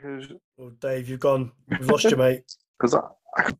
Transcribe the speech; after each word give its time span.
Because 0.00 0.32
Oh, 0.60 0.70
Dave, 0.80 1.08
you've 1.08 1.20
gone. 1.20 1.52
We've 1.68 1.88
lost 1.88 2.04
you, 2.04 2.16
mate. 2.24 2.42
because 2.78 2.94
I, 2.94 3.50
Do 3.50 3.54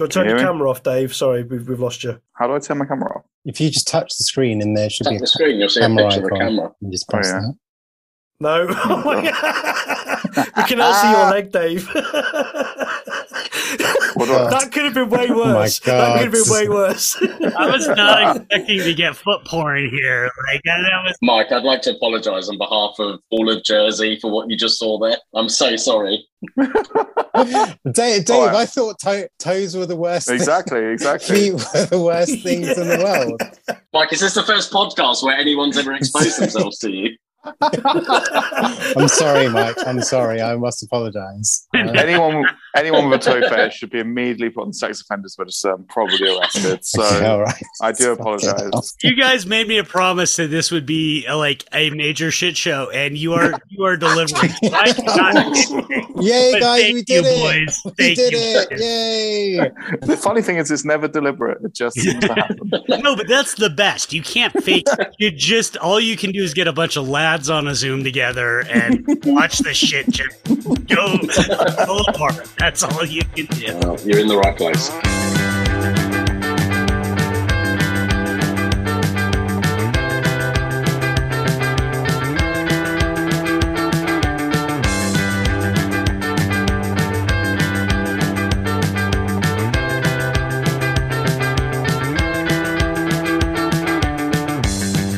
you 0.00 0.08
turn 0.08 0.22
Can 0.24 0.26
your 0.30 0.36
me? 0.36 0.42
camera 0.42 0.70
off, 0.70 0.82
Dave? 0.82 1.14
Sorry, 1.14 1.42
we've, 1.44 1.68
we've 1.68 1.80
lost 1.80 2.02
you. 2.04 2.20
how 2.34 2.46
do 2.46 2.54
I 2.54 2.58
turn 2.58 2.78
my 2.78 2.84
camera 2.86 3.16
off? 3.18 3.24
If 3.44 3.60
you 3.60 3.70
just 3.70 3.86
touch 3.86 4.16
the 4.16 4.24
screen 4.24 4.60
and 4.62 4.76
there 4.76 4.88
should 4.90 5.08
be 5.08 5.16
a 5.16 5.18
the 5.20 5.26
screen, 5.26 5.58
you'll 5.60 5.68
see 5.68 5.80
a 5.80 5.82
camera 5.84 6.04
picture 6.08 6.26
of 6.26 6.32
a 6.32 6.36
camera. 6.38 6.72
and 6.80 6.92
just 6.92 7.06
oh, 7.08 7.12
press 7.12 7.30
Oh, 7.32 7.34
yeah. 7.34 7.40
that. 7.40 7.54
No. 8.40 8.66
Oh 8.70 9.02
my 9.04 9.22
God. 10.34 10.46
we 10.56 10.62
can 10.64 10.78
now 10.78 10.92
see 10.92 11.10
your 11.10 11.30
leg, 11.30 11.52
Dave. 11.52 11.88
What 14.14 14.26
do 14.26 14.32
that 14.32 14.70
could 14.72 14.84
have 14.84 14.94
been 14.94 15.08
way 15.10 15.26
Oh 15.30 15.34
my 15.44 15.54
worse. 15.54 15.78
that 15.80 16.14
could 16.18 16.22
have 16.24 16.32
been 16.32 16.52
way 16.52 16.68
worse. 16.68 17.16
I 17.56 17.66
was 17.70 17.86
not 17.88 18.36
expecting 18.36 18.78
to 18.80 18.94
get 18.94 19.16
foot 19.16 19.44
porn 19.46 19.88
here. 19.90 20.30
Like 20.48 20.60
that 20.64 21.02
was 21.04 21.16
Mike, 21.22 21.50
I'd 21.52 21.64
like 21.64 21.82
to 21.82 21.96
apologise 21.96 22.48
on 22.48 22.58
behalf 22.58 22.94
of 22.98 23.20
all 23.30 23.50
of 23.50 23.62
Jersey 23.64 24.18
for 24.20 24.30
what 24.30 24.50
you 24.50 24.56
just 24.56 24.78
saw 24.78 24.98
there. 24.98 25.16
I'm 25.34 25.48
so 25.48 25.76
sorry. 25.76 26.26
Dave, 26.56 28.24
Dave 28.24 28.30
All 28.30 28.46
right. 28.46 28.54
I 28.56 28.66
thought 28.66 28.98
to- 29.00 29.28
toes 29.38 29.76
were 29.76 29.86
the 29.86 29.96
worst. 29.96 30.26
thing- 30.28 30.36
exactly, 30.36 30.84
exactly. 30.92 31.36
Feet 31.36 31.52
were 31.54 31.86
the 31.86 32.00
worst 32.02 32.42
things 32.42 32.68
in 32.76 32.88
the 32.88 32.98
world. 33.02 33.78
Mike, 33.92 34.12
is 34.12 34.20
this 34.20 34.34
the 34.34 34.42
first 34.42 34.72
podcast 34.72 35.22
where 35.22 35.36
anyone's 35.36 35.76
ever 35.78 35.92
exposed 35.94 36.38
themselves 36.40 36.78
to 36.80 36.90
you? 36.90 37.16
I'm 37.60 39.08
sorry, 39.08 39.48
Mike. 39.48 39.76
I'm 39.86 40.00
sorry. 40.02 40.40
I 40.40 40.56
must 40.56 40.82
apologize. 40.82 41.66
Uh, 41.74 41.78
anyone 41.78 42.44
anyone 42.76 43.10
with 43.10 43.26
a 43.26 43.40
toe 43.40 43.48
fetish 43.48 43.74
should 43.78 43.90
be 43.90 43.98
immediately 44.00 44.50
put 44.50 44.64
on 44.66 44.72
sex 44.72 45.00
offenders 45.00 45.36
register 45.38 45.72
and 45.74 45.88
probably 45.88 46.36
arrested. 46.36 46.80
So 46.84 47.02
okay, 47.04 47.26
all 47.26 47.40
right. 47.40 47.62
I 47.82 47.92
do 47.92 48.12
apologize. 48.12 48.94
you 49.02 49.14
guys 49.16 49.46
made 49.46 49.68
me 49.68 49.78
a 49.78 49.84
promise 49.84 50.36
that 50.36 50.48
this 50.48 50.70
would 50.70 50.86
be 50.86 51.26
uh, 51.26 51.36
like 51.36 51.64
a 51.72 51.90
major 51.90 52.30
shit 52.30 52.56
show, 52.56 52.90
and 52.90 53.16
you 53.16 53.32
are 53.34 53.52
you 53.68 53.84
are 53.84 53.96
delivering. 53.96 54.52
I 54.72 54.92
cannot- 54.92 56.03
Yay, 56.20 56.52
but 56.52 56.60
guys, 56.60 56.92
we 56.92 57.02
did 57.02 57.24
you, 57.24 57.30
it. 57.30 57.66
boys. 57.66 57.94
We 57.98 58.14
did 58.14 58.32
you. 58.32 58.38
it. 58.40 58.80
Yay. 58.80 59.70
The 60.04 60.16
funny 60.16 60.42
thing 60.42 60.56
is, 60.56 60.70
it's 60.70 60.84
never 60.84 61.08
deliberate. 61.08 61.62
It 61.64 61.74
just 61.74 61.98
seems 61.98 62.24
to 62.26 62.34
happen. 62.34 62.70
No, 63.04 63.16
but 63.16 63.28
that's 63.28 63.54
the 63.54 63.70
best. 63.70 64.12
You 64.12 64.22
can't 64.22 64.52
fake. 64.62 64.86
You 65.18 65.30
just 65.30 65.76
all 65.76 66.00
you 66.00 66.16
can 66.16 66.32
do 66.32 66.42
is 66.42 66.54
get 66.54 66.68
a 66.68 66.72
bunch 66.72 66.96
of 66.96 67.08
lads 67.08 67.50
on 67.50 67.66
a 67.68 67.74
Zoom 67.74 68.02
together 68.04 68.60
and 68.60 69.06
watch 69.24 69.58
the 69.58 69.74
shit 69.74 70.08
just 70.08 70.42
go 70.44 71.18
go 71.86 71.98
apart. 72.08 72.48
That's 72.58 72.82
all 72.82 73.04
you 73.04 73.22
can 73.36 73.46
do. 73.46 73.76
Well, 73.78 74.00
you're 74.00 74.20
in 74.20 74.28
the 74.28 74.38
right 74.38 74.56
place. 74.56 74.90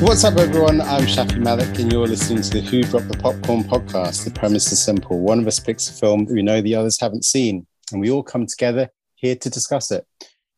What's 0.07 0.23
up, 0.23 0.39
everyone? 0.39 0.81
I'm 0.83 1.03
Shafi 1.03 1.39
Malik, 1.39 1.81
and 1.81 1.93
you're 1.93 2.07
listening 2.07 2.41
to 2.41 2.51
the 2.51 2.61
Who 2.61 2.85
Dropped 2.85 3.09
the 3.09 3.19
Popcorn 3.19 3.65
podcast. 3.65 4.25
The 4.25 4.31
premise 4.31 4.71
is 4.71 4.81
simple 4.81 5.19
one 5.19 5.41
of 5.41 5.49
us 5.49 5.59
picks 5.59 5.91
a 5.91 5.93
film 5.93 6.27
that 6.27 6.33
we 6.33 6.43
know 6.43 6.61
the 6.61 6.77
others 6.77 7.01
haven't 7.01 7.25
seen, 7.25 7.67
and 7.91 8.01
we 8.01 8.09
all 8.13 8.23
come 8.23 8.47
together 8.47 8.89
here 9.17 9.35
to 9.35 9.51
discuss 9.51 9.91
it. 9.91 10.07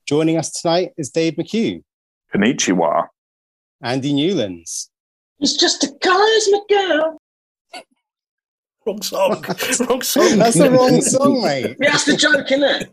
Joining 0.05 0.37
us 0.37 0.53
tonight 0.53 0.91
is 0.99 1.09
Dave 1.09 1.37
McHugh, 1.37 1.83
Konnichiwa. 2.33 3.07
Andy 3.83 4.13
Newlands, 4.13 4.91
It's 5.41 5.57
just 5.57 5.83
a 5.83 5.87
guy's 6.03 6.49
McGill. 6.53 7.17
Wrong 8.89 9.03
song. 9.03 9.45
Wrong 9.87 10.01
song. 10.01 10.39
That's 10.39 10.57
the 10.57 10.71
wrong 10.71 11.03
song, 11.03 11.43
mate. 11.45 11.77
Yeah, 11.79 11.91
that's 11.91 12.07
the 12.07 12.17
joke, 12.17 12.51
isn't 12.51 12.65
it? 12.65 12.89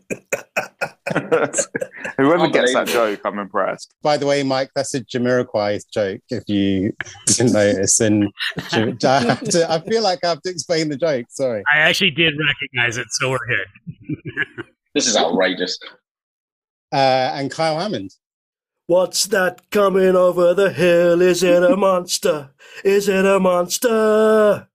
Whoever 2.18 2.48
gets 2.48 2.74
that 2.74 2.86
joke, 2.86 3.22
I'm 3.24 3.38
impressed. 3.38 3.94
By 4.02 4.18
the 4.18 4.26
way, 4.26 4.42
Mike, 4.42 4.68
that's 4.74 4.94
a 4.94 5.00
Jamiroquai 5.00 5.80
joke, 5.90 6.20
if 6.28 6.46
you 6.48 6.92
didn't 7.28 7.54
notice. 7.54 7.98
And 8.00 8.30
I, 8.74 9.20
have 9.20 9.40
to, 9.40 9.66
I 9.70 9.80
feel 9.80 10.02
like 10.02 10.22
I 10.22 10.28
have 10.28 10.42
to 10.42 10.50
explain 10.50 10.90
the 10.90 10.98
joke. 10.98 11.24
Sorry. 11.30 11.62
I 11.72 11.78
actually 11.78 12.10
did 12.10 12.34
recognize 12.38 12.98
it, 12.98 13.06
so 13.12 13.30
we're 13.30 13.38
good. 13.46 14.66
This 14.94 15.06
is 15.06 15.16
outrageous. 15.16 15.78
Uh, 16.92 17.30
and 17.32 17.50
Kyle 17.50 17.80
Hammond. 17.80 18.10
What's 18.86 19.24
that 19.28 19.70
coming 19.70 20.14
over 20.14 20.52
the 20.52 20.74
hill? 20.74 21.22
Is 21.22 21.42
it 21.42 21.62
a 21.62 21.74
monster? 21.74 22.50
Is 22.84 23.08
it 23.08 23.24
a 23.24 23.40
monster? 23.40 24.68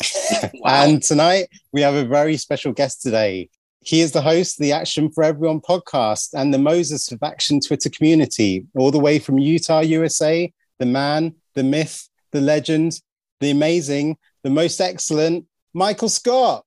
Wow. 0.54 0.84
And 0.84 1.02
tonight 1.02 1.48
we 1.72 1.80
have 1.82 1.94
a 1.94 2.04
very 2.04 2.36
special 2.36 2.72
guest 2.72 3.02
today. 3.02 3.48
He 3.80 4.00
is 4.00 4.12
the 4.12 4.20
host 4.20 4.58
of 4.58 4.64
the 4.64 4.72
Action 4.72 5.10
for 5.10 5.24
Everyone 5.24 5.60
podcast 5.60 6.34
and 6.34 6.52
the 6.52 6.58
Moses 6.58 7.10
of 7.12 7.22
Action 7.22 7.60
Twitter 7.60 7.88
community, 7.88 8.66
all 8.74 8.90
the 8.90 8.98
way 8.98 9.18
from 9.18 9.38
Utah, 9.38 9.80
USA. 9.80 10.52
The 10.78 10.86
man, 10.86 11.34
the 11.54 11.62
myth, 11.62 12.08
the 12.32 12.40
legend, 12.40 13.00
the 13.40 13.50
amazing, 13.50 14.18
the 14.42 14.50
most 14.50 14.80
excellent, 14.80 15.46
Michael 15.72 16.08
Scott. 16.08 16.64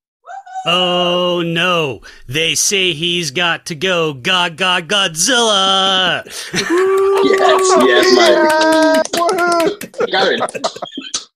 Oh 0.66 1.44
no! 1.46 2.02
They 2.28 2.56
say 2.56 2.94
he's 2.94 3.32
got 3.32 3.66
to 3.66 3.76
go. 3.76 4.14
God, 4.14 4.56
God, 4.56 4.88
Godzilla! 4.88 6.24
yes, 6.54 7.66
yes, 7.86 8.16
mate. 8.16 9.12
Woohoo! 9.14 10.12
Going. 10.12 10.40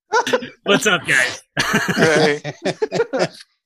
What's 0.64 0.88
up, 0.88 1.02
guys? 1.06 1.42
Yay. 1.98 2.54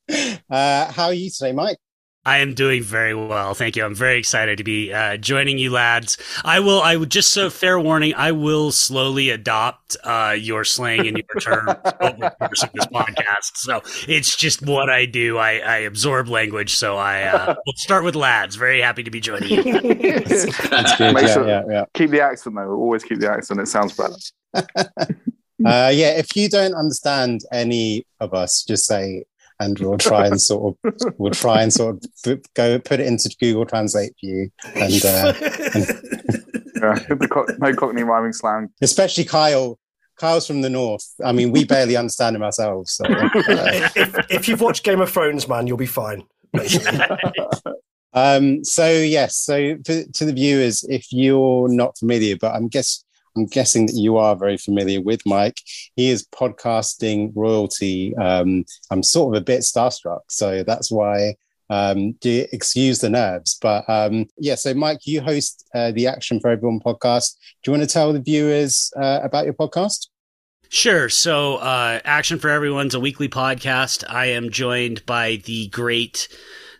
uh, 0.49 0.91
how 0.91 1.05
are 1.05 1.13
you 1.13 1.29
today, 1.29 1.51
Mike? 1.51 1.77
I 2.23 2.37
am 2.37 2.53
doing 2.53 2.83
very 2.83 3.15
well, 3.15 3.55
thank 3.55 3.75
you. 3.75 3.83
I'm 3.83 3.95
very 3.95 4.19
excited 4.19 4.59
to 4.59 4.63
be 4.63 4.93
uh, 4.93 5.17
joining 5.17 5.57
you, 5.57 5.71
lads. 5.71 6.19
I 6.45 6.59
will. 6.59 6.79
I 6.79 6.95
would 6.95 7.09
just 7.09 7.31
so 7.31 7.49
fair 7.49 7.79
warning. 7.79 8.13
I 8.13 8.31
will 8.31 8.71
slowly 8.71 9.31
adopt 9.31 9.97
uh, 10.03 10.35
your 10.37 10.63
slang 10.63 11.07
and 11.07 11.17
your 11.17 11.41
terms 11.41 11.71
over 11.99 12.17
the 12.19 12.35
course 12.39 12.61
of 12.61 12.69
this 12.73 12.85
podcast. 12.85 13.55
So 13.55 13.81
it's 14.07 14.37
just 14.37 14.61
what 14.63 14.87
I 14.87 15.07
do. 15.07 15.39
I, 15.39 15.57
I 15.61 15.77
absorb 15.77 16.27
language. 16.27 16.75
So 16.75 16.95
I 16.95 17.23
uh, 17.23 17.55
will 17.65 17.73
start 17.77 18.03
with 18.03 18.15
lads. 18.15 18.55
Very 18.55 18.81
happy 18.81 19.01
to 19.01 19.09
be 19.09 19.19
joining 19.19 19.49
you. 19.49 19.63
That's 19.63 20.95
good. 20.97 21.15
Make 21.15 21.25
Yeah, 21.25 21.33
sure- 21.33 21.47
yeah, 21.47 21.63
yeah. 21.67 21.85
Keep 21.95 22.11
the 22.11 22.21
accent 22.21 22.55
though. 22.55 22.69
Always 22.75 23.03
keep 23.03 23.19
the 23.19 23.31
accent. 23.31 23.59
It 23.61 23.67
sounds 23.67 23.97
better. 23.97 24.13
Uh, 25.65 25.91
yeah, 25.93 26.11
if 26.11 26.35
you 26.35 26.49
don't 26.49 26.73
understand 26.73 27.41
any 27.51 28.05
of 28.19 28.33
us, 28.33 28.63
just 28.63 28.85
say, 28.85 29.23
and 29.59 29.77
we'll 29.79 29.97
try 29.97 30.25
and 30.27 30.41
sort 30.41 30.75
of, 30.83 31.13
we'll 31.17 31.31
try 31.31 31.61
and 31.61 31.71
sort 31.71 31.95
of 31.97 32.03
f- 32.25 32.39
go 32.55 32.79
put 32.79 32.99
it 32.99 33.07
into 33.07 33.33
Google 33.39 33.65
Translate 33.65 34.13
for 34.19 34.25
you, 34.25 34.49
and 34.75 35.05
uh, 35.05 35.33
Yeah. 36.81 36.95
The 37.09 37.27
co- 37.29 37.45
no 37.59 37.73
Cockney 37.75 38.03
rhyming 38.03 38.33
slang. 38.33 38.69
especially 38.81 39.23
Kyle. 39.25 39.77
Kyle's 40.17 40.45
from 40.45 40.61
the 40.61 40.69
north. 40.69 41.07
I 41.23 41.31
mean, 41.31 41.51
we 41.51 41.63
barely 41.63 41.95
understand 41.95 42.35
him 42.35 42.43
ourselves. 42.43 42.93
So, 42.93 43.05
uh, 43.05 43.29
if, 43.95 44.31
if 44.31 44.47
you've 44.47 44.61
watched 44.61 44.83
Game 44.83 45.01
of 45.01 45.09
Thrones, 45.11 45.47
man, 45.47 45.65
you'll 45.67 45.77
be 45.77 45.85
fine. 45.87 46.23
um, 48.13 48.63
so 48.63 48.89
yes, 48.91 49.37
so 49.37 49.77
for, 49.85 50.03
to 50.03 50.25
the 50.25 50.33
viewers, 50.33 50.83
if 50.83 51.11
you're 51.11 51.69
not 51.69 51.97
familiar, 51.97 52.35
but 52.35 52.53
I'm 52.53 52.67
guess 52.67 53.03
I'm 53.35 53.45
guessing 53.45 53.85
that 53.87 53.95
you 53.95 54.17
are 54.17 54.35
very 54.35 54.57
familiar 54.57 55.01
with 55.01 55.21
Mike. 55.25 55.57
He 55.95 56.09
is 56.09 56.27
podcasting 56.27 57.31
royalty. 57.35 58.15
Um, 58.17 58.65
I'm 58.89 59.03
sort 59.03 59.35
of 59.35 59.41
a 59.41 59.45
bit 59.45 59.61
starstruck, 59.61 60.21
so 60.29 60.63
that's 60.63 60.91
why. 60.91 61.35
Um, 61.69 62.11
do 62.19 62.45
excuse 62.51 62.99
the 62.99 63.09
nerves, 63.09 63.57
but 63.61 63.89
um, 63.89 64.25
yeah. 64.37 64.55
So, 64.55 64.73
Mike, 64.73 65.07
you 65.07 65.21
host 65.21 65.65
uh, 65.73 65.91
the 65.91 66.05
Action 66.05 66.41
for 66.41 66.49
Everyone 66.49 66.81
podcast. 66.81 67.37
Do 67.63 67.71
you 67.71 67.77
want 67.77 67.87
to 67.87 67.93
tell 67.93 68.11
the 68.11 68.19
viewers 68.19 68.91
uh, 69.01 69.21
about 69.23 69.45
your 69.45 69.53
podcast? 69.53 70.07
Sure. 70.67 71.07
So, 71.07 71.57
uh, 71.57 72.01
Action 72.03 72.39
for 72.39 72.49
Everyone's 72.49 72.93
a 72.93 72.99
weekly 72.99 73.29
podcast. 73.29 74.03
I 74.09 74.27
am 74.27 74.49
joined 74.49 75.05
by 75.05 75.41
the 75.45 75.69
great, 75.69 76.27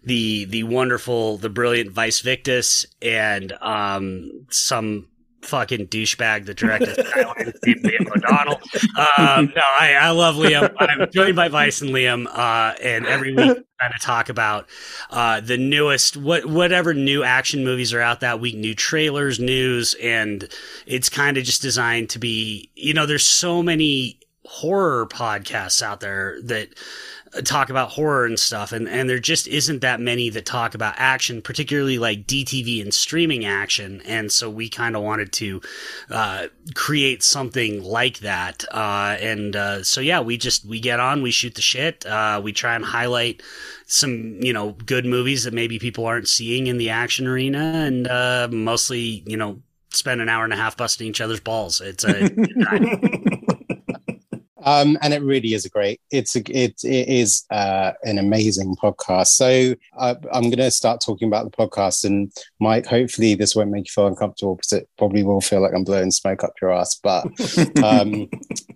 the 0.04 0.44
the 0.44 0.64
wonderful, 0.64 1.38
the 1.38 1.50
brilliant 1.50 1.92
Vice 1.92 2.20
Victus, 2.20 2.86
and 3.02 3.54
um, 3.62 4.46
some 4.50 5.08
fucking 5.42 5.88
douchebag 5.88 6.46
the 6.46 6.54
director 6.54 6.94
that 6.94 7.06
directed 7.06 7.58
Skyline, 7.58 7.84
Liam 7.84 8.16
O'Donnell. 8.16 8.62
Um, 9.18 9.54
no, 9.56 9.62
I, 9.80 9.94
I 10.00 10.10
love 10.12 10.36
Liam. 10.36 10.74
I'm 10.80 11.10
joined 11.12 11.36
by 11.36 11.48
Vice 11.48 11.82
and 11.82 11.92
Liam, 11.92 12.28
uh, 12.28 12.76
and 12.82 13.06
every 13.06 13.36
week 13.36 13.58
we 13.58 13.64
kind 13.80 13.94
of 13.94 14.02
talk 14.02 14.30
about 14.30 14.68
uh, 15.10 15.42
the 15.42 15.58
newest, 15.58 16.18
what 16.18 16.46
whatever 16.46 16.94
new 16.94 17.24
action 17.24 17.64
movies 17.64 17.94
are 17.94 18.02
out 18.02 18.20
that 18.22 18.40
week, 18.40 18.56
new 18.56 18.76
trailers, 18.76 19.40
news, 19.40 19.96
and 20.02 20.50
it's 20.86 21.10
kind 21.10 21.38
of 21.38 21.44
just 21.44 21.62
designed 21.62 22.10
to 22.12 22.20
be. 22.20 22.70
You 22.76 22.94
know, 22.94 23.06
there's 23.06 23.26
so 23.26 23.64
many 23.64 24.20
horror 24.46 25.08
podcasts 25.08 25.82
out 25.82 26.00
there 26.00 26.42
that 26.44 26.70
talk 27.44 27.70
about 27.70 27.92
horror 27.92 28.26
and 28.26 28.38
stuff 28.38 28.74
and 28.74 28.90
and 28.90 29.10
there 29.10 29.20
just 29.20 29.48
isn't 29.48 29.80
that 29.80 30.02
many 30.02 30.30
that 30.30 30.46
talk 30.46 30.76
about 30.76 30.94
action 30.98 31.42
particularly 31.42 31.98
like 31.98 32.28
DTV 32.28 32.82
and 32.82 32.94
streaming 32.94 33.46
action 33.46 34.02
and 34.06 34.32
so 34.32 34.50
we 34.50 34.68
kind 34.68 34.98
of 34.98 35.04
wanted 35.04 35.32
to 35.32 35.62
uh, 36.10 36.48
create 36.76 37.24
something 37.24 37.82
like 37.84 38.20
that 38.20 38.66
uh, 38.72 39.16
and 39.22 39.56
uh, 39.56 39.82
so 39.82 40.02
yeah 40.02 40.20
we 40.20 40.36
just 40.36 40.66
we 40.66 40.80
get 40.80 41.00
on 41.00 41.22
we 41.22 41.32
shoot 41.32 41.56
the 41.56 41.62
shit 41.62 42.06
uh, 42.06 42.42
we 42.44 42.52
try 42.52 42.76
and 42.76 42.84
highlight 42.84 43.42
some 43.88 44.38
you 44.42 44.52
know 44.52 44.72
good 44.86 45.06
movies 45.06 45.46
that 45.46 45.54
maybe 45.54 45.80
people 45.80 46.06
aren't 46.06 46.28
seeing 46.28 46.68
in 46.68 46.78
the 46.78 46.90
action 46.90 47.28
arena 47.28 47.60
and 47.60 48.08
uh, 48.08 48.50
mostly 48.52 49.24
you 49.26 49.38
know 49.38 49.62
spend 49.94 50.22
an 50.22 50.30
hour 50.30 50.44
and 50.44 50.54
a 50.54 50.58
half 50.58 50.78
busting 50.78 51.08
each 51.08 51.22
other's 51.22 51.40
balls. 51.40 51.82
It's 51.82 52.04
a 52.04 52.30
Um, 54.64 54.98
and 55.02 55.14
it 55.14 55.22
really 55.22 55.54
is 55.54 55.66
a 55.66 55.70
great. 55.70 56.02
It's 56.12 56.36
a 56.36 56.40
it, 56.50 56.84
it 56.84 57.08
is 57.08 57.46
uh, 57.52 57.94
an 58.04 58.18
amazing 58.18 58.76
podcast. 58.76 59.28
So 59.28 59.76
uh, 59.98 60.16
I'm 60.32 60.44
going 60.44 60.58
to 60.58 60.72
start 60.72 61.02
talking 61.02 61.28
about 61.28 61.50
the 61.50 61.58
podcast, 61.58 62.06
and 62.06 62.32
Mike. 62.60 62.86
Hopefully, 62.86 63.36
this 63.36 63.56
won't 63.56 63.72
make 63.72 63.88
you 63.88 63.92
feel 63.92 64.08
uncomfortable 64.08 64.56
because 64.56 64.74
it 64.74 64.90
probably 64.98 65.24
will 65.24 65.42
feel 65.42 65.62
like 65.62 65.74
I'm 65.76 65.84
blowing 65.84 66.12
smoke 66.12 66.44
up 66.44 66.54
your 66.62 66.72
ass. 66.72 67.00
But 67.02 67.26
um, 67.84 68.30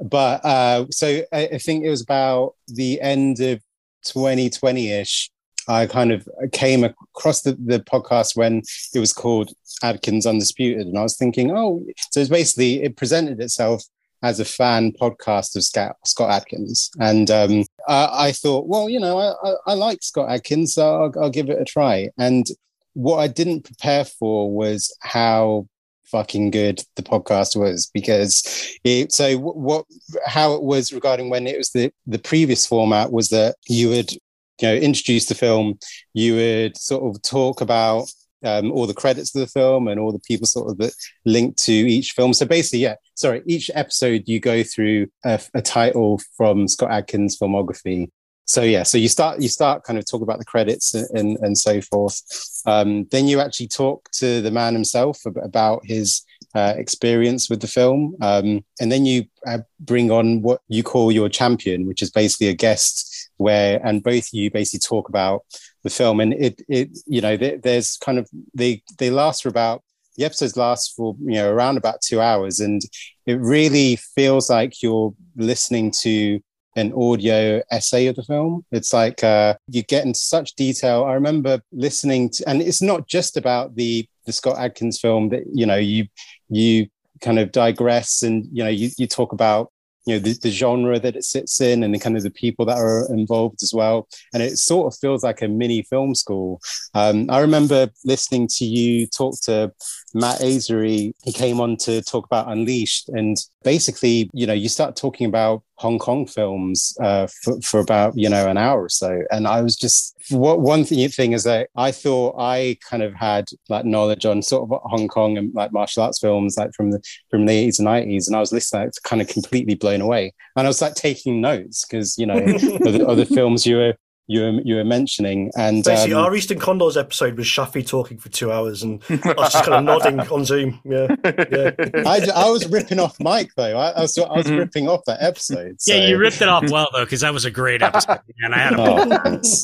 but 0.03 0.43
uh, 0.45 0.85
so 0.91 1.21
I, 1.31 1.47
I 1.53 1.57
think 1.57 1.83
it 1.83 1.89
was 1.89 2.01
about 2.01 2.55
the 2.67 2.99
end 3.01 3.39
of 3.39 3.61
2020 4.05 4.91
ish. 4.91 5.29
I 5.67 5.87
kind 5.87 6.11
of 6.11 6.27
came 6.51 6.83
across 6.83 7.41
the, 7.41 7.53
the 7.53 7.79
podcast 7.79 8.37
when 8.37 8.61
it 8.93 8.99
was 8.99 9.13
called 9.13 9.51
Adkins 9.81 10.27
Undisputed, 10.27 10.85
and 10.85 10.97
I 10.97 11.01
was 11.01 11.17
thinking, 11.17 11.51
oh, 11.51 11.83
so 12.11 12.19
it's 12.19 12.29
basically 12.29 12.83
it 12.83 12.97
presented 12.97 13.39
itself 13.39 13.83
as 14.23 14.39
a 14.39 14.45
fan 14.45 14.91
podcast 14.93 15.55
of 15.55 15.63
Scott, 15.63 15.95
Scott 16.05 16.31
Adkins. 16.31 16.89
And 16.99 17.29
um, 17.29 17.63
I, 17.87 18.27
I, 18.27 18.31
thought, 18.31 18.67
well, 18.67 18.89
you 18.89 18.99
know, 18.99 19.17
I, 19.17 19.33
I, 19.43 19.55
I 19.67 19.73
like 19.73 20.01
Scott 20.01 20.29
Adkins, 20.29 20.73
so 20.73 21.03
I'll, 21.03 21.23
I'll, 21.23 21.29
give 21.29 21.49
it 21.49 21.61
a 21.61 21.65
try. 21.65 22.09
And 22.17 22.45
what 22.93 23.17
I 23.17 23.27
didn't 23.27 23.65
prepare 23.65 24.05
for 24.05 24.51
was 24.51 24.95
how 25.01 25.67
fucking 26.05 26.51
good 26.51 26.81
the 26.95 27.03
podcast 27.03 27.59
was 27.59 27.89
because 27.93 28.77
it 28.83 29.11
so 29.11 29.37
what 29.37 29.85
how 30.25 30.53
it 30.53 30.61
was 30.61 30.93
regarding 30.93 31.31
when 31.31 31.47
it 31.47 31.57
was 31.57 31.71
the 31.71 31.91
the 32.05 32.19
previous 32.19 32.65
format 32.65 33.11
was 33.11 33.29
that 33.29 33.55
you 33.67 33.89
would 33.89 34.11
you 34.11 34.19
know 34.61 34.75
introduce 34.75 35.25
the 35.25 35.33
film 35.33 35.77
you 36.13 36.35
would 36.35 36.77
sort 36.77 37.03
of 37.03 37.19
talk 37.23 37.59
about 37.59 38.07
um, 38.45 38.71
all 38.71 38.87
the 38.87 38.93
credits 38.93 39.35
of 39.35 39.41
the 39.41 39.47
film 39.47 39.87
and 39.87 39.99
all 39.99 40.11
the 40.11 40.19
people 40.19 40.47
sort 40.47 40.69
of 40.69 40.77
that 40.77 40.93
link 41.25 41.55
to 41.57 41.73
each 41.73 42.11
film. 42.11 42.33
So 42.33 42.45
basically, 42.45 42.79
yeah, 42.79 42.95
sorry, 43.15 43.41
each 43.45 43.71
episode 43.73 44.23
you 44.27 44.39
go 44.39 44.63
through 44.63 45.07
a, 45.23 45.39
a 45.53 45.61
title 45.61 46.21
from 46.37 46.67
Scott 46.67 46.91
Adkins' 46.91 47.37
filmography. 47.37 48.09
So 48.47 48.61
yeah, 48.61 48.83
so 48.83 48.99
you 48.99 49.07
start 49.07 49.41
you 49.41 49.49
start 49.49 49.83
kind 49.83 49.97
of 49.97 50.05
talk 50.05 50.21
about 50.21 50.37
the 50.37 50.45
credits 50.45 50.93
and 50.93 51.07
and, 51.15 51.37
and 51.39 51.57
so 51.57 51.81
forth. 51.81 52.21
Um, 52.67 53.05
then 53.05 53.27
you 53.27 53.39
actually 53.39 53.67
talk 53.67 54.07
to 54.13 54.41
the 54.41 54.51
man 54.51 54.73
himself 54.73 55.19
about 55.25 55.81
his 55.83 56.21
uh, 56.53 56.75
experience 56.77 57.49
with 57.49 57.59
the 57.59 57.67
film, 57.67 58.15
um, 58.21 58.63
and 58.79 58.91
then 58.91 59.05
you 59.05 59.25
uh, 59.47 59.59
bring 59.79 60.11
on 60.11 60.43
what 60.43 60.61
you 60.67 60.83
call 60.83 61.11
your 61.11 61.27
champion, 61.27 61.87
which 61.87 62.03
is 62.03 62.11
basically 62.11 62.47
a 62.47 62.53
guest 62.53 63.31
where 63.37 63.85
and 63.85 64.03
both 64.03 64.31
you 64.31 64.51
basically 64.51 64.79
talk 64.79 65.09
about 65.09 65.43
the 65.85 65.89
film. 65.89 66.19
And 66.19 66.33
it 66.33 66.61
it 66.67 66.89
you 67.05 67.21
know 67.21 67.37
there's 67.37 67.95
kind 67.97 68.17
of 68.17 68.27
they 68.53 68.81
they 68.97 69.09
last 69.09 69.43
for 69.43 69.49
about 69.49 69.83
the 70.17 70.25
episodes 70.25 70.57
last 70.57 70.93
for 70.95 71.15
you 71.21 71.35
know 71.35 71.49
around 71.49 71.77
about 71.77 72.01
two 72.01 72.19
hours. 72.19 72.59
And 72.59 72.81
it 73.25 73.39
really 73.39 73.95
feels 73.95 74.49
like 74.49 74.81
you're 74.83 75.13
listening 75.37 75.93
to 76.01 76.41
an 76.75 76.91
audio 76.91 77.61
essay 77.71 78.07
of 78.07 78.15
the 78.17 78.23
film. 78.23 78.65
It's 78.71 78.91
like 78.91 79.23
uh, 79.23 79.55
you 79.69 79.83
get 79.83 80.05
into 80.05 80.19
such 80.19 80.55
detail. 80.55 81.05
I 81.05 81.13
remember 81.13 81.61
listening 81.71 82.31
to 82.31 82.49
and 82.49 82.61
it's 82.61 82.81
not 82.81 83.07
just 83.07 83.37
about 83.37 83.75
the 83.75 84.05
the 84.25 84.33
scott 84.33 84.57
adkins 84.57 84.99
film 84.99 85.29
that 85.29 85.43
you 85.53 85.67
know 85.67 85.77
you 85.77 86.07
you 86.49 86.87
kind 87.21 87.37
of 87.37 87.51
digress 87.51 88.23
and 88.23 88.45
you 88.51 88.63
know 88.63 88.69
you, 88.69 88.89
you 88.97 89.07
talk 89.07 89.31
about 89.31 89.71
you 90.05 90.15
know 90.15 90.19
the, 90.19 90.37
the, 90.41 90.51
genre 90.51 90.99
that 90.99 91.15
it 91.15 91.23
sits 91.23 91.59
in 91.61 91.83
and 91.83 91.93
the 91.93 91.99
kind 91.99 92.15
of 92.15 92.23
the 92.23 92.29
people 92.29 92.65
that 92.65 92.77
are 92.77 93.11
involved 93.13 93.63
as 93.63 93.73
well. 93.73 94.07
And 94.33 94.43
it 94.43 94.57
sort 94.57 94.93
of 94.93 94.99
feels 94.99 95.23
like 95.23 95.41
a 95.41 95.47
mini 95.47 95.83
film 95.83 96.15
school. 96.15 96.61
Um, 96.93 97.29
i 97.29 97.39
remember 97.39 97.89
listening 98.05 98.47
to 98.57 98.65
you 98.65 99.07
talk 99.07 99.39
to 99.41 99.71
matt 100.13 100.39
azery. 100.39 101.13
He 101.23 101.33
came 101.33 101.59
on 101.59 101.77
to 101.77 102.01
talk 102.01 102.25
about 102.25 102.51
unleashed. 102.51 103.09
And 103.09 103.37
basically 103.63 104.29
you 104.33 104.45
know 104.45 104.53
you 104.53 104.69
start 104.69 104.95
talking 104.95 105.27
about 105.27 105.63
hong 105.77 105.99
kong 105.99 106.25
films 106.25 106.95
uh, 107.01 107.27
for, 107.43 107.59
for 107.61 107.79
about 107.79 108.17
you 108.17 108.29
know 108.29 108.47
an 108.47 108.57
hour 108.57 108.83
or 108.83 108.89
so. 108.89 109.21
And 109.31 109.47
i 109.47 109.61
was 109.61 109.75
just 109.75 110.15
what 110.29 110.61
one 110.61 110.83
thing, 110.83 111.07
thing 111.09 111.33
is 111.33 111.43
that 111.43 111.69
I 111.75 111.91
thought 111.91 112.35
I 112.39 112.77
kind 112.89 113.03
of 113.03 113.13
had 113.13 113.45
like 113.69 113.85
knowledge 113.85 114.25
on 114.25 114.41
sort 114.41 114.69
of 114.69 114.79
Hong 114.85 115.07
Kong 115.07 115.37
and 115.37 115.53
like 115.53 115.71
martial 115.71 116.03
arts 116.03 116.19
films, 116.19 116.57
like 116.57 116.73
from 116.73 116.91
the 116.91 117.01
from 117.29 117.45
the 117.45 117.53
eighties 117.53 117.79
and 117.79 117.85
nineties, 117.85 118.27
and 118.27 118.35
I 118.35 118.39
was 118.39 118.51
listening, 118.51 118.89
to 118.91 119.01
kind 119.03 119.21
of 119.21 119.27
completely 119.27 119.75
blown 119.75 120.01
away, 120.01 120.33
and 120.55 120.65
I 120.65 120.69
was 120.69 120.81
like 120.81 120.95
taking 120.95 121.41
notes 121.41 121.85
because 121.85 122.17
you 122.17 122.25
know 122.25 122.35
other, 122.85 123.07
other 123.07 123.25
films 123.25 123.65
you 123.65 123.77
were 123.77 123.93
you 124.27 124.41
were 124.41 124.61
you 124.63 124.75
were 124.75 124.83
mentioning. 124.83 125.51
And 125.57 125.83
basically, 125.83 126.13
um, 126.13 126.25
our 126.25 126.35
Eastern 126.35 126.59
Condors 126.59 126.97
episode 126.97 127.37
was 127.37 127.45
Shafi 127.45 127.85
talking 127.85 128.17
for 128.17 128.29
two 128.29 128.51
hours, 128.51 128.83
and 128.83 129.01
I 129.09 129.33
was 129.37 129.53
just 129.53 129.65
kind 129.65 129.75
of 129.75 129.83
nodding 129.83 130.19
on 130.19 130.45
Zoom. 130.45 130.79
Yeah, 130.83 131.15
yeah. 131.23 131.71
I, 132.05 132.27
I 132.35 132.49
was 132.49 132.67
ripping 132.67 132.99
off 132.99 133.19
Mike 133.19 133.51
though. 133.55 133.77
I, 133.77 133.91
I 133.91 134.01
was 134.01 134.17
I 134.17 134.21
was 134.35 134.47
mm-hmm. 134.47 134.57
ripping 134.57 134.87
off 134.87 135.05
that 135.05 135.21
episode. 135.21 135.81
So. 135.81 135.93
Yeah, 135.93 136.07
you 136.07 136.17
ripped 136.17 136.41
it 136.41 136.47
off 136.47 136.69
well 136.69 136.89
though, 136.91 137.05
because 137.05 137.21
that 137.21 137.33
was 137.33 137.45
a 137.45 137.51
great 137.51 137.81
episode, 137.81 138.19
and 138.39 138.55
I 138.55 138.57
had 138.57 138.73
a. 138.73 138.81
Oh, 138.81 139.05
that's, 139.05 139.61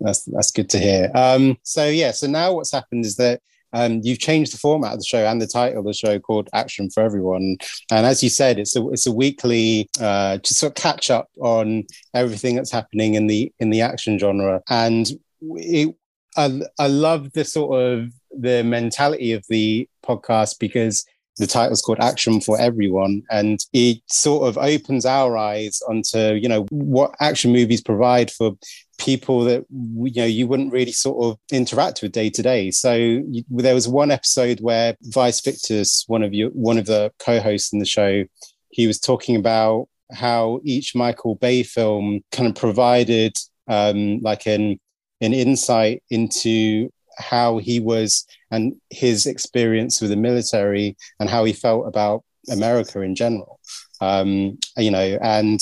that's 0.00 0.24
that's 0.24 0.50
good 0.50 0.70
to 0.70 0.78
hear. 0.78 1.10
Um, 1.14 1.58
so 1.62 1.86
yeah, 1.86 2.12
so 2.12 2.26
now 2.26 2.54
what's 2.54 2.72
happened 2.72 3.04
is 3.04 3.16
that 3.16 3.40
um, 3.72 4.00
you've 4.02 4.18
changed 4.18 4.52
the 4.52 4.58
format 4.58 4.92
of 4.92 4.98
the 4.98 5.04
show 5.04 5.26
and 5.26 5.40
the 5.40 5.46
title 5.46 5.80
of 5.80 5.84
the 5.84 5.92
show 5.92 6.18
called 6.18 6.48
Action 6.52 6.90
for 6.90 7.02
Everyone. 7.02 7.56
And 7.90 8.06
as 8.06 8.22
you 8.22 8.28
said, 8.28 8.58
it's 8.58 8.76
a 8.76 8.88
it's 8.90 9.06
a 9.06 9.12
weekly 9.12 9.88
uh, 10.00 10.38
just 10.38 10.60
sort 10.60 10.70
of 10.72 10.82
catch 10.82 11.10
up 11.10 11.28
on 11.40 11.84
everything 12.14 12.56
that's 12.56 12.72
happening 12.72 13.14
in 13.14 13.26
the 13.26 13.52
in 13.60 13.70
the 13.70 13.82
action 13.82 14.18
genre. 14.18 14.62
And 14.68 15.10
it, 15.40 15.94
I, 16.36 16.60
I 16.78 16.86
love 16.86 17.32
the 17.32 17.44
sort 17.44 17.80
of 17.80 18.12
the 18.30 18.62
mentality 18.62 19.32
of 19.32 19.44
the 19.48 19.88
podcast 20.04 20.58
because 20.58 21.04
the 21.38 21.46
title's 21.46 21.80
called 21.80 22.00
action 22.00 22.40
for 22.40 22.60
everyone 22.60 23.22
and 23.30 23.60
it 23.72 23.98
sort 24.06 24.46
of 24.46 24.58
opens 24.58 25.06
our 25.06 25.36
eyes 25.36 25.80
onto 25.88 26.34
you 26.34 26.48
know 26.48 26.66
what 26.70 27.14
action 27.20 27.52
movies 27.52 27.80
provide 27.80 28.30
for 28.30 28.52
people 29.00 29.44
that 29.44 29.64
you 29.70 30.12
know 30.20 30.26
you 30.26 30.46
wouldn't 30.46 30.72
really 30.72 30.92
sort 30.92 31.24
of 31.24 31.38
interact 31.50 32.02
with 32.02 32.12
day 32.12 32.30
to 32.30 32.42
day. 32.42 32.70
So 32.70 32.94
you, 32.94 33.42
there 33.48 33.74
was 33.74 33.88
one 33.88 34.10
episode 34.10 34.60
where 34.60 34.96
Vice 35.02 35.40
Victus, 35.40 36.04
one 36.06 36.22
of 36.22 36.32
you, 36.34 36.50
one 36.50 36.78
of 36.78 36.86
the 36.86 37.12
co-hosts 37.18 37.72
in 37.72 37.78
the 37.78 37.86
show, 37.86 38.24
he 38.68 38.86
was 38.86 39.00
talking 39.00 39.36
about 39.36 39.88
how 40.12 40.60
each 40.64 40.94
Michael 40.94 41.34
Bay 41.36 41.62
film 41.62 42.20
kind 42.30 42.48
of 42.48 42.54
provided 42.54 43.36
um, 43.66 44.20
like 44.20 44.46
an 44.46 44.78
an 45.20 45.32
insight 45.34 46.02
into 46.10 46.90
how 47.20 47.58
he 47.58 47.80
was 47.80 48.26
and 48.50 48.74
his 48.90 49.26
experience 49.26 50.00
with 50.00 50.10
the 50.10 50.16
military 50.16 50.96
and 51.18 51.30
how 51.30 51.44
he 51.44 51.52
felt 51.52 51.86
about 51.86 52.24
America 52.50 53.00
in 53.00 53.14
general. 53.14 53.60
Um, 54.00 54.58
you 54.76 54.90
know, 54.90 55.18
and 55.22 55.60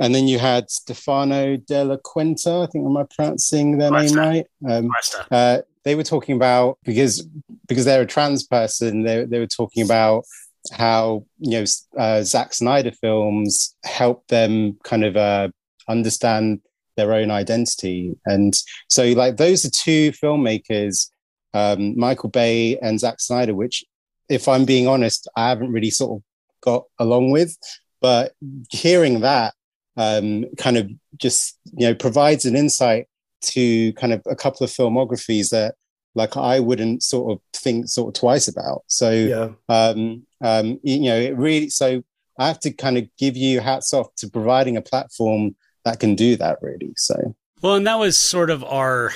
and 0.00 0.14
then 0.14 0.28
you 0.28 0.38
had 0.38 0.70
Stefano 0.70 1.56
Della 1.56 1.98
Quinta. 1.98 2.50
I 2.50 2.66
think 2.66 2.84
am 2.84 2.96
I 2.96 3.04
pronouncing 3.04 3.78
their 3.78 3.90
name 3.90 4.14
right? 4.14 4.46
Um, 4.68 4.90
uh, 5.30 5.58
they 5.84 5.94
were 5.94 6.04
talking 6.04 6.36
about 6.36 6.78
because 6.84 7.26
because 7.66 7.84
they're 7.84 8.02
a 8.02 8.06
trans 8.06 8.46
person. 8.46 9.02
They 9.02 9.24
they 9.24 9.38
were 9.38 9.46
talking 9.46 9.82
about 9.82 10.24
how 10.72 11.24
you 11.38 11.58
know 11.58 11.64
uh, 11.96 12.22
Zack 12.22 12.52
Snyder 12.52 12.92
films 12.92 13.76
help 13.84 14.26
them 14.28 14.78
kind 14.84 15.04
of 15.04 15.16
uh, 15.16 15.48
understand 15.88 16.60
their 16.98 17.14
own 17.14 17.30
identity, 17.30 18.14
and 18.26 18.54
so 18.88 19.04
like 19.12 19.38
those 19.38 19.64
are 19.64 19.70
two 19.70 20.12
filmmakers, 20.12 21.10
um, 21.54 21.98
Michael 21.98 22.28
Bay 22.28 22.76
and 22.78 23.00
Zack 23.00 23.20
Snyder, 23.20 23.54
which, 23.54 23.84
if 24.28 24.46
I'm 24.46 24.66
being 24.66 24.86
honest, 24.86 25.26
I 25.34 25.48
haven't 25.48 25.72
really 25.72 25.90
sort 25.90 26.18
of 26.18 26.22
got 26.60 26.84
along 26.98 27.30
with. 27.30 27.56
But 28.00 28.32
hearing 28.70 29.20
that 29.20 29.54
um, 29.96 30.44
kind 30.56 30.76
of 30.76 30.90
just 31.16 31.58
you 31.76 31.88
know 31.88 31.94
provides 31.94 32.44
an 32.44 32.56
insight 32.56 33.08
to 33.40 33.92
kind 33.94 34.12
of 34.12 34.22
a 34.26 34.36
couple 34.36 34.64
of 34.64 34.70
filmographies 34.70 35.50
that 35.50 35.74
like 36.14 36.36
I 36.36 36.60
wouldn't 36.60 37.02
sort 37.02 37.32
of 37.32 37.40
think 37.52 37.88
sort 37.88 38.08
of 38.14 38.20
twice 38.20 38.48
about. 38.48 38.82
So 38.86 39.10
yeah. 39.10 39.50
um, 39.68 40.26
um, 40.40 40.80
you 40.82 41.00
know, 41.00 41.16
it 41.16 41.36
really 41.36 41.70
so 41.70 42.02
I 42.38 42.46
have 42.46 42.60
to 42.60 42.70
kind 42.70 42.98
of 42.98 43.08
give 43.18 43.36
you 43.36 43.60
hats 43.60 43.92
off 43.92 44.14
to 44.16 44.30
providing 44.30 44.76
a 44.76 44.82
platform 44.82 45.56
that 45.88 46.00
can 46.00 46.14
do 46.14 46.36
that 46.36 46.58
really. 46.62 46.92
So 46.96 47.34
well, 47.62 47.74
and 47.74 47.86
that 47.86 47.98
was 47.98 48.16
sort 48.16 48.50
of 48.50 48.62
our 48.64 49.12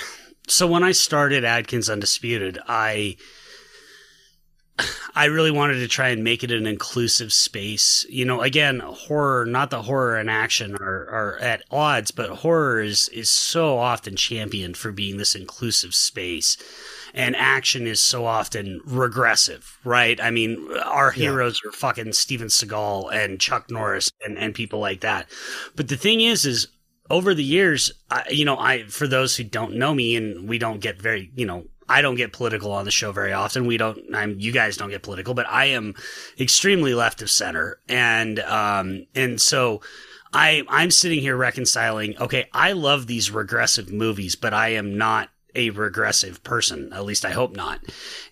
so 0.49 0.67
when 0.67 0.83
I 0.83 0.93
started 0.93 1.45
Adkins 1.45 1.89
Undisputed, 1.89 2.59
I 2.67 3.17
I 5.15 5.27
really 5.27 5.51
wanted 5.51 5.81
to 5.81 5.89
try 5.89 6.09
and 6.09 6.25
make 6.25 6.43
it 6.43 6.51
an 6.51 6.67
inclusive 6.67 7.33
space. 7.33 8.07
You 8.09 8.25
know, 8.25 8.41
again, 8.41 8.81
horror, 8.81 9.45
not 9.47 9.71
the 9.71 9.83
horror 9.83 10.17
and 10.17 10.31
action 10.31 10.75
are, 10.77 11.09
are 11.09 11.39
at 11.41 11.63
odds, 11.71 12.11
but 12.11 12.31
horror 12.31 12.81
is, 12.81 13.09
is 13.09 13.29
so 13.29 13.79
often 13.79 14.17
championed 14.17 14.77
for 14.77 14.91
being 14.91 15.19
this 15.19 15.35
inclusive 15.35 15.95
space. 15.95 16.57
And 17.15 17.37
action 17.37 17.87
is 17.87 18.01
so 18.01 18.25
often 18.25 18.81
regressive, 18.85 19.79
right? 19.85 20.21
I 20.21 20.31
mean, 20.31 20.67
our 20.85 21.13
Yeah. 21.15 21.25
heroes 21.25 21.61
are 21.67 21.73
fucking 21.73 22.15
Steven 22.15 22.49
Seagal 22.49 23.13
and 23.13 23.41
Chuck 23.41 23.71
Norris 23.71 24.11
and, 24.25 24.39
and 24.39 24.55
people 24.55 24.79
like 24.79 25.01
that. 25.01 25.29
But 25.77 25.89
the 25.89 25.97
thing 25.97 26.21
is, 26.23 26.47
is 26.47 26.69
over 27.11 27.35
the 27.35 27.45
years, 27.45 27.93
I, 28.11 28.25
you 28.31 28.45
know, 28.45 28.59
I, 28.59 28.85
for 28.85 29.07
those 29.07 29.37
who 29.37 29.45
don't 29.45 29.75
know 29.75 29.95
me 29.95 30.17
and 30.17 30.49
we 30.49 30.57
don't 30.59 30.81
get 30.81 31.01
very, 31.01 31.31
you 31.35 31.45
know, 31.45 31.65
I 31.89 32.01
don't 32.01 32.15
get 32.15 32.33
political 32.33 32.73
on 32.73 32.87
the 32.87 32.91
show 32.91 33.13
very 33.13 33.33
often. 33.35 33.67
We 33.67 33.77
don't, 33.77 33.99
I'm, 34.15 34.39
you 34.41 34.51
guys 34.53 34.79
don't 34.79 34.89
get 34.89 35.03
political, 35.03 35.35
but 35.35 35.47
I 35.49 35.67
am 35.67 35.95
extremely 36.41 36.95
left 36.95 37.21
of 37.21 37.31
center. 37.31 37.81
And, 37.89 38.39
um, 38.41 39.07
and 39.15 39.39
so 39.39 39.83
I, 40.33 40.63
I'm 40.69 40.91
sitting 40.91 41.21
here 41.21 41.37
reconciling, 41.37 42.17
okay, 42.19 42.49
I 42.55 42.73
love 42.73 43.07
these 43.07 43.31
regressive 43.31 43.93
movies, 43.93 44.35
but 44.37 44.55
I 44.55 44.69
am 44.69 44.97
not 44.97 45.29
a 45.55 45.71
regressive 45.71 46.43
person. 46.43 46.93
At 46.93 47.05
least 47.05 47.25
I 47.25 47.31
hope 47.31 47.55
not. 47.57 47.81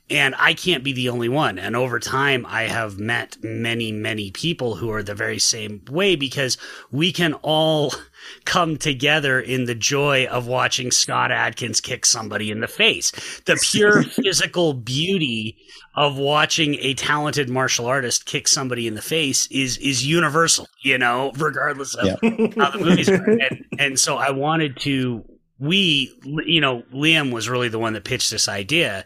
And 0.09 0.35
I 0.39 0.55
can't 0.55 0.83
be 0.83 0.93
the 0.93 1.09
only 1.09 1.29
one. 1.29 1.57
And 1.57 1.77
over 1.77 2.01
time, 2.01 2.45
I 2.49 2.63
have 2.65 2.99
met 2.99 3.37
many, 3.43 3.93
many 3.93 4.33
people 4.33 4.75
who 4.75 4.91
are 4.91 5.05
the 5.05 5.15
very 5.15 5.39
same 5.39 5.83
way 5.89 6.17
because 6.17 6.59
we 6.91 7.13
can 7.13 7.35
all 7.43 7.95
come 8.45 8.77
together 8.77 9.41
in 9.41 9.67
the 9.67 9.75
joy 9.75 10.27
of 10.27 10.49
watching 10.49 10.91
Scott 10.91 11.31
Adkins 11.31 11.81
kick 11.81 12.05
somebody 12.05 12.51
in 12.51 12.59
the 12.61 12.67
face. 12.67 13.13
The 13.47 13.57
pure 13.71 14.03
physical 14.25 14.75
beauty 14.75 15.57
of 15.95 16.19
watching 16.19 16.75
a 16.81 16.95
talented 16.95 17.49
martial 17.49 17.87
artist 17.87 18.27
kick 18.27 18.49
somebody 18.49 18.87
in 18.89 18.95
the 18.95 19.03
face 19.03 19.47
is 19.51 19.77
is 19.79 20.05
universal, 20.07 20.67
you 20.83 20.99
know, 20.99 21.31
regardless 21.37 21.95
of 21.95 22.07
Yeah. 22.07 22.17
how 22.57 22.71
the 22.71 22.79
movies 22.81 23.09
are. 23.09 23.25
And 23.31 23.65
and 23.79 23.99
so 23.99 24.17
I 24.17 24.31
wanted 24.31 24.77
to 24.81 25.25
we 25.61 26.13
you 26.25 26.61
know, 26.61 26.83
Liam 26.93 27.33
was 27.33 27.49
really 27.49 27.69
the 27.69 27.79
one 27.79 27.93
that 27.93 28.05
pitched 28.05 28.31
this 28.31 28.49
idea. 28.49 29.05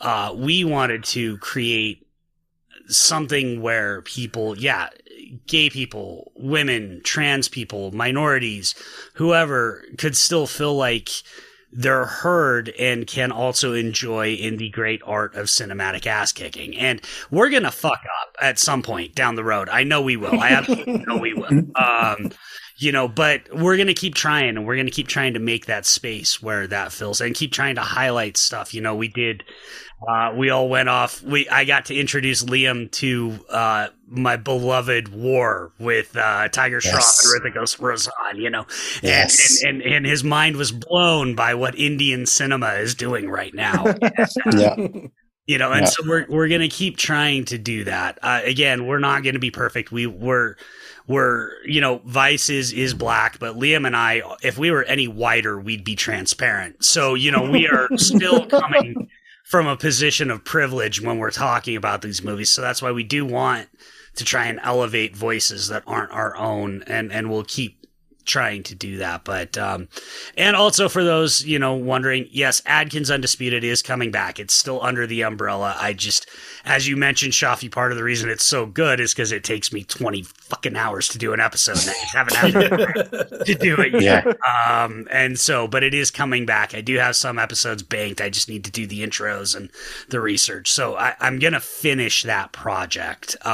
Uh 0.00 0.34
we 0.36 0.64
wanted 0.64 1.04
to 1.04 1.38
create 1.38 2.06
something 2.88 3.62
where 3.62 4.02
people, 4.02 4.58
yeah, 4.58 4.88
gay 5.46 5.70
people, 5.70 6.32
women, 6.36 7.00
trans 7.04 7.48
people, 7.48 7.92
minorities, 7.92 8.74
whoever 9.14 9.84
could 9.98 10.16
still 10.16 10.46
feel 10.46 10.74
like 10.74 11.08
they're 11.72 12.04
heard 12.04 12.68
and 12.78 13.06
can 13.06 13.32
also 13.32 13.72
enjoy 13.72 14.34
in 14.34 14.58
the 14.58 14.68
great 14.68 15.00
art 15.06 15.34
of 15.34 15.46
cinematic 15.46 16.06
ass 16.06 16.30
kicking. 16.30 16.76
And 16.76 17.00
we're 17.30 17.48
going 17.48 17.62
to 17.62 17.70
fuck 17.70 18.00
up 18.22 18.36
at 18.42 18.58
some 18.58 18.82
point 18.82 19.14
down 19.14 19.36
the 19.36 19.44
road. 19.44 19.70
I 19.70 19.82
know 19.82 20.02
we 20.02 20.16
will. 20.16 20.38
I 20.38 20.50
absolutely 20.50 20.98
know 21.06 21.16
we 21.16 21.32
will. 21.32 21.48
Um, 21.74 22.30
you 22.82 22.90
know, 22.90 23.06
but 23.06 23.42
we're 23.54 23.76
going 23.76 23.86
to 23.86 23.94
keep 23.94 24.14
trying 24.14 24.56
and 24.56 24.66
we're 24.66 24.74
going 24.74 24.86
to 24.86 24.92
keep 24.92 25.06
trying 25.06 25.34
to 25.34 25.38
make 25.40 25.66
that 25.66 25.86
space 25.86 26.42
where 26.42 26.66
that 26.66 26.90
fills 26.90 27.20
and 27.20 27.34
keep 27.34 27.52
trying 27.52 27.76
to 27.76 27.80
highlight 27.80 28.36
stuff. 28.36 28.74
You 28.74 28.80
know, 28.80 28.96
we 28.96 29.06
did, 29.06 29.44
uh, 30.08 30.32
we 30.36 30.50
all 30.50 30.68
went 30.68 30.88
off. 30.88 31.22
We, 31.22 31.48
I 31.48 31.64
got 31.64 31.84
to 31.86 31.94
introduce 31.94 32.42
Liam 32.42 32.90
to, 32.92 33.38
uh, 33.48 33.88
my 34.08 34.36
beloved 34.36 35.08
war 35.14 35.72
with, 35.78 36.16
uh, 36.16 36.48
Tiger 36.48 36.80
Shroff 36.80 36.92
Yes. 36.94 37.32
and 37.32 37.54
Rithika 37.54 37.80
Roshan, 37.80 38.12
you 38.40 38.50
know, 38.50 38.66
Yes. 39.00 39.62
and, 39.62 39.76
and, 39.76 39.82
and, 39.82 39.94
and 39.94 40.06
his 40.06 40.24
mind 40.24 40.56
was 40.56 40.72
blown 40.72 41.36
by 41.36 41.54
what 41.54 41.78
Indian 41.78 42.26
cinema 42.26 42.72
is 42.74 42.96
doing 42.96 43.30
right 43.30 43.54
now. 43.54 43.94
yeah. 44.56 44.74
you 45.46 45.58
know, 45.58 45.70
and 45.70 45.82
Yeah. 45.82 45.86
so 45.86 46.02
we're, 46.06 46.26
we're 46.28 46.48
going 46.48 46.60
to 46.62 46.68
keep 46.68 46.96
trying 46.96 47.44
to 47.46 47.58
do 47.58 47.84
that. 47.84 48.18
Uh, 48.22 48.40
again, 48.44 48.86
we're 48.88 48.98
not 48.98 49.22
going 49.22 49.34
to 49.34 49.40
be 49.40 49.52
perfect. 49.52 49.92
We 49.92 50.06
we're, 50.08 50.56
we're, 51.06 51.50
you 51.64 51.80
know, 51.80 52.00
Vice 52.04 52.48
is, 52.48 52.72
is 52.72 52.94
black, 52.94 53.38
but 53.38 53.56
Liam 53.56 53.86
and 53.86 53.96
I, 53.96 54.22
if 54.42 54.58
we 54.58 54.70
were 54.70 54.84
any 54.84 55.08
whiter, 55.08 55.58
we'd 55.58 55.84
be 55.84 55.96
transparent. 55.96 56.84
So, 56.84 57.14
you 57.14 57.30
know, 57.30 57.50
we 57.50 57.68
are 57.68 57.88
still 57.96 58.46
coming 58.46 59.08
from 59.44 59.66
a 59.66 59.76
position 59.76 60.30
of 60.30 60.44
privilege 60.44 61.00
when 61.00 61.18
we're 61.18 61.30
talking 61.30 61.76
about 61.76 62.02
these 62.02 62.22
movies. 62.22 62.50
So 62.50 62.62
that's 62.62 62.80
why 62.80 62.92
we 62.92 63.04
do 63.04 63.26
want 63.26 63.68
to 64.14 64.24
try 64.24 64.46
and 64.46 64.60
elevate 64.62 65.16
voices 65.16 65.68
that 65.68 65.82
aren't 65.86 66.12
our 66.12 66.36
own 66.36 66.82
and, 66.86 67.12
and 67.12 67.30
we'll 67.30 67.44
keep 67.44 67.81
trying 68.24 68.62
to 68.64 68.74
do 68.74 68.98
that. 68.98 69.24
But, 69.24 69.56
um, 69.58 69.88
and 70.36 70.56
also 70.56 70.88
for 70.88 71.04
those, 71.04 71.44
you 71.44 71.58
know, 71.58 71.74
wondering, 71.74 72.28
yes, 72.30 72.62
Adkins 72.66 73.10
Undisputed 73.10 73.64
is 73.64 73.82
coming 73.82 74.10
back. 74.10 74.38
It's 74.38 74.54
still 74.54 74.82
under 74.82 75.06
the 75.06 75.22
umbrella. 75.22 75.76
I 75.78 75.92
just, 75.92 76.28
as 76.64 76.88
you 76.88 76.96
mentioned, 76.96 77.32
Shafi, 77.32 77.70
part 77.70 77.92
of 77.92 77.98
the 77.98 78.04
reason 78.04 78.30
it's 78.30 78.44
so 78.44 78.66
good 78.66 79.00
is 79.00 79.12
because 79.12 79.32
it 79.32 79.44
takes 79.44 79.72
me 79.72 79.84
20 79.84 80.22
fucking 80.22 80.76
hours 80.76 81.08
to 81.08 81.18
do 81.18 81.32
an 81.32 81.40
episode 81.40 81.78
and 81.78 81.90
I 81.90 82.16
haven't 82.16 82.36
had 82.36 82.50
to 83.46 83.54
do 83.54 83.80
it 83.80 84.00
yet. 84.00 84.26
Um, 84.26 85.06
and 85.10 85.38
so, 85.38 85.66
but 85.66 85.82
it 85.82 85.94
is 85.94 86.10
coming 86.10 86.46
back. 86.46 86.74
I 86.74 86.80
do 86.80 86.96
have 86.96 87.16
some 87.16 87.38
episodes 87.38 87.82
banked. 87.82 88.20
I 88.20 88.30
just 88.30 88.48
need 88.48 88.64
to 88.64 88.70
do 88.70 88.86
the 88.86 89.06
intros 89.06 89.56
and 89.56 89.70
the 90.08 90.20
research. 90.20 90.70
So 90.70 90.96
I, 90.96 91.14
I'm 91.20 91.38
going 91.38 91.54
to 91.54 91.60
finish 91.60 92.22
that 92.22 92.52
project. 92.52 93.36
Uh, 93.44 93.48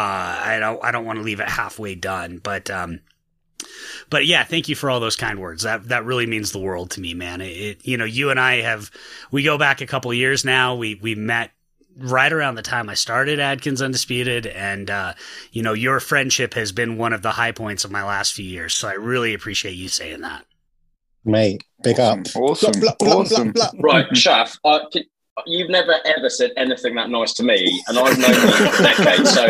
I 0.45 0.59
don't, 0.61 0.83
I 0.85 0.91
don't 0.91 1.05
want 1.05 1.19
to 1.19 1.23
leave 1.23 1.41
it 1.41 1.49
halfway 1.49 1.95
done, 1.95 2.39
but, 2.43 2.71
um, 2.71 3.01
but 4.11 4.27
yeah, 4.27 4.45
thank 4.45 4.69
you 4.69 4.75
for 4.75 4.91
all 4.91 5.01
those 5.01 5.17
kind 5.17 5.41
words. 5.41 5.63
That 5.63 5.89
that 5.89 6.05
really 6.05 6.27
means 6.27 6.53
the 6.53 6.59
world 6.59 6.91
to 6.93 7.01
me, 7.01 7.15
man. 7.15 7.41
It, 7.41 7.47
it 7.47 7.87
you 7.87 7.97
know, 7.97 8.05
you 8.05 8.31
and 8.31 8.39
I 8.41 8.61
have 8.63 8.91
we 9.31 9.43
go 9.43 9.59
back 9.59 9.81
a 9.81 9.87
couple 9.87 10.13
years 10.15 10.45
now. 10.45 10.75
We 10.75 10.95
we 10.97 11.15
met 11.15 11.51
right 11.97 12.33
around 12.33 12.55
the 12.55 12.63
time 12.63 12.89
I 12.89 12.95
started 12.95 13.41
Adkins 13.41 13.83
Undisputed, 13.83 14.47
and 14.47 14.91
uh, 14.91 15.15
you 15.53 15.63
know, 15.63 15.73
your 15.73 16.01
friendship 16.01 16.55
has 16.55 16.73
been 16.73 16.97
one 16.97 17.13
of 17.13 17.23
the 17.23 17.33
high 17.33 17.53
points 17.53 17.85
of 17.85 17.91
my 17.91 18.05
last 18.05 18.35
few 18.35 18.45
years. 18.45 18.75
So 18.75 18.89
I 18.89 18.95
really 18.95 19.35
appreciate 19.35 19.73
you 19.75 19.89
saying 19.89 20.21
that. 20.21 20.45
Mate, 21.25 21.63
big 21.83 22.01
up. 22.01 22.21
Awesome. 22.35 22.73
Blah, 22.81 22.95
blah, 22.99 23.09
blah, 23.09 23.21
awesome. 23.21 23.53
blah, 23.53 23.71
blah. 23.73 23.81
Right, 23.93 24.09
Shaf, 24.11 24.59
I, 24.65 24.81
can- 24.91 25.05
you've 25.47 25.71
never 25.71 25.95
ever 26.05 26.29
said 26.31 26.53
anything 26.57 26.95
that 26.97 27.11
nice 27.11 27.33
to 27.35 27.43
me, 27.43 27.83
and 27.89 27.99
I've 27.99 28.19
known 28.19 28.31
you 28.31 28.69
for 28.71 28.83
decades. 28.83 29.31
So, 29.35 29.47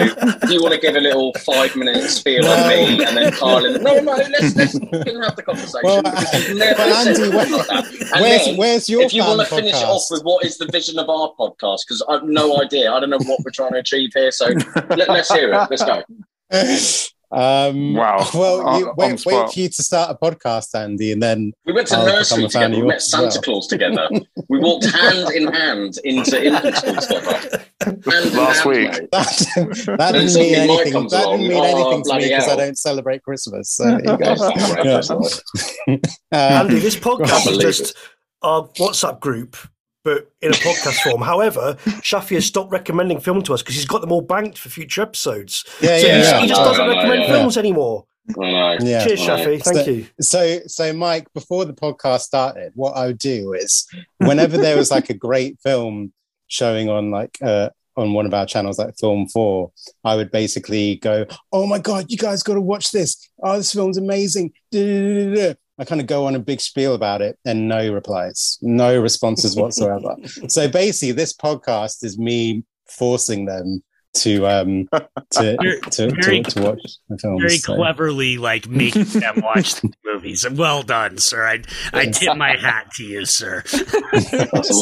do 0.46 0.52
you 0.52 0.62
want 0.62 0.74
to 0.74 0.80
give 0.80 0.96
a 0.96 1.00
little 1.00 1.32
five 1.44 1.74
minute 1.76 2.08
spiel 2.10 2.42
No. 2.42 2.52
on 2.52 2.68
me, 2.68 3.04
and 3.04 3.16
then 3.16 3.32
Carlin? 3.32 3.82
No, 3.82 3.98
no, 4.00 4.12
let's 4.12 4.56
let's 4.56 4.72
have 4.74 5.36
the 5.36 5.42
conversation. 5.44 5.80
Well, 5.82 6.02
because 6.02 6.48
you've 6.48 6.58
never 6.58 6.76
but 6.76 7.04
said 7.04 7.16
Andy, 7.24 7.36
where- 7.36 7.46
like. 7.66 7.84
Where's, 8.20 8.44
then, 8.46 8.56
where's 8.56 8.88
your 8.88 9.02
if 9.02 9.14
you 9.14 9.22
want 9.22 9.40
to 9.40 9.46
finish 9.46 9.74
off 9.74 10.02
with 10.10 10.22
what 10.22 10.44
is 10.44 10.58
the 10.58 10.66
vision 10.66 10.98
of 10.98 11.08
our 11.08 11.32
podcast, 11.38 11.80
because 11.86 12.02
I've 12.08 12.24
no 12.24 12.60
idea. 12.62 12.92
I 12.92 13.00
don't 13.00 13.10
know 13.10 13.18
what 13.18 13.40
we're 13.44 13.50
trying 13.50 13.72
to 13.72 13.78
achieve 13.78 14.10
here. 14.14 14.30
So 14.30 14.46
let, 14.90 15.08
let's 15.08 15.32
hear 15.32 15.52
it. 15.52 15.68
Let's 15.70 15.84
go. 15.84 17.08
Um, 17.30 17.94
Wow. 17.94 18.26
Well, 18.34 18.66
On- 18.66 18.80
you, 18.80 18.88
on 18.90 18.96
wait, 18.96 19.26
wait 19.26 19.50
for 19.52 19.60
you 19.60 19.68
to 19.68 19.82
start 19.82 20.10
a 20.10 20.14
podcast, 20.14 20.74
Andy, 20.74 21.12
and 21.12 21.22
then 21.22 21.52
We 21.66 21.72
went 21.74 21.88
to 21.88 21.96
I'll 21.96 22.06
nursery 22.06 22.46
become 22.46 22.46
a 22.46 22.50
fan 22.50 22.70
together. 22.70 22.82
We 22.82 22.88
met 22.88 23.02
Santa 23.02 23.24
well. 23.26 23.42
Claus 23.42 23.66
together. 23.66 24.08
we 24.48 24.58
walked 24.60 24.86
hand 24.86 25.30
in 25.34 25.52
hand 25.52 25.98
into 26.04 26.42
infant 26.44 26.76
school 26.76 26.94
together. 26.94 27.64
Hand 27.84 28.32
Last 28.34 28.58
hand, 28.60 28.68
week. 28.70 28.90
mate. 28.90 29.10
that, 29.12 29.94
that 29.98 30.12
didn't 30.12 30.34
mean 30.34 30.54
anything. 30.54 31.08
That 31.08 31.24
along. 31.26 31.38
didn't 31.40 31.48
mean 31.48 31.58
Oh, 31.60 31.64
anything 31.64 32.02
to 32.04 32.14
me 32.16 32.28
because 32.28 32.48
I 32.48 32.56
don't 32.56 32.78
celebrate 32.78 33.22
Christmas. 33.22 33.70
So 33.70 33.84
there 33.84 34.00
you 34.00 34.04
go. 34.04 34.16
That's 34.34 34.40
Yeah. 34.50 34.82
that's 34.84 35.10
not 35.10 35.42
great. 35.86 36.06
Uh, 36.32 36.36
Andy, 36.36 36.78
this 36.78 36.96
podcast 36.96 37.36
is 37.38 37.44
believe 37.44 37.60
just 37.62 37.96
our 38.42 38.68
WhatsApp 38.68 39.20
group, 39.20 39.56
but 40.04 40.30
in 40.40 40.50
a 40.52 40.54
podcast 40.56 41.02
form. 41.02 41.20
However, 41.22 41.74
Shafi 42.02 42.34
has 42.36 42.46
stopped 42.46 42.70
recommending 42.72 43.20
film 43.20 43.42
to 43.42 43.54
us 43.54 43.62
because 43.62 43.74
he's 43.74 43.86
got 43.86 44.00
them 44.00 44.12
all 44.12 44.20
banked 44.22 44.58
for 44.58 44.68
future 44.68 45.02
episodes. 45.02 45.64
yeah, 45.80 45.98
so 45.98 46.06
yeah, 46.06 46.16
he, 46.16 46.22
yeah. 46.22 46.40
he 46.40 46.46
just 46.48 46.60
I 46.60 46.64
doesn't 46.64 46.86
know, 46.86 46.94
recommend 46.94 47.22
yeah. 47.22 47.28
films 47.32 47.56
anymore. 47.58 48.04
I. 48.40 48.76
Yeah. 48.80 49.04
Cheers, 49.06 49.26
Right. 49.26 49.40
Shafi. 49.46 49.62
Thank 49.62 49.76
So- 49.76 49.90
you. 49.90 50.06
So, 50.20 50.58
so 50.66 50.92
Mike, 50.92 51.26
before 51.34 51.64
the 51.64 51.72
podcast 51.72 52.20
started, 52.20 52.72
what 52.74 52.92
I 52.92 53.06
would 53.06 53.18
do 53.18 53.54
is, 53.54 53.86
whenever 54.18 54.56
there 54.58 54.76
was 54.76 54.90
like 54.90 55.08
a 55.10 55.14
great 55.14 55.58
film 55.62 56.12
showing 56.46 56.88
on 56.88 57.10
like 57.10 57.38
uh, 57.42 57.70
on 57.96 58.12
one 58.12 58.26
of 58.26 58.34
our 58.34 58.46
channels, 58.46 58.78
like 58.78 58.94
Film 58.98 59.26
Four, 59.28 59.72
I 60.04 60.14
would 60.14 60.30
basically 60.30 60.96
go, 60.96 61.26
"Oh 61.52 61.66
my 61.66 61.78
god, 61.78 62.06
you 62.10 62.16
guys 62.18 62.42
got 62.42 62.54
to 62.54 62.60
watch 62.60 62.92
this! 62.92 63.16
Oh, 63.42 63.56
this 63.56 63.72
film's 63.72 63.96
amazing!" 63.98 64.52
Da-da-da-da-da. 64.72 65.54
I 65.78 65.84
kind 65.84 66.00
of 66.00 66.06
go 66.06 66.26
on 66.26 66.34
a 66.34 66.38
big 66.40 66.60
spiel 66.60 66.94
about 66.94 67.22
it, 67.22 67.38
and 67.44 67.68
no 67.68 67.92
replies, 67.92 68.58
no 68.62 69.00
responses 69.00 69.56
whatsoever. 69.56 70.16
so 70.48 70.68
basically, 70.68 71.12
this 71.12 71.32
podcast 71.32 72.04
is 72.04 72.18
me 72.18 72.64
forcing 72.88 73.44
them 73.44 73.82
to 74.14 74.46
um 74.46 74.88
to 75.30 75.56
Very- 75.60 75.80
to, 75.90 76.10
very- 76.10 76.42
to, 76.42 76.50
to 76.50 76.62
watch 76.62 76.82
the 77.08 77.18
films. 77.18 77.40
Very 77.42 77.58
so. 77.58 77.74
cleverly, 77.76 78.38
like 78.38 78.66
making 78.68 79.04
them 79.04 79.40
watch 79.42 79.74
the 79.76 79.92
movies. 80.04 80.48
Well 80.50 80.82
done, 80.82 81.18
sir. 81.18 81.46
I 81.46 81.62
I 81.92 82.06
tip 82.06 82.36
my 82.36 82.56
hat 82.56 82.90
to 82.96 83.04
you, 83.04 83.24
sir. 83.26 83.62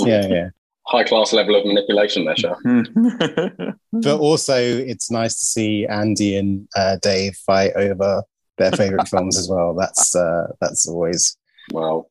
Yeah, 0.07 0.27
yeah. 0.29 0.49
high 0.87 1.05
class 1.05 1.33
level 1.33 1.57
of 1.57 1.67
manipulation 1.67 2.25
there, 2.25 2.37
Shaf. 2.37 3.75
but 3.93 4.19
also 4.21 4.57
it's 4.57 5.11
nice 5.11 5.35
to 5.41 5.45
see 5.45 5.87
Andy 5.87 6.37
and 6.37 6.69
uh, 6.77 6.97
Dave 7.03 7.35
fight 7.37 7.73
over 7.77 8.23
their 8.59 8.73
favorite 8.73 9.09
films 9.09 9.37
as 9.39 9.49
well. 9.49 9.75
That's 9.75 10.15
uh, 10.17 10.49
that's 10.61 10.89
always 10.89 11.37
Wow. 11.73 12.07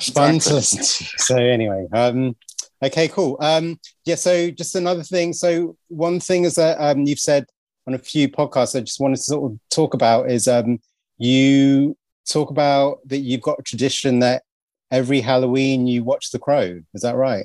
fun 0.00 0.38
to 0.40 0.54
listen 0.54 0.78
to. 1.08 1.18
So 1.22 1.36
anyway, 1.36 1.86
um, 1.92 2.36
Okay, 2.82 3.08
cool. 3.08 3.36
Um, 3.40 3.78
yeah, 4.06 4.14
so 4.14 4.50
just 4.50 4.74
another 4.74 5.02
thing. 5.02 5.34
So 5.34 5.76
one 5.88 6.18
thing 6.18 6.44
is 6.44 6.54
that 6.54 6.78
um, 6.80 7.04
you've 7.04 7.18
said 7.18 7.44
on 7.86 7.92
a 7.92 7.98
few 7.98 8.26
podcasts, 8.26 8.74
I 8.74 8.80
just 8.80 9.00
wanted 9.00 9.16
to 9.16 9.22
sort 9.22 9.52
of 9.52 9.58
talk 9.70 9.92
about 9.92 10.30
is 10.30 10.48
um, 10.48 10.78
you 11.18 11.94
talk 12.26 12.50
about 12.50 12.98
that 13.06 13.18
you've 13.18 13.42
got 13.42 13.58
a 13.58 13.62
tradition 13.62 14.20
that 14.20 14.44
every 14.90 15.20
Halloween 15.20 15.86
you 15.86 16.02
watch 16.04 16.30
The 16.30 16.38
Crow. 16.38 16.80
Is 16.94 17.02
that 17.02 17.16
right? 17.16 17.44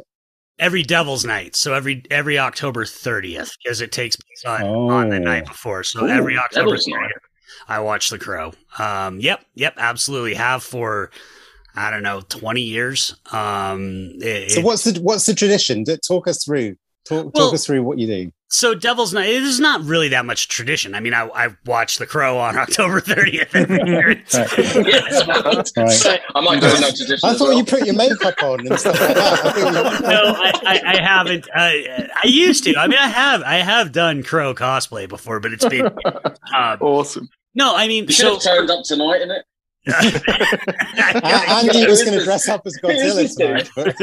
Every 0.57 0.83
Devil's 0.83 1.25
Night, 1.25 1.57
so 1.57 1.73
every 1.73 2.01
every 2.09 2.39
October 2.39 2.85
thirtieth, 2.85 3.51
because 3.61 3.81
it 3.81 3.91
takes 3.91 4.15
place 4.15 4.45
on, 4.45 4.63
on 4.65 5.09
the 5.09 5.17
Oh. 5.17 5.19
night 5.19 5.45
before. 5.45 5.83
So 5.83 6.05
Ooh, 6.05 6.07
every 6.07 6.37
October 6.37 6.71
Night. 6.71 6.79
thirtieth, 6.85 7.21
I 7.67 7.79
watch 7.79 8.09
The 8.09 8.19
Crow. 8.19 8.53
Um, 8.79 9.19
yep, 9.19 9.43
yep, 9.53 9.73
absolutely. 9.77 10.33
Have 10.35 10.63
for 10.63 11.11
I 11.75 11.91
don't 11.91 12.03
know 12.03 12.21
twenty 12.29 12.61
years. 12.61 13.15
Um, 13.31 14.11
it- 14.21 14.51
So 14.51 14.61
what's 14.61 14.83
the 14.83 14.99
what's 15.01 15.25
the 15.25 15.33
tradition? 15.35 15.83
Talk 16.07 16.27
us 16.27 16.43
through. 16.43 16.75
Talk, 17.07 17.33
Well- 17.33 17.45
talk 17.47 17.53
us 17.53 17.65
through 17.65 17.83
what 17.83 17.97
you 17.99 18.07
do. 18.07 18.31
So 18.55 18.73
Devil's 18.73 19.13
Night 19.13 19.27
it 19.27 19.43
is 19.43 19.59
not 19.59 19.83
really 19.83 20.07
that 20.09 20.25
much 20.25 20.47
tradition. 20.47 20.95
I 20.95 21.01
mean, 21.01 21.13
I 21.13 21.27
I 21.27 21.49
watched 21.65 21.99
The 21.99 22.05
Crow 22.05 22.37
on 22.37 22.57
October 22.65 23.01
30th. 23.01 23.53
every 23.53 23.83
year. 23.85 24.09
It's- 24.11 24.33
Yes, 24.85 25.73
Right. 25.75 25.91
So 25.91 26.15
I 26.33 26.39
might 26.41 26.61
do 26.61 26.67
no 26.67 26.89
tradition. 26.89 27.19
I 27.23 27.33
thought 27.33 27.49
well. 27.49 27.57
you 27.57 27.65
put 27.65 27.85
your 27.85 27.95
makeup 27.95 28.41
on 28.41 28.61
and 28.65 28.79
stuff 28.79 28.97
like 28.97 29.13
that. 29.15 29.45
I 29.45 29.59
no, 29.99 30.23
I, 30.37 30.51
I, 30.65 30.81
I 30.93 31.01
haven't. 31.01 31.49
Uh, 31.49 31.57
I 31.59 32.21
used 32.27 32.63
to. 32.63 32.75
I 32.77 32.87
mean, 32.87 32.97
I 32.97 33.07
have. 33.09 33.41
I 33.43 33.55
have 33.55 33.91
done 33.91 34.23
Crow 34.23 34.55
cosplay 34.55 35.09
before, 35.09 35.41
but 35.41 35.51
it's 35.51 35.65
been. 35.65 35.87
Um, 35.87 36.77
awesome. 36.79 37.27
no, 37.55 37.75
I 37.75 37.87
mean, 37.89 38.05
You 38.05 38.13
should 38.13 38.41
so 38.41 38.51
have 38.51 38.57
turned 38.57 38.71
up 38.71 38.85
tonight, 38.85 39.21
innit? 39.21 39.41
it. 39.87 41.23
Andy 41.23 41.85
was 41.87 42.03
going 42.03 42.17
to 42.17 42.23
dress 42.23 42.47
up 42.47 42.65
as 42.65 42.77
Godzilla 42.81 43.27
tonight. 43.35 43.69
But, 43.75 43.95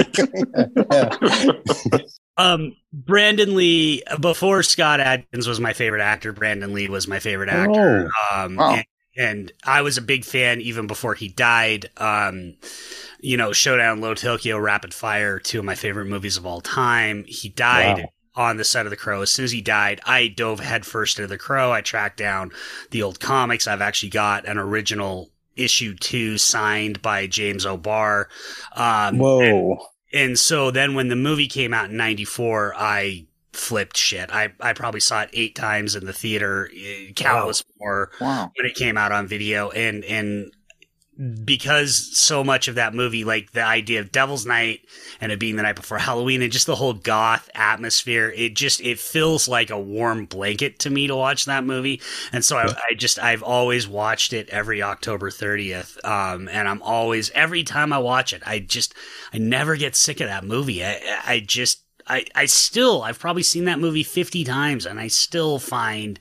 yeah. 1.92 1.98
Um, 2.36 2.76
Brandon 2.92 3.54
Lee 3.54 4.02
before 4.20 4.62
Scott 4.62 5.00
Adkins 5.00 5.46
was 5.46 5.60
my 5.60 5.72
favorite 5.72 6.02
actor. 6.02 6.32
Brandon 6.32 6.72
Lee 6.72 6.88
was 6.88 7.06
my 7.08 7.18
favorite 7.18 7.48
actor. 7.48 8.10
Um, 8.32 8.56
Wow. 8.56 8.74
and, 8.74 8.84
and 9.16 9.52
I 9.64 9.82
was 9.82 9.98
a 9.98 10.02
big 10.02 10.24
fan 10.24 10.60
even 10.60 10.86
before 10.86 11.14
he 11.14 11.28
died. 11.28 11.90
Um, 11.98 12.56
you 13.20 13.36
know, 13.36 13.52
Showdown, 13.52 14.00
Low 14.00 14.14
Tokyo, 14.14 14.58
Rapid 14.58 14.94
Fire, 14.94 15.38
two 15.38 15.58
of 15.58 15.64
my 15.64 15.74
favorite 15.74 16.06
movies 16.06 16.36
of 16.36 16.46
all 16.46 16.60
time. 16.60 17.24
He 17.28 17.48
died. 17.50 17.98
Wow. 17.98 18.08
On 18.34 18.56
the 18.56 18.64
set 18.64 18.86
of 18.86 18.90
the 18.90 18.96
Crow. 18.96 19.20
As 19.20 19.30
soon 19.30 19.44
as 19.44 19.52
he 19.52 19.60
died, 19.60 20.00
I 20.06 20.28
dove 20.28 20.58
headfirst 20.58 21.18
into 21.18 21.28
the 21.28 21.36
Crow. 21.36 21.70
I 21.70 21.82
tracked 21.82 22.16
down 22.16 22.50
the 22.90 23.02
old 23.02 23.20
comics. 23.20 23.66
I've 23.68 23.82
actually 23.82 24.08
got 24.08 24.48
an 24.48 24.56
original 24.56 25.28
issue 25.54 25.94
two 25.94 26.38
signed 26.38 27.02
by 27.02 27.26
James 27.26 27.66
O'Barr. 27.66 28.30
Um, 28.74 29.18
Whoa. 29.18 29.84
And 30.12 30.38
so 30.38 30.70
then 30.70 30.94
when 30.94 31.08
the 31.08 31.16
movie 31.16 31.48
came 31.48 31.72
out 31.74 31.90
in 31.90 31.96
94, 31.96 32.74
I 32.76 33.26
flipped 33.52 33.96
shit. 33.96 34.30
I, 34.32 34.52
I 34.60 34.72
probably 34.72 35.00
saw 35.00 35.22
it 35.22 35.30
eight 35.32 35.54
times 35.54 35.94
in 35.94 36.06
the 36.06 36.12
theater, 36.12 36.70
eh, 36.74 37.12
countless 37.14 37.62
more 37.78 38.10
Wow. 38.20 38.50
when 38.56 38.66
it 38.66 38.74
came 38.74 38.96
out 38.96 39.12
on 39.12 39.26
video. 39.26 39.70
And, 39.70 40.04
and 40.04 40.52
because 41.44 42.16
so 42.16 42.42
much 42.42 42.68
of 42.68 42.76
that 42.76 42.94
movie, 42.94 43.22
like 43.22 43.52
the 43.52 43.62
idea 43.62 44.00
of 44.00 44.10
Devil's 44.10 44.46
Night 44.46 44.80
and 45.20 45.30
it 45.30 45.38
being 45.38 45.56
the 45.56 45.62
night 45.62 45.76
before 45.76 45.98
Halloween 45.98 46.40
and 46.40 46.50
just 46.50 46.66
the 46.66 46.74
whole 46.74 46.94
goth 46.94 47.50
atmosphere, 47.54 48.32
it 48.34 48.54
just, 48.56 48.80
it 48.80 48.98
feels 48.98 49.46
like 49.46 49.68
a 49.68 49.78
warm 49.78 50.24
blanket 50.24 50.78
to 50.80 50.90
me 50.90 51.06
to 51.06 51.14
watch 51.14 51.44
that 51.44 51.64
movie. 51.64 52.00
And 52.32 52.42
so 52.42 52.56
I, 52.56 52.74
I 52.90 52.94
just, 52.94 53.18
I've 53.18 53.42
always 53.42 53.86
watched 53.86 54.32
it 54.32 54.48
every 54.48 54.82
October 54.82 55.30
30th. 55.30 56.02
Um, 56.02 56.48
and 56.48 56.66
I'm 56.66 56.82
always, 56.82 57.30
every 57.30 57.62
time 57.62 57.92
I 57.92 57.98
watch 57.98 58.32
it, 58.32 58.42
I 58.46 58.58
just, 58.60 58.94
I 59.34 59.38
never 59.38 59.76
get 59.76 59.94
sick 59.94 60.20
of 60.20 60.28
that 60.28 60.44
movie. 60.44 60.82
I, 60.82 61.00
I 61.26 61.40
just, 61.40 61.84
I, 62.06 62.24
I 62.34 62.46
still, 62.46 63.02
I've 63.02 63.18
probably 63.18 63.42
seen 63.42 63.66
that 63.66 63.78
movie 63.78 64.02
50 64.02 64.44
times 64.44 64.86
and 64.86 64.98
I 64.98 65.08
still 65.08 65.58
find 65.58 66.18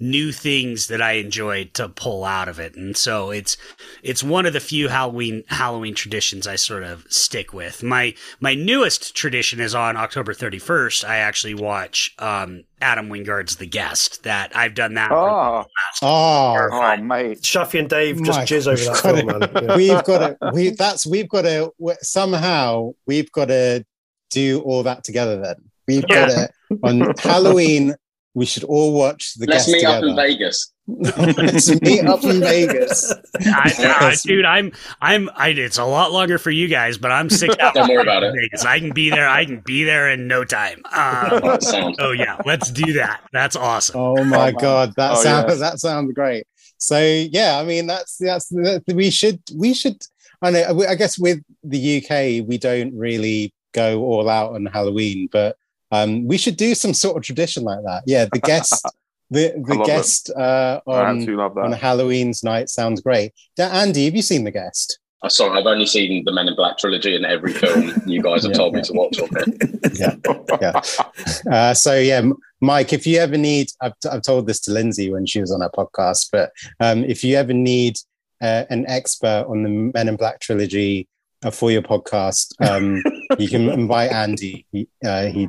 new 0.00 0.32
things 0.32 0.86
that 0.88 1.00
I 1.02 1.12
enjoyed 1.12 1.74
to 1.74 1.88
pull 1.88 2.24
out 2.24 2.48
of 2.48 2.58
it. 2.58 2.74
And 2.74 2.96
so 2.96 3.30
it's, 3.30 3.56
it's 4.02 4.22
one 4.24 4.46
of 4.46 4.52
the 4.52 4.60
few 4.60 4.88
Halloween, 4.88 5.44
Halloween 5.48 5.94
traditions 5.94 6.46
I 6.46 6.56
sort 6.56 6.82
of 6.82 7.04
stick 7.10 7.52
with. 7.52 7.82
My, 7.82 8.14
my 8.40 8.54
newest 8.54 9.14
tradition 9.14 9.60
is 9.60 9.74
on 9.74 9.96
October 9.96 10.32
31st. 10.34 11.04
I 11.06 11.16
actually 11.18 11.54
watch, 11.54 12.14
um, 12.18 12.64
Adam 12.82 13.08
Wingard's 13.10 13.56
The 13.56 13.66
Guest 13.66 14.22
that 14.22 14.56
I've 14.56 14.74
done 14.74 14.94
that. 14.94 15.08
for 15.10 15.16
Oh, 15.18 15.64
Oh, 16.02 16.68
oh, 16.72 16.96
mate. 16.96 17.42
Shafi 17.42 17.78
and 17.78 17.90
Dave 17.90 18.22
just 18.24 18.38
My 18.38 18.44
jizz 18.46 18.66
over 18.66 18.84
that 18.84 18.96
film, 19.02 19.26
man. 19.26 19.50
Yeah. 19.68 19.76
we've 19.76 20.04
got 20.04 20.40
to. 20.40 20.50
We 20.54 20.70
that's 20.70 21.06
we've 21.06 21.28
got 21.28 21.42
to 21.42 21.72
somehow 22.00 22.92
we've 23.06 23.30
got 23.32 23.46
to 23.48 23.84
do 24.30 24.60
all 24.60 24.82
that 24.84 25.04
together. 25.04 25.38
Then 25.40 25.56
we've 25.86 26.06
got 26.08 26.26
to 26.28 26.48
on 26.82 27.12
Halloween. 27.18 27.94
We 28.34 28.46
should 28.46 28.64
all 28.64 28.92
watch 28.94 29.34
the 29.34 29.46
Let's 29.46 29.66
guest 29.66 29.76
meet 29.76 29.84
up 29.84 30.04
in 30.04 30.14
Vegas. 30.14 30.72
Let's 30.86 31.80
meet 31.82 32.04
up 32.04 32.22
in 32.24 32.40
Vegas. 32.40 33.12
I, 33.40 33.72
I, 33.78 34.16
dude, 34.24 34.44
I'm, 34.44 34.72
I'm, 35.00 35.28
I, 35.34 35.48
it's 35.48 35.78
a 35.78 35.84
lot 35.84 36.12
longer 36.12 36.38
for 36.38 36.50
you 36.52 36.68
guys, 36.68 36.96
but 36.96 37.10
I'm 37.10 37.28
six 37.28 37.56
out. 37.60 37.74
Don't 37.74 37.88
worry 37.88 38.02
about 38.02 38.22
it. 38.22 38.32
Vegas. 38.34 38.64
I 38.64 38.78
can 38.78 38.92
be 38.92 39.10
there. 39.10 39.28
I 39.28 39.44
can 39.44 39.60
be 39.60 39.82
there 39.84 40.10
in 40.10 40.28
no 40.28 40.44
time. 40.44 40.82
Um, 40.92 41.58
oh 41.98 42.12
yeah, 42.12 42.38
let's 42.46 42.70
do 42.70 42.92
that. 42.94 43.20
That's 43.32 43.56
awesome. 43.56 43.96
Oh 44.00 44.24
my 44.24 44.50
Oh, 44.50 44.52
god, 44.60 44.92
that 44.96 45.12
Oh, 45.12 45.22
sounds 45.22 45.46
yes. 45.48 45.58
that 45.58 45.78
sounds 45.80 46.12
great. 46.12 46.44
So 46.78 46.98
yeah, 47.00 47.58
I 47.58 47.64
mean 47.64 47.86
that's 47.86 48.16
that's 48.16 48.48
that, 48.50 48.82
we 48.94 49.10
should 49.10 49.40
we 49.54 49.74
should. 49.74 50.00
I 50.40 50.50
know. 50.50 50.84
I 50.88 50.94
guess 50.94 51.18
with 51.18 51.40
the 51.62 51.98
UK, 51.98 52.46
we 52.48 52.58
don't 52.58 52.96
really 52.96 53.52
go 53.72 54.00
all 54.02 54.28
out 54.28 54.54
on 54.54 54.66
Halloween, 54.66 55.28
but 55.30 55.56
um, 55.90 56.26
we 56.26 56.38
should 56.38 56.56
do 56.56 56.74
some 56.74 56.94
sort 56.94 57.16
of 57.16 57.22
tradition 57.22 57.64
like 57.64 57.82
that. 57.84 58.02
Yeah, 58.06 58.26
the 58.32 58.40
guest, 58.40 58.84
the 59.30 59.52
the 59.66 59.82
guest 59.84 60.30
uh, 60.30 60.80
on 60.86 61.28
on. 61.58 61.72
Halloween's 61.72 62.42
night 62.44 62.68
sounds 62.68 63.00
great. 63.00 63.32
Da- 63.56 63.70
Andy, 63.70 64.04
have 64.06 64.14
you 64.14 64.22
seen 64.22 64.44
the 64.44 64.50
guest? 64.50 64.98
I'm 65.22 65.28
sorry, 65.28 65.58
I've 65.60 65.66
only 65.66 65.84
seen 65.84 66.24
the 66.24 66.32
Men 66.32 66.48
in 66.48 66.56
Black 66.56 66.78
trilogy 66.78 67.14
and 67.14 67.26
every 67.26 67.52
film 67.52 67.92
you 68.06 68.22
guys 68.22 68.42
have 68.44 68.52
Yeah, 68.52 68.56
told 68.56 68.72
yeah. 68.72 68.78
me 68.78 68.84
to 68.84 68.92
watch 68.94 69.20
on 69.20 69.28
it. 69.32 71.46
Uh, 71.50 71.74
so 71.74 71.98
yeah, 71.98 72.22
Mike, 72.62 72.92
if 72.94 73.06
you 73.06 73.18
ever 73.18 73.36
need, 73.36 73.68
I've, 73.82 73.92
I've 74.10 74.22
told 74.22 74.46
this 74.46 74.60
to 74.60 74.72
Lindsay 74.72 75.12
when 75.12 75.26
she 75.26 75.40
was 75.40 75.52
on 75.52 75.60
our 75.62 75.70
podcast, 75.70 76.28
but 76.32 76.50
um, 76.80 77.04
if 77.04 77.22
you 77.22 77.36
ever 77.36 77.52
need 77.52 77.98
uh, 78.40 78.64
an 78.70 78.86
expert 78.88 79.44
on 79.48 79.62
the 79.62 79.68
Men 79.68 80.08
in 80.08 80.16
Black 80.16 80.40
trilogy 80.40 81.06
uh, 81.44 81.50
for 81.50 81.70
your 81.70 81.82
podcast, 81.82 82.54
um, 82.66 83.02
you 83.38 83.48
can 83.48 83.68
invite 83.70 84.12
Andy. 84.12 84.64
He, 84.72 84.88
uh, 85.04 85.26
he, 85.26 85.48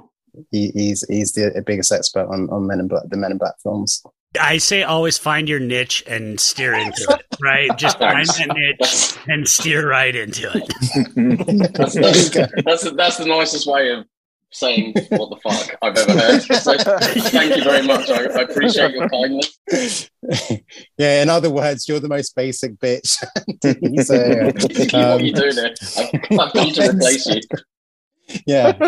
he 0.52 0.70
he's 0.72 1.06
he's 1.08 1.34
the 1.34 1.64
biggest 1.66 1.92
expert 1.92 2.28
on, 2.28 2.50
on 2.50 2.68
Men 2.68 2.80
in 2.80 2.88
Black, 2.88 3.04
the 3.10 3.18
Men 3.18 3.32
in 3.32 3.38
Black 3.38 3.56
films. 3.62 4.04
I 4.40 4.60
say 4.60 4.84
always 4.84 5.18
find 5.18 5.50
your 5.50 5.60
niche 5.60 6.04
and 6.08 6.40
steer 6.40 6.74
into 6.74 7.06
it. 7.10 7.26
Right, 7.42 7.70
just 7.78 8.00
find 8.00 8.26
Thanks. 8.26 8.38
that 8.38 8.56
niche 8.56 9.18
and 9.28 9.48
steer 9.48 9.90
right 9.90 10.16
into 10.16 10.50
it. 10.54 11.74
that's, 11.74 11.96
that's, 11.96 12.30
that's, 12.64 12.92
that's 12.92 13.18
the 13.18 13.26
nicest 13.26 13.68
way 13.68 13.92
of 13.92 14.06
saying 14.52 14.94
what 15.10 15.30
the 15.30 15.38
fuck 15.44 15.78
I've 15.82 15.98
ever 15.98 16.14
heard. 16.14 16.42
So 16.42 16.78
thank 16.78 17.56
you 17.56 17.64
very 17.64 17.86
much. 17.86 18.10
I, 18.10 18.26
I 18.26 18.42
appreciate 18.44 18.94
your 18.94 19.10
kindness. 19.10 20.10
yeah, 20.98 21.22
in 21.22 21.30
other 21.30 21.50
words, 21.50 21.88
you're 21.88 22.00
the 22.00 22.10
most 22.10 22.36
basic 22.36 22.78
bitch. 22.78 23.08
so, 24.06 24.98
what 24.98 25.20
um, 25.20 25.22
you 25.22 25.34
do 25.34 25.52
there? 25.52 25.74
I've, 25.98 26.40
I've 26.40 26.54
come 26.54 26.72
to 26.72 26.90
replace 26.90 27.26
you. 27.26 27.42
Yeah. 28.46 28.78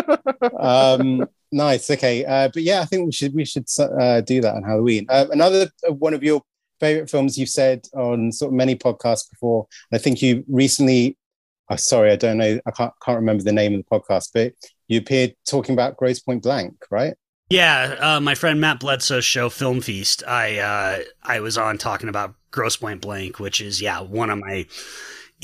Um, 0.60 1.26
nice. 1.52 1.90
Okay. 1.90 2.24
Uh, 2.24 2.48
but 2.52 2.62
yeah, 2.62 2.80
I 2.80 2.84
think 2.84 3.06
we 3.06 3.12
should 3.12 3.34
we 3.34 3.44
should 3.44 3.66
uh, 3.78 4.20
do 4.20 4.40
that 4.40 4.54
on 4.54 4.62
Halloween. 4.62 5.06
Uh, 5.08 5.26
another 5.30 5.70
uh, 5.88 5.92
one 5.92 6.14
of 6.14 6.22
your 6.22 6.42
favorite 6.80 7.08
films 7.10 7.38
you've 7.38 7.48
said 7.48 7.86
on 7.94 8.30
sort 8.30 8.50
of 8.50 8.54
many 8.54 8.76
podcasts 8.76 9.28
before. 9.30 9.66
I 9.92 9.98
think 9.98 10.22
you 10.22 10.44
recently. 10.48 11.16
Oh, 11.70 11.76
sorry, 11.76 12.12
I 12.12 12.16
don't 12.16 12.36
know. 12.36 12.60
I 12.66 12.70
can't 12.72 12.92
can't 13.02 13.16
remember 13.16 13.42
the 13.42 13.52
name 13.52 13.74
of 13.74 13.84
the 13.84 13.98
podcast, 13.98 14.30
but 14.34 14.52
you 14.88 14.98
appeared 14.98 15.34
talking 15.48 15.72
about 15.72 15.96
Grosse 15.96 16.20
Pointe 16.20 16.42
Blank, 16.42 16.74
right? 16.90 17.14
Yeah, 17.50 17.96
uh, 18.00 18.20
my 18.20 18.34
friend 18.34 18.60
Matt 18.60 18.80
Bledsoe's 18.80 19.24
show 19.24 19.48
Film 19.48 19.80
Feast. 19.80 20.22
I 20.26 20.58
uh, 20.58 20.98
I 21.22 21.40
was 21.40 21.56
on 21.56 21.78
talking 21.78 22.08
about 22.08 22.34
Grosse 22.50 22.76
Pointe 22.76 23.00
Blank, 23.00 23.38
which 23.38 23.60
is 23.60 23.80
yeah 23.80 24.00
one 24.00 24.30
of 24.30 24.38
my 24.38 24.66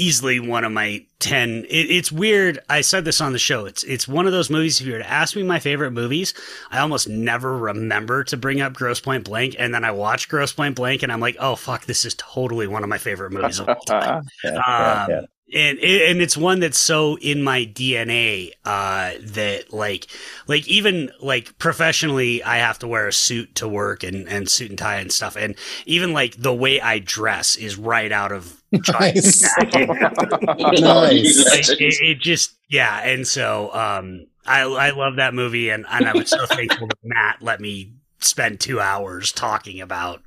easily 0.01 0.41
one 0.41 0.65
of 0.65 0.73
my 0.73 1.05
ten. 1.19 1.65
It, 1.69 1.91
it's 1.91 2.11
weird. 2.11 2.59
I 2.69 2.81
said 2.81 3.05
this 3.05 3.21
on 3.21 3.33
the 3.33 3.39
show. 3.39 3.67
It's 3.67 3.85
it's 3.85 4.09
one 4.09 4.27
of 4.27 4.33
those 4.33 4.51
movies. 4.51 4.81
If 4.81 4.87
you 4.87 4.95
were 4.95 4.99
to 4.99 5.11
ask 5.11 5.37
me 5.37 5.43
my 5.43 5.59
favorite 5.61 5.91
movies, 5.91 6.35
I 6.71 6.79
almost 6.81 7.09
never 7.09 7.57
remember 7.57 8.25
to 8.25 8.37
bring 8.37 8.61
up 8.61 8.73
Grosse 8.73 9.01
Pointe 9.01 9.25
Blank, 9.25 9.57
and 9.59 9.75
then 9.75 9.85
I 9.85 9.91
watch 9.93 10.29
Grosse 10.29 10.53
Pointe 10.53 10.77
Blank, 10.77 11.03
and 11.03 11.13
I'm 11.13 11.21
like, 11.21 11.37
oh 11.39 11.57
fuck, 11.57 11.85
this 11.85 12.05
is 12.05 12.15
totally 12.15 12.67
one 12.67 12.83
of 12.83 12.89
my 12.89 12.99
favorite 12.99 13.33
movies 13.33 13.59
of 13.61 13.69
all 13.69 13.81
time. 13.87 14.25
Yeah, 14.45 15.07
Um, 15.17 15.27
and 15.55 15.79
and 15.79 16.21
it's 16.21 16.37
one 16.37 16.61
that's 16.61 16.79
so 16.79 17.17
in 17.19 17.43
my 17.43 17.65
DNA 17.65 18.53
uh, 18.65 19.13
that 19.21 19.73
like 19.73 20.07
like 20.47 20.67
even 20.69 21.11
like 21.21 21.57
professionally 21.59 22.43
I 22.43 22.59
have 22.59 22.79
to 22.81 22.89
wear 22.89 23.09
a 23.09 23.13
suit 23.13 23.55
to 23.57 23.69
work 23.69 24.03
and 24.03 24.29
and 24.29 24.49
suit 24.49 24.71
and 24.71 24.79
tie 24.79 25.01
and 25.01 25.13
stuff 25.13 25.37
and 25.37 25.55
even 25.87 26.13
like 26.13 26.37
the 26.37 26.55
way 26.55 26.81
I 26.81 26.99
dress 26.99 27.57
is 27.57 27.77
right 27.77 28.13
out 28.13 28.33
of 28.33 28.61
Nice. 28.73 29.53
Nice. 29.59 31.69
like, 31.69 31.81
it, 31.81 32.01
it 32.01 32.21
just 32.21 32.57
yeah 32.69 33.01
and 33.01 33.27
so 33.27 33.73
um 33.75 34.27
I 34.47 34.63
I 34.63 34.91
love 34.91 35.17
that 35.17 35.35
movie, 35.35 35.71
and 35.71 35.87
and 35.89 36.09
I 36.09 36.13
was 36.13 36.31
so 36.31 36.47
thankful 36.47 36.89
that 36.89 36.99
Matt 37.03 37.43
let 37.43 37.61
me 37.61 37.93
spend 38.19 38.61
two 38.61 38.81
hours 38.81 39.33
talking 39.33 39.81
about 39.81 40.23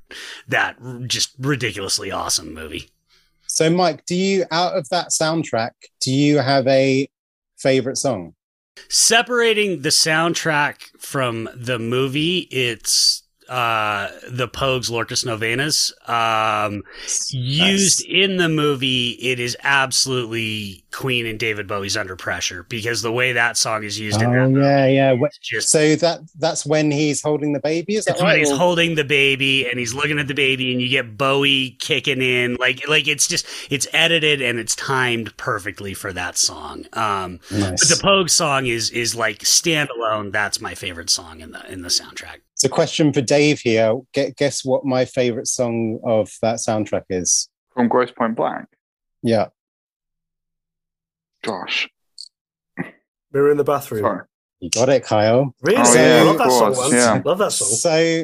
that 0.47 0.77
just 1.07 1.33
ridiculously 1.39 2.11
awesome 2.11 2.53
movie. 2.53 2.89
So, 3.53 3.69
Mike, 3.69 4.03
do 4.07 4.15
you 4.15 4.45
out 4.49 4.75
of 4.75 4.89
that 4.89 5.09
soundtrack, 5.09 5.73
do 6.01 6.11
you 6.11 6.39
have 6.39 6.65
a 6.65 7.07
favorite 7.59 7.97
song? 7.97 8.33
Separating 8.89 9.83
the 9.83 9.89
soundtrack 9.89 10.85
from 10.99 11.47
the 11.53 11.77
movie, 11.77 12.47
it's 12.49 13.22
uh 13.49 14.09
the 14.29 14.47
Pogues 14.47 14.89
Lorcas 14.89 15.25
Novenas. 15.25 15.93
Um 16.07 16.83
used 17.31 18.05
in 18.05 18.37
the 18.37 18.49
movie, 18.49 19.11
it 19.11 19.39
is 19.39 19.55
absolutely 19.63 20.83
Queen 20.91 21.25
and 21.25 21.39
David 21.39 21.67
Bowie's 21.67 21.97
Under 21.97 22.15
Pressure 22.15 22.63
because 22.69 23.01
the 23.01 23.11
way 23.11 23.33
that 23.33 23.57
song 23.57 23.83
is 23.83 23.99
used 23.99 24.21
in 24.21 24.29
Oh 24.29 24.51
that 24.53 24.61
yeah, 24.61 25.13
yeah. 25.13 25.27
Just 25.41 25.69
So 25.69 25.95
that 25.95 26.21
that's 26.37 26.65
when 26.65 26.91
he's 26.91 27.21
holding 27.21 27.53
the 27.53 27.59
baby. 27.59 27.95
Is 27.95 28.05
that 28.05 28.19
right? 28.19 28.23
when 28.23 28.39
he's 28.39 28.51
holding 28.51 28.95
the 28.95 29.03
baby 29.03 29.67
and 29.69 29.79
he's 29.79 29.93
looking 29.93 30.19
at 30.19 30.27
the 30.27 30.33
baby 30.33 30.71
and 30.71 30.81
you 30.81 30.89
get 30.89 31.17
Bowie 31.17 31.71
kicking 31.79 32.21
in 32.21 32.55
like 32.55 32.87
like 32.87 33.07
it's 33.07 33.27
just 33.27 33.45
it's 33.69 33.87
edited 33.93 34.41
and 34.41 34.59
it's 34.59 34.75
timed 34.75 35.35
perfectly 35.37 35.93
for 35.93 36.13
that 36.13 36.37
song. 36.37 36.85
Um 36.93 37.39
Nice. 37.51 37.87
but 37.89 37.97
the 37.97 38.01
Pogue 38.01 38.29
song 38.29 38.67
is 38.67 38.89
is 38.91 39.15
like 39.15 39.39
standalone. 39.39 40.31
That's 40.31 40.61
my 40.61 40.75
favorite 40.75 41.09
song 41.09 41.41
in 41.41 41.51
the 41.51 41.71
in 41.71 41.81
the 41.81 41.89
soundtrack. 41.89 42.37
It's 42.63 42.71
a 42.71 42.73
question 42.73 43.11
for 43.11 43.19
Dave 43.19 43.59
here. 43.59 43.99
Get, 44.13 44.37
guess 44.37 44.63
what 44.63 44.85
my 44.85 45.03
favorite 45.03 45.47
song 45.47 45.99
of 46.05 46.31
that 46.41 46.59
soundtrack 46.59 47.03
is? 47.09 47.49
From 47.73 47.89
Grosse 47.89 48.11
Pointe 48.11 48.37
Blank. 48.37 48.67
Yeah. 49.21 49.47
Gosh. 51.43 51.89
Mirror 53.33 53.51
in 53.51 53.57
the 53.57 53.65
bathroom. 53.65 54.03
Sorry. 54.03 54.25
You 54.61 54.69
got 54.69 54.87
it, 54.87 55.03
Kyle. 55.03 55.53
Really? 55.61 55.81
Oh, 55.85 55.93
yeah, 55.93 56.15
I 56.15 56.21
love 56.21 56.27
of 56.35 56.37
that 56.37 56.51
song, 56.51 56.73
course, 56.73 56.91
man. 56.91 56.99
yeah. 57.17 57.21
Love 57.25 57.37
that 57.39 57.51
song. 57.51 57.67
So 57.67 58.23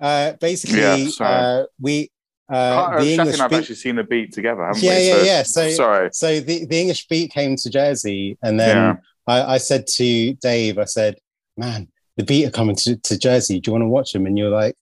uh, 0.00 0.32
basically, 0.40 0.80
Yeah, 0.80 1.08
uh, 1.20 1.64
we 1.80 2.10
uh, 2.50 2.54
Uh, 2.56 2.90
the 2.90 3.04
Shafi 3.04 3.10
English 3.12 3.34
and 3.34 3.42
I've 3.42 3.50
beat, 3.50 3.56
actually 3.58 3.74
seen 3.76 3.94
the 3.96 4.02
beat 4.02 4.32
together, 4.32 4.64
haven't 4.66 4.82
Yeah, 4.82 4.96
we? 4.98 5.06
yeah, 5.08 5.22
yeah. 5.22 5.42
So- 5.44 5.70
sorry. 5.70 6.08
so 6.12 6.40
the, 6.40 6.64
the 6.66 6.80
English 6.80 7.06
beat 7.06 7.30
came 7.30 7.54
to 7.54 7.70
Jersey, 7.70 8.36
and 8.42 8.58
then 8.58 8.76
Yeah. 8.76 8.94
I, 9.28 9.54
I 9.54 9.58
said 9.58 9.86
to 9.86 10.34
Dave, 10.34 10.78
I 10.78 10.84
said, 10.86 11.18
"Man, 11.56 11.86
the 12.16 12.24
beat 12.24 12.46
are 12.46 12.50
coming 12.50 12.76
to, 12.76 12.96
to 12.96 13.18
Jersey. 13.18 13.60
Do 13.60 13.68
you 13.68 13.72
want 13.72 13.82
to 13.82 13.88
watch 13.88 14.12
them?" 14.12 14.26
And 14.26 14.36
you're 14.38 14.50
like, 14.50 14.74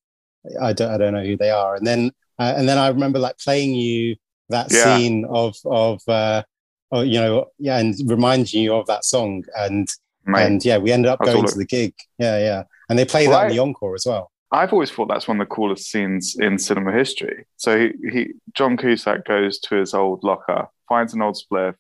"I 0.61 0.73
don't, 0.73 0.91
I 0.91 0.99
don't 0.99 1.15
know 1.15 1.25
who 1.25 1.37
they 1.37 1.51
are." 1.51 1.75
And 1.75 1.87
then 1.87 2.11
uh, 2.39 2.55
and 2.57 2.69
then 2.69 2.79
I 2.79 2.89
remember 2.89 3.19
like 3.19 3.39
playing 3.39 3.75
you 3.75 4.17
that 4.51 4.71
Yeah. 4.73 4.85
scene 4.85 5.25
of 5.29 5.57
of 5.65 6.01
uh, 6.09 6.43
oh, 6.93 7.03
you 7.03 7.21
know, 7.21 7.47
yeah, 7.59 7.79
and 7.79 7.95
reminding 8.07 8.61
you 8.61 8.75
of 8.75 8.87
that 8.87 9.05
song, 9.05 9.45
and 9.57 9.89
Mate, 10.27 10.47
and 10.47 10.65
yeah, 10.65 10.79
we 10.79 10.91
ended 10.93 11.11
up 11.11 11.21
going 11.21 11.47
to 11.47 11.59
the 11.59 11.67
gig. 11.67 11.95
Yeah, 12.19 12.39
yeah, 12.39 12.63
and 12.89 12.99
they 12.99 13.05
play 13.05 13.27
that 13.27 13.33
Right. 13.33 13.51
in 13.51 13.57
the 13.57 13.59
encore 13.63 13.95
as 13.95 14.07
well. 14.07 14.31
I've 14.53 14.73
always 14.73 14.91
thought 14.91 15.09
that's 15.09 15.27
one 15.27 15.41
of 15.41 15.49
the 15.49 15.53
coolest 15.55 15.91
scenes 15.91 16.37
in 16.39 16.59
cinema 16.59 16.93
history. 16.93 17.45
So 17.57 17.77
he, 17.79 18.11
he 18.11 18.29
John 18.53 18.77
Cusack 18.77 19.25
goes 19.27 19.59
to 19.61 19.75
his 19.75 19.95
old 19.95 20.23
locker, 20.23 20.69
finds 20.89 21.13
an 21.13 21.23
old 21.23 21.37
spliff, 21.37 21.75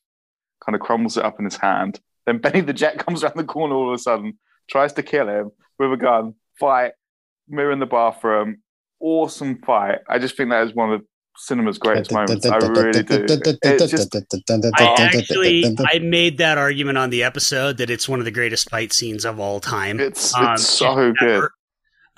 kind 0.64 0.74
of 0.74 0.80
crumbles 0.80 1.16
it 1.16 1.24
up 1.24 1.38
in 1.38 1.44
his 1.44 1.56
hand. 1.56 2.00
Then 2.26 2.38
Benny 2.38 2.62
the 2.62 2.72
Jet 2.72 2.98
comes 3.06 3.22
around 3.22 3.36
the 3.36 3.44
corner 3.44 3.74
all 3.76 3.90
of 3.90 3.94
a 3.94 3.98
sudden, 3.98 4.38
tries 4.68 4.92
to 4.94 5.02
kill 5.02 5.28
him 5.28 5.50
with 5.78 5.92
a 5.92 5.96
gun, 5.96 6.34
fight, 6.58 6.92
mirror 7.48 7.72
in 7.72 7.78
the 7.78 7.86
bathroom. 7.86 8.58
Awesome 9.00 9.58
fight. 9.58 9.98
I 10.08 10.18
just 10.18 10.36
think 10.36 10.50
that 10.50 10.66
is 10.66 10.74
one 10.74 10.92
of 10.92 11.02
cinema's 11.36 11.78
greatest 11.78 12.12
moments. 12.12 12.46
I 12.46 12.56
really 12.56 13.02
do. 13.02 13.26
Just 13.26 14.14
I 14.76 14.84
actually 15.02 15.76
I 15.92 15.98
made 15.98 16.38
that 16.38 16.58
argument 16.58 16.98
on 16.98 17.10
the 17.10 17.22
episode 17.22 17.78
that 17.78 17.90
it's 17.90 18.08
one 18.08 18.18
of 18.18 18.24
the 18.24 18.30
greatest 18.30 18.70
fight 18.70 18.92
scenes 18.92 19.24
of 19.24 19.40
all 19.40 19.60
time. 19.60 20.00
it's 20.00 20.34
Um, 20.34 20.54
it's 20.54 20.66
so 20.66 21.12
good. 21.12 21.22
ever. 21.22 21.52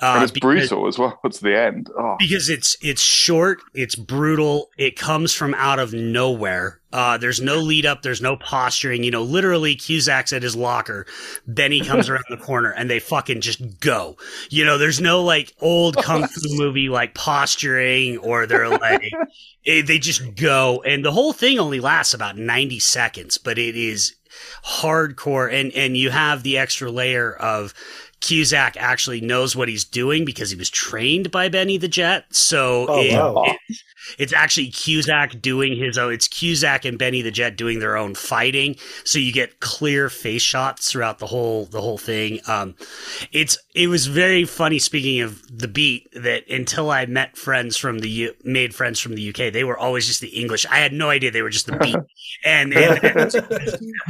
Uh, 0.00 0.12
and 0.16 0.22
it's 0.24 0.32
because- 0.32 0.68
brutal 0.68 0.86
as 0.86 0.98
well 0.98 1.18
to 1.30 1.42
the 1.42 1.58
end. 1.58 1.90
Oh, 1.98 2.16
because 2.18 2.48
it's 2.50 2.76
it's 2.82 3.00
short, 3.02 3.60
it's 3.74 3.94
brutal, 3.94 4.68
it 4.76 4.96
comes 4.98 5.32
from 5.32 5.54
out 5.54 5.78
of 5.78 5.92
nowhere. 5.94 6.80
Uh, 6.92 7.18
there's 7.18 7.40
no 7.40 7.56
lead 7.56 7.84
up, 7.84 8.02
there's 8.02 8.22
no 8.22 8.36
posturing. 8.36 9.02
You 9.04 9.10
know, 9.10 9.22
literally 9.22 9.74
Cusack's 9.74 10.32
at 10.32 10.42
his 10.42 10.54
locker, 10.56 11.06
Benny 11.46 11.80
comes 11.80 12.08
around 12.10 12.24
the 12.28 12.36
corner, 12.36 12.70
and 12.70 12.88
they 12.90 12.98
fucking 12.98 13.40
just 13.40 13.80
go. 13.80 14.16
You 14.50 14.64
know, 14.64 14.76
there's 14.78 15.00
no 15.00 15.22
like 15.22 15.54
old 15.60 15.96
kung 15.96 16.26
fu 16.26 16.40
movie 16.56 16.88
like 16.90 17.14
posturing, 17.14 18.18
or 18.18 18.46
they're 18.46 18.68
like 18.68 19.10
eh, 19.66 19.82
they 19.82 19.98
just 19.98 20.34
go, 20.36 20.82
and 20.82 21.04
the 21.04 21.12
whole 21.12 21.32
thing 21.32 21.58
only 21.58 21.80
lasts 21.80 22.12
about 22.12 22.36
90 22.36 22.78
seconds, 22.80 23.38
but 23.38 23.56
it 23.58 23.76
is 23.76 24.14
hardcore, 24.64 25.52
and 25.52 25.72
and 25.72 25.96
you 25.96 26.10
have 26.10 26.42
the 26.42 26.58
extra 26.58 26.90
layer 26.90 27.34
of. 27.34 27.72
Cusack 28.20 28.76
actually 28.78 29.20
knows 29.20 29.54
what 29.54 29.68
he's 29.68 29.84
doing 29.84 30.24
because 30.24 30.50
he 30.50 30.56
was 30.56 30.70
trained 30.70 31.30
by 31.30 31.48
Benny 31.48 31.76
the 31.78 31.88
Jet. 31.88 32.24
So 32.30 32.86
Oh, 32.88 33.00
it- 33.02 33.12
wow. 33.12 33.44
it- 33.68 33.78
it's 34.18 34.32
actually 34.32 34.68
Cusack 34.68 35.40
doing 35.40 35.76
his 35.76 35.98
own. 35.98 36.12
It's 36.12 36.28
Cusack 36.28 36.84
and 36.84 36.98
Benny 36.98 37.22
the 37.22 37.30
Jet 37.30 37.56
doing 37.56 37.78
their 37.78 37.96
own 37.96 38.14
fighting. 38.14 38.76
So 39.04 39.18
you 39.18 39.32
get 39.32 39.60
clear 39.60 40.08
face 40.08 40.42
shots 40.42 40.90
throughout 40.90 41.18
the 41.18 41.26
whole 41.26 41.66
the 41.66 41.80
whole 41.80 41.98
thing. 41.98 42.40
Um, 42.46 42.74
it's 43.32 43.58
it 43.74 43.88
was 43.88 44.06
very 44.06 44.44
funny. 44.44 44.78
Speaking 44.78 45.20
of 45.20 45.42
the 45.56 45.68
beat, 45.68 46.08
that 46.12 46.48
until 46.48 46.90
I 46.90 47.06
met 47.06 47.36
friends 47.36 47.76
from 47.76 48.00
the 48.00 48.08
U, 48.08 48.34
made 48.44 48.74
friends 48.74 49.00
from 49.00 49.14
the 49.14 49.28
UK, 49.28 49.52
they 49.52 49.64
were 49.64 49.78
always 49.78 50.06
just 50.06 50.20
the 50.20 50.28
English. 50.28 50.66
I 50.66 50.78
had 50.78 50.92
no 50.92 51.10
idea 51.10 51.30
they 51.30 51.42
were 51.42 51.50
just 51.50 51.66
the 51.66 51.76
beat. 51.76 51.96
and, 52.44 52.72
and 52.74 53.32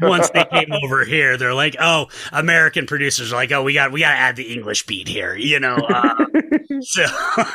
once 0.03 0.31
they 0.31 0.45
came 0.45 0.73
over 0.73 1.05
here, 1.05 1.37
they're 1.37 1.55
like, 1.55 1.77
oh, 1.81 2.07
American 2.33 2.87
producers 2.87 3.33
are 3.33 3.37
like, 3.37 3.53
oh, 3.53 3.63
we 3.63 3.75
got 3.75 3.93
we 3.93 4.01
got 4.01 4.11
to 4.11 4.17
add 4.19 4.37
the 4.37 4.53
English 4.53 4.87
beat 4.87 5.09
here, 5.09 5.35
you 5.35 5.61
know. 5.61 5.77
Uh, 5.77 6.15
so 6.83 7.05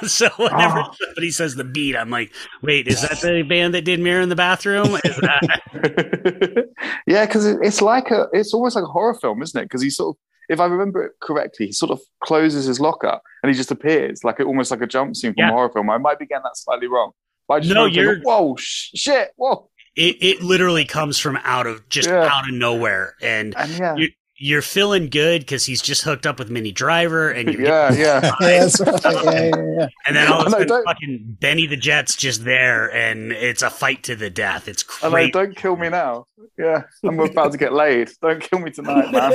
so 0.07 0.29
whenever 0.37 0.79
Oh. 0.79 0.91
somebody 0.99 1.31
says 1.31 1.55
the 1.55 1.63
beat, 1.63 1.95
I'm 1.95 2.09
like, 2.09 2.31
wait, 2.61 2.87
is 2.87 3.01
that 3.01 3.19
the 3.21 3.43
band 3.43 3.73
that 3.73 3.83
did 3.85 3.99
Mirror 3.99 4.21
in 4.21 4.29
the 4.29 4.35
Bathroom? 4.35 4.95
Is 5.03 5.17
that 5.17 6.67
yeah, 7.07 7.25
because 7.25 7.45
it's 7.45 7.81
like 7.81 8.11
a, 8.11 8.27
it's 8.33 8.53
almost 8.53 8.75
like 8.75 8.83
a 8.83 8.87
horror 8.87 9.13
film, 9.15 9.41
isn't 9.41 9.59
it? 9.59 9.63
Because 9.65 9.81
he 9.81 9.89
sort 9.89 10.15
of, 10.15 10.19
if 10.49 10.59
I 10.59 10.65
remember 10.65 11.03
it 11.03 11.13
correctly, 11.21 11.67
he 11.67 11.71
sort 11.71 11.91
of 11.91 11.99
closes 12.23 12.65
his 12.65 12.79
locker 12.79 13.19
and 13.43 13.51
he 13.51 13.57
just 13.57 13.71
appears, 13.71 14.23
like 14.23 14.39
a, 14.39 14.43
almost 14.43 14.71
like 14.71 14.81
a 14.81 14.87
jump 14.87 15.15
scene 15.15 15.31
from 15.33 15.39
Yeah. 15.39 15.49
a 15.49 15.53
horror 15.53 15.69
film. 15.71 15.89
I 15.89 15.97
might 15.97 16.19
be 16.19 16.25
getting 16.25 16.43
that 16.43 16.57
slightly 16.57 16.87
wrong, 16.87 17.11
but 17.47 17.55
I 17.55 17.59
just 17.61 17.73
No, 17.73 17.85
you're- 17.85 18.19
whoa, 18.23 18.55
sh- 18.57 18.91
shit, 18.95 19.29
whoa, 19.37 19.69
it? 19.95 20.17
It 20.21 20.41
literally 20.41 20.85
comes 20.85 21.19
from 21.19 21.37
out 21.43 21.67
of 21.67 21.87
just 21.89 22.09
Yeah. 22.09 22.23
out 22.25 22.47
of 22.47 22.53
nowhere, 22.53 23.15
and 23.21 23.55
and 23.57 23.71
yeah, 23.71 23.95
You- 23.95 24.09
you're 24.41 24.63
feeling 24.63 25.07
good 25.09 25.41
because 25.41 25.65
he's 25.65 25.81
just 25.81 26.01
hooked 26.01 26.25
up 26.25 26.39
with 26.39 26.49
Minnie 26.49 26.71
Driver, 26.71 27.29
and 27.29 27.53
you're 27.53 27.61
yeah, 27.61 27.93
yeah. 27.93 28.21
yeah, 28.41 28.47
right. 28.47 28.79
Yeah, 28.79 29.23
yeah, 29.23 29.51
yeah. 29.77 29.87
and 30.07 30.15
then 30.15 30.27
all 30.31 30.41
of 30.41 30.47
a 30.47 30.49
sudden, 30.49 30.67
don't- 30.67 30.83
fucking 30.85 31.37
Benny 31.39 31.67
the 31.67 31.77
Jet's 31.77 32.15
just 32.15 32.43
there, 32.43 32.91
and 32.91 33.31
it's 33.31 33.61
a 33.61 33.69
fight 33.69 34.03
to 34.03 34.15
the 34.15 34.29
death. 34.31 34.67
It's 34.67 34.83
I 35.03 35.07
know, 35.07 35.11
crazy. 35.13 35.31
don't 35.31 35.55
kill 35.55 35.75
me 35.77 35.89
now. 35.89 36.25
Yeah, 36.57 36.83
I'm 37.05 37.19
about 37.19 37.51
to 37.51 37.57
get 37.57 37.71
laid. 37.73 38.09
Don't 38.21 38.41
kill 38.41 38.59
me 38.59 38.71
tonight, 38.71 39.11
man. 39.11 39.31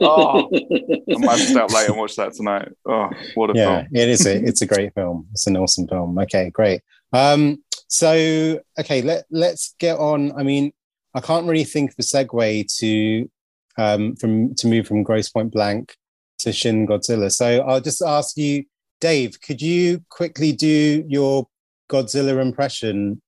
Oh. 0.00 0.48
I 0.52 1.18
might 1.18 1.30
have 1.30 1.38
to 1.38 1.44
stay 1.46 1.60
up 1.60 1.72
late 1.72 1.88
and 1.88 1.96
watch 1.98 2.16
that 2.16 2.32
tonight. 2.34 2.68
Oh, 2.86 3.08
what 3.34 3.50
a 3.50 3.52
yeah 3.58 3.76
film. 3.82 3.88
it 3.94 4.08
is 4.08 4.26
a 4.26 4.36
it's 4.42 4.62
a 4.62 4.66
great 4.66 4.94
film 4.94 5.26
it's 5.32 5.46
an 5.46 5.56
awesome 5.56 5.86
film 5.88 6.18
okay 6.18 6.50
great 6.50 6.82
um 7.12 7.62
so 7.88 8.60
okay 8.78 9.02
let 9.02 9.24
let's 9.30 9.74
get 9.78 9.96
on 9.98 10.32
i 10.38 10.42
mean 10.42 10.72
i 11.14 11.20
can't 11.20 11.46
really 11.46 11.64
think 11.64 11.90
of 11.90 11.96
a 11.98 12.02
segue 12.02 12.76
to 12.78 13.28
um 13.78 14.14
from 14.16 14.54
to 14.54 14.66
move 14.66 14.86
from 14.86 15.02
grosse 15.02 15.30
pointe 15.30 15.52
blank 15.52 15.96
to 16.38 16.52
shin 16.52 16.86
godzilla. 16.86 17.30
So 17.30 17.60
i'll 17.62 17.80
just 17.80 18.02
ask 18.02 18.36
you 18.36 18.64
dave 19.00 19.40
could 19.40 19.62
you 19.62 20.04
quickly 20.10 20.52
do 20.52 21.04
your 21.08 21.46
godzilla 21.90 22.40
impression 22.40 23.20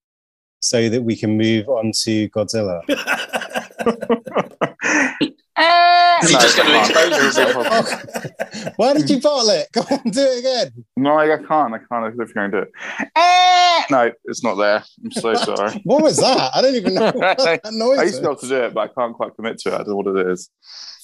so 0.60 0.88
that 0.88 1.02
we 1.02 1.16
can 1.16 1.36
move 1.36 1.68
on 1.68 1.92
to 2.04 2.28
godzilla 2.30 2.80
Is 5.58 6.30
he 6.30 6.34
just 6.36 6.56
going 6.56 6.68
to 6.68 6.78
expose 6.80 7.36
himself? 7.36 8.76
why 8.76 8.92
did 8.94 9.08
you 9.08 9.20
bottle 9.20 9.50
it 9.50 9.68
go 9.72 9.80
on 9.90 10.02
do 10.10 10.20
it 10.20 10.38
again 10.40 10.84
No, 10.96 11.18
I 11.18 11.26
can't. 11.36 11.74
I 11.74 11.78
can't. 11.78 12.06
If 12.06 12.14
you're 12.16 12.26
going 12.26 12.50
to 12.50 12.60
do 12.60 12.62
it. 12.64 12.72
Eh! 13.16 13.82
No, 13.90 14.12
it's 14.24 14.42
not 14.44 14.56
there. 14.56 14.84
I'm 15.04 15.10
so 15.12 15.34
sorry. 15.34 15.80
what 15.84 16.02
was 16.02 16.16
that 16.18 16.50
i 16.54 16.60
don't 16.62 16.74
even 16.74 16.94
know 16.94 17.10
what 17.12 17.38
that 17.38 17.60
noise 17.72 17.98
I 17.98 18.02
used 18.04 18.16
to 18.16 18.20
be 18.22 18.26
able 18.26 18.36
to 18.36 18.48
do 18.48 18.64
it, 18.64 18.74
but 18.74 18.80
I 18.80 18.88
can't 18.88 19.14
quite 19.14 19.34
commit 19.34 19.58
to 19.60 19.70
it. 19.70 19.74
I 19.74 19.78
don't 19.78 19.88
know 19.88 19.96
what 19.96 20.06
it 20.08 20.26
is. 20.30 20.50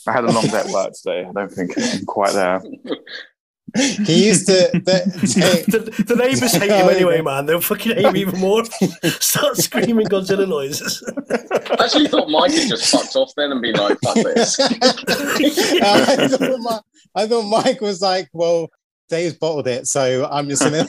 I 0.07 0.12
had 0.12 0.25
a 0.25 0.33
long 0.33 0.45
day 0.47 0.59
at 0.59 0.67
work 0.67 0.93
today. 1.01 1.25
I 1.25 1.33
don't 1.33 1.51
think 1.51 1.73
I'm 1.79 2.05
quite 2.05 2.33
there. 2.33 2.61
He 3.77 4.27
used 4.27 4.47
to 4.47 4.53
the, 4.73 5.65
the, 5.69 6.05
the 6.05 6.17
neighbours 6.17 6.53
hate 6.53 6.71
him 6.71 6.87
oh, 6.87 6.89
anyway, 6.89 7.21
man. 7.23 7.47
They'll 7.47 7.61
fucking 7.61 7.97
hate 7.97 8.05
him 8.05 8.17
even 8.17 8.39
more. 8.39 8.65
Start 9.05 9.57
screaming 9.57 10.07
Godzilla 10.07 10.49
noises. 10.49 11.03
I 11.31 11.85
actually 11.85 12.09
thought 12.09 12.29
Mike 12.29 12.53
had 12.53 12.69
just 12.69 12.91
fucked 12.91 13.17
off 13.17 13.33
then 13.37 13.53
and 13.53 13.63
been 13.63 13.77
like, 13.77 13.99
fuck 14.03 14.15
this. 14.17 14.59
Uh, 15.83 16.05
I, 16.19 16.29
thought 16.29 16.61
Mike, 16.61 16.83
I 17.15 17.27
thought 17.27 17.43
Mike 17.43 17.81
was 17.81 18.01
like, 18.01 18.29
well, 18.33 18.69
Dave's 19.09 19.35
bottled 19.35 19.67
it, 19.67 19.87
so 19.87 20.29
I'm 20.31 20.49
just 20.49 20.63
gonna 20.63 20.87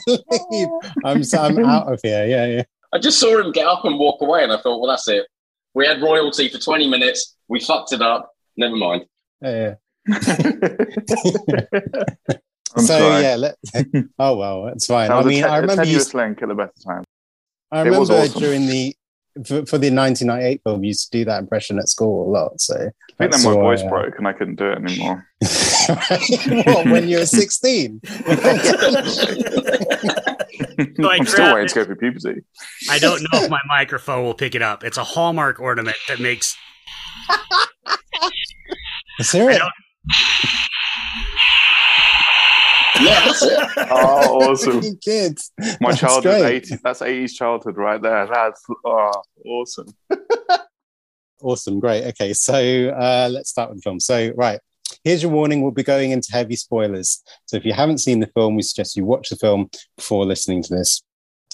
leave. 0.50 0.68
I'm 1.04 1.24
so 1.24 1.38
I'm 1.42 1.64
out 1.64 1.92
of 1.92 2.00
here. 2.02 2.26
Yeah, 2.26 2.46
yeah. 2.46 2.62
I 2.92 2.98
just 2.98 3.18
saw 3.18 3.38
him 3.38 3.52
get 3.52 3.66
up 3.66 3.84
and 3.84 3.98
walk 3.98 4.20
away, 4.20 4.42
and 4.42 4.52
I 4.52 4.56
thought, 4.58 4.80
well, 4.80 4.90
that's 4.90 5.08
it. 5.08 5.26
We 5.74 5.86
had 5.86 6.00
royalty 6.00 6.48
for 6.48 6.58
20 6.58 6.88
minutes. 6.88 7.36
We 7.48 7.60
fucked 7.60 7.92
it 7.92 8.02
up. 8.02 8.30
Never 8.56 8.76
mind. 8.76 9.06
Yeah. 9.42 9.74
I'm 12.76 12.84
so 12.84 12.98
sorry. 12.98 13.22
yeah, 13.22 13.36
let, 13.36 13.56
oh 14.18 14.36
well, 14.36 14.64
that's 14.64 14.86
fine. 14.86 15.08
That 15.08 15.16
I 15.18 15.22
mean, 15.22 15.44
a, 15.44 15.46
te- 15.46 15.52
I 15.52 15.58
a 15.58 15.60
remember 15.60 15.82
you. 15.84 15.98
tenuous 15.98 16.14
link 16.14 16.42
at 16.42 16.48
the 16.48 16.54
best 16.54 16.82
time. 16.84 16.96
times. 16.96 17.06
I 17.72 17.86
it 17.86 17.90
was 17.98 18.10
remember 18.10 18.30
awesome. 18.30 18.40
during 18.40 18.66
the 18.66 18.96
for, 19.44 19.66
for 19.66 19.78
the 19.78 19.90
1998 19.90 20.60
film, 20.62 20.84
you 20.84 20.88
used 20.88 21.10
to 21.10 21.18
do 21.18 21.24
that 21.24 21.40
impression 21.40 21.78
at 21.78 21.88
school 21.88 22.28
a 22.28 22.30
lot. 22.30 22.60
So 22.60 22.74
I 22.74 22.78
think 22.78 22.92
that's 23.32 23.42
then 23.42 23.52
my 23.52 23.58
why, 23.58 23.62
voice 23.62 23.82
uh, 23.82 23.88
broke 23.88 24.18
and 24.18 24.28
I 24.28 24.32
couldn't 24.32 24.56
do 24.56 24.70
it 24.70 24.78
anymore. 24.78 25.26
what, 26.66 26.86
when 26.86 27.08
you 27.08 27.18
were 27.18 27.26
16? 27.26 28.00
Like 30.98 31.20
I'm 31.20 31.26
still 31.26 31.36
grab 31.36 31.54
waiting 31.54 31.64
it. 31.64 31.68
to 31.68 31.74
go 31.74 31.84
through 31.84 31.96
puberty. 31.96 32.42
I 32.90 32.98
don't 32.98 33.22
know 33.22 33.42
if 33.42 33.50
my 33.50 33.60
microphone 33.66 34.24
will 34.24 34.34
pick 34.34 34.54
it 34.54 34.62
up. 34.62 34.84
It's 34.84 34.98
a 34.98 35.04
Hallmark 35.04 35.58
ornament 35.58 35.96
that 36.08 36.20
makes 36.20 36.56
Let's 39.18 39.32
hear 39.32 39.50
it. 39.50 39.60
Don't- 42.94 43.04
Yeah, 43.04 43.24
that's 43.24 43.42
it. 43.42 43.58
Oh, 43.90 44.50
awesome. 44.50 44.74
Fucking 44.74 44.98
kids. 44.98 45.52
My 45.80 45.90
That's 45.90 46.00
childhood, 46.00 46.40
great. 46.40 46.64
80s, 46.64 46.80
that's 46.82 47.00
80s 47.00 47.32
childhood 47.34 47.76
right 47.76 48.00
there. 48.00 48.26
That's 48.26 48.62
oh, 48.84 49.12
awesome. 49.44 49.86
Awesome, 51.42 51.78
great. 51.78 52.04
Okay, 52.06 52.32
so 52.32 52.54
uh, 52.54 53.28
let's 53.30 53.50
start 53.50 53.68
with 53.68 53.78
the 53.78 53.82
film. 53.82 54.00
So, 54.00 54.32
right, 54.34 54.58
here's 55.02 55.22
your 55.22 55.30
warning: 55.30 55.60
we'll 55.60 55.72
be 55.72 55.82
going 55.82 56.12
into 56.12 56.32
heavy 56.32 56.56
spoilers. 56.56 57.22
So, 57.44 57.58
if 57.58 57.66
you 57.66 57.74
haven't 57.74 57.98
seen 57.98 58.20
the 58.20 58.28
film, 58.28 58.56
we 58.56 58.62
suggest 58.62 58.96
you 58.96 59.04
watch 59.04 59.28
the 59.28 59.36
film 59.36 59.68
before 59.96 60.24
listening 60.24 60.62
to 60.62 60.74
this. 60.74 61.02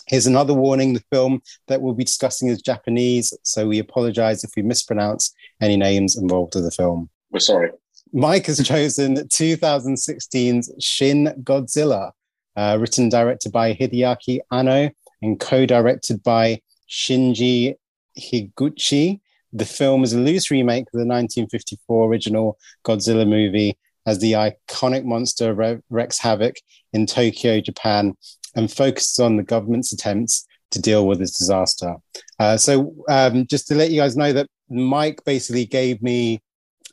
Here's 0.06 0.28
another 0.28 0.54
warning: 0.54 0.92
the 0.92 1.02
film 1.10 1.40
that 1.66 1.82
we'll 1.82 1.94
be 1.94 2.04
discussing 2.04 2.48
is 2.48 2.62
Japanese, 2.62 3.36
so 3.42 3.66
we 3.66 3.80
apologize 3.80 4.44
if 4.44 4.50
we 4.56 4.62
mispronounce 4.62 5.34
any 5.60 5.76
names 5.76 6.16
involved 6.16 6.54
in 6.54 6.62
the 6.62 6.70
film. 6.70 7.10
We're 7.32 7.40
sorry. 7.40 7.70
Mike 8.12 8.46
has 8.46 8.66
chosen 8.66 9.16
2016's 9.16 10.72
Shin 10.82 11.34
Godzilla, 11.42 12.12
uh, 12.56 12.76
written 12.80 13.08
directed 13.08 13.52
by 13.52 13.74
Hideaki 13.74 14.40
Anno 14.50 14.90
and 15.22 15.38
co-directed 15.38 16.22
by 16.22 16.60
Shinji 16.88 17.74
Higuchi. 18.18 19.20
The 19.52 19.64
film 19.64 20.04
is 20.04 20.12
a 20.12 20.18
loose 20.18 20.50
remake 20.50 20.84
of 20.84 20.92
the 20.92 21.06
1954 21.06 22.08
original 22.08 22.58
Godzilla 22.84 23.28
movie 23.28 23.76
as 24.06 24.18
the 24.18 24.32
iconic 24.32 25.04
monster 25.04 25.82
wreaks 25.90 26.18
havoc 26.18 26.56
in 26.92 27.06
Tokyo, 27.06 27.60
Japan, 27.60 28.16
and 28.56 28.72
focuses 28.72 29.18
on 29.18 29.36
the 29.36 29.42
government's 29.42 29.92
attempts 29.92 30.46
to 30.70 30.80
deal 30.80 31.06
with 31.06 31.18
this 31.18 31.36
disaster. 31.36 31.96
Uh, 32.38 32.56
so, 32.56 32.94
um, 33.08 33.46
just 33.46 33.66
to 33.68 33.74
let 33.74 33.90
you 33.90 34.00
guys 34.00 34.16
know 34.16 34.32
that 34.32 34.46
Mike 34.68 35.20
basically 35.24 35.66
gave 35.66 36.00
me 36.00 36.40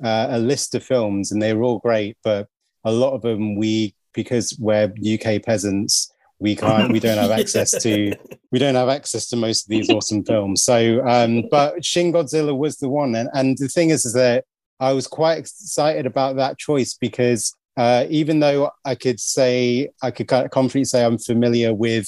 uh, 0.03 0.27
a 0.31 0.39
list 0.39 0.75
of 0.75 0.83
films, 0.83 1.31
and 1.31 1.41
they 1.41 1.53
were 1.53 1.63
all 1.63 1.79
great, 1.79 2.17
but 2.23 2.47
a 2.83 2.91
lot 2.91 3.13
of 3.13 3.21
them 3.21 3.55
we 3.55 3.93
because 4.13 4.57
we're 4.60 4.91
UK 5.13 5.43
peasants, 5.43 6.12
we 6.39 6.55
can't, 6.55 6.91
we 6.91 6.99
don't 6.99 7.17
have 7.17 7.31
access 7.31 7.71
to, 7.83 8.13
we 8.51 8.60
don't 8.60 8.75
have 8.75 8.89
access 8.89 9.27
to 9.27 9.36
most 9.36 9.65
of 9.65 9.69
these 9.69 9.89
awesome 9.89 10.23
films. 10.23 10.63
So, 10.63 11.05
um, 11.07 11.43
but 11.51 11.86
Shin 11.86 12.12
Godzilla 12.12 12.57
was 12.57 12.77
the 12.77 12.89
one, 12.89 13.15
and 13.15 13.29
and 13.33 13.57
the 13.57 13.67
thing 13.67 13.91
is, 13.91 14.05
is 14.05 14.13
that 14.13 14.45
I 14.79 14.93
was 14.93 15.07
quite 15.07 15.38
excited 15.38 16.05
about 16.05 16.36
that 16.36 16.57
choice 16.57 16.93
because 16.93 17.53
uh, 17.77 18.05
even 18.10 18.39
though 18.39 18.71
I 18.86 18.95
could 18.95 19.19
say 19.19 19.89
I 20.01 20.12
could 20.12 20.27
kind 20.27 20.45
of 20.45 20.51
confidently 20.51 20.86
say 20.86 21.03
I'm 21.05 21.17
familiar 21.17 21.73
with 21.73 22.07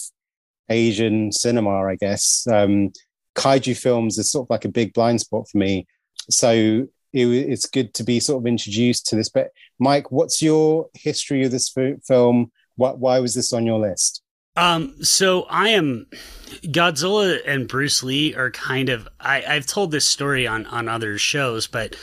Asian 0.69 1.31
cinema, 1.31 1.85
I 1.87 1.95
guess 1.95 2.45
um, 2.51 2.91
kaiju 3.35 3.77
films 3.77 4.17
is 4.17 4.31
sort 4.31 4.45
of 4.45 4.49
like 4.49 4.65
a 4.65 4.69
big 4.69 4.93
blind 4.93 5.21
spot 5.21 5.47
for 5.49 5.57
me. 5.57 5.87
So 6.29 6.87
it, 7.13 7.27
it's 7.27 7.65
good 7.65 7.93
to 7.95 8.03
be 8.03 8.19
sort 8.19 8.41
of 8.41 8.47
introduced 8.47 9.07
to 9.07 9.15
this. 9.15 9.29
But 9.29 9.51
Mike, 9.79 10.11
what's 10.11 10.41
your 10.41 10.89
history 10.93 11.43
of 11.43 11.51
this 11.51 11.69
fi- 11.69 11.97
film? 12.05 12.51
What, 12.75 12.99
why 12.99 13.19
was 13.19 13.33
this 13.33 13.53
on 13.53 13.65
your 13.65 13.79
list? 13.79 14.21
Um, 14.55 14.95
so 15.03 15.43
I 15.43 15.69
am 15.69 16.07
Godzilla 16.63 17.39
and 17.45 17.67
Bruce 17.67 18.03
Lee 18.03 18.35
are 18.35 18.51
kind 18.51 18.89
of 18.89 19.07
I, 19.19 19.43
I've 19.47 19.65
told 19.65 19.91
this 19.91 20.05
story 20.05 20.47
on 20.47 20.65
on 20.65 20.89
other 20.89 21.17
shows, 21.17 21.65
but 21.67 21.95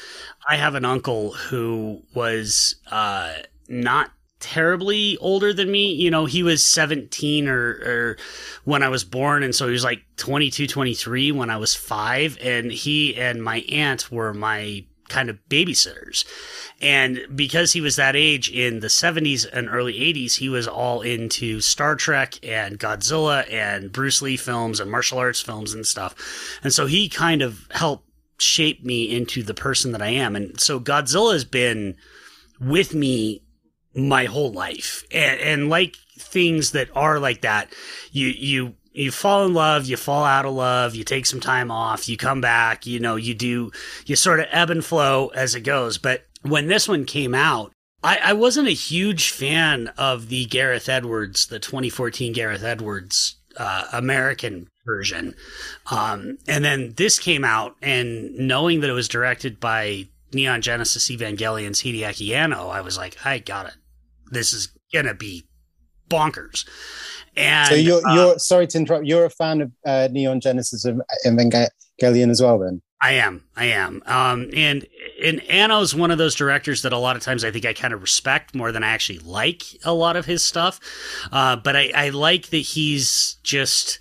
I 0.49 0.57
have 0.57 0.75
an 0.75 0.85
uncle 0.85 1.33
who 1.33 2.03
was 2.15 2.77
uh 2.91 3.35
not 3.69 4.11
terribly 4.41 5.17
older 5.19 5.53
than 5.53 5.71
me. 5.71 5.93
You 5.93 6.11
know, 6.11 6.27
he 6.27 6.43
was 6.43 6.65
17 6.65 7.49
or, 7.49 7.69
or 7.69 8.17
when 8.65 8.83
I 8.83 8.89
was 8.89 9.05
born. 9.05 9.43
And 9.43 9.55
so 9.55 9.67
he 9.67 9.73
was 9.73 9.85
like 9.85 10.03
22, 10.17 10.67
23 10.67 11.33
when 11.33 11.51
I 11.51 11.57
was 11.57 11.75
five. 11.75 12.39
And 12.41 12.71
he 12.71 13.17
and 13.17 13.43
my 13.43 13.59
aunt 13.69 14.11
were 14.11 14.35
my 14.35 14.85
kind 15.09 15.31
of 15.31 15.39
babysitters. 15.49 16.25
And 16.81 17.27
because 17.35 17.73
he 17.73 17.81
was 17.81 17.97
that 17.97 18.17
age 18.17 18.51
in 18.51 18.81
the 18.81 18.89
70s 18.89 19.47
and 19.51 19.69
early 19.69 19.95
80s, 19.95 20.37
he 20.37 20.49
was 20.49 20.69
all 20.69 21.01
into 21.01 21.61
Star 21.61 21.97
Trek 21.97 22.39
and 22.43 22.79
Godzilla 22.79 23.51
and 23.51 23.93
Bruce 23.93 24.21
Lee 24.21 24.37
films 24.37 24.81
and 24.81 24.91
martial 24.91 25.19
arts 25.19 25.41
films 25.41 25.73
and 25.73 25.87
stuff. 25.87 26.59
And 26.63 26.73
so 26.73 26.87
he 26.87 27.09
kind 27.09 27.43
of 27.43 27.67
helped 27.71 28.05
shape 28.39 28.85
me 28.85 29.15
into 29.15 29.43
the 29.43 29.55
person 29.55 29.93
that 29.93 30.03
I 30.03 30.09
am. 30.09 30.37
And 30.37 30.61
so 30.61 30.79
Godzilla 30.79 31.33
has 31.33 31.45
been 31.45 31.97
with 32.61 32.95
me 32.95 33.43
my 33.95 34.25
whole 34.27 34.53
life. 34.53 35.05
And, 35.11 35.41
and 35.41 35.71
like 35.71 35.97
things 36.19 36.73
that 36.73 36.89
are 36.95 37.19
like 37.19 37.43
that, 37.43 37.73
you, 38.13 38.29
you, 38.29 38.75
you 38.97 39.11
fall 39.11 39.45
in 39.45 39.55
love, 39.55 39.87
you 39.87 39.97
fall 39.97 40.25
out 40.25 40.47
of 40.47 40.55
love, 40.55 40.95
you 40.95 41.05
take 41.05 41.27
some 41.27 41.41
time 41.41 41.71
off, 41.71 42.09
you 42.09 42.17
come 42.17 42.41
back, 42.41 42.87
you 42.87 42.99
know, 42.99 43.17
you 43.17 43.35
do, 43.35 43.71
you 44.07 44.17
sort 44.17 44.41
of 44.41 44.47
ebb 44.51 44.71
and 44.71 44.85
flow 44.85 45.29
as 45.29 45.55
it 45.55 45.61
goes. 45.61 45.99
But 45.99 46.25
when 46.43 46.67
this 46.67 46.89
one 46.89 47.05
came 47.05 47.35
out, 47.35 47.73
I, 48.03 48.19
I 48.23 48.33
wasn't 48.33 48.69
a 48.69 48.73
huge 48.73 49.31
fan 49.31 49.89
of 49.99 50.29
the 50.29 50.45
Gareth 50.47 50.89
Edwards, 50.89 51.47
the 51.47 51.59
2014 51.59 52.33
Gareth 52.33 52.63
Edwards 52.63 53.37
uh, 53.57 53.85
American 53.93 54.69
version. 54.85 55.35
Um, 55.91 56.39
and 56.47 56.65
then 56.65 56.95
this 56.97 57.19
came 57.19 57.45
out, 57.45 57.77
and 57.83 58.35
knowing 58.37 58.81
that 58.81 58.91
it 58.91 58.95
was 58.95 59.09
directed 59.09 59.59
by 59.61 60.09
Neon 60.33 60.63
Genesis 60.63 61.11
Evangelion's 61.11 61.83
Hideaki 61.83 62.35
Anno, 62.35 62.69
I 62.69 62.81
was 62.81 62.97
like, 62.97 63.17
I 63.25 63.39
got 63.39 63.67
it. 63.67 63.75
This 64.31 64.53
is 64.53 64.69
gonna 64.93 65.15
be 65.15 65.47
bonkers. 66.09 66.67
And 67.37 67.69
so 67.69 67.75
you're, 67.75 68.01
you're 68.15 68.39
sorry 68.39 68.67
to 68.69 68.79
interrupt. 68.79 69.05
You're 69.05 69.27
a 69.27 69.31
fan 69.31 69.61
of 69.61 69.73
uh, 69.85 70.09
Neon 70.11 70.41
Genesis 70.41 70.85
of 70.85 71.01
Evangelion 71.27 72.31
as 72.31 72.41
well, 72.41 72.59
then? 72.59 72.81
I 73.01 73.13
am. 73.13 73.45
I 73.55 73.67
am. 73.67 74.03
Um, 74.07 74.51
and 74.55 74.87
and 75.23 75.43
Anno's 75.43 75.95
one 75.95 76.11
of 76.11 76.17
those 76.17 76.35
directors 76.35 76.81
that 76.83 76.95
a 76.95 76.99
lot 76.99 77.15
of 77.15 77.23
times 77.23 77.45
I 77.45 77.51
think 77.51 77.67
I 77.67 77.75
kind 77.75 77.93
of 77.93 78.01
respect 78.01 78.55
more 78.55 78.73
than 78.73 78.83
I 78.83 78.89
actually 78.89 79.19
like 79.19 79.63
a 79.85 79.93
lot 79.93 80.17
of 80.17 80.25
his 80.25 80.43
stuff. 80.43 80.81
Uh, 81.31 81.57
but 81.57 81.77
I, 81.77 81.91
I 81.95 82.09
like 82.09 82.47
that 82.49 82.57
he's 82.57 83.37
just 83.43 83.99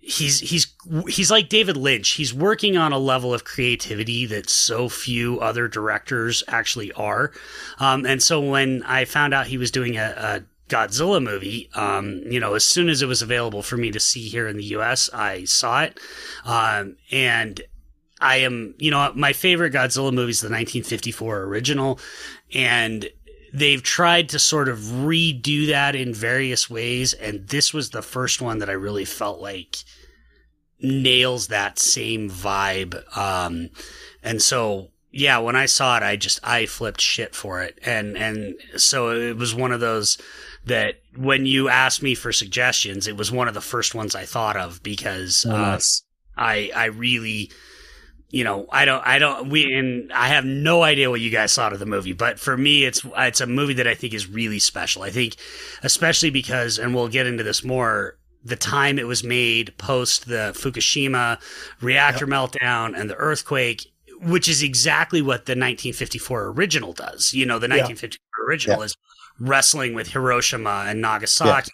he's 0.00 0.40
he's 0.40 0.74
he's 1.08 1.30
like 1.30 1.48
David 1.48 1.76
Lynch. 1.76 2.10
He's 2.10 2.34
working 2.34 2.76
on 2.76 2.92
a 2.92 2.98
level 2.98 3.32
of 3.32 3.44
creativity 3.44 4.26
that 4.26 4.50
so 4.50 4.88
few 4.88 5.38
other 5.38 5.68
directors 5.68 6.42
actually 6.48 6.90
are. 6.92 7.30
Um, 7.78 8.04
and 8.04 8.20
so 8.20 8.40
when 8.40 8.82
I 8.82 9.04
found 9.04 9.32
out 9.32 9.46
he 9.46 9.58
was 9.58 9.70
doing 9.70 9.96
a, 9.96 10.14
a 10.16 10.42
Godzilla 10.68 11.22
movie, 11.22 11.70
um, 11.74 12.22
you 12.24 12.40
know, 12.40 12.54
as 12.54 12.64
soon 12.64 12.88
as 12.88 13.02
it 13.02 13.06
was 13.06 13.22
available 13.22 13.62
for 13.62 13.76
me 13.76 13.90
to 13.90 14.00
see 14.00 14.28
here 14.28 14.48
in 14.48 14.56
the 14.56 14.64
U.S., 14.64 15.10
I 15.12 15.44
saw 15.44 15.82
it, 15.82 15.98
um, 16.44 16.96
and 17.10 17.60
I 18.20 18.36
am, 18.36 18.74
you 18.78 18.90
know, 18.90 19.12
my 19.14 19.32
favorite 19.32 19.74
Godzilla 19.74 20.12
movie 20.12 20.30
is 20.30 20.40
the 20.40 20.46
1954 20.46 21.42
original, 21.42 21.98
and 22.54 23.08
they've 23.52 23.82
tried 23.82 24.30
to 24.30 24.38
sort 24.38 24.68
of 24.68 24.78
redo 24.78 25.68
that 25.68 25.94
in 25.94 26.14
various 26.14 26.70
ways, 26.70 27.12
and 27.12 27.46
this 27.48 27.74
was 27.74 27.90
the 27.90 28.02
first 28.02 28.40
one 28.40 28.58
that 28.58 28.70
I 28.70 28.74
really 28.74 29.04
felt 29.04 29.40
like 29.40 29.76
nails 30.80 31.48
that 31.48 31.78
same 31.78 32.30
vibe. 32.30 33.16
Um, 33.16 33.70
and 34.22 34.40
so, 34.40 34.90
yeah, 35.10 35.38
when 35.38 35.56
I 35.56 35.66
saw 35.66 35.96
it, 35.96 36.02
I 36.02 36.16
just 36.16 36.40
I 36.42 36.66
flipped 36.66 37.00
shit 37.00 37.34
for 37.34 37.62
it, 37.62 37.78
and 37.84 38.16
and 38.16 38.54
so 38.76 39.10
it 39.10 39.36
was 39.36 39.54
one 39.54 39.70
of 39.72 39.80
those 39.80 40.18
that 40.66 40.96
when 41.16 41.46
you 41.46 41.68
asked 41.68 42.02
me 42.02 42.14
for 42.14 42.32
suggestions, 42.32 43.06
it 43.06 43.16
was 43.16 43.30
one 43.30 43.48
of 43.48 43.54
the 43.54 43.60
first 43.60 43.94
ones 43.94 44.14
I 44.14 44.24
thought 44.24 44.56
of 44.56 44.82
because 44.82 45.44
Oh, 45.48 45.54
uh, 45.54 45.58
nice. 45.72 46.02
I 46.36 46.70
I 46.74 46.86
really 46.86 47.50
you 48.30 48.42
know 48.42 48.66
I 48.72 48.84
don't 48.84 49.06
I 49.06 49.18
don't 49.18 49.48
we 49.50 49.72
and 49.72 50.12
I 50.12 50.28
have 50.28 50.44
no 50.44 50.82
idea 50.82 51.10
what 51.10 51.20
you 51.20 51.30
guys 51.30 51.54
thought 51.54 51.72
of 51.72 51.78
the 51.78 51.86
movie 51.86 52.12
but 52.14 52.40
for 52.40 52.56
me 52.56 52.84
it's 52.84 53.02
it's 53.16 53.40
a 53.40 53.46
movie 53.46 53.74
that 53.74 53.86
I 53.86 53.94
think 53.94 54.12
is 54.14 54.26
really 54.26 54.58
special 54.58 55.02
I 55.02 55.10
think 55.10 55.36
especially 55.84 56.30
because 56.30 56.78
and 56.78 56.94
we'll 56.94 57.06
get 57.08 57.26
into 57.28 57.44
this 57.44 57.62
more 57.62 58.16
the 58.42 58.56
time 58.56 58.98
it 58.98 59.06
was 59.06 59.22
made 59.22 59.76
post 59.78 60.26
the 60.26 60.52
Fukushima 60.56 61.38
reactor 61.80 62.26
meltdown 62.26 62.98
and 62.98 63.08
the 63.08 63.14
earthquake 63.16 63.86
which 64.20 64.48
is 64.48 64.62
exactly 64.62 65.20
what 65.22 65.46
the 65.46 65.52
1954 65.52 66.46
original 66.46 66.92
does 66.92 67.32
you 67.34 67.46
know 67.46 67.58
the 67.60 67.68
Yeah. 67.68 67.84
1954 67.84 68.46
original 68.48 68.82
is 68.82 68.96
wrestling 69.38 69.94
with 69.94 70.08
Hiroshima 70.12 70.84
and 70.88 71.00
Nagasaki 71.00 71.72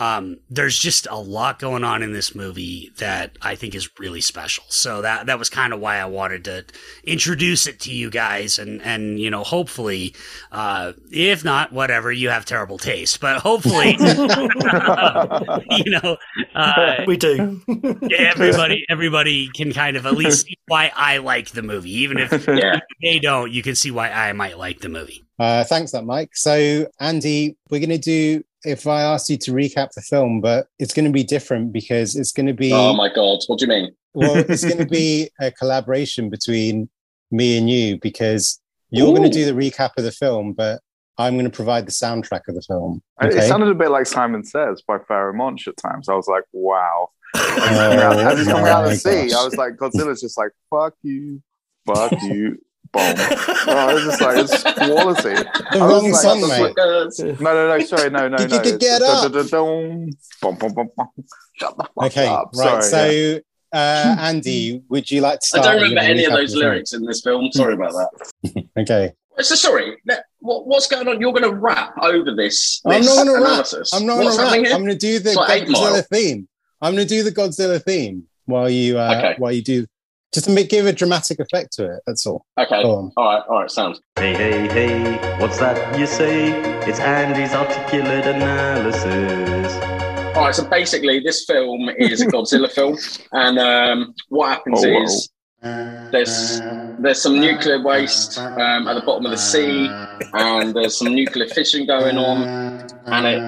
um, 0.00 0.38
there's 0.48 0.78
just 0.78 1.06
a 1.10 1.16
lot 1.16 1.58
going 1.58 1.84
on 1.84 2.02
in 2.02 2.12
this 2.12 2.34
movie 2.34 2.90
that 2.98 3.36
I 3.42 3.54
think 3.54 3.74
is 3.74 3.88
really 3.98 4.20
special. 4.22 4.64
So 4.68 5.02
that 5.02 5.26
that 5.26 5.38
was 5.38 5.48
kind 5.50 5.72
of 5.72 5.80
why 5.80 5.98
I 5.98 6.06
wanted 6.06 6.44
to 6.46 6.64
introduce 7.04 7.66
it 7.66 7.78
to 7.80 7.92
you 7.92 8.10
guys, 8.10 8.58
and 8.58 8.82
and 8.82 9.20
you 9.20 9.30
know, 9.30 9.44
hopefully, 9.44 10.14
uh, 10.50 10.94
if 11.12 11.44
not, 11.44 11.72
whatever, 11.72 12.10
you 12.10 12.30
have 12.30 12.44
terrible 12.46 12.78
taste, 12.78 13.20
but 13.20 13.40
hopefully, 13.42 13.96
you 14.00 15.90
know, 15.90 16.16
uh, 16.54 16.94
we 17.06 17.16
do. 17.16 17.60
everybody 18.18 18.84
everybody 18.88 19.48
can 19.54 19.72
kind 19.72 19.96
of 19.96 20.06
at 20.06 20.14
least 20.14 20.46
see 20.46 20.56
why 20.66 20.90
I 20.96 21.18
like 21.18 21.50
the 21.50 21.62
movie, 21.62 21.92
even 21.98 22.18
if 22.18 22.46
Yeah. 22.48 22.80
they 23.02 23.18
don't. 23.18 23.50
You 23.52 23.62
can 23.62 23.74
see 23.74 23.90
why 23.90 24.10
I 24.10 24.32
might 24.32 24.58
like 24.58 24.80
the 24.80 24.88
movie. 24.88 25.24
Uh, 25.38 25.64
thanks, 25.64 25.92
that 25.92 26.04
Mike. 26.04 26.30
So, 26.34 26.86
Andy, 26.98 27.56
we're 27.70 27.80
going 27.80 27.90
to 27.90 27.98
do. 27.98 28.42
If 28.64 28.86
I 28.86 29.02
asked 29.02 29.30
you 29.30 29.38
to 29.38 29.52
recap 29.52 29.92
the 29.92 30.02
film, 30.02 30.40
but 30.40 30.66
it's 30.78 30.92
going 30.92 31.06
to 31.06 31.12
be 31.12 31.24
different 31.24 31.72
because 31.72 32.16
it's 32.16 32.32
going 32.32 32.46
to 32.46 32.54
be 32.54 32.72
Oh 32.72 32.94
my 32.94 33.08
god, 33.12 33.40
what 33.46 33.58
do 33.58 33.64
you 33.64 33.68
mean? 33.68 33.92
well, 34.14 34.36
it's 34.36 34.64
going 34.64 34.78
to 34.78 34.86
be 34.86 35.30
a 35.40 35.50
collaboration 35.52 36.30
between 36.30 36.88
me 37.30 37.56
and 37.56 37.70
you 37.70 37.98
because 38.00 38.60
you're 38.90 39.14
going 39.16 39.22
to 39.22 39.28
do 39.28 39.44
the 39.44 39.52
recap 39.52 39.90
of 39.96 40.04
the 40.04 40.10
film, 40.12 40.52
but 40.52 40.80
I'm 41.16 41.34
going 41.34 41.44
to 41.44 41.50
provide 41.50 41.86
the 41.86 41.92
soundtrack 41.92 42.48
of 42.48 42.54
the 42.54 42.62
film. 42.62 43.02
It 43.20 43.42
sounded 43.42 43.68
a 43.68 43.74
bit 43.74 43.90
like 43.90 44.06
Simon 44.06 44.42
Says 44.42 44.82
by 44.82 44.98
Pharoahe 44.98 45.34
Monch 45.34 45.68
at 45.68 45.76
times. 45.76 46.08
I 46.08 46.14
was 46.14 46.26
like, 46.26 46.44
wow. 46.52 47.10
Oh, 47.36 48.18
As 48.18 48.38
he's 48.38 48.48
coming 48.48 48.66
out 48.66 48.84
of 48.84 48.86
my 48.86 48.94
the 48.94 48.96
sea. 48.96 49.32
I 49.32 49.44
was 49.44 49.56
like, 49.56 49.76
Godzilla's 49.76 50.20
just 50.20 50.36
like, 50.36 50.50
fuck 50.70 50.94
you, 51.02 51.40
fuck 51.86 52.12
you, 52.22 52.58
boom. 52.92 53.14
Oh, 53.66 53.96
it's 53.96 54.04
just 54.04 54.20
like, 54.20 54.36
it's 54.38 54.62
quality. 54.62 55.34
the 55.34 55.68
I 55.72 55.78
wrong 55.78 56.10
like, 56.10 56.14
song, 56.20 56.40
mate. 56.42 56.74
Fuckers. 56.76 57.40
No, 57.40 57.54
no, 57.54 57.68
no, 57.78 57.84
sorry, 57.84 58.10
no, 58.10 58.28
no, 58.28 58.36
no. 58.36 58.46
get 58.78 59.02
up. 59.02 59.32
Shut 59.32 59.32
the 61.76 61.84
fuck 61.94 62.04
Okay, 62.06 62.26
up. 62.26 62.50
right. 62.56 62.82
Sorry, 62.82 63.14
yeah. 63.32 63.34
so, 63.36 63.40
uh, 63.72 64.16
Andy, 64.20 64.82
would 64.88 65.10
you 65.10 65.20
like 65.20 65.40
to 65.40 65.46
start? 65.46 65.66
I 65.66 65.72
don't 65.72 65.82
remember 65.82 66.00
any 66.00 66.24
of 66.24 66.32
those 66.32 66.54
lyrics 66.54 66.92
in 66.92 67.04
this 67.04 67.20
film. 67.22 67.50
Sorry 67.52 67.74
about 67.74 67.92
that. 67.92 68.64
Okay. 68.78 69.12
So 69.40 69.54
sorry. 69.54 69.96
What, 70.40 70.66
what's 70.66 70.86
going 70.86 71.06
on? 71.08 71.20
You're 71.20 71.32
going 71.32 71.44
to 71.50 71.54
rap 71.54 71.94
over 72.02 72.34
this. 72.34 72.80
I'm 72.84 73.02
not 73.02 73.24
going 73.24 73.26
to 73.26 73.44
rap. 73.44 73.66
I'm 73.94 74.04
not 74.06 74.16
going 74.16 74.36
to 74.36 74.42
rap. 74.42 74.52
here? 74.54 74.74
I'm 74.74 74.80
going 74.84 74.92
to 74.92 74.96
do 74.96 75.18
the 75.18 75.32
like 75.32 75.64
Godzilla 75.64 76.06
theme. 76.08 76.48
I'm 76.82 76.94
going 76.94 77.06
to 77.06 77.14
do 77.14 77.22
the 77.22 77.30
Godzilla 77.32 77.82
theme 77.82 78.24
while 78.46 78.68
you 78.68 78.98
uh, 78.98 79.14
Okay. 79.16 79.34
while 79.38 79.52
you 79.52 79.62
do 79.62 79.86
just 80.32 80.46
to 80.46 80.52
make, 80.52 80.68
give 80.68 80.86
a 80.86 80.92
dramatic 80.92 81.40
effect 81.40 81.72
to 81.74 81.96
it. 81.96 82.02
That's 82.06 82.26
all. 82.26 82.44
Okay. 82.58 82.82
All 82.82 83.12
right. 83.16 83.42
All 83.48 83.60
right. 83.60 83.70
Sounds. 83.70 84.00
Hey, 84.16 84.34
hey, 84.34 84.68
hey, 84.68 85.38
what's 85.40 85.58
that 85.58 85.98
you 85.98 86.06
say? 86.06 86.52
It's 86.82 87.00
Andy's 87.00 87.52
articulate 87.52 88.26
analysis. 88.26 89.74
All 90.36 90.44
right. 90.44 90.54
So 90.54 90.68
basically, 90.68 91.20
this 91.20 91.44
film 91.44 91.90
is 91.98 92.20
a 92.20 92.26
Godzilla 92.26 92.70
film, 92.70 92.96
and 93.32 93.58
um, 93.58 94.14
what 94.28 94.48
happens 94.48 94.84
Oh, 94.84 95.02
is 95.02 95.30
there's 95.62 96.60
there's 97.00 97.20
some 97.20 97.38
nuclear 97.38 97.82
waste 97.82 98.38
um, 98.38 98.88
at 98.88 98.94
the 98.94 99.02
bottom 99.04 99.26
of 99.26 99.32
the 99.32 99.36
sea, 99.36 99.88
and 100.34 100.74
there's 100.74 100.96
some 100.96 101.12
nuclear 101.12 101.48
fishing 101.48 101.86
going 101.86 102.16
on, 102.16 102.42
and 103.06 103.26
it 103.26 103.42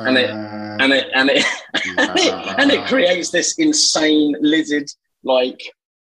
and 0.00 0.18
it 0.18 0.30
and 0.30 0.92
it 0.92 1.06
and 1.14 1.30
it 1.30 1.44
and 1.98 2.18
it, 2.18 2.58
and 2.58 2.70
it 2.72 2.86
creates 2.86 3.30
this 3.30 3.54
insane 3.58 4.34
lizard 4.40 4.86
like 5.22 5.60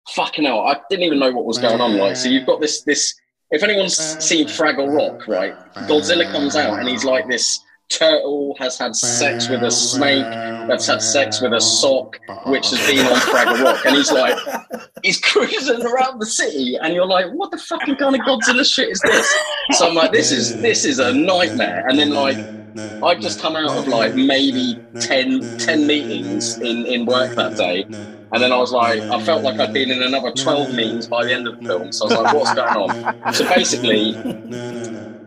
fucking 0.09 0.45
hell. 0.45 0.61
I 0.61 0.79
didn't 0.89 1.03
even 1.03 1.19
know 1.19 1.31
what 1.31 1.45
was 1.45 1.57
going 1.57 1.81
on. 1.81 1.97
Like, 1.97 2.15
so 2.15 2.29
you've 2.29 2.45
got 2.45 2.61
this 2.61 2.83
this. 2.83 3.13
If 3.51 3.63
anyone's 3.63 3.95
seen 3.95 4.47
Fraggle 4.47 4.95
Rock, 4.95 5.27
right? 5.27 5.55
Godzilla 5.87 6.29
comes 6.31 6.55
out 6.55 6.79
and 6.79 6.89
he's 6.89 7.05
like 7.05 7.27
this 7.27 7.59
turtle 7.89 8.55
has 8.57 8.79
had 8.79 8.95
sex 8.95 9.47
with 9.47 9.61
a 9.61 9.69
snake 9.69 10.25
that's 10.67 10.87
had 10.87 10.99
sex 10.99 11.39
with 11.39 11.53
a 11.53 11.61
sock 11.61 12.19
which 12.47 12.71
has 12.71 12.87
been 12.87 13.05
on 13.05 13.15
Fraggle 13.17 13.63
Rock 13.63 13.85
and 13.85 13.95
he's 13.95 14.11
like 14.11 14.35
he's 15.03 15.21
cruising 15.21 15.85
around 15.85 16.19
the 16.19 16.25
city 16.25 16.77
and 16.81 16.95
you're 16.95 17.05
like 17.05 17.27
what 17.33 17.51
the 17.51 17.59
fucking 17.59 17.95
kind 17.97 18.15
of 18.15 18.21
Godzilla 18.21 18.65
shit 18.65 18.89
is 18.89 18.99
this 19.01 19.31
so 19.73 19.87
I'm 19.87 19.93
like 19.93 20.11
this 20.11 20.31
is 20.31 20.59
this 20.61 20.83
is 20.83 20.97
a 20.97 21.13
nightmare 21.13 21.85
and 21.87 21.99
then 21.99 22.09
like 22.09 22.37
I'd 23.03 23.21
just 23.21 23.39
come 23.39 23.55
out 23.55 23.77
of 23.77 23.87
like 23.87 24.15
maybe 24.15 24.79
10, 24.99 25.57
10 25.59 25.87
meetings 25.87 26.57
in, 26.57 26.85
in 26.85 27.05
work 27.05 27.33
that 27.35 27.55
day. 27.55 27.85
And 28.31 28.41
then 28.41 28.51
I 28.51 28.57
was 28.57 28.71
like, 28.71 29.01
I 29.01 29.21
felt 29.23 29.43
like 29.43 29.59
I'd 29.59 29.73
been 29.73 29.91
in 29.91 30.01
another 30.01 30.31
12 30.31 30.73
meetings 30.73 31.07
by 31.07 31.25
the 31.25 31.33
end 31.33 31.47
of 31.47 31.59
the 31.59 31.65
film. 31.67 31.91
So 31.91 32.05
I 32.05 32.09
was 32.09 32.19
like, 32.19 32.33
what's 32.33 32.53
going 32.53 32.75
on? 32.75 33.33
So 33.33 33.47
basically, 33.47 34.11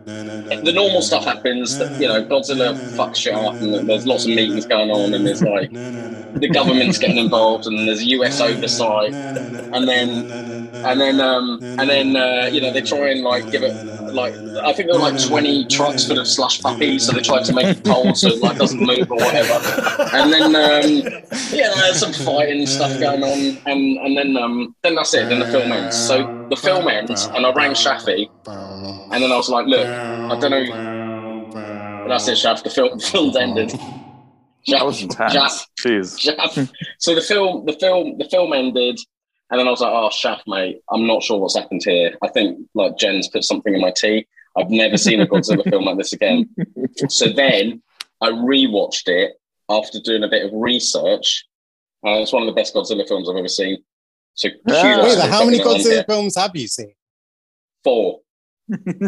the 0.05 0.71
normal 0.73 1.01
stuff 1.01 1.23
happens 1.25 1.77
that, 1.77 1.99
you 1.99 2.07
know, 2.07 2.23
Godzilla 2.23 2.75
fucks 2.95 3.17
shit 3.17 3.33
up 3.33 3.55
and 3.55 3.87
there's 3.89 4.05
lots 4.05 4.25
of 4.25 4.29
meetings 4.31 4.65
going 4.65 4.91
on 4.91 5.13
and 5.13 5.25
there's 5.25 5.41
like, 5.41 5.71
the 5.71 6.49
government's 6.51 6.97
getting 6.97 7.17
involved 7.17 7.67
and 7.67 7.87
there's 7.87 8.03
US 8.03 8.41
oversight. 8.41 9.13
And 9.13 9.87
then, 9.87 10.69
and 10.73 10.99
then, 10.99 11.21
um, 11.21 11.59
and 11.61 11.89
then, 11.89 12.15
uh, 12.15 12.49
you 12.51 12.61
know, 12.61 12.71
they 12.71 12.81
try 12.81 13.09
and 13.11 13.21
like 13.21 13.49
give 13.51 13.63
it, 13.63 13.73
like, 14.13 14.33
I 14.33 14.73
think 14.73 14.89
there 14.89 14.99
were 14.99 15.11
like 15.11 15.21
20 15.21 15.65
trucks 15.65 16.05
full 16.05 16.19
of 16.19 16.27
slush 16.27 16.61
puppies. 16.61 17.05
So 17.05 17.13
they 17.13 17.21
tried 17.21 17.45
to 17.45 17.53
make 17.53 17.77
it 17.77 17.83
cold 17.83 18.17
so 18.17 18.29
it 18.29 18.41
like 18.41 18.57
doesn't 18.57 18.79
move 18.79 19.11
or 19.11 19.17
whatever. 19.17 19.53
And 20.13 20.31
then, 20.31 20.55
um, 20.55 21.23
yeah, 21.51 21.73
there's 21.75 21.99
some 21.99 22.13
fighting 22.13 22.65
stuff 22.65 22.99
going 22.99 23.23
on, 23.23 23.57
and 23.65 23.97
and 23.97 24.17
then 24.17 24.37
um 24.37 24.75
then 24.83 24.95
that's 24.95 25.13
it. 25.13 25.29
Then 25.29 25.39
the 25.39 25.47
film 25.47 25.71
ends. 25.71 25.97
So 25.97 26.47
the 26.49 26.55
film 26.55 26.87
ends, 26.87 27.25
and 27.27 27.45
I 27.45 27.51
rang 27.53 27.71
Shafi, 27.71 28.29
and 28.47 29.23
then 29.23 29.31
I 29.31 29.35
was 29.35 29.49
like, 29.49 29.67
look, 29.67 29.87
I 29.87 30.39
don't 30.39 30.51
know. 30.51 32.05
That's 32.07 32.27
it, 32.27 32.37
Shaf. 32.37 32.63
The 32.63 32.69
film 32.69 32.97
the 32.97 33.03
film's 33.03 33.35
ended. 33.35 33.69
That 34.67 34.85
was 34.85 35.01
intense. 35.01 35.33
Shaf, 35.33 35.65
Jeez. 35.79 36.17
Shaf. 36.19 36.71
So 36.97 37.15
the 37.15 37.21
film 37.21 37.65
the 37.65 37.73
film 37.73 38.17
the 38.17 38.25
film 38.25 38.53
ended, 38.53 38.99
and 39.51 39.59
then 39.59 39.67
I 39.67 39.71
was 39.71 39.81
like, 39.81 39.91
oh, 39.91 40.09
Shaf, 40.09 40.41
mate, 40.47 40.81
I'm 40.91 41.07
not 41.07 41.23
sure 41.23 41.39
what's 41.39 41.55
happened 41.57 41.81
here. 41.83 42.15
I 42.23 42.27
think 42.29 42.59
like 42.75 42.97
Jen's 42.97 43.27
put 43.29 43.43
something 43.43 43.73
in 43.73 43.81
my 43.81 43.91
tea. 43.95 44.27
I've 44.57 44.69
never 44.69 44.97
seen 44.97 45.21
a 45.21 45.27
Godzilla 45.27 45.63
film 45.69 45.85
like 45.85 45.97
this 45.97 46.13
again. 46.13 46.49
So 47.09 47.29
then 47.29 47.81
I 48.21 48.29
rewatched 48.29 49.07
it 49.07 49.33
after 49.69 49.99
doing 49.99 50.23
a 50.23 50.27
bit 50.27 50.45
of 50.45 50.51
research. 50.53 51.45
Uh, 52.05 52.19
it's 52.19 52.33
one 52.33 52.43
of 52.43 52.47
the 52.47 52.53
best 52.53 52.73
Godzilla 52.75 53.07
films 53.07 53.29
I've 53.29 53.37
ever 53.37 53.47
seen. 53.47 53.77
So 54.33 54.49
Yeah. 54.67 55.03
Wait, 55.03 55.19
how 55.29 55.45
many 55.45 55.57
getting 55.57 55.71
it 55.71 55.75
on 55.75 55.81
Godzilla 55.81 56.05
films 56.05 56.35
have 56.35 56.55
you 56.55 56.67
seen? 56.67 56.93
Four. 57.83 58.19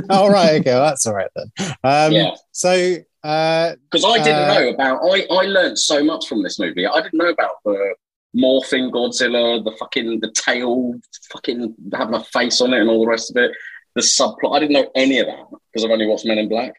All 0.09 0.29
right, 0.37 0.59
okay, 0.61 0.71
that's 0.71 1.05
all 1.05 1.13
right 1.15 1.29
then. 1.35 1.51
Um, 1.83 2.11
Yeah. 2.13 2.35
So, 2.51 2.95
uh, 3.23 3.73
Because 3.91 4.05
I 4.05 4.23
didn't 4.23 4.49
Uh, 4.49 4.53
know 4.53 4.69
about. 4.69 5.01
I 5.03 5.25
I 5.29 5.45
learned 5.45 5.77
so 5.77 6.03
much 6.03 6.27
from 6.27 6.41
this 6.43 6.57
movie. 6.59 6.85
I 6.87 7.01
didn't 7.01 7.17
know 7.19 7.29
about 7.29 7.55
the 7.65 7.93
morphing 8.35 8.91
Godzilla, 8.91 9.63
the 9.63 9.75
fucking 9.79 10.19
the 10.19 10.31
tail, 10.31 10.93
fucking 11.31 11.75
having 11.93 12.15
a 12.15 12.23
face 12.23 12.61
on 12.61 12.73
it, 12.73 12.81
and 12.81 12.89
all 12.89 13.01
the 13.01 13.09
rest 13.09 13.31
of 13.31 13.37
it. 13.37 13.51
The 13.95 14.01
subplot. 14.01 14.55
I 14.55 14.59
didn't 14.59 14.73
know 14.73 14.89
any 14.95 15.19
of 15.19 15.27
that 15.27 15.45
because 15.49 15.83
I've 15.83 15.91
only 15.91 16.07
watched 16.07 16.25
Men 16.25 16.37
in 16.37 16.47
Black. 16.47 16.73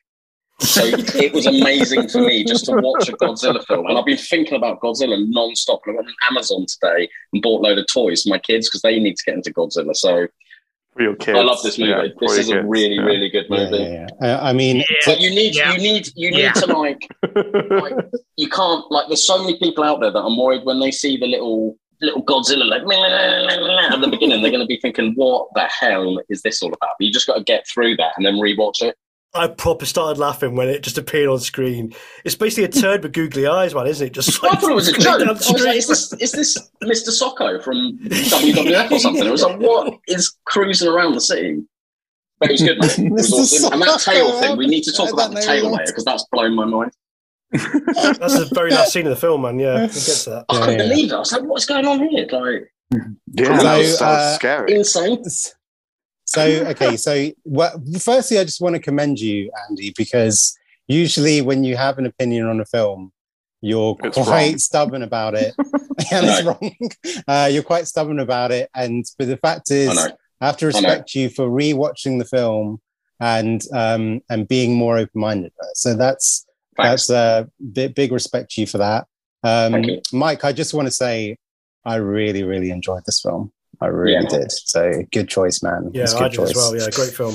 So 0.61 0.83
it, 0.85 1.33
was 1.33 1.47
amazing 1.47 2.09
for 2.09 2.21
me 2.21 2.45
just 2.45 2.67
to 2.67 2.73
watch 2.77 3.09
a 3.09 3.12
Godzilla 3.12 3.65
film, 3.67 3.87
and 3.87 3.99
I've 3.99 4.05
been 4.05 4.17
thinking 4.17 4.55
about 4.55 4.81
Godzilla 4.81 5.17
non-stop. 5.29 5.81
I 5.87 5.91
went 5.91 6.07
on 6.07 6.15
Amazon 6.31 6.67
today 6.67 7.09
and 7.33 7.43
bought 7.43 7.61
a 7.61 7.69
load 7.69 7.79
of 7.79 7.87
toys 7.93 8.23
for 8.23 8.31
my 8.31 8.38
kids 8.38 8.69
because 8.69 8.83
they 8.83 8.99
need 8.99 9.17
to 9.17 9.25
get 9.27 9.35
into 9.35 9.53
Godzilla. 9.53 9.95
So 9.95 10.29
For 10.94 11.02
your 11.02 11.16
kids. 11.16 11.38
I 11.38 11.42
love 11.42 11.62
this 11.62 11.78
movie. 11.78 11.90
Yeah, 11.90 12.02
this 12.20 12.33
your 12.33 12.38
is 12.38 12.50
a 12.50 12.62
really, 12.62 12.96
yeah. 12.96 13.02
really 13.02 13.31
good 13.31 13.48
movie. 13.48 13.78
yeah, 13.78 14.07
yeah. 14.20 14.37
Uh, 14.38 14.40
I 14.42 14.52
mean, 14.52 14.85
But 15.07 15.20
you 15.20 15.31
need, 15.31 15.55
Yeah. 15.55 15.72
you 15.72 15.78
need, 15.78 16.09
you 16.16 16.31
need 16.31 16.40
Yeah. 16.40 16.52
to 16.52 16.66
like 16.66 17.09
like 17.70 17.94
you 18.37 18.48
can't 18.50 18.90
like 18.90 19.09
there's 19.09 19.26
so 19.26 19.38
many 19.38 19.59
people 19.59 19.85
out 19.85 20.00
there 20.00 20.11
that 20.11 20.18
I'm 20.18 20.37
worried 20.37 20.64
when 20.64 20.81
they 20.81 20.90
see 20.90 21.16
the 21.16 21.26
little 21.26 21.76
little 22.02 22.22
Godzilla 22.24 22.66
like 22.68 22.83
at 22.83 24.00
the 24.00 24.09
beginning 24.09 24.42
they're 24.42 24.50
going 24.50 24.61
to 24.61 24.66
be 24.66 24.81
thinking 24.81 25.12
what 25.14 25.46
the 25.55 25.62
hell 25.81 26.20
is 26.28 26.42
this 26.42 26.61
all 26.62 26.72
about 26.72 26.90
but 26.98 27.07
you 27.07 27.12
just 27.12 27.26
got 27.28 27.37
to 27.37 27.44
get 27.44 27.64
through 27.68 27.96
that 27.96 28.12
and 28.16 28.26
then 28.26 28.35
rewatch 28.35 28.83
it 28.83 28.96
I 29.35 29.49
proper 29.49 29.87
started 29.87 30.18
laughing 30.21 30.57
when 30.57 30.68
it 30.68 30.83
just 30.83 30.99
appeared 30.99 31.29
on 31.29 31.40
screen. 31.40 31.95
It's 32.25 32.35
basically 32.35 32.64
a 32.64 32.68
turd 32.68 33.03
with 33.03 33.12
googly 33.14 33.47
eyes, 33.47 33.75
man, 33.75 33.87
isn't 33.87 34.09
it? 34.09 34.12
Just 34.12 34.45
I 34.45 34.57
thought 34.57 34.71
it 34.71 34.75
was 34.75 34.88
a 34.88 34.92
going 34.99 35.03
joke 35.03 35.14
I 35.14 35.18
down 35.25 35.27
the 35.29 35.33
was 35.35 35.49
like 35.51 35.59
street. 35.59 35.77
is 35.77 35.87
this, 35.88 36.12
is 36.14 36.33
this 36.33 36.71
Mr. 36.83 37.09
Socko 37.09 37.62
from 37.62 37.99
WWF 38.05 38.90
or 38.90 38.99
something 38.99 39.27
it 39.27 39.31
was 39.31 39.42
like 39.42 39.59
what 39.59 39.95
is 40.07 40.37
cruising 40.45 40.88
around 40.88 41.14
the 41.14 41.21
city 41.21 41.62
but 42.40 42.51
it 42.51 42.53
was 42.53 42.62
good 42.62 42.79
man. 42.79 43.07
it 43.07 43.12
was 43.12 43.31
Mr. 43.31 43.33
awesome. 43.33 43.73
and 43.73 43.83
that 43.83 44.01
tail 44.01 44.33
Socko, 44.33 44.40
thing 44.40 44.57
we 44.59 44.66
need 44.66 44.83
to 44.85 44.92
talk 44.92 45.12
about 45.12 45.33
the 45.33 45.40
tail 45.40 45.71
later 45.71 45.85
because 45.87 46.05
that's 46.05 46.27
blown 46.31 46.55
my 46.55 46.64
mind 46.66 46.92
That's 47.53 48.38
the 48.38 48.51
very 48.55 48.71
last 48.71 48.92
scene 48.92 49.07
of 49.07 49.11
the 49.11 49.16
film, 49.16 49.42
man. 49.42 49.59
Yeah, 49.59 49.75
we'll 49.81 49.87
get 49.88 49.92
to 49.95 50.31
that. 50.31 50.45
I 50.49 50.55
couldn't 50.61 50.79
Yeah, 50.79 50.85
yeah. 50.85 50.88
believe 50.90 51.12
it 51.12 51.14
I 51.14 51.18
was 51.18 51.33
like 51.33 51.42
what's 51.42 51.64
going 51.66 51.87
on 51.87 52.01
here 52.09 52.27
like 52.31 52.73
Yeah, 52.90 52.99
that 53.33 53.51
was, 53.53 53.62
that 53.62 53.79
was 53.79 54.01
uh, 54.01 54.35
scary. 54.35 54.75
insane 54.75 55.23
So 56.35 56.42
okay, 56.42 56.97
so 56.97 57.31
well, 57.45 57.83
firstly, 58.01 58.38
I 58.38 58.45
just 58.45 58.61
want 58.61 58.75
to 58.75 58.81
commend 58.81 59.21
you, 59.21 59.51
Andy, 59.68 59.92
because 59.97 60.57
usually 60.88 61.42
when 61.42 61.64
you 61.64 61.77
have 61.77 61.99
an 61.99 62.07
opinion 62.07 62.47
on 62.47 62.61
a 62.61 62.64
film, 62.64 63.13
you're 63.61 63.96
It's 64.02 64.17
quite 64.17 64.50
wrong. 64.50 64.59
stubborn 64.59 65.02
about 65.02 65.35
it, 65.35 65.54
and 65.59 66.27
it's 66.27 66.42
wrong. 66.42 66.75
Uh, 67.29 67.48
you're 67.52 67.63
quite 67.63 67.87
stubborn 67.87 68.19
about 68.19 68.50
it, 68.50 68.71
and 68.75 69.04
but 69.19 69.29
the 69.29 69.37
fact 69.37 69.71
is, 69.71 69.94
know 69.94 70.09
I 70.40 70.46
have 70.46 70.56
to 70.59 70.67
respect 70.67 71.15
you 71.15 71.29
for 71.29 71.48
rewatching 71.48 72.19
the 72.19 72.25
film 72.25 72.81
and 73.21 73.63
um, 73.75 74.23
and 74.31 74.48
being 74.48 74.75
more 74.75 74.98
open 74.98 75.21
minded. 75.21 75.52
So 75.75 75.94
that's 75.94 76.46
Thanks. 76.77 77.06
That's 77.06 77.11
a 77.11 77.50
big, 77.73 77.94
big 77.94 78.13
respect 78.13 78.52
to 78.52 78.61
you 78.61 78.67
for 78.67 78.79
that. 78.79 79.06
Um, 79.42 79.85
Mike, 80.13 80.44
I 80.44 80.52
just 80.52 80.73
want 80.73 80.87
to 80.87 80.92
say 80.92 81.37
I 81.85 81.96
really, 81.96 82.44
really 82.44 82.71
enjoyed 82.71 83.04
this 83.04 83.21
film. 83.21 83.52
I 83.83 83.87
really 83.88 84.12
Yeah. 84.14 84.28
did. 84.28 84.52
So 84.52 85.02
good 85.12 85.28
choice, 85.28 85.62
man. 85.62 85.90
Yeah, 85.92 86.04
It's 86.04 86.14
a 86.14 86.18
I 86.18 86.22
good 86.28 86.33
did 86.33 86.40
as 86.40 86.54
well. 86.54 86.76
Yeah, 86.76 86.90
great 86.90 87.12
film. 87.12 87.35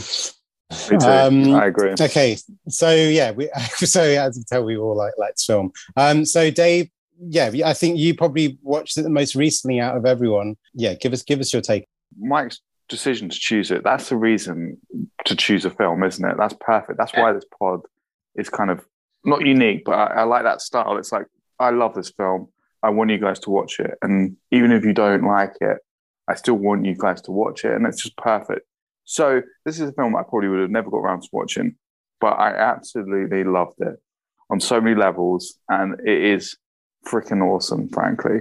Me 0.92 0.98
too. 0.98 1.08
Um, 1.08 1.56
I 1.56 1.68
agree. 1.68 1.92
Okay, 2.00 2.38
so 2.68 2.94
yeah, 2.94 3.32
we 3.32 3.50
so 3.76 4.02
as 4.02 4.38
you 4.38 4.44
tell, 4.48 4.64
we 4.66 4.78
all 4.78 4.96
like 4.96 5.14
like 5.18 5.34
this 5.36 5.46
film. 5.46 5.72
Um, 5.96 6.26
so 6.26 6.50
Dave, 6.52 6.90
yeah, 7.20 7.52
I 7.66 7.74
think 7.74 7.98
you 7.98 8.16
probably 8.16 8.58
watched 8.62 8.98
it 8.98 9.04
the 9.04 9.10
most 9.10 9.36
recently 9.36 9.80
out 9.80 9.96
of 9.96 10.06
everyone. 10.06 10.56
Yeah, 10.74 10.94
give 10.96 11.14
us 11.14 11.24
give 11.24 11.40
us 11.40 11.54
your 11.54 11.62
take. 11.62 11.88
Mike's 12.20 12.60
decision 12.90 13.28
to 13.30 13.38
choose 13.38 13.70
it, 13.70 13.84
that's 13.84 14.08
the 14.10 14.16
reason 14.16 14.78
to 15.26 15.36
choose 15.36 15.66
a 15.66 15.70
film, 15.70 16.04
isn't 16.04 16.24
it? 16.30 16.36
That's 16.38 16.56
perfect. 16.60 16.98
That's 16.98 17.14
why 17.14 17.34
this 17.34 17.44
pod 17.60 17.82
is 18.36 18.50
kind 18.50 18.70
of 18.70 18.86
not 19.26 19.46
unique, 19.46 19.84
but 19.84 19.92
I, 19.92 20.06
I 20.06 20.24
like 20.24 20.44
that 20.44 20.62
style. 20.62 20.98
It's 20.98 21.12
like, 21.12 21.26
I 21.60 21.72
love 21.72 21.96
this 21.96 22.10
film. 22.12 22.48
I 22.82 22.90
want 22.92 23.10
you 23.10 23.18
guys 23.18 23.40
to 23.42 23.50
watch 23.50 23.80
it. 23.82 23.98
And 24.02 24.38
even 24.52 24.72
if 24.72 24.86
you 24.86 24.94
don't 24.94 25.24
like 25.26 25.54
it, 25.60 25.80
I 26.28 26.36
still 26.36 26.56
want 26.56 26.86
you 26.86 26.96
guys 26.98 27.22
to 27.24 27.32
watch 27.32 27.66
it. 27.66 27.74
And 27.74 27.86
it's 27.86 28.04
just 28.04 28.18
perfect. 28.18 28.68
So 29.06 29.42
this 29.66 29.80
is 29.80 29.90
a 29.90 29.94
film 29.94 30.16
I 30.16 30.24
probably 30.24 30.50
would 30.50 30.60
have 30.60 30.70
never 30.70 30.90
got 30.90 30.98
around 30.98 31.22
to 31.22 31.30
watching, 31.32 31.76
but 32.20 32.34
I 32.34 32.54
absolutely 32.54 33.44
loved 33.44 33.80
it 33.80 33.96
on 34.50 34.60
so 34.60 34.82
many 34.82 34.96
levels. 34.96 35.58
And 35.70 36.00
it 36.06 36.22
is 36.22 36.58
freaking 37.08 37.42
awesome, 37.42 37.88
frankly. 37.90 38.40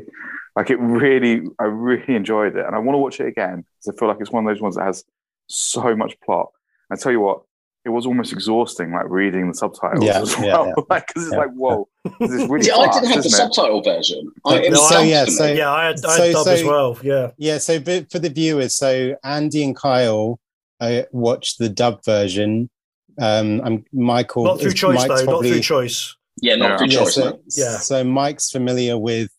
Like 0.57 0.71
it 0.71 0.81
really, 0.81 1.43
I 1.59 1.65
really 1.65 2.15
enjoyed 2.15 2.57
it, 2.57 2.65
and 2.65 2.75
I 2.75 2.79
want 2.79 2.95
to 2.95 2.99
watch 2.99 3.21
it 3.21 3.27
again 3.27 3.65
because 3.79 3.95
I 3.95 3.99
feel 3.99 4.09
like 4.09 4.19
it's 4.21 4.31
one 4.31 4.47
of 4.47 4.53
those 4.53 4.63
ones 4.63 4.77
that 4.77 4.85
has 4.85 5.05
so 5.47 5.95
much 5.95 6.19
plot. 6.21 6.49
I 6.91 6.97
tell 6.97 7.13
you 7.13 7.21
what, 7.21 7.43
it 7.87 7.91
was 7.91 8.05
almost 8.05 8.33
exhausting, 8.33 8.93
like 8.93 9.09
reading 9.09 9.49
the 9.49 9.55
subtitles 9.55 10.05
Yeah, 10.05 10.21
as 10.21 10.33
yeah, 10.39 10.41
well, 10.47 10.67
yeah. 10.67 10.75
like 10.91 11.07
because 11.07 11.23
it's 11.27 11.33
Yeah. 11.33 11.39
like, 11.39 11.53
whoa, 11.53 11.89
this 12.21 12.33
is 12.33 12.49
really 12.49 12.63
See, 12.65 12.73
I 12.73 12.93
didn't 12.93 13.13
have 13.13 13.23
the 13.23 13.29
it? 13.29 13.31
subtitle 13.31 13.81
version. 13.83 14.33
I, 14.45 14.57
it 14.57 14.73
No, 14.73 14.81
was 14.81 14.89
so, 14.91 15.01
yeah, 15.01 15.25
so- 15.25 15.47
Yeah, 15.53 15.71
I 15.73 15.85
had, 15.87 15.97
I 16.05 16.17
So- 16.17 16.23
had 16.25 16.33
dub 16.33 16.47
as 16.49 16.65
well. 16.65 16.99
Yeah. 17.03 17.31
Yeah, 17.39 17.59
so 17.59 17.79
but 17.81 18.11
for 18.11 18.19
the 18.19 18.29
viewers, 18.29 18.75
so 18.75 19.15
Andy 19.25 19.63
and 19.65 19.75
Kyle 19.77 20.39
uh, 20.81 21.03
watched 21.13 21.59
the 21.59 21.69
dub 21.71 22.05
version. 22.05 22.69
Um, 23.19 23.63
I'm 23.65 23.85
Michael. 23.95 24.45
Not 24.45 24.61
through 24.61 24.73
choice, 24.75 25.07
Mike's 25.07 25.23
though. 25.25 25.33
Not 25.33 25.43
through 25.45 25.61
choice. 25.61 26.15
yeah, 26.43 26.57
not 26.57 26.79
through 26.79 26.89
Yeah, 26.89 26.99
choice. 26.99 27.15
so. 27.15 27.41
Yeah. 27.57 27.79
so 27.79 28.05
Mike's 28.05 28.51
familiar 28.51 28.99
with 28.99 29.31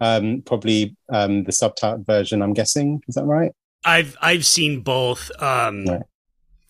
um, 0.00 0.42
probably 0.46 0.96
um, 1.12 1.44
the 1.44 1.52
subtitle 1.52 2.02
version. 2.02 2.42
I'm 2.42 2.54
guessing. 2.54 3.02
Is 3.06 3.14
that 3.14 3.24
right? 3.26 3.52
I've 3.84 4.16
I've 4.20 4.44
seen 4.46 4.80
both, 4.80 5.30
um, 5.40 5.84
Right. 5.84 6.02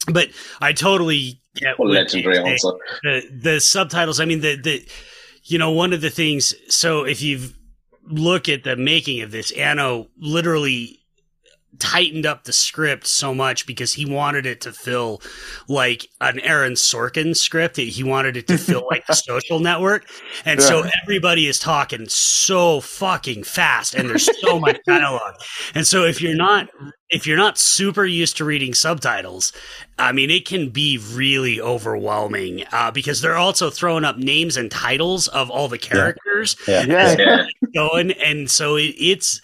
But 0.07 0.30
I 0.61 0.72
totally 0.72 1.42
get 1.57 1.78
what 1.78 1.90
legendary 1.90 2.36
say. 2.36 2.44
answer. 2.44 2.70
the 3.03 3.22
the 3.42 3.61
subtitles. 3.61 4.20
I 4.20 4.24
mean, 4.24 4.40
the 4.40 4.57
the 4.57 4.88
you 5.44 5.59
know 5.59 5.70
one 5.70 5.92
of 5.92 6.01
the 6.01 6.11
things. 6.11 6.55
So 6.68 7.05
if 7.05 7.22
you 7.22 7.51
look 8.05 8.48
at 8.48 8.64
the 8.64 8.76
making 8.76 9.20
of 9.22 9.30
this, 9.30 9.51
Anno 9.53 10.09
literally 10.18 10.99
tightened 11.79 12.27
up 12.27 12.45
the 12.45 12.53
script 12.53 13.07
so 13.07 13.35
much 13.35 13.66
because 13.66 13.95
he 13.95 14.05
wanted 14.05 14.45
it 14.45 14.61
to 14.62 14.73
feel 14.73 15.23
like 15.68 16.07
an 16.21 16.41
Aaron 16.41 16.75
Sorkin 16.75 17.37
script. 17.37 17.77
He 17.77 18.03
wanted 18.03 18.37
it 18.37 18.47
to 18.49 18.59
feel 18.59 18.87
like 18.91 19.07
the 19.07 19.14
social 19.14 19.61
network. 19.61 20.07
And 20.45 20.62
so 20.62 20.85
everybody 21.03 21.47
is 21.47 21.59
talking 21.59 22.09
so 22.09 22.81
fucking 22.81 23.45
fast 23.45 23.95
and 23.95 24.11
there's 24.11 24.29
so 24.41 24.59
much 24.59 24.79
dialogue. 24.87 25.35
And 25.75 25.87
so 25.87 26.05
if 26.05 26.21
you're 26.21 26.35
not 26.37 26.68
if 27.09 27.27
you're 27.27 27.37
not 27.37 27.59
super 27.59 28.05
used 28.05 28.37
to 28.37 28.45
reading 28.45 28.73
subtitles, 28.73 29.53
I 29.99 30.12
mean, 30.12 30.31
it 30.31 30.47
can 30.47 30.68
be 30.68 30.97
really 31.12 31.61
overwhelming 31.61 32.64
uh, 32.73 32.93
because 32.93 33.21
they're 33.21 33.37
also 33.37 33.68
throwing 33.68 34.05
up 34.05 34.16
names 34.16 34.57
and 34.57 34.71
titles 34.71 35.27
of 35.29 35.51
all 35.51 35.66
the 35.66 35.77
characters 35.79 36.55
Yeah. 36.68 36.85
Yeah, 36.85 37.16
Yeah. 37.18 37.45
going, 37.75 38.12
and 38.12 38.49
so 38.49 38.77
it, 38.77 38.95
it's 38.97 39.41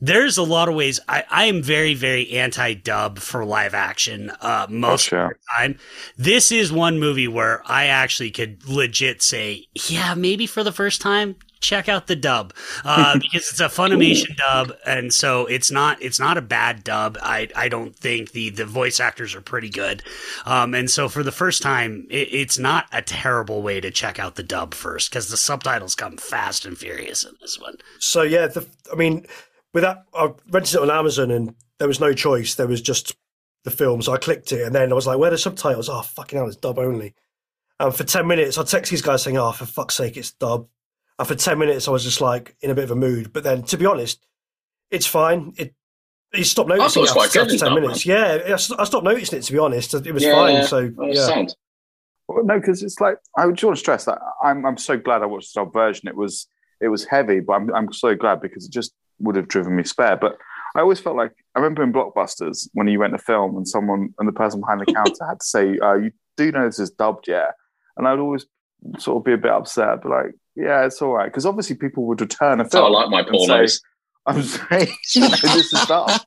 there's 0.00 0.38
a 0.38 0.42
lot 0.42 0.68
of 0.68 0.74
ways. 0.74 1.00
I, 1.08 1.24
I 1.30 1.44
am 1.44 1.62
very 1.62 1.94
very 1.94 2.30
anti 2.30 2.74
dub 2.74 3.18
for 3.18 3.44
live 3.44 3.74
action 3.74 4.30
uh, 4.40 4.66
most 4.68 5.10
Gotcha. 5.10 5.24
of 5.24 5.30
the 5.30 5.36
time. 5.58 5.78
This 6.16 6.50
is 6.50 6.72
one 6.72 6.98
movie 6.98 7.28
where 7.28 7.62
I 7.66 7.86
actually 7.86 8.30
could 8.30 8.66
legit 8.68 9.22
say, 9.22 9.66
yeah, 9.88 10.14
maybe 10.14 10.46
for 10.46 10.64
the 10.64 10.72
first 10.72 11.00
time. 11.00 11.36
Check 11.60 11.90
out 11.90 12.06
the 12.06 12.16
dub 12.16 12.54
uh, 12.86 13.18
because 13.20 13.50
it's 13.50 13.60
a 13.60 13.66
Funimation 13.66 14.34
dub, 14.34 14.72
and 14.86 15.12
so 15.12 15.44
it's 15.44 15.70
not 15.70 16.00
it's 16.00 16.18
not 16.18 16.38
a 16.38 16.42
bad 16.42 16.82
dub. 16.82 17.18
I 17.20 17.48
I 17.54 17.68
don't 17.68 17.94
think 17.94 18.32
the 18.32 18.48
the 18.48 18.64
voice 18.64 18.98
actors 18.98 19.34
are 19.34 19.42
pretty 19.42 19.68
good, 19.68 20.02
um, 20.46 20.74
and 20.74 20.90
so 20.90 21.10
for 21.10 21.22
the 21.22 21.30
first 21.30 21.60
time, 21.60 22.06
it, 22.08 22.32
it's 22.32 22.58
not 22.58 22.86
a 22.92 23.02
terrible 23.02 23.60
way 23.60 23.78
to 23.78 23.90
check 23.90 24.18
out 24.18 24.36
the 24.36 24.42
dub 24.42 24.72
first 24.72 25.10
because 25.10 25.28
the 25.28 25.36
subtitles 25.36 25.94
come 25.94 26.16
fast 26.16 26.64
and 26.64 26.78
furious 26.78 27.24
in 27.24 27.34
this 27.42 27.60
one. 27.60 27.76
So 27.98 28.22
yeah, 28.22 28.46
the, 28.46 28.66
I 28.90 28.96
mean, 28.96 29.26
with 29.74 29.82
that, 29.82 30.04
I 30.14 30.32
rented 30.50 30.74
it 30.74 30.80
on 30.80 30.90
Amazon, 30.90 31.30
and 31.30 31.54
there 31.78 31.88
was 31.88 32.00
no 32.00 32.12
choice. 32.12 32.54
There 32.54 32.66
was 32.66 32.80
just 32.80 33.16
the 33.64 33.70
film, 33.70 34.02
so 34.02 34.12
I 34.12 34.18
clicked 34.18 34.52
it, 34.52 34.62
and 34.62 34.74
then 34.74 34.90
I 34.90 34.94
was 34.94 35.06
like, 35.06 35.18
"Where 35.18 35.28
are 35.28 35.32
the 35.32 35.38
subtitles?" 35.38 35.88
Oh, 35.88 36.02
fucking 36.02 36.38
hell, 36.38 36.48
it's 36.48 36.56
dub 36.56 36.78
only. 36.78 37.14
And 37.78 37.94
for 37.94 38.04
ten 38.04 38.26
minutes, 38.26 38.58
I 38.58 38.64
text 38.64 38.90
these 38.90 39.02
guys 39.02 39.22
saying, 39.22 39.38
"Oh, 39.38 39.52
for 39.52 39.66
fuck's 39.66 39.96
sake, 39.96 40.16
it's 40.16 40.32
dub." 40.32 40.68
And 41.18 41.28
for 41.28 41.34
ten 41.34 41.58
minutes, 41.58 41.88
I 41.88 41.90
was 41.90 42.04
just 42.04 42.20
like 42.20 42.56
in 42.60 42.70
a 42.70 42.74
bit 42.74 42.84
of 42.84 42.90
a 42.90 42.96
mood. 42.96 43.32
But 43.32 43.44
then, 43.44 43.62
to 43.64 43.76
be 43.76 43.86
honest, 43.86 44.26
it's 44.90 45.06
fine. 45.06 45.54
It 45.56 45.74
you 46.32 46.44
stop 46.44 46.68
thought 46.68 46.74
it 46.74 46.78
noticing 46.78 47.02
was 47.02 47.10
it 47.10 47.14
quite 47.14 47.26
after, 47.26 47.38
good 47.40 47.46
after 47.48 47.58
ten 47.58 47.74
dub, 47.74 47.82
minutes. 47.82 48.06
Yeah, 48.06 48.38
I 48.78 48.84
stopped 48.84 49.04
noticing 49.04 49.38
it. 49.38 49.42
To 49.42 49.52
be 49.52 49.58
honest, 49.58 49.94
it 49.94 50.12
was 50.12 50.22
Yeah, 50.24 50.32
fine. 50.32 50.66
So 50.66 50.90
yeah, 51.02 51.26
sound. 51.26 51.56
Well, 52.28 52.44
no, 52.44 52.60
because 52.60 52.82
it's 52.82 53.00
like 53.00 53.18
I 53.36 53.46
would 53.46 53.62
want 53.62 53.76
to 53.76 53.80
stress 53.80 54.04
that 54.04 54.18
I'm 54.42 54.64
I'm 54.64 54.78
so 54.78 54.96
glad 54.96 55.22
I 55.22 55.26
watched 55.26 55.54
the 55.54 55.60
dub 55.62 55.72
version. 55.72 56.08
It 56.08 56.16
was 56.16 56.46
it 56.80 56.88
was 56.88 57.04
heavy, 57.04 57.40
but 57.40 57.54
I'm 57.54 57.74
I'm 57.74 57.92
so 57.92 58.14
glad 58.14 58.40
because 58.40 58.64
it 58.64 58.72
just 58.72 58.92
would 59.20 59.36
have 59.36 59.48
driven 59.48 59.76
me 59.76 59.84
spare. 59.84 60.16
But 60.16 60.36
I 60.76 60.80
always 60.80 61.00
felt 61.00 61.16
like 61.16 61.32
I 61.54 61.58
remember 61.60 61.82
in 61.82 61.92
blockbusters 61.92 62.68
when 62.74 62.88
you 62.88 62.98
went 62.98 63.12
to 63.12 63.18
film 63.18 63.56
and 63.56 63.66
someone 63.66 64.14
and 64.18 64.28
the 64.28 64.32
person 64.32 64.60
behind 64.60 64.80
the 64.80 64.86
counter 64.94 65.26
had 65.26 65.40
to 65.40 65.46
say, 65.46 65.78
uh, 65.78 65.94
"You 65.94 66.10
do 66.36 66.52
know 66.52 66.66
this 66.66 66.78
is 66.78 66.90
dubbed, 66.90 67.26
yeah?" 67.28 67.50
And 67.96 68.06
I'd 68.08 68.18
always 68.18 68.46
sort 68.98 69.18
of 69.18 69.24
be 69.24 69.32
a 69.32 69.36
bit 69.38 69.50
upset, 69.50 70.00
but 70.02 70.10
like, 70.10 70.32
yeah, 70.56 70.84
it's 70.86 71.02
all 71.02 71.12
right 71.12 71.26
because 71.26 71.44
obviously 71.46 71.76
people 71.76 72.04
would 72.06 72.20
return 72.20 72.60
a 72.60 72.68
So 72.70 72.78
I 72.78 72.82
film. 72.82 72.92
like 72.92 73.10
my 73.10 73.22
say, 73.24 73.30
pornos. 73.30 73.80
I'm 74.26 74.42
saying, 74.42 74.88
this 75.14 75.72
is 75.72 75.86
dubbed. 75.86 76.24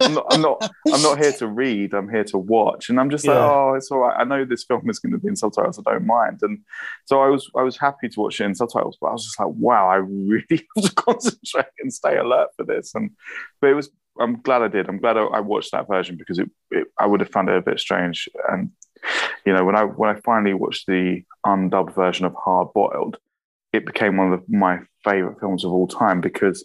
I'm 0.00 0.14
not, 0.14 0.26
I'm 0.30 0.40
not, 0.40 0.70
I'm 0.92 1.02
not 1.02 1.18
here 1.18 1.32
to 1.32 1.46
read. 1.46 1.94
I'm 1.94 2.08
here 2.08 2.24
to 2.24 2.38
watch, 2.38 2.88
and 2.88 2.98
I'm 2.98 3.10
just 3.10 3.26
like, 3.26 3.36
oh, 3.36 3.74
it's 3.74 3.90
all 3.90 3.98
right. 3.98 4.16
I 4.18 4.24
know 4.24 4.44
this 4.44 4.64
film 4.64 4.88
is 4.88 4.98
going 4.98 5.12
to 5.12 5.18
be 5.18 5.28
in 5.28 5.36
subtitles. 5.36 5.78
I 5.78 5.92
don't 5.92 6.06
mind, 6.06 6.40
and 6.42 6.60
so 7.06 7.20
I 7.20 7.28
was, 7.28 7.50
I 7.56 7.62
was 7.62 7.76
happy 7.76 8.08
to 8.08 8.20
watch 8.20 8.40
it 8.40 8.44
in 8.44 8.54
subtitles. 8.54 8.96
But 9.00 9.08
I 9.08 9.12
was 9.12 9.24
just 9.24 9.38
like, 9.38 9.48
wow, 9.56 9.88
I 9.88 9.96
really 9.96 10.44
have 10.50 10.84
to 10.84 10.94
concentrate 10.94 11.66
and 11.80 11.92
stay 11.92 12.16
alert 12.16 12.48
for 12.56 12.64
this. 12.64 12.94
And 12.94 13.10
but 13.60 13.70
it 13.70 13.74
was, 13.74 13.90
I'm 14.18 14.40
glad 14.40 14.62
I 14.62 14.68
did. 14.68 14.88
I'm 14.88 14.98
glad 14.98 15.16
I, 15.16 15.24
I 15.24 15.40
watched 15.40 15.72
that 15.72 15.88
version 15.88 16.16
because 16.16 16.38
it, 16.38 16.50
it, 16.70 16.88
I 16.98 17.06
would 17.06 17.20
have 17.20 17.30
found 17.30 17.48
it 17.48 17.56
a 17.56 17.62
bit 17.62 17.78
strange. 17.78 18.28
And 18.50 18.70
you 19.44 19.52
know, 19.52 19.64
when 19.64 19.76
I 19.76 19.84
when 19.84 20.14
I 20.14 20.20
finally 20.20 20.54
watched 20.54 20.86
the 20.86 21.22
undubbed 21.46 21.94
version 21.94 22.24
of 22.24 22.34
Hard 22.34 22.68
Boiled, 22.74 23.18
it 23.72 23.84
became 23.84 24.16
one 24.16 24.32
of 24.32 24.40
the, 24.40 24.56
my 24.56 24.80
favorite 25.04 25.38
films 25.40 25.64
of 25.64 25.72
all 25.72 25.86
time 25.86 26.20
because 26.20 26.64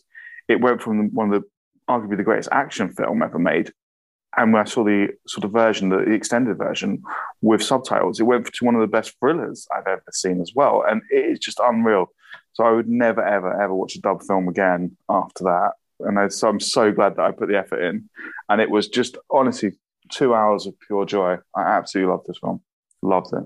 it 0.49 0.59
went 0.59 0.81
from 0.81 1.13
one 1.13 1.31
of 1.31 1.41
the 1.41 1.47
arguably 1.89 2.17
the 2.17 2.23
greatest 2.23 2.49
action 2.51 2.89
film 2.89 3.23
ever 3.23 3.39
made. 3.39 3.71
And 4.37 4.53
when 4.53 4.61
I 4.61 4.65
saw 4.65 4.83
the 4.83 5.09
sort 5.27 5.43
of 5.43 5.51
version, 5.51 5.89
the, 5.89 5.99
extended 5.99 6.57
version 6.57 7.01
with 7.41 7.63
subtitles, 7.63 8.19
it 8.19 8.23
went 8.23 8.45
to 8.53 8.65
one 8.65 8.75
of 8.75 8.81
the 8.81 8.87
best 8.87 9.15
thrillers 9.19 9.67
I've 9.75 9.87
ever 9.87 10.03
seen 10.11 10.39
as 10.39 10.51
well. 10.53 10.83
And 10.87 11.01
it 11.09 11.25
is 11.25 11.39
just 11.39 11.59
unreal. 11.59 12.07
So 12.53 12.63
I 12.63 12.71
would 12.71 12.87
never, 12.87 13.25
ever, 13.25 13.59
ever 13.59 13.73
watch 13.73 13.95
a 13.95 14.01
dub 14.01 14.21
film 14.23 14.47
again 14.47 14.95
after 15.09 15.45
that. 15.45 15.71
And 16.01 16.19
I, 16.19 16.27
so 16.27 16.47
I'm 16.47 16.59
so 16.59 16.91
glad 16.91 17.15
that 17.15 17.23
I 17.23 17.31
put 17.31 17.49
the 17.49 17.57
effort 17.57 17.83
in. 17.83 18.07
And 18.49 18.61
it 18.61 18.69
was 18.69 18.87
just 18.87 19.17
honestly 19.31 19.71
two 20.09 20.35
hours 20.35 20.67
of 20.67 20.79
pure 20.79 21.05
joy. 21.05 21.37
I 21.55 21.61
absolutely 21.61 22.11
loved 22.11 22.27
this 22.27 22.37
film. 22.37 22.61
Loved 23.01 23.33
it. 23.33 23.43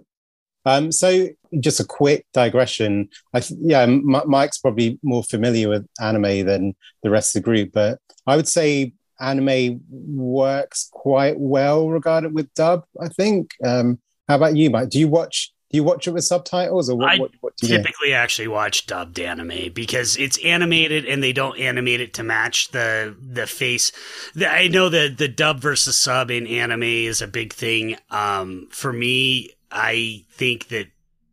Um, 0.66 0.92
so 0.92 1.28
just 1.60 1.80
a 1.80 1.86
quick 1.86 2.26
digression. 2.34 3.10
I 3.34 3.42
th- 3.42 3.60
yeah, 3.62 3.82
M- 3.82 4.06
Mike's 4.26 4.58
probably 4.60 5.00
more 5.04 5.24
familiar 5.24 5.70
with 5.70 5.88
anime 6.02 6.46
than 6.46 6.76
the 7.04 7.10
rest 7.10 7.36
of 7.36 7.42
the 7.42 7.46
group, 7.46 7.72
but 7.74 8.00
I 8.26 8.36
would 8.36 8.48
say 8.48 8.94
anime 9.20 9.82
works 9.90 10.90
quite 10.92 11.40
well 11.40 11.90
regarded 11.90 12.34
with 12.34 12.54
dub. 12.54 12.86
I 13.00 13.10
think. 13.10 13.52
Um, 13.64 14.00
how 14.28 14.36
about 14.36 14.56
you, 14.56 14.70
Mike? 14.70 14.90
Do 14.90 15.00
you 15.00 15.08
watch? 15.08 15.52
Do 15.70 15.78
you 15.78 15.84
watch 15.84 16.08
it 16.08 16.12
with 16.12 16.24
subtitles, 16.24 16.88
or 16.88 16.98
what? 16.98 17.10
I 17.10 17.18
what, 17.18 17.32
what 17.42 17.58
do 17.58 17.68
you 17.68 17.78
do? 17.78 17.84
typically 17.84 18.14
actually 18.14 18.48
watch 18.48 18.86
dubbed 18.86 19.20
anime 19.20 19.74
because 19.74 20.16
it's 20.18 20.38
animated 20.46 21.06
and 21.06 21.24
they 21.24 21.34
don't 21.34 21.60
animate 21.60 22.00
it 22.00 22.14
to 22.16 22.24
match 22.24 22.70
the 22.70 23.16
the 23.20 23.48
face. 23.48 23.92
The, 24.36 24.50
I 24.50 24.68
know 24.68 24.90
that 24.90 25.18
the 25.18 25.28
dub 25.28 25.60
versus 25.60 25.98
sub 25.98 26.30
in 26.30 26.46
anime 26.46 26.84
is 26.84 27.22
a 27.22 27.28
big 27.28 27.54
thing. 27.54 27.98
Um, 28.12 28.68
for 28.70 28.94
me, 28.94 29.56
I 29.74 30.26
think 30.30 30.70
that 30.70 30.88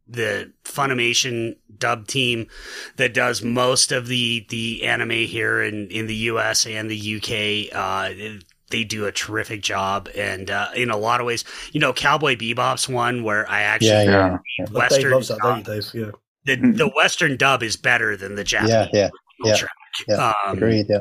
the 0.09 0.53
Funimation 0.65 1.57
dub 1.79 2.07
team 2.09 2.49
that 2.97 3.15
does 3.15 3.43
most 3.43 3.93
of 3.93 4.09
the 4.09 4.45
the 4.49 4.83
anime 4.85 5.11
here 5.11 5.63
in 5.63 5.89
in 5.89 6.07
the 6.07 6.15
US 6.15 6.67
and 6.67 6.91
the 6.91 7.17
UK 7.17 7.75
uh 7.75 8.41
they 8.71 8.85
do 8.85 9.05
a 9.07 9.13
terrific 9.13 9.63
job, 9.63 10.09
and 10.17 10.51
uh, 10.51 10.69
in 10.75 10.91
a 10.91 10.97
lot 10.97 11.21
of 11.21 11.27
ways, 11.27 11.45
you 11.73 11.81
know, 11.81 11.93
Cowboy 11.93 12.37
Bebop's 12.37 12.89
one 12.89 13.23
where 13.23 13.49
I 13.51 13.63
actually 13.63 13.89
Yeah, 13.89 14.03
yeah. 14.05 14.39
Yeah. 14.59 14.67
Like, 14.71 14.91
Dave 14.91 15.07
loves 15.07 15.29
that, 15.29 15.39
dub- 15.43 15.65
Dave? 15.65 15.91
Yeah. 15.93 16.11
the 16.45 16.57
the 16.57 16.89
Western 16.97 17.37
dub 17.37 17.63
is 17.63 17.77
better 17.77 18.17
than 18.17 18.37
the 18.37 18.45
Japanese. 18.45 18.73
Yeah, 18.73 18.89
yeah, 18.93 19.11
yeah, 19.45 19.57
track. 19.57 19.73
yeah. 20.09 20.33
Um, 20.47 20.57
Agreed. 20.57 20.87
Yeah. 20.89 21.01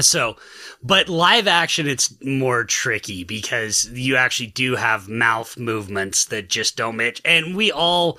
So, 0.00 0.36
but 0.82 1.08
live 1.08 1.46
action, 1.46 1.86
it's 1.86 2.14
more 2.22 2.64
tricky 2.64 3.22
because 3.24 3.88
you 3.92 4.16
actually 4.16 4.48
do 4.48 4.74
have 4.76 5.08
mouth 5.08 5.56
movements 5.56 6.24
that 6.26 6.48
just 6.48 6.76
don't 6.76 6.96
match. 6.96 7.20
And 7.24 7.56
we 7.56 7.70
all 7.70 8.18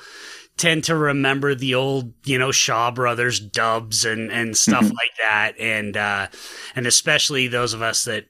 tend 0.57 0.85
to 0.85 0.95
remember 0.95 1.53
the 1.53 1.75
old, 1.75 2.13
you 2.23 2.37
know, 2.37 2.51
Shaw 2.51 2.91
Brothers 2.91 3.41
dubs 3.41 4.05
and, 4.05 4.31
and 4.31 4.55
stuff 4.55 4.85
Mhm. 4.85 4.93
like 4.93 5.11
that. 5.19 5.59
And, 5.59 5.97
uh, 5.97 6.27
and 6.75 6.87
especially 6.87 7.47
those 7.47 7.73
of 7.73 7.81
us 7.81 8.05
that 8.05 8.27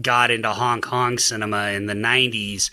got 0.00 0.30
into 0.30 0.50
Hong 0.50 0.80
Kong 0.80 1.18
cinema 1.18 1.68
in 1.72 1.86
the 1.86 1.94
90s 1.94 2.70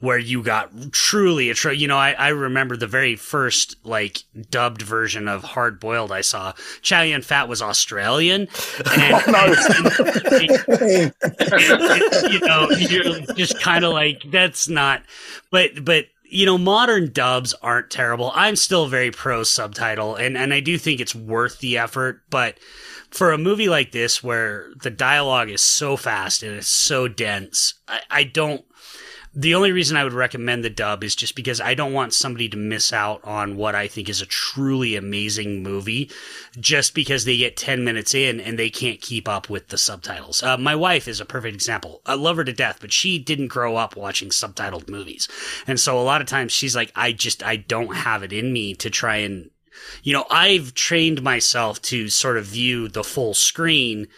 where 0.00 0.18
you 0.18 0.42
got 0.42 0.70
truly 0.92 1.48
a 1.50 1.54
tr- 1.54 1.70
you 1.70 1.88
know 1.88 1.96
I, 1.96 2.12
I 2.12 2.28
remember 2.28 2.76
the 2.76 2.86
very 2.86 3.16
first 3.16 3.76
like 3.84 4.18
dubbed 4.50 4.82
version 4.82 5.26
of 5.28 5.42
hard 5.42 5.80
boiled 5.80 6.12
i 6.12 6.20
saw. 6.20 6.52
Chow 6.82 7.02
yun 7.02 7.22
fat 7.22 7.48
was 7.48 7.62
australian 7.62 8.48
and, 8.98 9.14
and- 9.26 11.12
you 12.32 12.40
know 12.40 12.68
you're 12.70 13.20
just 13.34 13.60
kind 13.60 13.84
of 13.84 13.92
like 13.92 14.22
that's 14.30 14.68
not 14.68 15.02
but 15.50 15.84
but 15.84 16.06
you 16.28 16.44
know 16.44 16.58
modern 16.58 17.12
dubs 17.12 17.54
aren't 17.62 17.90
terrible. 17.90 18.32
I'm 18.34 18.56
still 18.56 18.86
very 18.88 19.10
pro 19.10 19.44
subtitle 19.44 20.14
and 20.16 20.36
and 20.36 20.52
i 20.52 20.60
do 20.60 20.76
think 20.78 21.00
it's 21.00 21.14
worth 21.14 21.60
the 21.60 21.78
effort 21.78 22.22
but 22.30 22.58
for 23.10 23.32
a 23.32 23.38
movie 23.38 23.68
like 23.68 23.92
this 23.92 24.22
where 24.22 24.68
the 24.82 24.90
dialogue 24.90 25.48
is 25.48 25.62
so 25.62 25.96
fast 25.96 26.42
and 26.42 26.56
it's 26.56 26.66
so 26.66 27.08
dense 27.08 27.74
i, 27.88 28.00
I 28.10 28.24
don't 28.24 28.64
the 29.38 29.54
only 29.54 29.70
reason 29.70 29.98
I 29.98 30.04
would 30.04 30.14
recommend 30.14 30.64
the 30.64 30.70
dub 30.70 31.04
is 31.04 31.14
just 31.14 31.36
because 31.36 31.60
I 31.60 31.74
don't 31.74 31.92
want 31.92 32.14
somebody 32.14 32.48
to 32.48 32.56
miss 32.56 32.90
out 32.90 33.20
on 33.22 33.56
what 33.56 33.74
I 33.74 33.86
think 33.86 34.08
is 34.08 34.22
a 34.22 34.26
truly 34.26 34.96
amazing 34.96 35.62
movie 35.62 36.10
just 36.58 36.94
because 36.94 37.26
they 37.26 37.36
get 37.36 37.54
10 37.54 37.84
minutes 37.84 38.14
in 38.14 38.40
and 38.40 38.58
they 38.58 38.70
can't 38.70 38.98
keep 38.98 39.28
up 39.28 39.50
with 39.50 39.68
the 39.68 39.76
subtitles. 39.76 40.42
Uh, 40.42 40.56
my 40.56 40.74
wife 40.74 41.06
is 41.06 41.20
a 41.20 41.26
perfect 41.26 41.54
example. 41.54 42.00
I 42.06 42.14
love 42.14 42.38
her 42.38 42.44
to 42.44 42.52
death, 42.54 42.78
but 42.80 42.94
she 42.94 43.18
didn't 43.18 43.48
grow 43.48 43.76
up 43.76 43.94
watching 43.94 44.30
subtitled 44.30 44.88
movies. 44.88 45.28
And 45.66 45.78
so 45.78 45.98
a 45.98 46.00
lot 46.00 46.22
of 46.22 46.26
times 46.26 46.52
she's 46.52 46.74
like, 46.74 46.90
I 46.96 47.12
just, 47.12 47.42
I 47.42 47.56
don't 47.56 47.94
have 47.94 48.22
it 48.22 48.32
in 48.32 48.54
me 48.54 48.74
to 48.76 48.88
try 48.88 49.16
and, 49.16 49.50
you 50.02 50.14
know, 50.14 50.24
I've 50.30 50.72
trained 50.72 51.22
myself 51.22 51.82
to 51.82 52.08
sort 52.08 52.38
of 52.38 52.46
view 52.46 52.88
the 52.88 53.04
full 53.04 53.34
screen 53.34 54.08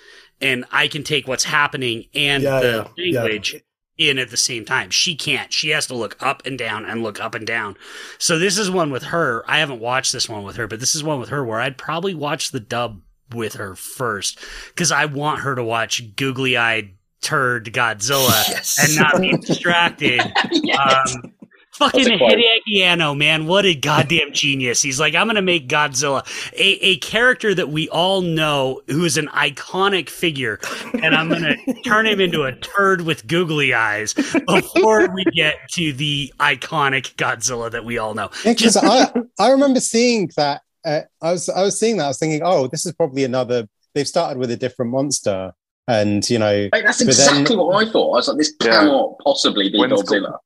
and 0.41 0.65
I 0.71 0.87
can 0.87 1.03
take 1.03 1.27
what's 1.27 1.43
happening 1.43 2.05
and 2.15 2.45
Yeah, 2.45 2.61
the 2.61 2.91
yeah, 2.97 3.27
yeah. 3.27 3.59
In 3.99 4.19
at 4.19 4.31
the 4.31 4.37
same 4.37 4.65
time. 4.65 4.91
She 4.91 5.15
can't. 5.17 5.53
She 5.53 5.71
has 5.71 5.87
to 5.89 5.95
look 5.95 6.17
up 6.23 6.47
and 6.47 6.57
down 6.57 6.85
and 6.87 7.03
look 7.03 7.21
up 7.21 7.35
and 7.35 7.47
down. 7.47 7.77
So 8.19 8.39
this 8.39 8.57
is 8.57 8.71
one 8.71 8.91
with 8.91 9.03
her. 9.05 9.45
I 9.49 9.59
haven't 9.59 9.81
watched 9.81 10.13
this 10.13 10.29
one 10.29 10.45
with 10.45 10.57
her, 10.57 10.67
but 10.69 10.81
this 10.81 10.95
is 10.95 11.03
one 11.05 11.19
with 11.21 11.29
her 11.31 11.45
where 11.45 11.61
I'd 11.61 11.77
probably 11.77 12.15
watch 12.15 12.53
the 12.53 12.61
dub 12.61 13.03
with 13.35 13.55
her 13.55 13.75
first 13.75 14.39
because 14.69 14.91
I 14.93 15.05
want 15.05 15.41
her 15.41 15.55
to 15.55 15.63
watch 15.65 16.15
googly 16.17 16.57
eyed 16.57 16.91
turd 17.21 17.67
Godzilla 17.67 18.29
Yes. 18.49 18.79
and 18.81 18.97
not 18.97 19.21
be 19.21 19.37
distracted. 19.37 20.21
Yes. 20.53 21.17
Um, 21.17 21.33
fucking 21.79 22.05
That's 22.05 22.21
a. 22.21 22.25
Hideaki 22.37 22.83
Anno, 22.83 23.15
man, 23.15 23.47
what 23.47 23.65
a 23.65 23.75
goddamn 23.75 24.33
genius! 24.33 24.83
He's 24.83 25.01
like, 25.01 25.15
I'm 25.15 25.27
gonna 25.27 25.41
make 25.43 25.69
Godzilla 25.69 26.27
a, 26.55 26.87
a 26.87 26.97
character 26.99 27.55
that 27.55 27.69
we 27.71 27.89
all 27.89 28.21
know 28.21 28.83
who 28.89 29.05
is 29.05 29.17
an 29.17 29.29
iconic 29.29 30.09
figure, 30.09 30.59
and 31.03 31.15
I'm 31.15 31.29
gonna 31.29 31.57
turn 31.85 32.07
him 32.07 32.21
into 32.21 32.43
a 32.45 32.53
turd 32.53 33.03
with 33.03 33.27
googly 33.27 33.73
eyes 33.75 34.15
before 34.15 35.09
we 35.15 35.25
get 35.35 35.57
to 35.73 35.93
the 35.93 36.33
iconic 36.41 37.15
Godzilla 37.17 37.71
that 37.71 37.85
we 37.85 37.99
all 37.99 38.15
know. 38.15 38.31
Yeah, 38.45 38.53
because 38.55 38.77
I 38.77 39.13
I 39.39 39.51
remember 39.51 39.81
seeing 39.81 40.31
that. 40.37 40.63
Uh, 40.85 41.01
I 41.23 41.33
was 41.33 41.49
I 41.49 41.63
was 41.63 41.79
seeing 41.79 41.97
that. 41.99 42.05
I 42.05 42.09
was 42.09 42.19
thinking, 42.19 42.43
oh, 42.45 42.67
this 42.69 42.87
is 42.87 42.93
probably 42.93 43.25
another. 43.25 43.69
They've 43.95 44.07
started 44.07 44.39
with 44.39 44.51
a 44.51 44.57
different 44.57 44.93
monster, 44.93 45.53
and 45.89 46.29
you 46.31 46.39
know, 46.39 46.69
Mate, 46.73 46.85
that's 46.85 46.99
But 46.99 47.07
then- 47.17 47.37
exactly 47.37 47.57
what 47.57 47.75
I 47.87 47.91
thought. 47.91 48.13
I 48.13 48.17
was 48.17 48.29
like, 48.29 48.39
this 48.39 48.53
Yeah. 48.63 48.81
cannot 48.81 49.19
possibly 49.25 49.71
be 49.71 49.79
When's 49.79 50.03
Godzilla. 50.03 50.37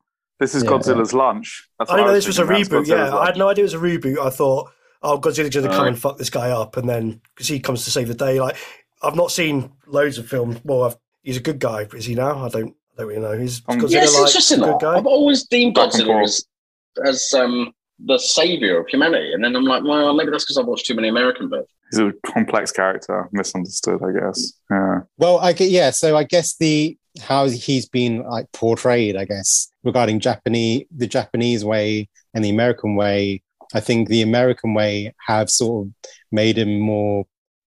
This 0.41 0.55
is 0.55 0.65
Yeah. 0.65 0.71
Godzilla's 0.71 1.13
lunch. 1.15 1.69
That's 1.79 1.91
I 1.91 1.95
what 1.95 1.97
didn't 1.99 2.09
know 2.09 2.15
this 2.15 2.27
was 2.27 2.39
a 2.39 2.47
thinking, 2.47 2.59
that's 2.65 2.69
reboot. 2.71 2.87
Yeah, 2.89 2.97
Godzilla's 3.07 3.13
I 3.15 3.27
had 3.27 3.37
no 3.37 3.49
idea 3.49 3.63
it 3.63 3.73
was 3.73 3.75
a 3.75 3.79
reboot. 3.79 4.19
I 4.19 4.31
thought, 4.31 4.71
oh, 5.03 5.19
Godzilla's 5.19 5.51
going 5.55 5.65
to 5.67 5.71
come 5.71 5.81
Right. 5.83 5.89
and 5.89 5.99
fuck 5.99 6.19
this 6.19 6.31
guy 6.31 6.51
up, 6.51 6.77
and 6.77 6.89
then 6.89 7.21
because 7.35 7.49
he 7.49 7.61
comes 7.61 7.85
to 7.85 7.91
save 7.91 8.09
the 8.09 8.15
day. 8.15 8.41
Like, 8.41 8.57
I've 9.03 9.17
not 9.17 9.31
seen 9.31 9.73
loads 9.87 10.19
of 10.19 10.29
films. 10.29 10.59
Well, 10.65 10.85
I've, 10.85 10.97
he's 11.23 11.37
a 11.37 11.41
good 11.41 11.59
guy. 11.59 11.87
Is 11.95 12.05
he 12.07 12.15
now? 12.15 12.45
I 12.45 12.49
don't. 12.49 12.75
I 12.95 13.03
don't 13.03 13.09
really 13.09 13.21
know. 13.23 13.39
He's 13.39 13.63
Um, 13.69 13.79
Godzilla 13.79 13.91
Yeah, 13.91 14.03
it's 14.03 14.15
like 14.15 14.27
interesting. 14.27 14.63
a 14.63 14.67
good 14.67 14.81
guy. 14.81 14.97
I've 14.99 15.07
always 15.07 15.45
deemed 15.47 15.77
Godzilla 15.77 16.23
as, 16.25 16.45
as 17.07 17.33
um, 17.35 17.73
the 18.05 18.19
savior 18.19 18.79
of 18.81 18.87
humanity. 18.89 19.33
And 19.33 19.43
then 19.43 19.57
I'm 19.57 19.65
like, 19.65 19.83
well, 19.83 20.13
maybe 20.15 20.31
that's 20.31 20.45
because 20.45 20.59
I've 20.59 20.67
watched 20.67 20.85
too 20.87 20.95
many 20.95 21.09
American 21.09 21.49
films. 21.49 21.69
He's 21.91 22.01
a 22.01 22.13
complex 22.27 22.71
character, 22.71 23.29
misunderstood, 23.33 24.01
I 24.03 24.13
guess. 24.13 24.53
Yeah. 24.71 25.01
well, 25.17 25.39
I 25.39 25.53
get 25.55 25.71
yeah. 25.71 25.89
So 25.91 26.17
I 26.19 26.25
guess 26.25 26.55
the 26.57 26.99
how 27.21 27.49
he's 27.49 27.89
been 27.89 28.25
like 28.25 28.53
portrayed, 28.53 29.17
I 29.17 29.25
guess, 29.25 29.72
regarding 29.85 30.21
Japanese 30.21 30.85
the 30.95 31.07
Japanese 31.07 31.65
way 31.65 32.09
and 32.35 32.45
the 32.45 32.51
American 32.51 32.97
way. 32.97 33.43
I 33.75 33.81
think 33.81 34.09
the 34.09 34.23
American 34.23 34.75
way 34.75 35.15
have 35.27 35.51
sort 35.51 35.87
of 35.87 35.93
made 36.31 36.59
him 36.59 36.79
more. 36.79 37.25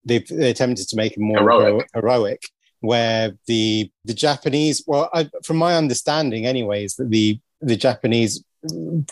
They've 0.04 0.28
attempted 0.30 0.88
to 0.88 0.96
make 0.96 1.16
him 1.16 1.24
more 1.24 1.38
Heroic. 1.38 1.86
heroic 1.94 2.42
where 2.80 3.32
the 3.46 3.90
the 4.04 4.14
Japanese, 4.14 4.84
well, 4.86 5.08
I, 5.14 5.30
from 5.44 5.56
my 5.56 5.76
understanding, 5.76 6.46
anyways, 6.46 6.96
that 6.96 7.10
the 7.10 7.40
the 7.60 7.76
Japanese 7.76 8.44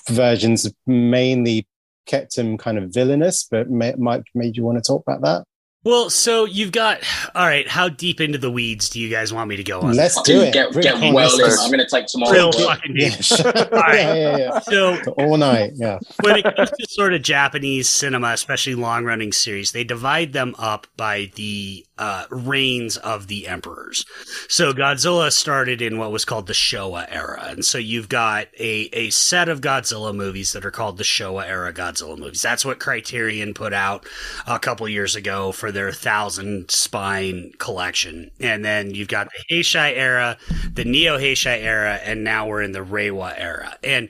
versions 0.09 0.71
mainly 0.87 1.67
kept 2.07 2.37
him 2.37 2.59
kind 2.59 2.79
of 2.79 2.93
villainous. 2.93 3.47
But 3.51 3.71
may, 3.71 3.95
Mike, 3.97 4.25
made 4.35 4.57
you 4.57 4.65
want 4.65 4.79
to 4.79 4.87
talk 4.87 5.03
about 5.07 5.23
that? 5.23 5.45
Well, 5.83 6.11
so 6.11 6.45
you've 6.45 6.73
got 6.73 7.01
all 7.35 7.47
right. 7.47 7.67
How 7.67 7.89
deep 7.89 8.21
into 8.21 8.37
the 8.37 8.51
weeds 8.51 8.91
do 8.91 9.01
you 9.01 9.09
guys 9.09 9.33
want 9.33 9.49
me 9.49 9.57
to 9.57 9.65
go 9.65 9.81
on? 9.81 9.97
Let's 9.97 10.21
do 10.23 10.43
it. 10.43 10.53
Get, 10.53 10.73
Bring 10.73 10.83
get 10.83 11.01
well 11.15 11.35
in. 11.41 11.51
I'm 11.59 11.71
going 11.71 11.81
to 11.81 11.87
take 11.87 12.07
tomorrow. 12.07 12.33
Real 12.33 12.53
fucking 12.67 12.95
deep. 12.95 13.15
Yeah, 13.31 13.69
right. 13.73 13.95
yeah, 13.95 14.15
yeah, 14.15 14.37
yeah. 14.37 14.59
So 14.61 14.99
All 15.17 15.39
night, 15.39 15.73
yeah. 15.77 15.99
when 16.21 16.37
it 16.37 16.45
comes 16.55 16.71
to 16.71 16.87
sort 16.91 17.15
of 17.15 17.23
Japanese 17.23 17.89
cinema, 17.89 18.33
especially 18.33 18.75
long 18.75 19.07
running 19.07 19.33
series, 19.33 19.73
they 19.73 19.83
divide 19.83 20.35
them 20.35 20.55
up 20.59 20.87
by 20.99 21.31
the 21.37 21.87
uh, 21.97 22.25
reigns 22.31 22.99
of 22.99 23.29
the 23.29 23.47
emperors. 23.49 24.05
So 24.49 24.75
Godzilla 24.75 25.33
started 25.33 25.81
in 25.81 25.97
what 25.97 26.13
was 26.13 26.27
called 26.27 26.47
the 26.47 26.53
Showa 26.53 27.07
era. 27.09 27.45
And 27.49 27.65
so 27.65 27.79
you've 27.79 28.09
got 28.11 28.49
a, 28.59 28.89
a 28.93 29.09
set 29.11 29.49
of 29.49 29.63
Godzilla 29.63 30.15
movies 30.15 30.53
that 30.53 30.65
are 30.67 30.71
called 30.71 30.99
the 30.99 31.05
Showa 31.05 31.47
era 31.47 31.73
Godzilla 31.73 32.19
movies. 32.19 32.43
That's 32.43 32.67
what 32.67 32.81
Criterion 32.81 33.55
put 33.55 33.73
out 33.73 34.07
a 34.47 34.59
couple 34.59 34.87
years 34.87 35.17
ago 35.17 35.53
for 35.53 35.70
their 35.71 35.93
thousand 35.93 36.71
spine 36.71 37.53
collection. 37.59 38.31
And 38.41 38.65
then 38.65 38.95
you've 38.95 39.09
got 39.09 39.29
the 39.29 39.57
Heisei 39.57 39.97
era, 39.97 40.37
the 40.73 40.85
Neo 40.85 41.19
Heisei 41.19 41.63
era, 41.63 42.01
and 42.03 42.25
now 42.25 42.47
we're 42.47 42.63
in 42.63 42.73
the 42.73 42.85
Reiwa 42.85 43.35
era. 43.37 43.77
And 43.83 44.09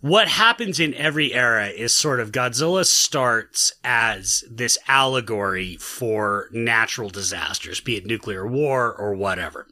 what 0.00 0.28
happens 0.28 0.78
in 0.78 0.94
every 0.94 1.34
era 1.34 1.68
is 1.68 1.92
sort 1.92 2.20
of 2.20 2.30
Godzilla 2.30 2.86
starts 2.86 3.72
as 3.82 4.44
this 4.48 4.78
allegory 4.86 5.76
for 5.76 6.48
natural 6.52 7.10
disasters, 7.10 7.80
be 7.80 7.96
it 7.96 8.06
nuclear 8.06 8.46
war 8.46 8.94
or 8.94 9.14
whatever. 9.14 9.66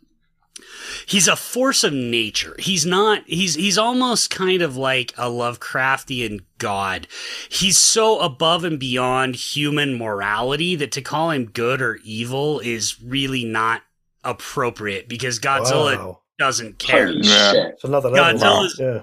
He's 1.07 1.29
a 1.29 1.37
force 1.37 1.85
of 1.85 1.93
nature. 1.93 2.57
He's 2.59 2.85
not, 2.87 3.23
he's, 3.27 3.55
he's 3.55 3.79
almost 3.79 4.31
kind 4.31 4.63
of 4.63 4.77
like 4.77 5.13
a 5.17 5.27
Lovecraftian 5.31 6.41
god. 6.59 7.07
He's 7.49 7.79
so 7.79 8.21
above 8.21 8.65
and 8.65 8.79
beyond 8.79 9.37
human 9.37 9.97
morality 9.99 10.75
that 10.77 10.93
to 10.93 11.03
call 11.03 11.31
him 11.31 11.47
good 11.47 11.81
or 11.83 11.99
evil 12.05 12.61
is 12.61 13.01
really 13.03 13.45
not 13.45 13.83
appropriate 14.25 15.09
because 15.09 15.39
Godzilla 15.39 15.97
Wow. 15.97 16.21
doesn't 16.39 16.79
care. 16.79 17.07
Holy 17.07 17.21
Yeah. 17.23 17.53
shit. 17.53 17.67
It's 17.75 17.85
another 17.85 18.11
level. 18.11 18.41
Godzilla's- 18.41 18.79
Yeah. 18.79 19.03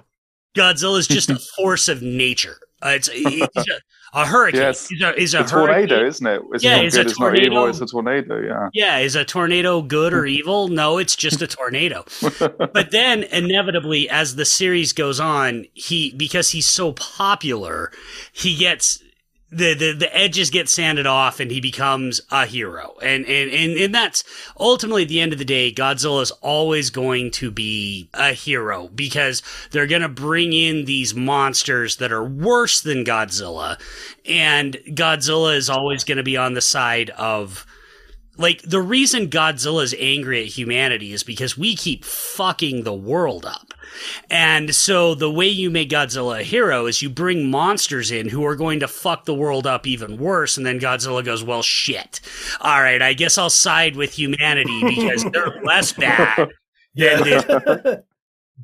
Godzilla 0.55 0.99
is 0.99 1.07
just 1.07 1.29
a 1.29 1.39
force 1.57 1.87
of 1.87 2.01
nature. 2.01 2.57
Uh, 2.83 2.89
it's, 2.89 3.09
it's 3.13 3.69
a, 3.69 3.79
a 4.13 4.25
hurricane. 4.25 4.61
Yes. 4.61 4.91
Is 4.91 5.01
a, 5.01 5.15
is 5.21 5.33
a 5.33 5.41
a 5.41 5.43
tornado, 5.45 6.05
isn't 6.05 6.25
it? 6.27 6.41
It's 6.51 6.63
Yeah, 6.63 6.75
not 6.77 6.85
it's 6.85 6.95
a 6.95 7.03
good, 7.03 7.07
it's 7.11 7.19
not 7.19 7.35
evil, 7.39 7.49
tornado. 7.55 7.69
it's 7.69 7.81
a 7.81 7.85
tornado, 7.85 8.41
yeah. 8.41 8.69
Yeah, 8.73 8.97
is 8.99 9.15
a 9.15 9.23
tornado 9.25 9.81
good 9.81 10.13
or 10.13 10.25
evil? 10.39 10.67
No, 10.67 10.97
it's 10.97 11.15
just 11.15 11.41
a 11.41 11.47
tornado. 11.47 12.05
but 12.39 12.91
then 12.91 13.23
inevitably 13.23 14.09
as 14.09 14.35
the 14.35 14.45
series 14.45 14.93
goes 14.93 15.19
on, 15.19 15.65
he 15.73 16.11
because 16.15 16.49
he's 16.51 16.67
so 16.67 16.91
popular, 16.93 17.91
he 18.31 18.55
gets 18.55 19.01
the, 19.53 19.73
the, 19.73 19.93
the 19.93 20.15
edges 20.15 20.49
get 20.49 20.69
sanded 20.69 21.05
off 21.05 21.39
and 21.39 21.51
he 21.51 21.61
becomes 21.61 22.21
a 22.31 22.45
hero. 22.45 22.95
And, 23.01 23.25
and, 23.25 23.51
and, 23.51 23.77
and 23.77 23.95
that's 23.95 24.23
ultimately 24.59 25.03
at 25.03 25.09
the 25.09 25.21
end 25.21 25.33
of 25.33 25.39
the 25.39 25.45
day, 25.45 25.71
Godzilla 25.71 26.21
is 26.21 26.31
always 26.41 26.89
going 26.89 27.31
to 27.31 27.51
be 27.51 28.09
a 28.13 28.33
hero 28.33 28.89
because 28.93 29.41
they're 29.71 29.87
going 29.87 30.01
to 30.01 30.09
bring 30.09 30.53
in 30.53 30.85
these 30.85 31.13
monsters 31.13 31.97
that 31.97 32.11
are 32.11 32.23
worse 32.23 32.81
than 32.81 33.05
Godzilla. 33.05 33.79
And 34.25 34.73
Godzilla 34.87 35.55
is 35.55 35.69
always 35.69 36.03
going 36.03 36.17
to 36.17 36.23
be 36.23 36.37
on 36.37 36.53
the 36.53 36.61
side 36.61 37.09
of, 37.11 37.65
like 38.37 38.61
the 38.63 38.81
reason 38.81 39.29
Godzilla's 39.29 39.93
angry 39.99 40.41
at 40.41 40.47
humanity 40.47 41.13
is 41.13 41.23
because 41.23 41.57
we 41.57 41.75
keep 41.75 42.03
fucking 42.03 42.83
the 42.83 42.93
world 42.93 43.45
up. 43.45 43.73
And 44.29 44.73
so 44.73 45.13
the 45.13 45.29
way 45.29 45.47
you 45.47 45.69
make 45.69 45.89
Godzilla 45.89 46.39
a 46.39 46.43
hero 46.43 46.87
is 46.87 47.01
you 47.01 47.09
bring 47.09 47.51
monsters 47.51 48.11
in 48.11 48.29
who 48.29 48.43
are 48.45 48.55
going 48.55 48.79
to 48.79 48.87
fuck 48.87 49.25
the 49.25 49.35
world 49.35 49.67
up 49.67 49.85
even 49.85 50.17
worse. 50.17 50.57
And 50.57 50.65
then 50.65 50.79
Godzilla 50.79 51.23
goes, 51.23 51.43
well, 51.43 51.61
shit. 51.61 52.19
All 52.59 52.81
right, 52.81 53.01
I 53.01 53.13
guess 53.13 53.37
I'll 53.37 53.51
side 53.51 53.95
with 53.95 54.13
humanity 54.13 54.81
because 54.83 55.25
they're 55.31 55.61
less 55.63 55.93
bad 55.93 56.49
than 56.95 57.23
this 57.23 57.97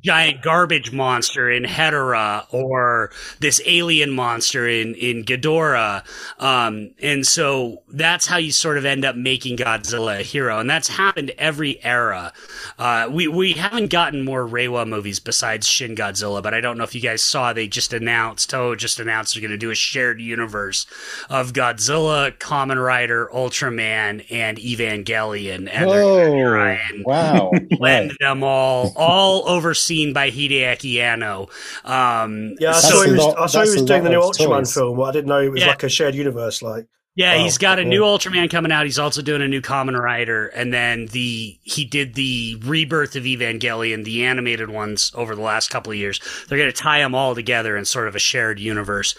giant 0.02 0.42
garbage 0.42 0.92
monster 0.92 1.50
in 1.50 1.64
Hedorah 1.64 2.46
or 2.52 3.10
this 3.40 3.60
alien 3.66 4.10
monster 4.10 4.66
in, 4.66 4.94
in 4.94 5.24
Ghidorah. 5.24 6.04
Um, 6.38 6.92
and 7.02 7.26
so 7.26 7.82
that's 7.88 8.26
how 8.26 8.38
you 8.38 8.52
sort 8.52 8.78
of 8.78 8.84
end 8.84 9.04
up 9.04 9.16
making 9.16 9.58
Godzilla 9.58 10.20
a 10.20 10.22
hero. 10.22 10.58
And 10.58 10.70
that's 10.70 10.88
happened 10.88 11.32
every 11.38 11.82
era. 11.84 12.32
Uh, 12.78 13.08
we, 13.10 13.28
we 13.28 13.52
haven't 13.52 13.90
gotten 13.90 14.24
more 14.24 14.46
Reiwa 14.46 14.86
movies 14.88 15.20
besides 15.20 15.66
Shin 15.66 15.94
Godzilla, 15.94 16.42
but 16.42 16.54
I 16.54 16.60
don't 16.60 16.78
know 16.78 16.84
if 16.84 16.94
you 16.94 17.00
guys 17.00 17.22
saw, 17.22 17.52
they 17.52 17.68
just 17.68 17.92
announced, 17.92 18.50
Toho 18.50 18.76
just 18.76 19.00
announced 19.00 19.34
they're 19.34 19.42
going 19.42 19.50
to 19.50 19.58
do 19.58 19.70
a 19.70 19.74
shared 19.74 20.20
universe 20.20 20.86
of 21.28 21.52
Godzilla, 21.52 22.32
Kamen 22.38 22.82
Rider, 22.82 23.28
Ultraman, 23.34 24.24
and 24.30 24.56
Evangelion. 24.58 25.68
And 25.70 25.90
they're 25.90 26.04
Whoa! 26.04 26.50
try 26.50 26.80
and 26.90 27.04
Wow! 27.04 27.50
blend 27.78 28.16
them 28.20 28.42
all, 28.42 28.92
all 28.96 29.42
overseen 29.80 30.12
by 30.12 30.30
Hideaki 30.30 30.96
Anno. 31.00 31.48
Um, 31.84 32.56
Yeah, 32.58 32.70
I 32.70 32.72
saw 32.74 33.04
he 33.04 33.12
was, 33.12 33.20
lot- 33.20 33.38
I 33.38 33.46
saw 33.46 33.64
he 33.64 33.70
was 33.70 33.82
doing 33.82 34.04
the 34.04 34.10
new 34.10 34.20
of 34.20 34.32
Ultraman 34.32 34.58
toys. 34.60 34.74
film. 34.74 34.96
But 34.96 35.02
I 35.04 35.12
didn't 35.12 35.28
know 35.28 35.40
it 35.40 35.48
was 35.50 35.60
Yeah. 35.60 35.68
like 35.68 35.82
a 35.82 35.88
shared 35.88 36.14
universe. 36.14 36.62
Like, 36.62 36.86
yeah, 37.16 37.36
Wow. 37.36 37.42
he's 37.44 37.58
got 37.58 37.78
a 37.78 37.82
Yeah. 37.82 37.88
new 37.88 38.02
Ultraman 38.02 38.50
coming 38.50 38.72
out. 38.72 38.84
He's 38.86 38.98
also 38.98 39.22
doing 39.22 39.42
a 39.42 39.48
new 39.48 39.60
Kamen 39.60 39.98
Rider, 39.98 40.46
and 40.48 40.72
then 40.72 41.06
the 41.06 41.58
he 41.62 41.84
did 41.84 42.14
the 42.14 42.56
rebirth 42.64 43.16
of 43.16 43.24
Evangelion, 43.24 44.04
the 44.04 44.24
animated 44.24 44.70
ones 44.70 45.10
over 45.14 45.34
the 45.34 45.42
last 45.42 45.70
couple 45.70 45.92
of 45.92 45.98
years. 45.98 46.20
They're 46.48 46.58
going 46.58 46.70
to 46.70 46.76
tie 46.76 47.00
them 47.00 47.14
all 47.14 47.34
together 47.34 47.76
in 47.76 47.84
sort 47.84 48.08
of 48.08 48.14
a 48.14 48.20
shared 48.20 48.58
universe. 48.60 49.14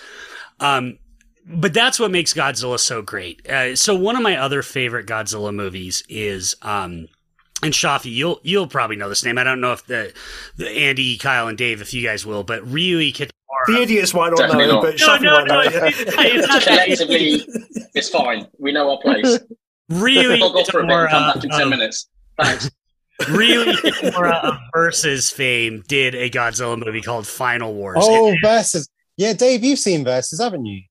Um, 0.59 0.97
but 1.45 1.73
that's 1.73 1.99
what 1.99 2.11
makes 2.11 2.33
Godzilla 2.35 2.79
so 2.79 3.01
great. 3.01 3.47
Uh, 3.49 3.75
so 3.75 3.95
one 3.95 4.15
of 4.15 4.21
my 4.21 4.37
other 4.37 4.61
favorite 4.61 5.07
Godzilla 5.07 5.53
movies 5.53 6.03
is 6.07 6.55
um, 6.61 7.07
and 7.63 7.73
Shafi, 7.73 8.11
you'll 8.11 8.39
you'll 8.43 8.67
probably 8.67 8.95
know 8.95 9.09
this 9.09 9.23
name. 9.23 9.37
I 9.37 9.43
don't 9.43 9.61
know 9.61 9.73
if 9.73 9.85
the, 9.85 10.13
the 10.57 10.69
Andy, 10.69 11.17
Kyle, 11.17 11.47
and 11.47 11.57
Dave, 11.57 11.81
if 11.81 11.93
you 11.93 12.03
guys 12.05 12.25
will, 12.25 12.43
but 12.43 12.63
Ryuhei 12.63 13.13
Kitamura. 13.13 13.29
the 13.67 13.81
idiots 13.81 14.13
might 14.13 14.29
not 14.29 14.37
Definitely 14.39 14.67
know, 14.67 14.81
not. 14.81 14.83
but 14.83 14.99
No, 14.99 15.07
Shafi 15.07 15.21
no, 15.21 15.31
might 15.31 15.47
no, 15.47 15.53
know. 15.55 15.61
it's, 15.61 15.75
yeah. 15.75 15.85
it's, 15.87 16.55
it's. 16.55 16.65
Collectively, 16.65 17.45
it's 17.93 18.09
fine. 18.09 18.47
We 18.57 18.71
know 18.71 18.91
our 18.91 18.99
place. 18.99 19.39
Ryuhei 19.91 20.39
Log 20.39 20.55
off 20.55 20.67
for 20.67 20.79
a 20.79 20.87
bit 20.87 20.91
and 20.95 21.09
come 21.09 21.33
back 21.33 21.43
in 21.43 21.49
10 21.49 21.61
um, 21.61 21.69
minutes. 21.69 22.09
Thanks. 22.39 22.71
Ryuhei 23.21 23.73
Kitamura 23.73 24.43
of 24.43 24.57
Versus 24.73 25.29
fame 25.29 25.83
did 25.87 26.15
a 26.15 26.29
Godzilla 26.29 26.83
movie 26.83 27.01
called 27.01 27.27
Final 27.27 27.73
Wars. 27.73 27.97
Oh, 28.01 28.33
versus. 28.41 28.89
Yeah, 29.17 29.33
Dave, 29.33 29.63
you've 29.63 29.77
seen 29.77 30.03
versus, 30.03 30.39
haven't 30.39 30.65
you? 30.65 30.81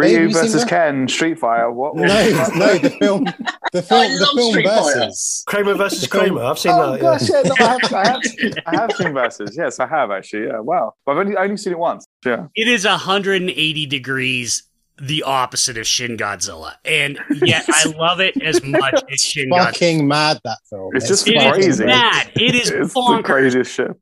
Dave, 0.00 0.18
Ryu 0.18 0.28
you 0.28 0.32
versus? 0.34 0.64
Ken, 0.64 1.08
Street 1.08 1.38
Fighter. 1.38 1.70
What? 1.70 1.96
No, 1.96 2.04
no, 2.56 2.78
the 2.78 2.90
film, 3.00 3.24
the 3.24 3.34
oh, 3.74 3.80
film, 3.82 4.12
the 4.18 4.30
film 4.34 4.50
Street 4.52 4.66
Fighter. 4.66 4.98
versus. 5.00 5.44
Kramer 5.46 5.74
versus 5.74 6.06
Kramer. 6.06 6.42
I've 6.42 6.58
seen 6.58 6.72
Oh 6.72 6.92
that. 6.92 7.00
gosh, 7.00 7.28
yeah. 7.28 7.42
yeah, 7.44 7.48
no, 7.48 7.54
I, 7.66 7.68
have, 7.70 7.92
I, 7.94 8.06
have, 8.08 8.22
I 8.66 8.76
have 8.80 8.92
seen 8.92 9.12
versus. 9.14 9.56
Yes, 9.58 9.80
I 9.80 9.86
have 9.86 10.10
actually. 10.10 10.46
Yeah, 10.46 10.60
wow. 10.60 10.94
But 11.06 11.12
I've 11.12 11.18
only 11.26 11.36
only 11.36 11.56
seen 11.56 11.72
it 11.72 11.78
once. 11.78 12.04
Yeah, 12.24 12.46
It 12.54 12.68
is 12.68 12.84
180 12.84 13.86
degrees 13.86 14.64
the 15.02 15.22
opposite 15.22 15.78
of 15.78 15.86
Shin 15.86 16.18
Godzilla. 16.18 16.74
And 16.84 17.18
yet 17.42 17.64
I 17.68 17.84
love 17.96 18.20
it 18.20 18.40
as 18.42 18.62
much 18.62 19.02
as 19.10 19.22
Shin 19.22 19.48
Godzilla. 19.48 19.64
Fucking 19.66 20.06
mad 20.06 20.40
that 20.44 20.58
film. 20.68 20.94
It's 20.94 21.08
just 21.08 21.26
It 21.26 21.36
is 21.36 21.42
crazy. 21.52 21.84
mad. 21.86 22.30
It 22.34 22.54
is 22.54 22.68
it's 22.70 22.92
the 22.92 23.22
craziest 23.24 23.72
shit. 23.72 23.92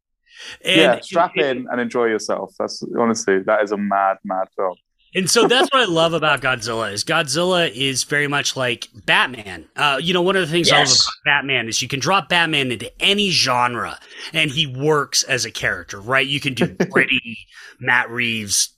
And 0.64 0.76
yeah, 0.80 1.00
strap 1.00 1.32
it- 1.36 1.44
in 1.44 1.66
and 1.70 1.80
enjoy 1.80 2.06
yourself. 2.06 2.52
That's 2.58 2.82
honestly 2.98 3.40
that 3.44 3.62
is 3.62 3.70
a 3.70 3.76
mad, 3.76 4.16
mad 4.24 4.48
film. 4.56 4.74
And 5.14 5.28
so 5.30 5.48
that's 5.48 5.68
what 5.72 5.82
I 5.82 5.90
love 5.90 6.12
about 6.12 6.40
Godzilla 6.42 6.92
is 6.92 7.02
Godzilla 7.02 7.70
is 7.70 8.04
very 8.04 8.28
much 8.28 8.56
like 8.56 8.88
Batman. 9.06 9.66
Uh, 9.74 9.98
you 10.02 10.12
know, 10.12 10.22
one 10.22 10.36
of 10.36 10.42
the 10.42 10.52
things 10.52 10.70
I 10.70 10.78
love 10.78 10.86
about 10.88 11.24
Batman 11.24 11.68
is 11.68 11.80
you 11.80 11.88
can 11.88 11.98
drop 12.00 12.28
Batman 12.28 12.70
into 12.70 12.90
any 13.02 13.30
genre 13.30 13.98
and 14.32 14.50
he 14.50 14.66
works 14.66 15.22
as 15.22 15.44
a 15.44 15.50
character, 15.50 16.00
right? 16.00 16.26
You 16.26 16.40
can 16.40 16.54
do 16.54 16.66
gritty 16.90 17.38
Matt 17.80 18.10
Reeves. 18.10 18.70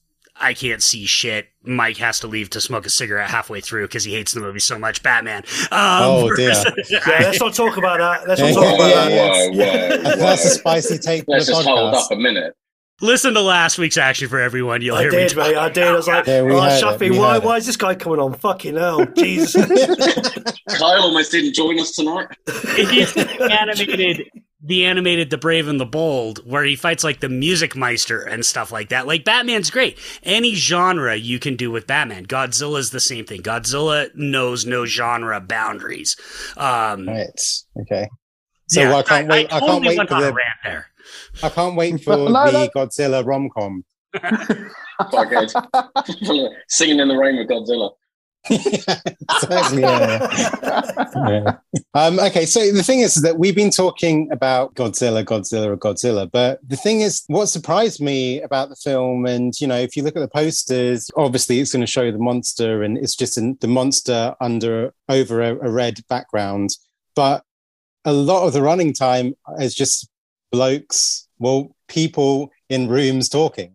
I 0.42 0.54
can't 0.54 0.82
see 0.82 1.04
shit. 1.04 1.48
Mike 1.64 1.98
has 1.98 2.20
to 2.20 2.26
leave 2.26 2.48
to 2.50 2.62
smoke 2.62 2.86
a 2.86 2.90
cigarette 2.90 3.28
halfway 3.28 3.60
through 3.60 3.86
because 3.88 4.04
he 4.04 4.14
hates 4.14 4.32
the 4.32 4.40
movie 4.40 4.60
so 4.60 4.78
much. 4.78 5.02
Batman. 5.02 5.42
Um, 5.70 6.02
Oh, 6.02 6.30
dear. 6.36 6.54
Yeah, 6.88 7.00
let's 7.06 7.40
not 7.40 7.52
talk 7.52 7.76
about 7.76 7.98
that. 7.98 8.26
Let's 8.26 8.40
not 8.40 8.54
talk 8.54 8.74
about 8.76 8.88
yeah, 8.88 9.08
that. 9.08 9.50
yeah. 9.52 9.88
whoa, 9.96 9.96
whoa, 9.96 10.16
That's 10.16 10.44
a 10.46 10.50
spicy 10.50 10.96
take 10.98 11.24
Let's 11.28 11.46
the 11.46 11.52
just 11.52 11.66
hold 11.68 11.94
up 11.94 12.10
a 12.10 12.16
minute. 12.16 12.54
Listen 13.00 13.34
to 13.34 13.40
last 13.40 13.78
week's 13.78 13.96
action 13.96 14.28
for 14.28 14.38
everyone. 14.38 14.82
You'll 14.82 14.96
I 14.96 15.02
hear 15.02 15.10
did, 15.10 15.36
me. 15.36 15.42
mate. 15.42 15.56
I 15.56 15.68
did. 15.68 15.84
I 15.88 15.92
was 15.92 16.06
like, 16.06 16.26
Yeah, 16.26 16.42
we 16.42 16.52
oh, 16.52 16.60
heard 16.60 16.72
it, 16.72 16.84
Shafi, 16.84 17.18
why, 17.18 17.38
why 17.38 17.56
is 17.56 17.66
this 17.66 17.76
guy 17.76 17.94
coming 17.94 18.18
on? 18.18 18.34
Fucking 18.34 18.76
hell. 18.76 19.04
Jesus. 19.16 19.54
Kyle 20.68 21.02
almost 21.02 21.32
didn't 21.32 21.54
join 21.54 21.78
us 21.80 21.92
tonight. 21.92 22.28
He's 22.46 23.14
the 23.14 23.58
animated 23.60 24.28
the 24.62 24.84
animated 24.84 25.30
the 25.30 25.38
brave 25.38 25.68
and 25.68 25.80
the 25.80 25.86
bold 25.86 26.38
where 26.48 26.64
he 26.64 26.76
fights 26.76 27.02
like 27.02 27.20
the 27.20 27.28
music 27.30 27.74
meister 27.74 28.20
and 28.20 28.44
stuff 28.44 28.70
like 28.70 28.90
that 28.90 29.06
like 29.06 29.24
batman's 29.24 29.70
great 29.70 29.98
any 30.22 30.54
genre 30.54 31.16
you 31.16 31.38
can 31.38 31.56
do 31.56 31.70
with 31.70 31.86
batman 31.86 32.26
godzilla's 32.26 32.90
the 32.90 33.00
same 33.00 33.24
thing 33.24 33.40
godzilla 33.40 34.14
knows 34.14 34.66
no 34.66 34.84
genre 34.84 35.40
boundaries 35.40 36.14
um 36.58 37.08
Right. 37.08 37.40
Okay. 37.80 38.06
So 38.68 38.82
yeah, 38.82 38.94
I 38.94 39.02
can't 39.02 39.28
wait. 39.28 39.52
I, 39.52 39.58
totally 39.58 39.96
can't 39.96 39.98
wait 39.98 40.08
for 40.08 40.14
on 40.14 40.22
the. 40.22 40.32
rant 40.32 40.58
there 40.62 40.89
I 41.42 41.48
can't 41.48 41.76
wait 41.76 42.00
for 42.04 42.16
No, 42.16 42.50
the 42.50 42.52
no. 42.52 42.68
Godzilla 42.74 43.24
rom 43.24 43.48
com. 43.50 43.84
Quite 45.10 45.30
good. 45.30 45.50
Singing 46.68 47.00
in 47.00 47.08
the 47.08 47.16
rain 47.16 47.36
with 47.36 47.48
Godzilla. 47.48 47.92
exactly. 48.50 49.82
Yeah. 49.82 50.28
Yeah. 51.28 51.56
Um, 51.92 52.18
okay, 52.18 52.46
so 52.46 52.72
the 52.72 52.82
thing 52.82 53.00
is 53.00 53.16
that 53.16 53.38
we've 53.38 53.54
been 53.54 53.70
talking 53.70 54.30
about 54.32 54.74
Godzilla, 54.74 55.24
Godzilla, 55.24 55.76
Godzilla, 55.76 56.30
but 56.30 56.58
the 56.66 56.76
thing 56.76 57.02
is, 57.02 57.22
what 57.26 57.46
surprised 57.46 58.00
me 58.00 58.40
about 58.40 58.70
the 58.70 58.76
film, 58.76 59.26
and 59.26 59.52
you 59.60 59.66
know, 59.66 59.76
if 59.76 59.94
you 59.94 60.02
look 60.02 60.16
at 60.16 60.20
the 60.20 60.28
posters, 60.28 61.10
obviously 61.16 61.60
it's 61.60 61.72
going 61.72 61.82
to 61.82 61.86
show 61.86 62.10
the 62.10 62.18
monster, 62.18 62.82
and 62.82 62.96
it's 62.96 63.14
just 63.14 63.36
in, 63.36 63.58
the 63.60 63.68
monster 63.68 64.34
under 64.40 64.94
over 65.08 65.42
a, 65.42 65.68
a 65.68 65.70
red 65.70 66.00
background, 66.08 66.70
but 67.14 67.44
a 68.06 68.12
lot 68.12 68.46
of 68.46 68.54
the 68.54 68.62
running 68.62 68.94
time 68.94 69.34
is 69.58 69.74
just 69.74 70.08
blokes, 70.50 71.28
well, 71.38 71.74
people 71.88 72.50
in 72.68 72.88
rooms 72.88 73.28
talking, 73.28 73.74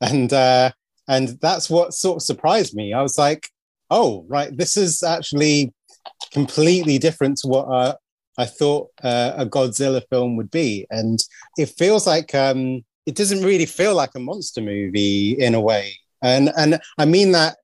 and 0.00 0.32
uh, 0.32 0.70
and 1.08 1.38
that's 1.40 1.70
what 1.70 1.94
sort 1.94 2.16
of 2.16 2.22
surprised 2.22 2.74
me. 2.74 2.92
I 2.92 3.02
was 3.02 3.18
like, 3.18 3.48
oh, 3.90 4.24
right, 4.28 4.56
this 4.56 4.76
is 4.76 5.02
actually 5.02 5.72
completely 6.32 6.98
different 6.98 7.38
to 7.38 7.48
what 7.48 7.64
uh, 7.64 7.94
I 8.38 8.44
thought 8.44 8.90
uh, 9.02 9.32
a 9.36 9.46
Godzilla 9.46 10.02
film 10.10 10.36
would 10.36 10.50
be. 10.50 10.86
And 10.90 11.18
it 11.56 11.70
feels 11.70 12.06
like 12.06 12.34
um, 12.34 12.84
it 13.06 13.14
doesn't 13.14 13.44
really 13.44 13.66
feel 13.66 13.94
like 13.94 14.10
a 14.14 14.20
monster 14.20 14.60
movie 14.60 15.32
in 15.32 15.54
a 15.54 15.60
way. 15.60 15.92
And, 16.22 16.50
and 16.56 16.80
I 16.98 17.04
mean 17.04 17.32
that, 17.32 17.56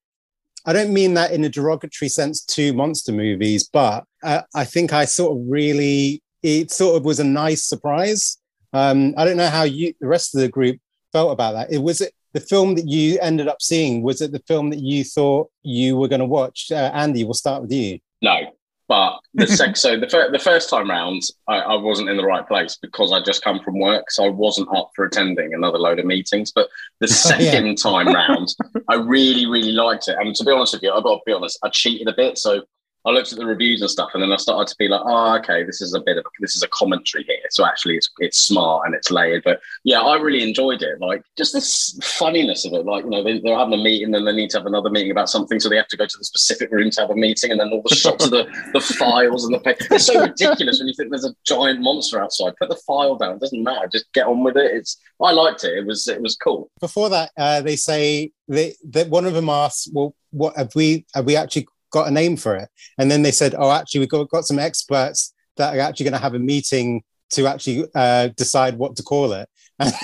I 0.65 0.73
don't 0.73 0.93
mean 0.93 1.15
that 1.15 1.33
in 1.33 1.45
a 1.45 1.49
derogatory 1.49 2.09
sense 2.09 2.45
to 2.45 2.73
monster 2.73 3.13
movies, 3.13 3.69
but 3.73 4.05
uh, 4.23 4.43
I 4.55 4.65
think 4.65 4.93
I 4.93 5.05
sort 5.05 5.37
of 5.37 5.45
really, 5.49 6.23
it 6.43 6.71
sort 6.71 6.97
of 6.97 7.05
was 7.05 7.19
a 7.19 7.25
nice 7.25 7.65
surprise. 7.65 8.39
Um, 8.73 9.15
I 9.17 9.25
don't 9.25 9.37
know 9.37 9.49
how 9.49 9.65
you, 9.65 9.95
the 10.01 10.07
rest 10.07 10.35
of 10.35 10.41
the 10.41 10.49
group 10.49 10.79
felt 11.13 11.33
about 11.33 11.53
that. 11.53 11.73
It 11.73 11.79
was 11.79 12.01
it 12.01 12.15
the 12.33 12.41
film 12.41 12.75
that 12.77 12.87
you 12.87 13.19
ended 13.21 13.49
up 13.49 13.61
seeing. 13.61 14.03
Was 14.03 14.21
it 14.21 14.33
the 14.33 14.43
film 14.47 14.71
that 14.71 14.81
you 14.81 15.05
thought 15.05 15.51
you 15.63 15.97
were 15.97 16.09
going 16.09 16.21
to 16.21 16.27
watch? 16.27 16.73
Uh, 16.73 16.91
Andy, 16.95 17.25
we'll 17.25 17.35
start 17.35 17.63
with 17.63 17.73
you. 17.73 17.99
No, 18.23 18.53
but 18.89 19.21
the 19.35 19.47
sec- 19.59 19.77
so 19.77 19.99
the, 19.99 20.09
fir- 20.09 20.31
the 20.31 20.39
first 20.39 20.71
time 20.71 20.91
round, 20.91 21.23
I, 21.49 21.59
I 21.59 21.75
wasn't 21.77 22.09
in 22.09 22.17
the 22.17 22.25
right 22.25 22.47
place 22.47 22.79
because 22.81 23.13
I 23.13 23.21
just 23.23 23.43
come 23.43 23.61
from 23.61 23.79
work, 23.79 24.11
so 24.11 24.25
I 24.25 24.31
wasn't 24.31 24.69
up 24.75 24.91
for 24.97 25.05
attending 25.05 25.55
another 25.55 25.79
load 25.79 25.99
of 25.99 26.07
meetings. 26.07 26.53
But 26.53 26.69
the 27.01 27.09
second 27.29 27.77
time 27.77 28.09
round, 28.09 28.55
I 28.89 28.95
really, 28.95 29.47
really 29.47 29.73
liked 29.73 30.09
it. 30.09 30.17
And 30.19 30.35
to 30.35 30.45
be 30.45 30.53
honest 30.53 30.75
with 30.75 30.83
you, 30.83 30.93
I've 30.93 31.05
got 31.05 31.17
to 31.17 31.23
be 31.27 31.33
honest, 31.33 31.59
I 31.63 31.69
cheated 31.69 32.09
a 32.09 32.15
bit. 32.15 32.39
So 32.39 32.63
I 33.05 33.11
looked 33.11 33.33
at 33.33 33.39
the 33.39 33.47
reviews 33.47 33.81
and 33.81 33.91
stuff, 33.91 34.11
and 34.15 34.23
then 34.23 34.33
I 34.33 34.37
started 34.37 34.71
to 34.71 34.77
be 34.79 34.87
like, 34.87 35.01
"Oh, 35.05 35.37
okay, 35.39 35.65
this 35.65 35.81
is 35.81 35.93
a 35.93 36.01
bit 36.01 36.19
of 36.19 36.25
this 36.39 36.55
is 36.55 36.63
a 36.63 36.69
commentary 36.69 37.25
here." 37.25 37.39
So 37.51 37.65
actually, 37.67 37.97
it's 37.97 38.09
it's 38.19 38.39
smart 38.39 38.87
and 38.87 38.95
it's 38.95 39.11
layered. 39.11 39.43
But 39.45 39.61
yeah, 39.83 40.01
I 40.01 40.17
really 40.17 40.43
enjoyed 40.43 40.83
it. 40.83 41.01
Like 41.01 41.23
just 41.37 41.53
this 41.53 41.99
funniness 42.03 42.65
of 42.65 42.75
it. 42.75 42.87
Like 42.87 43.05
you 43.05 43.11
know, 43.11 43.25
they, 43.25 43.41
they're 43.41 43.59
having 43.59 43.75
a 43.75 43.83
meeting, 43.83 44.15
and 44.15 44.27
they 44.27 44.33
need 44.33 44.51
to 44.51 44.59
have 44.59 44.67
another 44.67 44.91
meeting 44.91 45.11
about 45.11 45.29
something, 45.29 45.59
so 45.59 45.69
they 45.69 45.77
have 45.77 45.89
to 45.89 45.97
go 45.97 46.07
to 46.07 46.19
the 46.19 46.25
specific 46.25 46.71
room 46.71 46.91
to 46.91 47.01
have 47.01 47.11
a 47.11 47.17
meeting, 47.17 47.51
and 47.51 47.59
then 47.59 47.71
all 47.73 47.83
the 47.85 47.95
shots 47.95 48.25
of 48.25 48.31
the 48.31 48.45
the 48.73 48.81
files 48.81 49.45
and 49.45 49.55
the 49.55 49.61
paper. 49.61 49.87
It's 49.91 50.07
so 50.07 50.21
ridiculous 50.21 50.79
when 50.79 50.89
you 50.89 50.95
think 50.95 51.11
there's 51.11 51.25
a 51.25 51.35
giant 51.45 51.81
monster 51.81 52.23
outside. 52.23 52.55
Put 52.61 52.69
the 52.69 52.81
file 52.87 53.17
down. 53.17 53.35
It 53.35 53.41
doesn't 53.41 53.63
matter. 53.63 53.89
Just 53.91 54.13
get 54.13 54.27
on 54.27 54.45
with 54.45 54.57
it. 54.57 54.71
It's 54.73 54.97
I 55.21 55.33
liked 55.33 55.65
it. 55.65 55.77
It 55.77 55.87
was 55.87 56.07
it 56.07 56.23
was 56.23 56.37
cool. 56.37 56.71
Before 56.81 57.11
that, 57.11 57.31
uh, 57.37 57.63
they 57.63 57.77
say 57.77 58.31
that 58.49 59.09
one 59.09 59.25
of 59.25 59.35
them 59.35 59.49
asks, 59.49 59.89
"Well, 59.93 60.15
what 60.31 60.57
have 60.57 60.75
we 60.77 61.05
have 61.15 61.27
we 61.27 61.37
actually 61.37 61.67
got 61.93 62.09
a 62.09 62.11
name 62.11 62.37
for 62.37 62.57
it. 62.57 62.69
And 62.99 63.11
then 63.11 63.23
they 63.23 63.31
said, 63.31 63.55
oh, 63.57 63.71
actually, 63.71 64.01
we've 64.01 64.09
got, 64.09 64.29
got 64.31 64.45
some 64.45 64.59
experts 64.59 65.33
that 65.57 65.77
are 65.77 65.81
actually 65.81 66.05
going 66.05 66.15
to 66.15 66.19
have 66.19 66.35
a 66.35 66.39
meeting 66.39 67.03
to 67.31 67.47
actually 67.47 67.87
uh, 67.95 68.29
decide 68.37 68.77
what 68.77 68.97
to 68.97 69.03
call 69.03 69.33
it. 69.33 69.49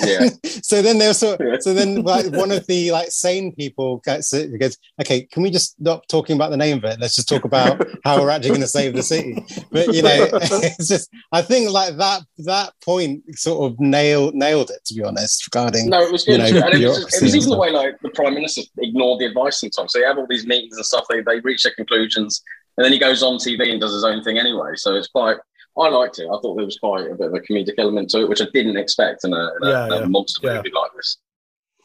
Yeah. 0.04 0.28
so 0.62 0.82
then 0.82 0.98
they're 0.98 1.14
so 1.14 1.36
so 1.60 1.74
then 1.74 2.02
like 2.02 2.26
one 2.32 2.50
of 2.50 2.66
the 2.66 2.90
like 2.90 3.10
sane 3.10 3.54
people 3.54 3.98
gets 4.04 4.32
it 4.32 4.58
goes, 4.58 4.76
okay, 5.00 5.22
can 5.22 5.42
we 5.42 5.50
just 5.50 5.76
stop 5.80 6.06
talking 6.08 6.36
about 6.36 6.50
the 6.50 6.56
name 6.56 6.78
of 6.78 6.84
it? 6.84 7.00
Let's 7.00 7.16
just 7.16 7.28
talk 7.28 7.44
about 7.44 7.86
how 8.04 8.20
we're 8.20 8.30
actually 8.30 8.50
going 8.50 8.60
to 8.62 8.66
save 8.66 8.94
the 8.94 9.02
city. 9.02 9.44
But 9.70 9.94
you 9.94 10.02
know, 10.02 10.28
it's 10.32 10.88
just 10.88 11.10
I 11.32 11.42
think 11.42 11.70
like 11.70 11.96
that 11.96 12.22
that 12.38 12.72
point 12.84 13.22
sort 13.38 13.70
of 13.70 13.80
nailed 13.80 14.34
nailed 14.34 14.70
it 14.70 14.84
to 14.86 14.94
be 14.94 15.02
honest 15.02 15.46
regarding 15.46 15.88
No, 15.88 16.00
it 16.00 16.12
was 16.12 16.24
good. 16.24 16.40
you 16.40 16.54
know, 16.54 16.66
and 16.66 16.74
it 16.74 16.86
was, 16.86 17.14
it 17.14 17.22
was 17.22 17.36
even 17.36 17.50
the 17.50 17.58
way 17.58 17.70
like 17.70 17.98
the 18.00 18.10
prime 18.10 18.34
minister 18.34 18.62
ignored 18.78 19.20
the 19.20 19.26
advice 19.26 19.60
sometimes. 19.60 19.92
So 19.92 19.98
you 19.98 20.06
have 20.06 20.18
all 20.18 20.26
these 20.28 20.46
meetings 20.46 20.76
and 20.76 20.84
stuff. 20.84 21.04
They 21.08 21.20
they 21.22 21.40
reach 21.40 21.62
their 21.62 21.74
conclusions, 21.74 22.42
and 22.76 22.84
then 22.84 22.92
he 22.92 22.98
goes 22.98 23.22
on 23.22 23.38
TV 23.38 23.70
and 23.70 23.80
does 23.80 23.92
his 23.92 24.04
own 24.04 24.22
thing 24.22 24.38
anyway. 24.38 24.72
So 24.74 24.94
it's 24.94 25.08
quite. 25.08 25.36
I 25.78 25.88
liked 25.88 26.18
it. 26.18 26.24
I 26.26 26.38
thought 26.40 26.56
there 26.56 26.64
was 26.64 26.78
quite 26.78 27.10
a 27.10 27.14
bit 27.14 27.28
of 27.28 27.34
a 27.34 27.40
comedic 27.40 27.74
element 27.78 28.10
to 28.10 28.20
it, 28.20 28.28
which 28.28 28.40
I 28.42 28.46
didn't 28.52 28.76
expect 28.76 29.24
in 29.24 29.32
a, 29.32 29.36
in 29.60 29.68
a, 29.68 29.70
Yeah, 29.70 29.86
a 29.86 30.00
yeah, 30.00 30.06
monster 30.06 30.40
yeah. 30.46 30.56
movie 30.56 30.72
like 30.74 30.90
this. 30.96 31.18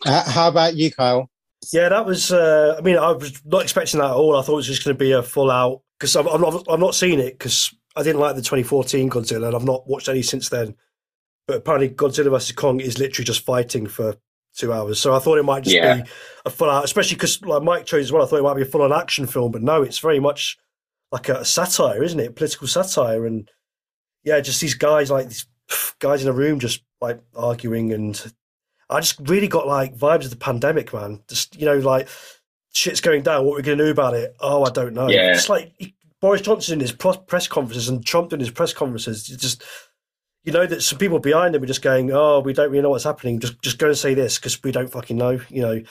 Uh, 0.05 0.29
how 0.31 0.47
about 0.49 0.75
you, 0.75 0.91
Kyle? 0.91 1.29
Yeah, 1.71 1.89
that 1.89 2.05
was. 2.05 2.31
Uh, 2.31 2.75
I 2.77 2.81
mean, 2.81 2.97
I 2.97 3.11
was 3.11 3.39
not 3.45 3.63
expecting 3.63 3.99
that 3.99 4.09
at 4.09 4.15
all. 4.15 4.37
I 4.37 4.41
thought 4.41 4.53
it 4.53 4.55
was 4.57 4.67
just 4.67 4.83
going 4.83 4.95
to 4.95 4.99
be 4.99 5.11
a 5.13 5.23
full 5.23 5.49
out 5.49 5.81
because 5.99 6.15
I'm, 6.15 6.27
I'm 6.27 6.41
not. 6.41 6.65
I'm 6.67 6.79
not 6.79 6.95
seeing 6.95 7.19
it 7.19 7.37
because 7.39 7.73
I 7.95 8.03
didn't 8.03 8.19
like 8.19 8.35
the 8.35 8.41
2014 8.41 9.09
Godzilla, 9.09 9.47
and 9.47 9.55
I've 9.55 9.63
not 9.63 9.87
watched 9.87 10.09
any 10.09 10.21
since 10.23 10.49
then. 10.49 10.75
But 11.47 11.57
apparently, 11.57 11.89
Godzilla 11.89 12.29
vs 12.31 12.51
Kong 12.53 12.79
is 12.81 12.99
literally 12.99 13.25
just 13.25 13.45
fighting 13.45 13.87
for 13.87 14.15
two 14.57 14.73
hours. 14.73 14.99
So 14.99 15.15
I 15.15 15.19
thought 15.19 15.37
it 15.37 15.43
might 15.43 15.63
just 15.63 15.75
Yeah. 15.75 16.01
be 16.01 16.09
a 16.45 16.49
full 16.49 16.69
out, 16.69 16.83
especially 16.83 17.15
because 17.15 17.41
like 17.43 17.63
Mike 17.63 17.85
chose 17.85 18.05
as 18.05 18.11
well. 18.11 18.23
I 18.23 18.27
thought 18.27 18.39
it 18.39 18.43
might 18.43 18.55
be 18.55 18.61
a 18.63 18.65
full 18.65 18.81
on 18.81 18.91
action 18.91 19.25
film, 19.25 19.51
but 19.51 19.61
no, 19.61 19.81
it's 19.83 19.99
very 19.99 20.19
much 20.19 20.57
like 21.11 21.29
a 21.29 21.45
satire, 21.45 22.03
isn't 22.03 22.19
it? 22.19 22.35
Political 22.35 22.67
satire, 22.67 23.25
and 23.25 23.49
yeah, 24.23 24.39
just 24.39 24.61
these 24.61 24.75
guys 24.75 25.11
like 25.11 25.29
these 25.29 25.45
guys 25.99 26.23
in 26.23 26.29
a 26.29 26.33
room 26.33 26.59
just 26.59 26.83
like 27.01 27.21
arguing 27.35 27.93
and 27.93 28.33
I 28.89 28.99
just 28.99 29.19
really 29.21 29.47
got 29.47 29.67
like 29.67 29.97
vibes 29.97 30.25
of 30.25 30.29
the 30.29 30.35
pandemic, 30.35 30.93
man. 30.93 31.21
Just 31.27 31.55
you 31.55 31.65
know, 31.65 31.77
like 31.79 32.07
shit's 32.73 33.01
going 33.01 33.23
down. 33.23 33.45
What 33.45 33.53
are 33.53 33.57
we 33.57 33.63
going 33.63 33.77
to 33.77 33.85
do 33.85 33.91
about 33.91 34.13
it? 34.13 34.35
Oh, 34.39 34.63
I 34.63 34.69
don't 34.69 34.93
know. 34.93 35.09
Yeah. 35.09 35.33
It's 35.33 35.49
like 35.49 35.73
Boris 36.21 36.41
Johnson 36.41 36.75
in 36.75 36.79
his 36.79 36.91
press 36.91 37.47
conferences 37.47 37.89
and 37.89 38.05
Trump 38.05 38.33
in 38.33 38.39
his 38.39 38.51
press 38.51 38.73
conferences. 38.73 39.29
You 39.29 39.37
just 39.37 39.63
you 40.43 40.51
know 40.51 40.65
that 40.65 40.81
some 40.81 40.99
people 40.99 41.19
behind 41.19 41.55
them 41.55 41.63
are 41.63 41.67
just 41.67 41.81
going, 41.81 42.11
"Oh, 42.11 42.39
we 42.39 42.53
don't 42.53 42.69
really 42.69 42.81
know 42.81 42.89
what's 42.89 43.03
happening. 43.03 43.39
Just 43.39 43.61
just 43.61 43.77
go 43.77 43.87
and 43.87 43.97
say 43.97 44.13
this 44.13 44.37
because 44.37 44.61
we 44.61 44.71
don't 44.71 44.91
fucking 44.91 45.17
know." 45.17 45.39
You 45.49 45.61
know, 45.61 45.81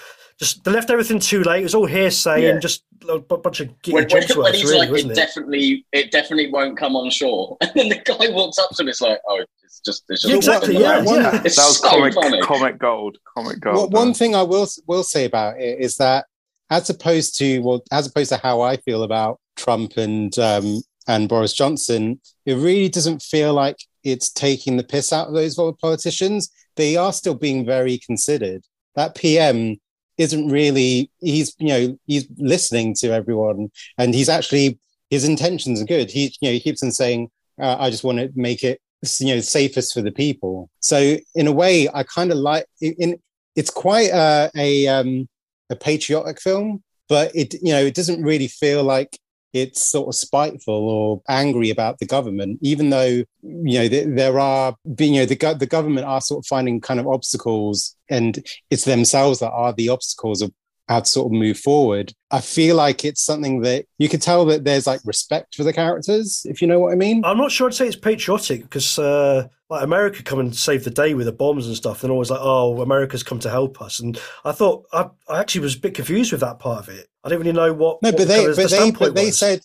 just 0.42 0.64
they 0.64 0.70
left 0.72 0.90
everything 0.90 1.18
too 1.20 1.42
late. 1.42 1.60
It 1.60 1.64
was 1.64 1.74
all 1.74 1.86
hearsay 1.86 2.42
Yeah. 2.42 2.50
and 2.50 2.60
just 2.62 2.84
a 3.08 3.18
bunch 3.18 3.60
of 3.60 3.68
When, 3.86 4.06
when, 4.08 4.22
when 4.36 4.54
he's 4.54 4.64
really, 4.64 4.78
like, 4.78 4.90
wasn't 4.90 5.12
it 5.12 5.18
it? 5.18 5.20
definitely, 5.26 5.86
it 5.92 6.10
definitely 6.10 6.50
won't 6.50 6.76
come 6.76 6.96
on 6.96 7.10
shore, 7.10 7.56
and 7.60 7.70
then 7.74 7.88
the 7.88 7.96
guy 8.04 8.28
walks 8.30 8.58
up 8.58 8.70
to 8.70 8.82
him. 8.82 8.88
It's 8.88 9.00
like, 9.00 9.18
oh, 9.28 9.44
it's 9.62 9.80
just, 9.80 10.04
it's 10.08 10.22
just 10.22 10.34
exactly. 10.34 10.76
Yeah, 10.78 11.02
One- 11.02 11.20
yeah. 11.22 11.42
It's 11.44 11.56
that 11.56 11.66
was 11.66 11.78
so 11.78 11.88
comic 11.88 12.14
funny. 12.14 12.40
comic 12.42 12.78
gold. 12.78 13.18
Comic 13.36 13.64
Well, 13.64 13.74
gold. 13.74 13.92
one 13.92 14.14
thing 14.14 14.34
I 14.34 14.42
will 14.42 14.68
will 14.86 15.04
say 15.04 15.24
about 15.24 15.60
it 15.60 15.78
is 15.80 15.96
that, 15.96 16.26
as 16.70 16.90
opposed 16.90 17.38
to 17.38 17.60
well, 17.60 17.82
as 17.92 18.06
opposed 18.06 18.30
to 18.30 18.36
how 18.38 18.60
I 18.60 18.76
feel 18.78 19.02
about 19.04 19.38
Trump 19.56 19.96
and 19.96 20.36
um, 20.38 20.82
and 21.08 21.28
Boris 21.28 21.52
Johnson, 21.52 22.20
it 22.46 22.54
really 22.54 22.88
doesn't 22.88 23.22
feel 23.22 23.54
like 23.54 23.76
it's 24.04 24.30
taking 24.30 24.76
the 24.76 24.84
piss 24.84 25.12
out 25.12 25.28
of 25.28 25.34
those 25.34 25.56
politicians. 25.80 26.50
They 26.76 26.96
are 26.96 27.12
still 27.12 27.34
being 27.34 27.64
very 27.66 27.98
considered. 27.98 28.64
That 28.94 29.14
PM 29.14 29.78
isn't 30.22 30.48
really. 30.48 31.10
He's 31.20 31.54
you 31.58 31.68
know 31.68 31.98
he's 32.06 32.26
listening 32.38 32.94
to 32.96 33.12
everyone, 33.12 33.70
and 33.98 34.14
he's 34.14 34.28
actually 34.28 34.78
his 35.10 35.24
intentions 35.24 35.82
are 35.82 35.86
good. 35.86 36.10
He 36.10 36.34
you 36.40 36.48
know 36.48 36.52
he 36.52 36.60
keeps 36.60 36.82
on 36.82 36.92
saying, 36.92 37.30
uh, 37.60 37.76
"I 37.78 37.90
just 37.90 38.04
want 38.04 38.18
to 38.18 38.30
make 38.34 38.64
it." 38.64 38.80
you 39.18 39.34
know 39.34 39.40
safest 39.40 39.94
for 39.94 40.00
the 40.00 40.12
people 40.12 40.70
so 40.78 41.16
in 41.34 41.48
a 41.48 41.50
way 41.50 41.88
i 41.92 42.04
kind 42.04 42.30
of 42.30 42.38
like 42.38 42.64
in 42.80 43.18
it's 43.56 43.70
quite 43.70 44.10
a 44.10 44.50
a, 44.56 44.86
um, 44.88 45.28
a 45.70 45.76
patriotic 45.76 46.40
film, 46.40 46.82
but 47.08 47.34
it 47.34 47.54
you 47.54 47.72
know 47.72 47.82
it 47.82 47.94
doesn't 47.94 48.22
really 48.22 48.48
feel 48.48 48.82
like 48.82 49.18
it's 49.52 49.86
sort 49.86 50.08
of 50.08 50.14
spiteful 50.14 50.88
or 50.88 51.22
angry 51.28 51.70
about 51.70 51.98
the 51.98 52.06
government, 52.06 52.58
even 52.62 52.90
though 52.90 53.06
you 53.06 53.26
know 53.42 53.88
there, 53.88 54.38
are 54.38 54.76
you 54.98 55.12
know 55.12 55.26
the 55.26 55.56
the 55.58 55.66
government 55.66 56.06
are 56.06 56.20
sort 56.20 56.44
of 56.44 56.46
finding 56.46 56.80
kind 56.80 57.00
of 57.00 57.06
obstacles, 57.06 57.96
and 58.08 58.44
it's 58.70 58.84
themselves 58.84 59.40
that 59.40 59.50
are 59.50 59.72
the 59.72 59.88
obstacles 59.88 60.42
of 60.42 60.52
how 60.88 61.00
to 61.00 61.06
sort 61.06 61.26
of 61.26 61.32
move 61.32 61.58
forward. 61.58 62.12
I 62.30 62.40
feel 62.40 62.76
like 62.76 63.04
it's 63.04 63.22
something 63.22 63.60
that 63.62 63.86
you 63.98 64.08
could 64.08 64.22
tell 64.22 64.44
that 64.46 64.64
there's 64.64 64.86
like 64.86 65.00
respect 65.04 65.54
for 65.54 65.64
the 65.64 65.72
characters, 65.72 66.42
if 66.44 66.60
you 66.60 66.68
know 66.68 66.80
what 66.80 66.92
I 66.92 66.96
mean. 66.96 67.24
I'm 67.24 67.38
not 67.38 67.52
sure 67.52 67.68
I'd 67.68 67.74
say 67.74 67.86
it's 67.86 67.96
patriotic 67.96 68.62
because 68.62 68.98
uh, 68.98 69.48
like 69.72 69.82
America 69.84 70.22
come 70.22 70.38
and 70.38 70.54
save 70.54 70.84
the 70.84 70.90
day 70.90 71.14
with 71.14 71.26
the 71.26 71.32
bombs 71.32 71.66
and 71.66 71.74
stuff. 71.74 72.00
They're 72.02 72.10
always 72.10 72.30
like, 72.30 72.40
"Oh, 72.42 72.80
America's 72.82 73.22
come 73.22 73.38
to 73.40 73.50
help 73.50 73.80
us." 73.80 73.98
And 74.00 74.20
I 74.44 74.52
thought 74.52 74.84
I, 74.92 75.08
I 75.28 75.40
actually 75.40 75.62
was 75.62 75.76
a 75.76 75.80
bit 75.80 75.94
confused 75.94 76.30
with 76.30 76.42
that 76.42 76.58
part 76.58 76.86
of 76.86 76.94
it. 76.94 77.08
I 77.24 77.28
didn't 77.28 77.40
really 77.46 77.52
know 77.56 77.72
what. 77.72 78.02
No, 78.02 78.10
what 78.10 78.18
but 78.18 78.28
they, 78.28 78.36
kind 78.44 78.50
of 78.50 78.56
the 78.56 78.66
they, 78.68 78.90
but 78.90 79.14
they 79.14 79.26
was. 79.26 79.38
said, 79.38 79.60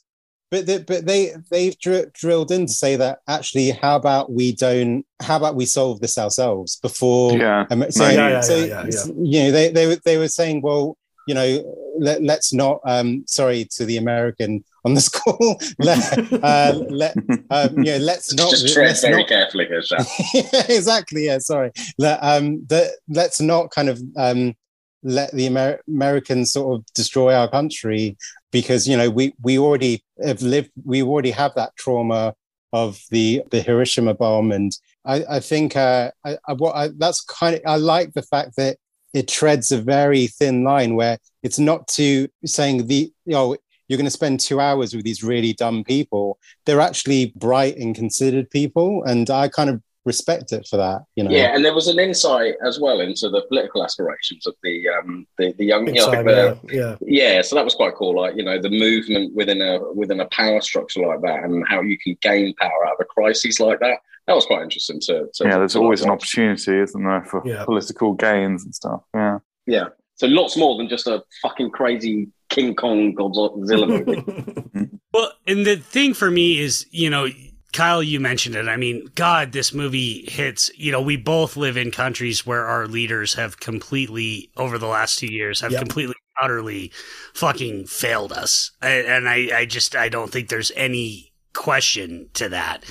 but 0.50 0.66
they, 0.66 0.78
but 0.80 1.06
they, 1.06 1.34
they've 1.52 1.78
dr- 1.78 2.14
drilled 2.14 2.52
in 2.52 2.68
to 2.68 2.72
say 2.72 2.96
that 2.96 3.20
actually, 3.28 3.72
how 3.72 3.98
about 3.98 4.32
we 4.32 4.54
don't? 4.56 5.06
How 5.22 5.36
about 5.36 5.56
we 5.56 5.66
solve 5.66 6.00
this 6.00 6.18
ourselves 6.18 6.78
before? 6.78 7.34
Yeah. 7.38 7.66
Amer- 7.70 7.92
so, 7.92 8.06
No, 8.06 8.10
yeah, 8.12 8.30
yeah, 8.30 8.42
so 8.42 8.56
yeah, 8.56 8.66
yeah, 8.66 8.86
yeah. 8.90 9.14
you 9.18 9.44
know, 9.44 9.52
they, 9.52 9.70
they, 9.72 9.88
were- 9.88 10.02
they 10.06 10.18
were 10.18 10.30
saying, 10.30 10.62
well, 10.62 10.98
you 11.28 11.34
know, 11.34 11.76
let, 12.00 12.24
let's 12.24 12.54
not. 12.54 12.80
Um, 12.86 13.24
sorry 13.28 13.68
to 13.72 13.86
the 13.86 13.98
American 13.98 14.64
on 14.86 14.94
this 14.94 15.10
call. 15.18 15.60
let, 15.80 16.18
uh, 16.44 16.80
let, 16.90 17.16
um, 17.50 17.78
you 17.78 17.92
know, 17.92 17.98
let's 17.98 18.34
not. 18.34 18.50
just 18.50 18.74
tread 18.74 18.88
let's 18.88 19.02
very 19.02 19.18
not 19.18 19.28
carefully 19.28 19.66
here, 19.66 19.82
Sam. 19.82 20.06
yeah, 20.34 20.64
exactly. 20.70 21.26
Yeah, 21.26 21.40
sorry. 21.40 21.72
Let, 21.98 22.20
um, 22.24 22.66
the, 22.68 22.92
let's 23.10 23.42
not 23.42 23.72
kind 23.72 23.90
of 23.90 24.02
um, 24.16 24.56
let 25.04 25.32
the 25.32 25.46
Amer- 25.46 25.82
Americans 25.88 26.54
sort 26.54 26.80
of 26.80 26.86
destroy 26.94 27.34
our 27.34 27.50
country 27.50 28.18
because 28.52 28.88
you 28.88 28.98
know 28.98 29.10
we 29.10 29.34
we 29.42 29.60
already 29.60 30.04
have 30.24 30.42
lived. 30.42 30.72
We 30.86 31.04
already 31.04 31.32
have 31.32 31.54
that 31.56 31.76
trauma 31.78 32.34
of 32.74 33.02
the 33.12 33.44
the 33.52 33.62
Hiroshima 33.62 34.14
bomb, 34.14 34.52
and 34.52 34.72
I, 35.06 35.24
I 35.30 35.40
think 35.40 35.76
uh, 35.76 36.12
I, 36.26 36.38
I, 36.48 36.54
what 36.54 36.76
I, 36.76 36.90
that's 36.98 37.22
kind 37.22 37.56
of 37.56 37.62
I 37.66 37.76
like 37.78 38.14
the 38.14 38.22
fact 38.22 38.56
that 38.58 38.78
it 39.18 39.28
treads 39.28 39.72
a 39.72 39.82
very 39.82 40.28
thin 40.28 40.64
line 40.64 40.92
where 40.96 41.18
it's 41.46 41.60
not 41.70 41.88
to 41.88 42.28
saying 42.46 42.86
the 42.88 43.02
you 43.26 43.34
know 43.38 43.56
you're 43.88 43.98
going 43.98 44.06
to 44.14 44.20
spend 44.22 44.40
two 44.40 44.60
hours 44.60 44.94
with 44.94 45.06
these 45.06 45.24
really 45.24 45.54
dumb 45.54 45.84
people 45.84 46.38
they're 46.66 46.82
actually 46.90 47.24
bright 47.36 47.76
and 47.78 47.96
considered 47.96 48.50
people 48.52 48.90
and 49.06 49.30
i 49.30 49.48
kind 49.48 49.70
of 49.72 49.82
respect 50.06 50.54
it 50.54 50.66
for 50.70 50.78
that 50.78 51.00
you 51.16 51.24
know 51.24 51.32
Yeah, 51.32 51.54
and 51.54 51.66
there 51.66 51.74
was 51.74 51.88
an 51.94 52.00
insight 52.00 52.56
as 52.66 52.80
well 52.80 53.02
into 53.02 53.28
the 53.30 53.42
political 53.50 53.84
aspirations 53.84 54.44
of 54.50 54.56
the 54.64 54.76
um 54.96 55.28
the, 55.38 55.52
the 55.60 55.66
young 55.66 55.84
Big 55.86 55.96
you 55.96 56.02
know, 56.02 56.12
time, 56.12 56.26
the- 56.26 56.58
yeah, 56.72 56.80
yeah. 56.80 56.96
yeah, 57.02 57.42
so 57.42 57.56
that 57.56 57.66
was 57.66 57.76
quite 57.76 57.96
cool. 57.96 58.16
Like 58.22 58.36
you 58.38 58.44
know, 58.48 58.58
the 58.68 58.70
movement 58.88 59.36
within 59.36 59.62
a 59.62 59.74
within 60.02 60.20
a 60.22 60.28
power 60.28 60.62
structure 60.62 61.02
like 61.06 61.22
that, 61.28 61.44
and 61.44 61.66
how 61.68 61.82
you 61.82 61.98
can 62.04 62.14
gain 62.22 62.54
power 62.56 62.82
out 62.88 62.94
of 62.94 63.02
a 63.02 63.06
crisis 63.06 63.60
like 63.60 63.80
that. 63.82 64.00
That 64.28 64.34
was 64.36 64.46
quite 64.46 64.62
interesting 64.64 65.00
to. 65.02 65.28
to 65.34 65.44
yeah, 65.46 65.58
there's 65.58 65.74
to 65.74 65.80
always 65.80 66.02
an 66.02 66.10
opportunity, 66.10 66.78
isn't 66.80 67.04
there, 67.04 67.24
for 67.24 67.42
Yeah. 67.46 67.64
political 67.66 68.14
gains 68.14 68.64
and 68.66 68.76
stuff. 68.76 69.02
Yeah. 69.14 69.40
Yeah, 69.66 69.86
so 70.16 70.28
lots 70.28 70.56
more 70.58 70.78
than 70.78 70.88
just 70.90 71.08
a 71.08 71.24
fucking 71.42 71.72
crazy 71.72 72.28
King 72.50 72.76
Kong 72.76 73.14
Godzilla 73.16 73.88
movie. 73.88 74.22
Mm-hmm. 74.22 74.84
Well, 75.14 75.32
and 75.46 75.66
the 75.66 75.76
thing 75.78 76.14
for 76.14 76.30
me 76.32 76.60
is, 76.60 76.86
you 76.92 77.10
know, 77.10 77.28
Kyle, 77.74 78.02
you 78.02 78.20
mentioned 78.22 78.56
it. 78.56 78.68
I 78.70 78.78
mean, 78.78 79.08
God, 79.16 79.52
this 79.52 79.74
movie 79.74 80.26
hits, 80.30 80.72
you 80.78 80.92
know, 80.92 81.02
we 81.02 81.18
both 81.18 81.58
live 81.58 81.76
in 81.78 81.92
countries 81.92 82.46
where 82.46 82.66
our 82.66 82.88
leaders 82.88 83.34
have 83.34 83.60
completely, 83.60 84.50
over 84.56 84.78
the 84.78 84.88
last 84.88 85.20
two 85.20 85.32
years, 85.32 85.60
have 85.62 85.74
Yep. 85.74 85.82
completely, 85.82 86.16
utterly 86.42 86.92
fucking 87.34 87.86
failed 87.88 88.32
us. 88.32 88.72
And, 88.82 89.06
and 89.08 89.30
I, 89.30 89.50
I 89.54 89.66
just, 89.66 89.96
I 89.96 90.08
don't 90.08 90.32
think 90.32 90.48
there's 90.50 90.72
any 90.76 91.34
question 91.54 92.30
to 92.36 92.48
that. 92.50 92.84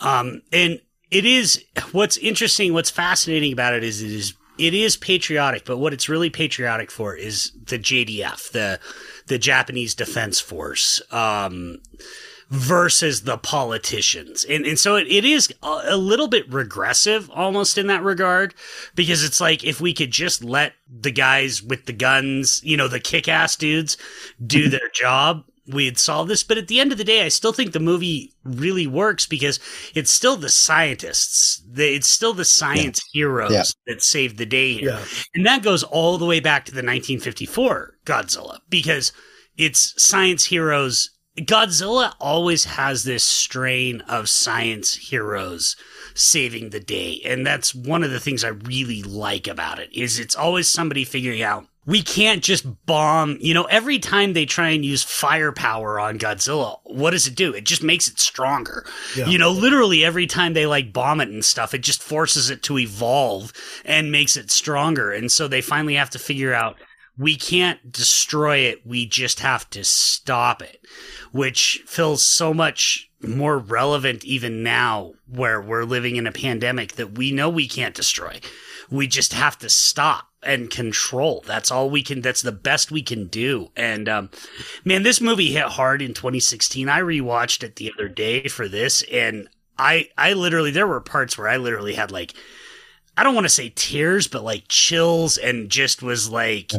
Um, 0.00 0.42
and 0.52 0.80
it 1.10 1.24
is, 1.24 1.64
what's 1.92 2.16
interesting, 2.16 2.72
what's 2.72 2.90
fascinating 2.90 3.52
about 3.52 3.74
it 3.74 3.84
is 3.84 4.02
it 4.02 4.10
is, 4.10 4.34
it 4.58 4.74
is 4.74 4.96
patriotic, 4.96 5.64
but 5.64 5.78
what 5.78 5.92
it's 5.92 6.08
really 6.08 6.30
patriotic 6.30 6.90
for 6.90 7.16
is 7.16 7.52
the 7.64 7.78
JDF, 7.78 8.50
the, 8.52 8.78
the 9.26 9.38
Japanese 9.38 9.94
Defense 9.94 10.40
Force. 10.40 11.00
Um, 11.10 11.78
versus 12.50 13.22
the 13.22 13.38
politicians. 13.38 14.44
And, 14.44 14.66
and 14.66 14.78
so 14.78 14.96
it, 14.96 15.06
it 15.06 15.24
is 15.24 15.52
a, 15.62 15.82
a 15.90 15.96
little 15.96 16.26
bit 16.26 16.52
regressive 16.52 17.30
almost 17.30 17.78
in 17.78 17.86
that 17.86 18.02
regard 18.02 18.54
because 18.96 19.24
it's 19.24 19.40
like 19.40 19.62
if 19.62 19.80
we 19.80 19.94
could 19.94 20.10
just 20.10 20.42
let 20.42 20.74
the 20.88 21.12
guys 21.12 21.62
with 21.62 21.86
the 21.86 21.92
guns, 21.92 22.60
you 22.64 22.76
know, 22.76 22.88
the 22.88 23.00
kick 23.00 23.28
ass 23.28 23.54
dudes 23.54 23.96
do 24.44 24.68
their 24.68 24.88
job. 24.94 25.44
We'd 25.72 25.98
solve 25.98 26.28
this, 26.28 26.42
but 26.42 26.58
at 26.58 26.68
the 26.68 26.80
end 26.80 26.92
of 26.92 26.98
the 26.98 27.04
day, 27.04 27.24
I 27.24 27.28
still 27.28 27.52
think 27.52 27.72
the 27.72 27.80
movie 27.80 28.32
really 28.44 28.86
works 28.86 29.26
because 29.26 29.58
it's 29.94 30.10
still 30.10 30.36
the 30.36 30.48
scientists. 30.48 31.62
It's 31.76 32.08
still 32.08 32.32
the 32.34 32.44
science 32.44 33.00
heroes 33.12 33.52
Yeah. 33.52 33.64
that 33.86 34.02
saved 34.02 34.38
the 34.38 34.46
day 34.46 34.74
here. 34.74 34.90
Yeah. 34.90 35.04
And 35.34 35.46
that 35.46 35.62
goes 35.62 35.82
all 35.82 36.18
the 36.18 36.26
way 36.26 36.40
back 36.40 36.64
to 36.66 36.72
the 36.72 36.82
1954 36.82 37.98
Godzilla 38.04 38.58
because 38.68 39.12
it's 39.56 39.94
science 40.02 40.46
heroes. 40.46 41.10
Godzilla 41.38 42.14
always 42.20 42.64
has 42.64 43.04
this 43.04 43.22
strain 43.24 44.00
of 44.02 44.28
science 44.28 44.94
heroes 44.96 45.76
saving 46.14 46.70
the 46.70 46.80
day. 46.80 47.20
And 47.24 47.46
that's 47.46 47.74
one 47.74 48.02
of 48.02 48.10
the 48.10 48.20
things 48.20 48.42
I 48.44 48.48
really 48.48 49.02
like 49.02 49.46
about 49.46 49.78
it 49.78 49.90
is 49.92 50.18
it's 50.18 50.34
always 50.36 50.68
somebody 50.68 51.04
figuring 51.04 51.40
out 51.42 51.66
we 51.86 52.02
can't 52.02 52.42
just 52.42 52.66
bomb, 52.86 53.38
you 53.40 53.54
know, 53.54 53.64
every 53.64 53.98
time 53.98 54.32
they 54.32 54.44
try 54.44 54.70
and 54.70 54.84
use 54.84 55.02
firepower 55.02 55.98
on 55.98 56.18
Godzilla, 56.18 56.78
what 56.84 57.12
does 57.12 57.26
it 57.26 57.34
do? 57.34 57.54
It 57.54 57.64
just 57.64 57.82
makes 57.82 58.06
it 58.06 58.18
stronger. 58.18 58.84
Yeah. 59.16 59.26
You 59.26 59.38
know, 59.38 59.50
literally 59.50 60.04
every 60.04 60.26
time 60.26 60.52
they 60.52 60.66
like 60.66 60.92
bomb 60.92 61.20
it 61.20 61.30
and 61.30 61.44
stuff, 61.44 61.72
it 61.72 61.80
just 61.80 62.02
forces 62.02 62.50
it 62.50 62.62
to 62.64 62.78
evolve 62.78 63.52
and 63.84 64.12
makes 64.12 64.36
it 64.36 64.50
stronger. 64.50 65.10
And 65.10 65.32
so 65.32 65.48
they 65.48 65.62
finally 65.62 65.94
have 65.94 66.10
to 66.10 66.18
figure 66.18 66.52
out 66.52 66.76
we 67.16 67.36
can't 67.36 67.90
destroy 67.90 68.58
it, 68.58 68.86
we 68.86 69.06
just 69.06 69.40
have 69.40 69.68
to 69.70 69.82
stop 69.82 70.62
it, 70.62 70.84
which 71.32 71.82
feels 71.86 72.22
so 72.22 72.54
much 72.54 73.10
more 73.22 73.58
relevant 73.58 74.24
even 74.24 74.62
now 74.62 75.12
where 75.26 75.60
we're 75.60 75.84
living 75.84 76.16
in 76.16 76.26
a 76.26 76.32
pandemic 76.32 76.92
that 76.92 77.18
we 77.18 77.32
know 77.32 77.48
we 77.48 77.68
can't 77.68 77.94
destroy. 77.94 78.40
We 78.90 79.06
just 79.06 79.32
have 79.32 79.58
to 79.58 79.68
stop 79.68 80.29
and 80.42 80.70
control. 80.70 81.44
That's 81.46 81.70
all 81.70 81.90
we 81.90 82.02
can. 82.02 82.20
That's 82.20 82.42
the 82.42 82.52
best 82.52 82.90
we 82.90 83.02
can 83.02 83.26
do. 83.26 83.70
And 83.76 84.08
um, 84.08 84.30
man, 84.84 85.02
this 85.02 85.20
movie 85.20 85.52
hit 85.52 85.64
hard 85.64 86.02
in 86.02 86.14
2016. 86.14 86.88
I 86.88 87.00
rewatched 87.00 87.62
it 87.62 87.76
the 87.76 87.92
other 87.92 88.08
day 88.08 88.48
for 88.48 88.68
this, 88.68 89.02
and 89.12 89.48
I 89.78 90.08
I 90.16 90.32
literally 90.32 90.70
there 90.70 90.86
were 90.86 91.00
parts 91.00 91.36
where 91.36 91.48
I 91.48 91.56
literally 91.56 91.94
had 91.94 92.10
like 92.10 92.34
I 93.16 93.22
don't 93.22 93.34
want 93.34 93.44
to 93.44 93.50
say 93.50 93.72
tears, 93.74 94.28
but 94.28 94.44
like 94.44 94.64
chills, 94.68 95.36
and 95.36 95.70
just 95.70 96.02
was 96.02 96.30
like, 96.30 96.72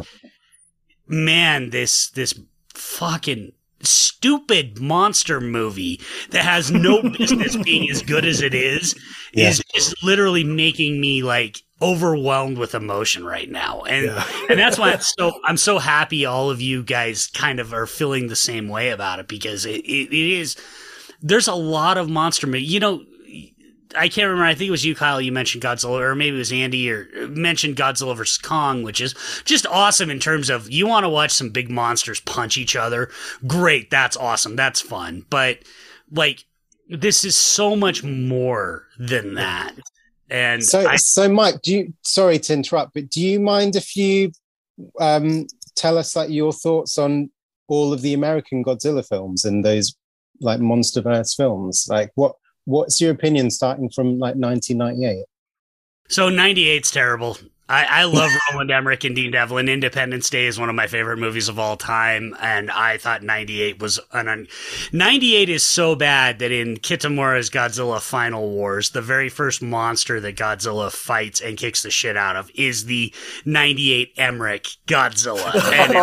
man, 1.07 1.69
this 1.69 2.09
this 2.09 2.39
fucking 2.73 3.51
stupid 3.85 4.79
monster 4.79 5.39
movie 5.41 5.99
that 6.31 6.43
has 6.43 6.71
no 6.71 7.01
business 7.17 7.55
being 7.57 7.89
as 7.89 8.01
good 8.01 8.25
as 8.25 8.41
it 8.41 8.53
is 8.53 8.95
Yeah. 9.33 9.49
is 9.49 9.61
just 9.73 10.03
literally 10.03 10.43
making 10.43 10.99
me 11.01 11.23
like 11.23 11.61
overwhelmed 11.81 12.57
with 12.59 12.75
emotion 12.75 13.25
right 13.25 13.49
now 13.49 13.81
and 13.81 14.05
Yeah. 14.05 14.23
and 14.49 14.59
that's 14.59 14.77
why 14.77 14.91
I'm 14.93 15.01
so 15.01 15.31
I'm 15.43 15.57
so 15.57 15.79
happy 15.79 16.25
all 16.25 16.51
of 16.51 16.61
you 16.61 16.83
guys 16.83 17.27
kind 17.27 17.59
of 17.59 17.73
are 17.73 17.87
feeling 17.87 18.27
the 18.27 18.35
same 18.35 18.67
way 18.69 18.89
about 18.89 19.19
it 19.19 19.27
because 19.27 19.65
it, 19.65 19.81
it, 19.85 20.09
it 20.13 20.13
is 20.39 20.55
there's 21.23 21.47
a 21.47 21.55
lot 21.55 21.97
of 21.97 22.07
monster 22.09 22.45
movie 22.45 22.63
you 22.63 22.79
know 22.79 23.03
I 23.95 24.09
can't 24.09 24.27
remember. 24.27 24.45
I 24.45 24.55
think 24.55 24.67
it 24.67 24.71
was 24.71 24.85
you, 24.85 24.95
Kyle. 24.95 25.21
You 25.21 25.31
mentioned 25.31 25.63
Godzilla, 25.63 25.99
or 25.99 26.15
maybe 26.15 26.35
it 26.35 26.39
was 26.39 26.51
Andy, 26.51 26.89
or 26.89 27.07
mentioned 27.27 27.75
Godzilla 27.75 28.15
versus 28.15 28.37
Kong, 28.37 28.83
which 28.83 29.01
is 29.01 29.13
just 29.45 29.65
awesome 29.67 30.09
in 30.09 30.19
terms 30.19 30.49
of 30.49 30.69
you 30.69 30.87
want 30.87 31.03
to 31.03 31.09
watch 31.09 31.31
some 31.31 31.49
big 31.49 31.69
monsters 31.69 32.19
punch 32.19 32.57
each 32.57 32.75
other. 32.75 33.09
Great, 33.47 33.89
that's 33.89 34.17
awesome. 34.17 34.55
That's 34.55 34.81
fun. 34.81 35.25
But 35.29 35.59
like, 36.11 36.45
this 36.89 37.23
is 37.23 37.35
so 37.35 37.75
much 37.75 38.03
more 38.03 38.87
than 38.99 39.35
that. 39.35 39.73
And 40.29 40.63
So, 40.63 40.87
I, 40.87 40.95
so 40.95 41.27
Mike, 41.29 41.61
do 41.61 41.73
you? 41.73 41.93
Sorry 42.03 42.39
to 42.39 42.53
interrupt, 42.53 42.93
but 42.93 43.09
do 43.09 43.21
you 43.21 43.39
mind 43.39 43.75
if 43.75 43.95
you 43.95 44.31
um, 44.99 45.47
tell 45.75 45.97
us 45.97 46.15
like 46.15 46.29
your 46.29 46.53
thoughts 46.53 46.97
on 46.97 47.29
all 47.67 47.93
of 47.93 48.01
the 48.01 48.13
American 48.13 48.63
Godzilla 48.63 49.07
films 49.07 49.45
and 49.45 49.63
those 49.63 49.95
like 50.39 50.59
MonsterVerse 50.59 51.35
films? 51.35 51.87
Like, 51.89 52.11
what 52.15 52.35
what's 52.65 52.99
your 53.01 53.11
opinion 53.11 53.49
starting 53.51 53.89
from 53.89 54.19
like 54.19 54.35
1998? 54.35 55.25
so 56.09 56.29
98's 56.29 56.91
terrible. 56.91 57.37
I, 57.69 57.85
I 58.01 58.03
love 58.03 58.29
Roland 58.51 58.69
Emmerich 58.69 59.05
and 59.05 59.15
Dean 59.15 59.31
Devlin. 59.31 59.69
Independence 59.69 60.29
Day 60.29 60.45
is 60.45 60.59
one 60.59 60.67
of 60.67 60.75
my 60.75 60.87
favorite 60.87 61.19
movies 61.19 61.47
of 61.47 61.57
all 61.57 61.77
time, 61.77 62.35
and 62.41 62.69
I 62.69 62.97
thought 62.97 63.23
98 63.23 63.79
was 63.79 63.97
an. 64.11 64.27
Un- 64.27 64.47
98 64.91 65.47
is 65.47 65.63
so 65.63 65.95
bad 65.95 66.39
that 66.39 66.51
in 66.51 66.75
Kitamura's 66.75 67.49
Godzilla 67.49 68.01
Final 68.01 68.49
Wars, 68.49 68.89
the 68.89 69.01
very 69.01 69.29
first 69.29 69.61
monster 69.61 70.19
that 70.19 70.35
Godzilla 70.35 70.91
fights 70.91 71.39
and 71.39 71.57
kicks 71.57 71.81
the 71.81 71.91
shit 71.91 72.17
out 72.17 72.35
of 72.35 72.51
is 72.55 72.85
the 72.85 73.13
98 73.45 74.15
Emmerich 74.17 74.67
Godzilla. 74.87 75.51
And 75.71 75.95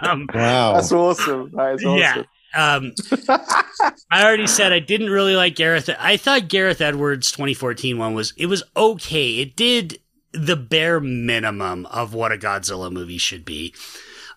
um, 0.00 0.28
Wow, 0.32 0.74
That's 0.74 0.92
awesome. 0.92 1.50
That 1.54 1.74
is 1.74 1.84
awesome. 1.84 1.98
Yeah. 1.98 2.22
Um, 2.56 2.92
I 4.10 4.24
already 4.24 4.46
said 4.46 4.72
I 4.72 4.78
didn't 4.78 5.10
really 5.10 5.36
like 5.36 5.54
Gareth. 5.56 5.90
I 5.98 6.16
thought 6.16 6.48
Gareth 6.48 6.80
Edwards' 6.80 7.30
2014 7.30 7.98
one 7.98 8.14
was 8.14 8.32
it 8.36 8.46
was 8.46 8.62
okay. 8.76 9.40
It 9.40 9.56
did 9.56 10.00
the 10.32 10.56
bare 10.56 11.00
minimum 11.00 11.86
of 11.86 12.14
what 12.14 12.32
a 12.32 12.38
Godzilla 12.38 12.90
movie 12.90 13.18
should 13.18 13.44
be. 13.44 13.74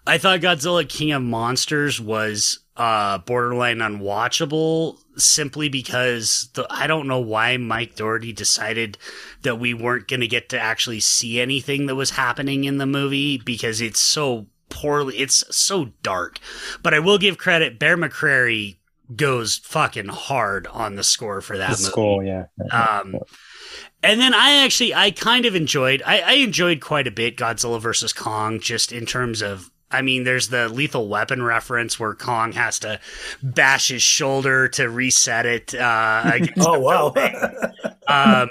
I 0.06 0.18
thought 0.18 0.40
Godzilla 0.40 0.88
King 0.88 1.12
of 1.12 1.22
Monsters 1.22 2.02
was 2.02 2.60
uh, 2.78 3.18
borderline 3.20 3.80
unwatchable 3.80 4.98
simply 5.18 5.68
because 5.70 6.50
the, 6.54 6.66
I 6.70 6.88
don't 6.88 7.08
know 7.08 7.20
why 7.20 7.58
Mike 7.58 7.96
Dougherty 7.96 8.32
decided 8.32 8.98
that 9.42 9.60
we 9.60 9.74
weren't 9.74 10.08
going 10.08 10.22
to 10.22 10.28
get 10.28 10.50
to 10.50 10.60
actually 10.60 11.02
see 11.02 11.40
anything 11.40 11.88
that 11.88 11.96
was 11.96 12.12
happening 12.12 12.64
in 12.64 12.78
the 12.78 12.86
movie 12.86 13.38
because 13.38 13.82
it's 13.82 14.00
so 14.00 14.48
poorly, 14.70 15.18
it's 15.18 15.44
so 15.56 15.92
dark. 16.04 16.40
But 16.82 16.94
I 16.94 17.00
will 17.00 17.18
give 17.18 17.38
credit, 17.38 17.80
Bear 17.80 17.98
McCreary 17.98 18.78
goes 19.16 19.58
fucking 19.58 20.08
hard 20.08 20.68
on 20.68 20.96
the 20.96 21.04
score 21.04 21.42
for 21.42 21.58
that 21.58 21.72
the 21.72 21.78
movie. 21.78 21.92
score, 21.92 22.24
yeah. 22.24 22.46
Um, 22.72 23.16
and 24.02 24.20
then 24.20 24.34
I 24.34 24.64
actually, 24.64 24.94
I 24.94 25.12
kind 25.12 25.46
of 25.46 25.56
enjoyed, 25.56 26.02
I, 26.06 26.20
I 26.22 26.32
enjoyed 26.34 26.80
quite 26.82 27.08
a 27.08 27.12
bit 27.12 27.36
Godzilla 27.36 27.82
versus 27.82 28.14
Kong, 28.14 28.60
just 28.60 28.92
in 28.92 29.06
terms 29.06 29.42
of, 29.42 29.72
I 29.92 30.04
mean, 30.04 30.24
there's 30.24 30.50
the 30.50 30.70
lethal 30.70 31.08
weapon 31.10 31.42
reference 31.42 32.00
where 32.00 32.14
Kong 32.14 32.52
has 32.52 32.78
to 32.80 33.00
bash 33.42 33.88
his 33.88 34.04
shoulder 34.04 34.68
to 34.70 34.88
reset 34.90 35.46
it. 35.48 35.74
Uh, 35.74 36.32
Oh 36.60 36.74
the 36.74 36.80
wow! 36.80 37.14
um, 38.42 38.50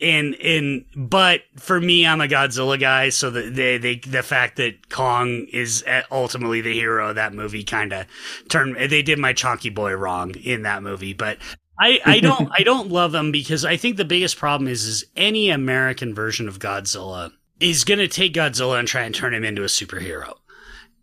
and 0.00 0.34
and 0.36 0.84
but 0.96 1.42
for 1.56 1.80
me, 1.80 2.06
I'm 2.06 2.20
a 2.20 2.26
Godzilla 2.26 2.78
guy, 2.78 3.10
so 3.10 3.30
the 3.30 3.42
they, 3.42 3.78
they 3.78 3.96
the 3.96 4.22
fact 4.22 4.56
that 4.56 4.88
Kong 4.90 5.46
is 5.52 5.84
eh, 5.86 6.02
ultimately 6.10 6.60
the 6.60 6.72
hero 6.72 7.10
of 7.10 7.14
that 7.14 7.32
movie 7.32 7.64
kind 7.64 7.92
of 7.92 8.06
turned. 8.48 8.76
They 8.76 9.02
did 9.02 9.18
my 9.18 9.32
Chonky 9.32 9.74
Boy 9.74 9.92
wrong 9.92 10.34
in 10.34 10.62
that 10.62 10.82
movie, 10.82 11.12
but 11.12 11.38
I 11.78 12.00
I 12.04 12.20
don't 12.20 12.50
I 12.58 12.64
don't 12.64 12.90
love 12.90 13.12
them 13.12 13.30
because 13.30 13.64
I 13.64 13.76
think 13.76 13.96
the 13.96 14.04
biggest 14.04 14.36
problem 14.36 14.68
is 14.68 14.84
is 14.84 15.04
any 15.16 15.50
American 15.50 16.14
version 16.14 16.48
of 16.48 16.58
Godzilla 16.58 17.32
is 17.60 17.84
going 17.84 18.00
to 18.00 18.08
take 18.08 18.34
Godzilla 18.34 18.78
and 18.78 18.88
try 18.88 19.02
and 19.02 19.14
turn 19.14 19.32
him 19.32 19.44
into 19.44 19.62
a 19.62 19.66
superhero, 19.66 20.34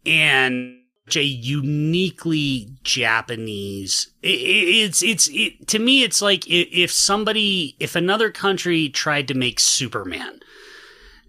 and 0.06 0.81
a 1.16 1.24
uniquely 1.24 2.70
Japanese. 2.84 4.12
It, 4.22 4.40
it, 4.40 4.68
it's 4.86 5.02
it's 5.02 5.30
it, 5.32 5.68
to 5.68 5.80
me. 5.80 6.04
It's 6.04 6.22
like 6.22 6.48
if, 6.48 6.68
if 6.72 6.92
somebody, 6.92 7.76
if 7.80 7.96
another 7.96 8.32
country 8.32 8.90
tried 8.90 9.28
to 9.30 9.34
make 9.34 9.60
Superman, 9.60 10.40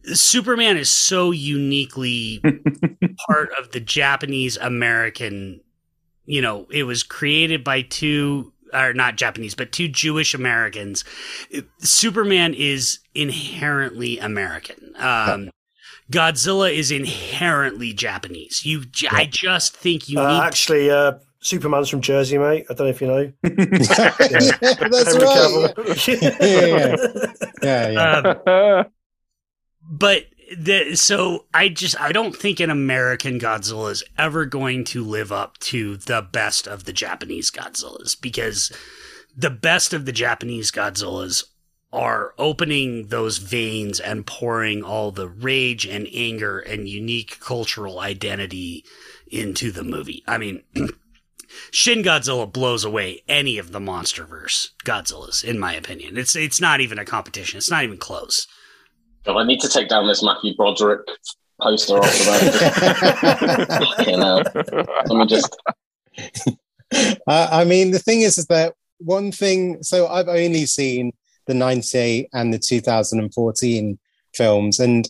Superman 0.04 0.76
is 0.76 0.90
so 0.90 1.30
uniquely 1.30 2.42
part 3.28 3.50
of 3.58 3.70
the 3.72 3.80
Japanese 3.80 4.56
American. 4.56 5.60
You 6.24 6.40
know, 6.40 6.66
it 6.70 6.84
was 6.84 7.02
created 7.02 7.64
by 7.64 7.82
two, 7.82 8.52
or 8.72 8.92
not 8.92 9.16
Japanese, 9.16 9.54
but 9.54 9.72
two 9.72 9.88
Jewish 9.88 10.34
Americans. 10.34 11.04
Superman 11.78 12.54
is 12.54 13.00
inherently 13.14 14.18
American. 14.18 14.94
Um, 14.96 15.50
Godzilla 16.12 16.72
is 16.72 16.90
inherently 16.90 17.92
Japanese. 17.92 18.64
You, 18.64 18.84
I 19.10 19.26
just 19.26 19.76
think 19.76 20.08
you 20.08 20.20
Uh, 20.20 20.28
need. 20.32 20.40
actually, 20.44 20.90
uh, 20.90 21.12
Superman's 21.40 21.88
from 21.88 22.00
Jersey, 22.02 22.38
mate. 22.38 22.66
I 22.70 22.74
don't 22.74 22.86
know 22.86 22.90
if 22.90 23.00
you 23.00 23.06
know. 23.08 23.32
yeah, 23.42 23.50
that's 23.50 25.14
right. 25.16 25.74
Cavill. 25.74 26.42
Yeah, 27.62 27.88
yeah, 27.90 27.90
yeah. 27.90 28.28
uh, 28.46 28.84
but 29.82 30.26
the 30.56 30.94
so 30.94 31.46
I 31.54 31.68
just 31.68 32.00
I 32.00 32.12
don't 32.12 32.36
think 32.36 32.60
an 32.60 32.70
American 32.70 33.40
Godzilla 33.40 33.90
is 33.90 34.04
ever 34.18 34.44
going 34.44 34.84
to 34.84 35.02
live 35.02 35.32
up 35.32 35.58
to 35.58 35.96
the 35.96 36.22
best 36.30 36.66
of 36.68 36.84
the 36.84 36.92
Japanese 36.92 37.50
Godzillas 37.50 38.20
because 38.20 38.70
the 39.36 39.50
best 39.50 39.92
of 39.92 40.04
the 40.04 40.12
Japanese 40.12 40.70
Godzillas 40.70 41.42
are 41.92 42.32
opening 42.38 43.08
those 43.08 43.38
veins 43.38 44.00
and 44.00 44.26
pouring 44.26 44.82
all 44.82 45.10
the 45.10 45.28
rage 45.28 45.86
and 45.86 46.08
anger 46.12 46.58
and 46.58 46.88
unique 46.88 47.38
cultural 47.40 48.00
identity 48.00 48.84
into 49.30 49.70
the 49.70 49.84
movie. 49.84 50.22
I 50.26 50.38
mean, 50.38 50.62
Shin 51.70 52.02
Godzilla 52.02 52.50
blows 52.50 52.84
away 52.84 53.22
any 53.28 53.58
of 53.58 53.72
the 53.72 53.78
MonsterVerse 53.78 54.70
Godzillas, 54.84 55.44
in 55.44 55.58
my 55.58 55.74
opinion. 55.74 56.16
It's 56.16 56.34
it's 56.34 56.60
not 56.60 56.80
even 56.80 56.98
a 56.98 57.04
competition. 57.04 57.58
It's 57.58 57.70
not 57.70 57.84
even 57.84 57.98
close. 57.98 58.46
God, 59.24 59.38
I 59.38 59.44
need 59.44 59.60
to 59.60 59.68
take 59.68 59.88
down 59.88 60.08
this 60.08 60.22
Matthew 60.22 60.56
Broderick 60.56 61.06
poster 61.60 61.98
off 61.98 62.20
of 62.20 62.26
that. 62.26 63.94
Fucking 63.96 64.20
hell. 64.20 64.42
Let 64.54 65.08
me 65.10 65.26
just. 65.26 65.56
uh, 67.26 67.48
I 67.52 67.64
mean, 67.64 67.90
the 67.90 67.98
thing 67.98 68.22
is, 68.22 68.38
is 68.38 68.46
that 68.46 68.74
one 68.98 69.30
thing. 69.30 69.82
So 69.82 70.08
I've 70.08 70.28
only 70.28 70.66
seen 70.66 71.12
the 71.46 71.54
'98 71.54 72.28
and 72.32 72.52
the 72.52 72.58
2014 72.58 73.98
films, 74.34 74.80
and 74.80 75.08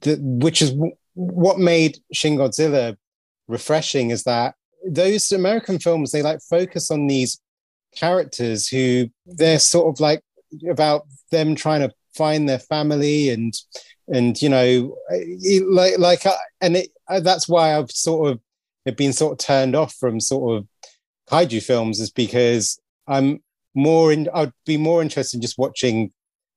the, 0.00 0.18
which 0.20 0.62
is 0.62 0.74
what 1.14 1.58
made 1.58 1.98
Shin 2.12 2.36
Godzilla 2.36 2.96
refreshing 3.48 4.10
is 4.10 4.24
that 4.24 4.54
those 4.86 5.32
American 5.32 5.78
films 5.78 6.10
they 6.10 6.22
like 6.22 6.40
focus 6.40 6.90
on 6.90 7.06
these 7.06 7.40
characters 7.94 8.68
who 8.68 9.08
they're 9.26 9.58
sort 9.58 9.88
of 9.88 10.00
like 10.00 10.22
about 10.68 11.06
them 11.30 11.54
trying 11.54 11.80
to 11.80 11.94
find 12.14 12.48
their 12.48 12.58
family 12.58 13.30
and 13.30 13.54
and 14.08 14.40
you 14.40 14.48
know 14.48 14.96
like 15.70 15.98
like 15.98 16.26
uh, 16.26 16.36
and 16.60 16.76
it, 16.76 16.90
uh, 17.08 17.20
that's 17.20 17.48
why 17.48 17.76
I've 17.76 17.90
sort 17.90 18.30
of 18.86 18.96
been 18.96 19.12
sort 19.12 19.32
of 19.32 19.46
turned 19.46 19.74
off 19.74 19.94
from 19.94 20.20
sort 20.20 20.58
of 20.58 20.68
kaiju 21.30 21.62
films 21.62 22.00
is 22.00 22.10
because 22.10 22.78
I'm 23.06 23.42
more 23.74 24.12
in 24.12 24.28
I'd 24.34 24.52
be 24.66 24.76
more 24.76 25.02
interested 25.02 25.36
in 25.38 25.42
just 25.42 25.58
watching 25.58 26.12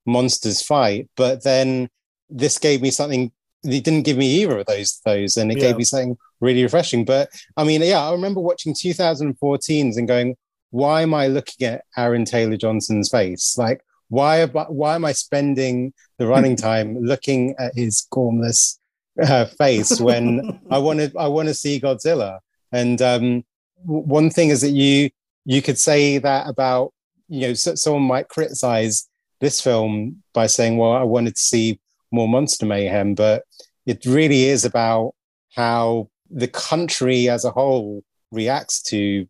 monsters 0.05 0.61
fight 0.61 1.09
but 1.15 1.43
then 1.43 1.89
this 2.30 2.57
gave 2.57 2.82
me 2.82 2.91
something 2.91 3.32
it 3.63 3.84
didn't 3.84 4.03
give 4.03 4.18
me 4.18 4.28
either 4.41 4.59
of 4.59 4.65
those 4.68 5.01
those 5.05 5.36
and 5.38 5.51
it 5.51 5.57
Yeah. 5.57 5.65
gave 5.68 5.78
me 5.78 5.84
something 5.84 6.18
really 6.39 6.63
refreshing 6.63 7.03
but 7.05 7.30
I 7.57 7.63
mean 7.63 7.82
yeah 7.82 8.01
I 8.07 8.11
remember 8.11 8.39
watching 8.39 8.74
2014s 8.74 9.97
and 9.97 10.07
going 10.07 10.36
why 10.72 11.01
am 11.01 11.13
I 11.13 11.28
looking 11.28 11.68
at 11.68 11.82
Aaron 11.97 12.26
Taylor 12.26 12.57
Johnson's 12.57 13.09
face 13.09 13.55
like 13.57 13.82
why 14.09 14.38
am 14.38 14.55
I, 14.55 14.63
why 14.70 14.95
am 14.95 15.03
I 15.05 15.11
spending 15.11 15.93
the 16.18 16.28
running 16.34 16.55
time 16.55 16.97
looking 17.01 17.55
at 17.59 17.74
his 17.76 18.05
gormless 18.13 18.78
uh, 19.22 19.45
face 19.45 19.99
when 19.99 20.59
I 20.72 20.78
want 20.78 20.99
to 20.99 21.11
I 21.18 21.28
want 21.28 21.47
to 21.49 21.53
see 21.53 21.80
Godzilla. 21.82 22.39
And 22.72 23.01
um, 23.01 23.43
w- 23.86 24.05
one 24.05 24.30
thing 24.30 24.49
is 24.49 24.61
that 24.61 24.70
you 24.70 25.09
you 25.43 25.61
could 25.61 25.78
say 25.80 26.20
that 26.20 26.47
about 26.47 26.93
you 27.28 27.48
know 27.48 27.54
so, 27.54 27.76
someone 27.76 28.04
might 28.04 28.30
criticize 28.30 29.08
this 29.40 29.62
film 29.62 30.24
by 30.34 30.48
saying, 30.48 30.78
well, 30.78 30.94
I 30.94 31.04
wanted 31.04 31.36
to 31.36 31.42
see 31.42 31.80
more 32.12 32.28
monster 32.28 32.66
mayhem, 32.66 33.16
but 33.16 33.44
it 33.86 34.06
really 34.06 34.46
is 34.46 34.66
about 34.66 35.14
how 35.56 36.10
the 36.30 36.48
country 36.48 37.30
as 37.30 37.46
a 37.46 37.52
whole 37.52 38.04
reacts 38.32 38.82
to 38.82 39.28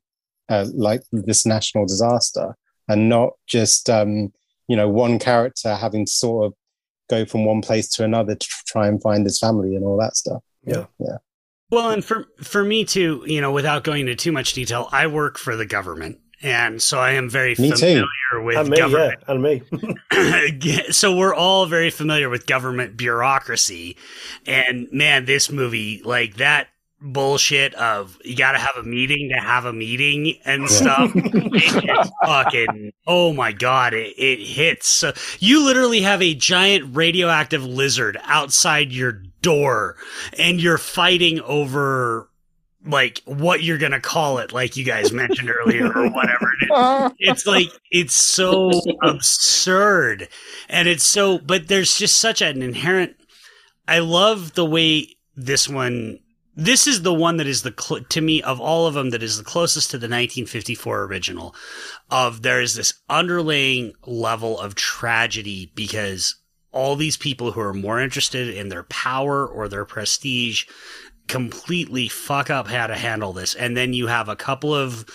uh, 0.50 0.66
like 0.74 1.02
this 1.12 1.46
national 1.46 1.86
disaster, 1.86 2.56
and 2.88 3.10
not 3.10 3.34
just 3.48 3.90
um, 3.90 4.32
you 4.68 4.76
know 4.76 4.90
one 4.90 5.20
character 5.20 5.76
having 5.76 6.06
to 6.06 6.12
sort 6.12 6.46
of 6.46 6.54
go 7.10 7.26
from 7.26 7.46
one 7.46 7.62
place 7.62 7.88
to 7.90 8.04
another 8.04 8.36
to 8.36 8.48
try 8.66 8.88
and 8.88 9.02
find 9.02 9.26
his 9.26 9.40
family 9.40 9.76
and 9.76 9.86
all 9.86 9.98
that 9.98 10.16
stuff. 10.18 10.42
Yeah. 10.64 10.86
yeah. 11.00 11.18
Well, 11.70 11.92
and 11.92 12.04
for 12.04 12.28
for 12.42 12.64
me 12.64 12.86
too, 12.86 13.24
you 13.26 13.42
know, 13.42 13.52
without 13.52 13.84
going 13.84 14.02
into 14.02 14.16
too 14.16 14.32
much 14.32 14.54
detail, 14.54 14.88
I 14.92 15.08
work 15.08 15.38
for 15.38 15.56
the 15.56 15.66
government, 15.66 16.20
and 16.42 16.82
so 16.82 17.00
I 17.00 17.12
am 17.12 17.30
very 17.30 17.56
Me 17.58 17.72
too. 17.72 17.76
familiar 17.78 18.46
with 18.46 18.58
and 18.58 18.70
me, 18.70 18.78
government. 18.78 19.20
yeah, 19.28 19.34
and 19.34 19.42
me. 19.44 20.84
so 20.92 21.16
we're 21.16 21.34
all 21.36 21.66
very 21.66 21.90
familiar 21.90 22.30
with 22.30 22.46
government 22.46 22.98
bureaucracy, 22.98 23.98
and 24.46 24.88
man, 24.92 25.26
this 25.26 25.52
movie 25.52 26.02
like 26.04 26.36
that 26.36 26.68
bullshit 27.00 27.76
of 27.76 28.18
you 28.26 28.36
got 28.36 28.54
to 28.54 28.58
have 28.58 28.76
a 28.76 28.82
meeting 28.84 29.30
to 29.30 29.40
have 29.40 29.66
a 29.66 29.74
meeting 29.74 30.36
and 30.46 30.68
stuff. 30.70 31.12
it 31.16 32.10
fucking 32.26 32.92
oh 33.06 33.34
my 33.34 33.52
god, 33.52 33.94
it, 33.94 34.14
it 34.18 34.40
hits. 34.40 34.88
So 34.88 35.14
you 35.40 35.64
literally 35.64 36.02
have 36.02 36.22
a 36.22 36.34
giant 36.34 36.96
radioactive 36.96 37.64
lizard 37.64 38.18
outside 38.24 38.92
your 38.92 39.22
door, 39.42 39.96
and 40.38 40.62
you're 40.62 40.78
fighting 40.78 41.40
over. 41.42 42.30
Like 42.88 43.22
what 43.26 43.62
you're 43.64 43.78
gonna 43.78 44.00
call 44.00 44.38
it, 44.38 44.54
like 44.54 44.78
you 44.78 44.86
guys 44.86 45.12
mentioned 45.12 45.50
earlier, 45.50 45.88
or 45.88 46.10
whatever 46.10 46.50
it 46.62 46.66
is. 46.66 47.12
It's 47.20 47.46
like 47.46 47.68
it's 47.92 48.16
so 48.16 48.72
absurd. 49.04 50.30
And 50.70 50.88
it's 50.88 51.04
so 51.04 51.38
but 51.38 51.68
there's 51.68 51.98
just 51.98 52.20
such 52.20 52.42
an 52.42 52.62
inherent 52.62 53.16
i 53.88 54.00
love 54.00 54.54
the 54.54 54.66
way 54.66 55.08
this 55.36 55.68
one 55.70 56.20
this 56.56 56.88
is 56.88 57.04
the 57.04 57.14
one 57.14 57.38
that 57.38 57.48
is 57.48 57.62
the 57.62 57.74
cl- 57.78 58.04
to 58.04 58.22
me 58.22 58.42
of 58.42 58.60
all 58.60 58.88
of 58.88 58.96
them 58.96 59.12
that 59.12 59.22
is 59.22 59.38
the 59.38 59.44
closest 59.44 59.92
to 59.92 59.98
the 59.98 60.06
1954 60.06 61.04
original 61.04 61.56
of 62.10 62.42
there 62.42 62.62
is 62.62 62.76
this 62.76 62.94
underlying 63.10 63.94
level 64.06 64.60
of 64.60 64.76
tragedy 64.76 65.72
because 65.76 66.36
all 66.72 66.96
these 66.96 67.18
people 67.18 67.52
who 67.52 67.62
are 67.62 67.74
more 67.74 68.00
interested 68.00 68.50
in 68.54 68.70
their 68.70 68.84
power 68.84 69.48
or 69.48 69.68
their 69.68 69.86
prestige 69.86 70.66
completely 71.28 72.08
fuck 72.08 72.50
up 72.50 72.68
how 72.68 72.88
to 72.88 72.96
handle 72.96 73.34
this. 73.34 73.56
And 73.56 73.76
then 73.76 73.94
you 73.94 74.08
have 74.08 74.30
a 74.30 74.36
couple 74.36 74.74
of 74.74 75.06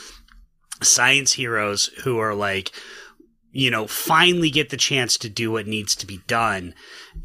science 0.82 1.32
heroes 1.32 1.86
who 2.02 2.18
are 2.18 2.34
like 2.34 2.72
you 3.52 3.70
know 3.70 3.86
finally 3.86 4.50
get 4.50 4.70
the 4.70 4.76
chance 4.76 5.16
to 5.16 5.28
do 5.28 5.52
what 5.52 5.66
needs 5.66 5.94
to 5.96 6.06
be 6.06 6.20
done. 6.26 6.74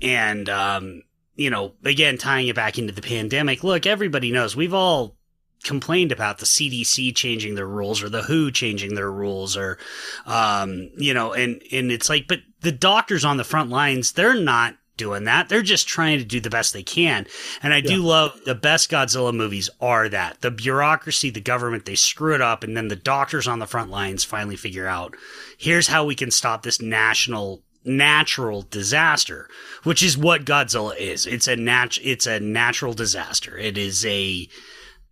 And 0.01 0.49
um 0.49 1.03
you 1.35 1.49
know 1.49 1.73
again 1.83 2.17
tying 2.17 2.47
it 2.47 2.55
back 2.55 2.77
into 2.77 2.93
the 2.93 3.01
pandemic 3.01 3.63
look 3.63 3.85
everybody 3.85 4.31
knows 4.31 4.55
we've 4.55 4.73
all 4.73 5.15
complained 5.63 6.11
about 6.11 6.38
the 6.38 6.45
CDC 6.45 7.15
changing 7.15 7.55
their 7.55 7.67
rules 7.67 8.03
or 8.03 8.09
the 8.09 8.23
WHO 8.23 8.51
changing 8.51 8.95
their 8.95 9.11
rules 9.11 9.55
or 9.55 9.77
um 10.25 10.89
you 10.97 11.13
know 11.13 11.33
and 11.33 11.61
and 11.71 11.91
it's 11.91 12.09
like 12.09 12.27
but 12.27 12.39
the 12.61 12.71
doctors 12.71 13.23
on 13.23 13.38
the 13.38 13.43
front 13.43 13.69
lines 13.69 14.11
they're 14.11 14.39
not 14.39 14.75
doing 14.97 15.25
that. 15.25 15.49
They're 15.49 15.61
just 15.61 15.87
trying 15.87 16.19
to 16.19 16.25
do 16.25 16.39
the 16.39 16.49
best 16.49 16.73
they 16.73 16.83
can. 16.83 17.27
And 17.61 17.73
I 17.73 17.81
do 17.81 17.97
love 17.97 18.39
the 18.45 18.55
best 18.55 18.91
Godzilla 18.91 19.33
movies 19.33 19.69
are 19.79 20.09
that. 20.09 20.41
The 20.41 20.51
bureaucracy 20.51 21.29
the 21.29 21.41
government 21.41 21.85
they 21.85 21.95
screw 21.95 22.33
it 22.33 22.41
up 22.41 22.63
and 22.63 22.75
then 22.75 22.87
the 22.87 22.95
doctors 22.95 23.47
on 23.47 23.59
the 23.59 23.67
front 23.67 23.89
lines 23.89 24.23
finally 24.23 24.55
figure 24.55 24.87
out 24.87 25.15
here's 25.57 25.87
how 25.87 26.05
we 26.05 26.15
can 26.15 26.31
stop 26.31 26.63
this 26.63 26.81
national 26.81 27.61
natural 27.85 28.63
disaster 28.63 29.49
which 29.83 30.03
is 30.03 30.17
what 30.17 30.45
Godzilla 30.45 30.97
is. 30.97 31.25
It's 31.25 31.47
a 31.47 31.55
nat 31.55 31.97
it's 32.01 32.27
a 32.27 32.39
natural 32.39 32.93
disaster. 32.93 33.57
It 33.57 33.77
is 33.77 34.05
a 34.05 34.47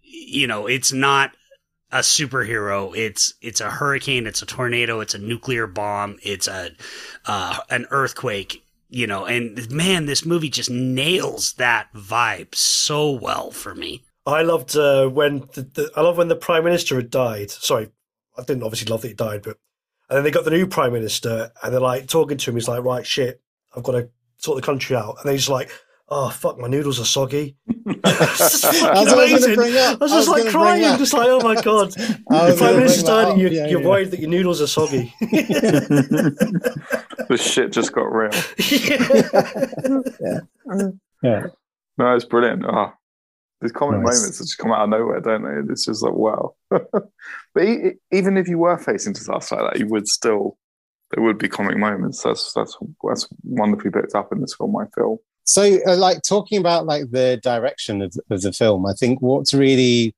you 0.02 0.48
know 0.48 0.68
it's 0.68 0.92
not 0.92 1.32
a 1.92 2.00
superhero. 2.00 2.96
It's 2.96 3.34
it's 3.42 3.62
a 3.62 3.70
hurricane. 3.70 4.28
It's 4.28 4.42
a 4.42 4.46
tornado. 4.46 5.00
It's 5.00 5.16
a 5.16 5.20
nuclear 5.20 5.68
bomb. 5.68 6.18
It's 6.24 6.48
a 6.48 6.72
uh, 7.26 7.60
an 7.70 7.86
earthquake 7.90 8.65
you 8.90 9.08
know 9.08 9.26
and 9.26 9.72
man 9.72 10.06
this 10.06 10.26
movie 10.26 10.50
just 10.50 10.70
nails 10.70 11.54
that 11.54 11.92
vibe 11.94 12.54
so 12.54 13.12
well 13.12 13.52
for 13.52 13.74
me 13.74 14.04
I 14.26 14.42
loved 14.42 14.76
uh, 14.76 15.08
when 15.08 15.42
the, 15.54 15.62
the, 15.62 15.92
I 15.96 16.02
love 16.02 16.18
when 16.18 16.30
the 16.30 16.36
prime 16.36 16.64
minister 16.64 16.96
had 16.96 17.12
died. 17.12 17.52
Sorry, 17.52 17.90
I 18.38 18.42
didn't 18.42 18.64
obviously 18.64 18.90
love 18.90 19.02
that 19.04 19.10
he 19.10 19.14
died, 19.14 19.44
but 19.44 19.58
and 20.10 20.18
then 20.18 20.24
they 20.24 20.32
got 20.32 20.46
the 20.46 20.52
new 20.52 20.68
prime 20.68 20.94
minister, 20.94 21.52
and 21.62 21.74
they're 21.74 21.80
like 21.80 22.08
talking 22.08 22.38
to 22.38 22.50
him. 22.50 22.56
He's 22.56 22.68
like, 22.68 22.84
"Right, 22.84 23.06
shit, 23.06 23.42
I've 23.76 23.84
got 23.84 23.92
to 23.94 24.10
sort 24.38 24.56
the 24.56 24.66
country 24.66 24.96
out," 24.96 25.18
and 25.20 25.26
then 25.26 25.34
he's 25.34 25.50
like, 25.50 25.70
"Oh 26.10 26.30
fuck, 26.30 26.58
my 26.60 26.68
noodles 26.68 27.00
are 27.00 27.06
soggy." 27.06 27.56
It's 28.08 28.62
just 28.62 28.66
fucking 28.66 28.94
That's 29.06 29.16
what 29.16 29.30
I 29.30 29.34
was 29.34 29.46
bring 29.56 29.78
up. 29.78 30.02
I 30.02 30.04
was 30.04 30.12
I 30.12 30.16
just 30.16 30.30
was 30.30 30.44
like 30.44 30.52
crying, 30.52 30.98
just 30.98 31.14
like, 31.14 31.28
"Oh 31.30 31.40
my 31.42 31.56
god." 31.62 31.94
I 32.00 32.02
The 32.02 32.24
was 32.30 32.58
prime 32.58 32.60
gonna 32.72 32.78
minister's 32.80 33.04
bring 33.04 33.28
and 33.30 33.40
you're, 33.42 33.52
Yeah, 33.52 33.68
you're 33.68 33.82
yeah. 33.82 33.88
worried 33.88 34.12
that 34.12 34.20
your 34.20 34.30
noodles 34.30 34.62
are 34.62 34.68
soggy. 34.68 35.14
the 35.22 37.38
shit 37.40 37.72
just 37.72 37.94
got 37.94 38.12
real. 38.12 38.32
Yeah. 40.20 40.40
yeah. 41.22 41.44
No, 41.98 42.16
it's 42.16 42.26
brilliant. 42.26 42.64
Oh, 42.68 42.92
these 43.62 43.72
comic 43.72 44.02
Nice. 44.02 44.18
moments 44.20 44.38
that 44.38 44.44
just 44.46 44.58
come 44.58 44.72
out 44.72 44.84
of 44.84 44.90
nowhere, 44.90 45.22
don't 45.22 45.44
they? 45.44 45.72
It's 45.72 45.86
just 45.86 46.04
like 46.04 46.14
wow. 46.14 46.56
but 46.70 47.64
e- 47.64 47.94
even 48.12 48.38
if 48.38 48.48
you 48.48 48.58
were 48.58 48.78
facing 48.78 49.14
disaster 49.14 49.56
like 49.56 49.74
that, 49.74 49.80
you 49.80 49.88
would 49.88 50.08
still 50.08 50.58
there 51.12 51.24
would 51.24 51.38
be 51.38 51.48
comic 51.48 51.78
moments. 51.78 52.24
That's 52.24 52.52
that's 52.54 52.78
that's 53.08 53.28
wonderfully 53.44 53.92
picked 53.92 54.16
up 54.16 54.32
in 54.32 54.42
this 54.42 54.56
film. 54.56 54.76
I 54.78 54.86
feel. 54.96 55.20
So, 55.46 55.80
uh, 55.88 55.96
like 55.96 56.22
talking 56.24 56.60
about 56.60 56.86
like 56.86 57.12
the 57.12 57.40
direction 57.44 58.02
of, 58.02 58.16
of 58.30 58.42
the 58.42 58.52
film, 58.52 58.86
I 58.86 58.94
think 58.94 59.22
what's 59.22 59.54
really 59.54 60.16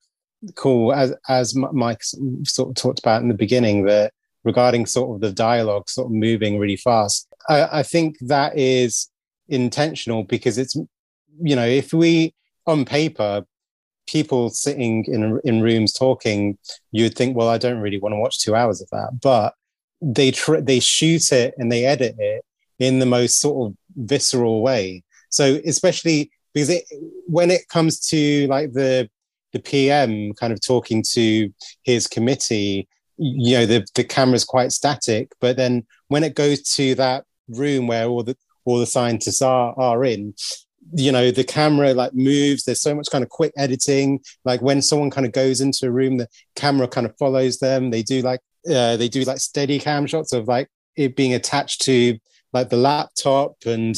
cool, 0.56 0.94
as 0.94 1.14
as 1.28 1.56
Mike 1.56 2.02
sort 2.44 2.70
of 2.70 2.76
talked 2.76 3.00
about 3.00 3.22
in 3.22 3.28
the 3.28 3.34
beginning, 3.34 3.86
that 3.86 4.14
regarding 4.44 4.86
sort 4.86 5.16
of 5.16 5.22
the 5.22 5.32
dialogue 5.34 5.90
sort 5.90 6.08
of 6.08 6.14
moving 6.14 6.58
really 6.58 6.78
fast, 6.78 7.28
I, 7.50 7.80
I 7.80 7.84
think 7.84 8.18
that 8.22 8.58
is 8.58 9.10
intentional 9.50 10.24
because 10.24 10.58
it's 10.58 10.76
you 11.42 11.56
know 11.56 11.66
if 11.66 11.94
we 11.94 12.34
on 12.66 12.86
paper 12.86 13.46
people 14.08 14.50
sitting 14.50 15.04
in 15.06 15.40
in 15.44 15.62
rooms 15.62 15.94
talking, 15.94 16.58
you'd 16.92 17.16
think, 17.16 17.36
well, 17.36 17.50
I 17.50 17.58
don't 17.58 17.80
really 17.80 18.00
want 18.00 18.14
to 18.14 18.20
watch 18.20 18.40
two 18.40 18.56
hours 18.56 18.82
of 18.82 18.90
that, 18.92 19.20
but 19.22 19.54
they 20.02 20.32
tr- 20.32 20.62
they 20.62 20.80
shoot 20.80 21.32
it 21.32 21.54
and 21.58 21.72
they 21.72 21.86
edit 21.86 22.16
it 22.18 22.44
in 22.80 23.00
the 23.00 23.06
most 23.06 23.40
sort 23.40 23.70
of 23.70 23.78
visceral 23.96 24.62
way. 24.62 25.04
So 25.30 25.60
especially 25.66 26.32
because 26.54 26.70
it, 26.70 26.84
when 27.26 27.52
it 27.52 27.68
comes 27.70 28.00
to 28.10 28.48
like 28.48 28.74
the 28.74 29.10
the 29.54 29.60
PM 29.60 30.34
kind 30.34 30.52
of 30.52 30.60
talking 30.60 31.04
to 31.14 31.52
his 31.84 32.08
committee, 32.08 32.88
you 33.18 33.58
know, 33.58 33.66
the 33.66 33.86
the 33.96 34.04
camera's 34.04 34.44
quite 34.44 34.72
static, 34.72 35.32
but 35.40 35.58
then 35.58 35.86
when 36.08 36.24
it 36.24 36.36
goes 36.36 36.62
to 36.76 36.96
that 36.96 37.26
room 37.50 37.88
where 37.88 38.08
all 38.08 38.24
the 38.24 38.36
all 38.66 38.80
the 38.80 38.86
scientists 38.86 39.42
are 39.42 39.74
are 39.78 40.04
in, 40.04 40.34
you 40.94 41.12
know, 41.12 41.32
the 41.32 41.44
camera 41.44 41.94
like 41.94 42.14
moves. 42.14 42.64
There's 42.64 42.82
so 42.82 42.96
much 42.96 43.08
kind 43.12 43.24
of 43.24 43.30
quick 43.30 43.54
editing. 43.58 44.20
Like 44.46 44.62
when 44.62 44.82
someone 44.82 45.10
kind 45.10 45.26
of 45.26 45.34
goes 45.34 45.62
into 45.62 45.88
a 45.88 45.92
room, 45.92 46.18
the 46.18 46.28
camera 46.56 46.88
kind 46.88 47.06
of 47.06 47.18
follows 47.18 47.60
them. 47.60 47.92
They 47.92 48.04
do 48.04 48.22
like 48.22 48.42
uh, 48.70 48.98
they 48.98 49.08
do 49.08 49.22
like 49.22 49.40
steady 49.40 49.80
cam 49.80 50.06
shots 50.08 50.34
of 50.34 50.48
like 50.48 50.70
it 50.96 51.16
being 51.16 51.34
attached 51.34 51.82
to 51.84 52.18
like 52.54 52.70
the 52.70 52.78
laptop 52.78 53.56
and 53.66 53.96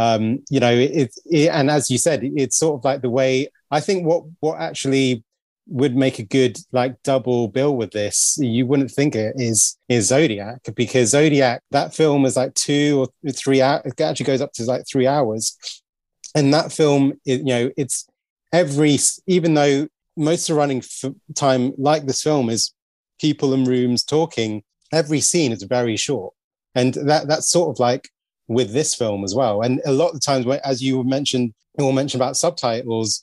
um, 0.00 0.42
you 0.48 0.60
know, 0.60 0.72
it, 0.72 1.14
it, 1.26 1.50
and 1.50 1.70
as 1.70 1.90
you 1.90 1.98
said, 1.98 2.20
it's 2.22 2.56
sort 2.56 2.80
of 2.80 2.84
like 2.86 3.02
the 3.02 3.10
way 3.10 3.48
I 3.70 3.80
think 3.80 4.06
what 4.06 4.24
what 4.40 4.58
actually 4.58 5.22
would 5.66 5.94
make 5.94 6.18
a 6.18 6.22
good 6.22 6.58
like 6.72 6.96
double 7.02 7.48
bill 7.48 7.76
with 7.76 7.90
this. 7.90 8.38
You 8.40 8.64
wouldn't 8.64 8.90
think 8.90 9.14
it 9.14 9.34
is 9.36 9.76
is 9.90 10.08
Zodiac 10.08 10.62
because 10.74 11.10
Zodiac 11.10 11.60
that 11.70 11.94
film 11.94 12.24
is 12.24 12.34
like 12.34 12.54
two 12.54 13.06
or 13.24 13.32
three 13.32 13.60
hours. 13.60 13.82
It 13.84 14.00
actually 14.00 14.24
goes 14.24 14.40
up 14.40 14.54
to 14.54 14.64
like 14.64 14.84
three 14.90 15.06
hours, 15.06 15.54
and 16.34 16.54
that 16.54 16.72
film, 16.72 17.12
you 17.26 17.44
know, 17.44 17.70
it's 17.76 18.06
every 18.54 18.96
even 19.26 19.52
though 19.52 19.86
most 20.16 20.48
of 20.48 20.54
the 20.54 20.60
running 20.60 20.82
time 21.34 21.74
like 21.76 22.06
this 22.06 22.22
film 22.22 22.48
is 22.48 22.72
people 23.20 23.52
in 23.52 23.64
rooms 23.64 24.02
talking. 24.02 24.62
Every 24.94 25.20
scene 25.20 25.52
is 25.52 25.62
very 25.64 25.98
short, 25.98 26.32
and 26.74 26.94
that 26.94 27.28
that's 27.28 27.50
sort 27.50 27.68
of 27.68 27.78
like 27.78 28.08
with 28.50 28.72
this 28.72 28.96
film 28.96 29.22
as 29.22 29.32
well. 29.32 29.62
And 29.62 29.80
a 29.86 29.92
lot 29.92 30.08
of 30.08 30.14
the 30.14 30.20
times, 30.20 30.44
as 30.64 30.82
you 30.82 31.04
mentioned, 31.04 31.54
you 31.78 31.84
all 31.84 31.92
mentioned 31.92 32.20
about 32.20 32.36
subtitles. 32.36 33.22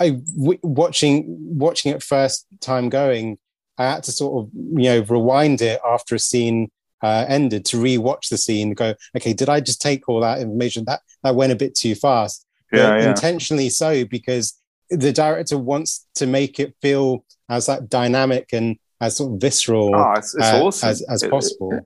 I 0.00 0.20
watching 0.62 1.24
watching 1.58 1.92
it 1.94 2.02
first 2.02 2.46
time 2.60 2.88
going, 2.88 3.38
I 3.78 3.84
had 3.92 4.02
to 4.04 4.12
sort 4.12 4.34
of 4.44 4.50
you 4.54 4.88
know 4.90 5.00
rewind 5.08 5.62
it 5.62 5.80
after 5.86 6.14
a 6.16 6.18
scene 6.18 6.70
uh, 7.02 7.24
ended 7.28 7.64
to 7.66 7.76
rewatch 7.76 8.28
the 8.30 8.38
scene. 8.38 8.74
Go, 8.74 8.94
okay, 9.16 9.32
did 9.32 9.48
I 9.48 9.60
just 9.60 9.80
take 9.80 10.08
all 10.08 10.20
that 10.20 10.40
information? 10.40 10.84
That 10.86 11.00
that 11.22 11.36
went 11.36 11.52
a 11.52 11.56
bit 11.56 11.74
too 11.74 11.94
fast. 11.94 12.46
Yeah, 12.72 12.98
yeah. 12.98 13.08
intentionally 13.10 13.68
so 13.70 14.04
because 14.04 14.54
the 14.90 15.12
director 15.12 15.56
wants 15.56 16.06
to 16.16 16.26
make 16.26 16.58
it 16.58 16.74
feel 16.82 17.24
as 17.48 17.66
that 17.66 17.88
dynamic 17.88 18.48
and 18.52 18.76
as 19.00 19.16
sort 19.16 19.34
of 19.34 19.40
visceral 19.40 19.94
Oh, 19.94 20.12
it's, 20.16 20.34
it's 20.34 20.44
uh, 20.44 20.64
awesome. 20.64 20.88
as, 20.88 21.02
as 21.02 21.22
It- 21.22 21.30
possible. 21.30 21.72
it- 21.74 21.84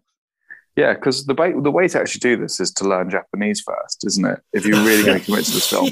yeah, 0.82 0.92
because 0.94 1.26
the 1.26 1.34
way 1.34 1.50
the 1.68 1.70
way 1.78 1.86
to 1.88 1.98
actually 2.00 2.20
do 2.20 2.34
this 2.42 2.60
is 2.60 2.70
to 2.78 2.84
learn 2.92 3.10
Japanese 3.10 3.60
first, 3.60 4.04
isn't 4.06 4.24
it? 4.32 4.38
If 4.52 4.64
you're 4.66 4.84
really 4.88 5.04
going 5.04 5.18
to 5.18 5.24
commit 5.26 5.44
to 5.46 5.52
this 5.58 5.68
film, 5.68 5.88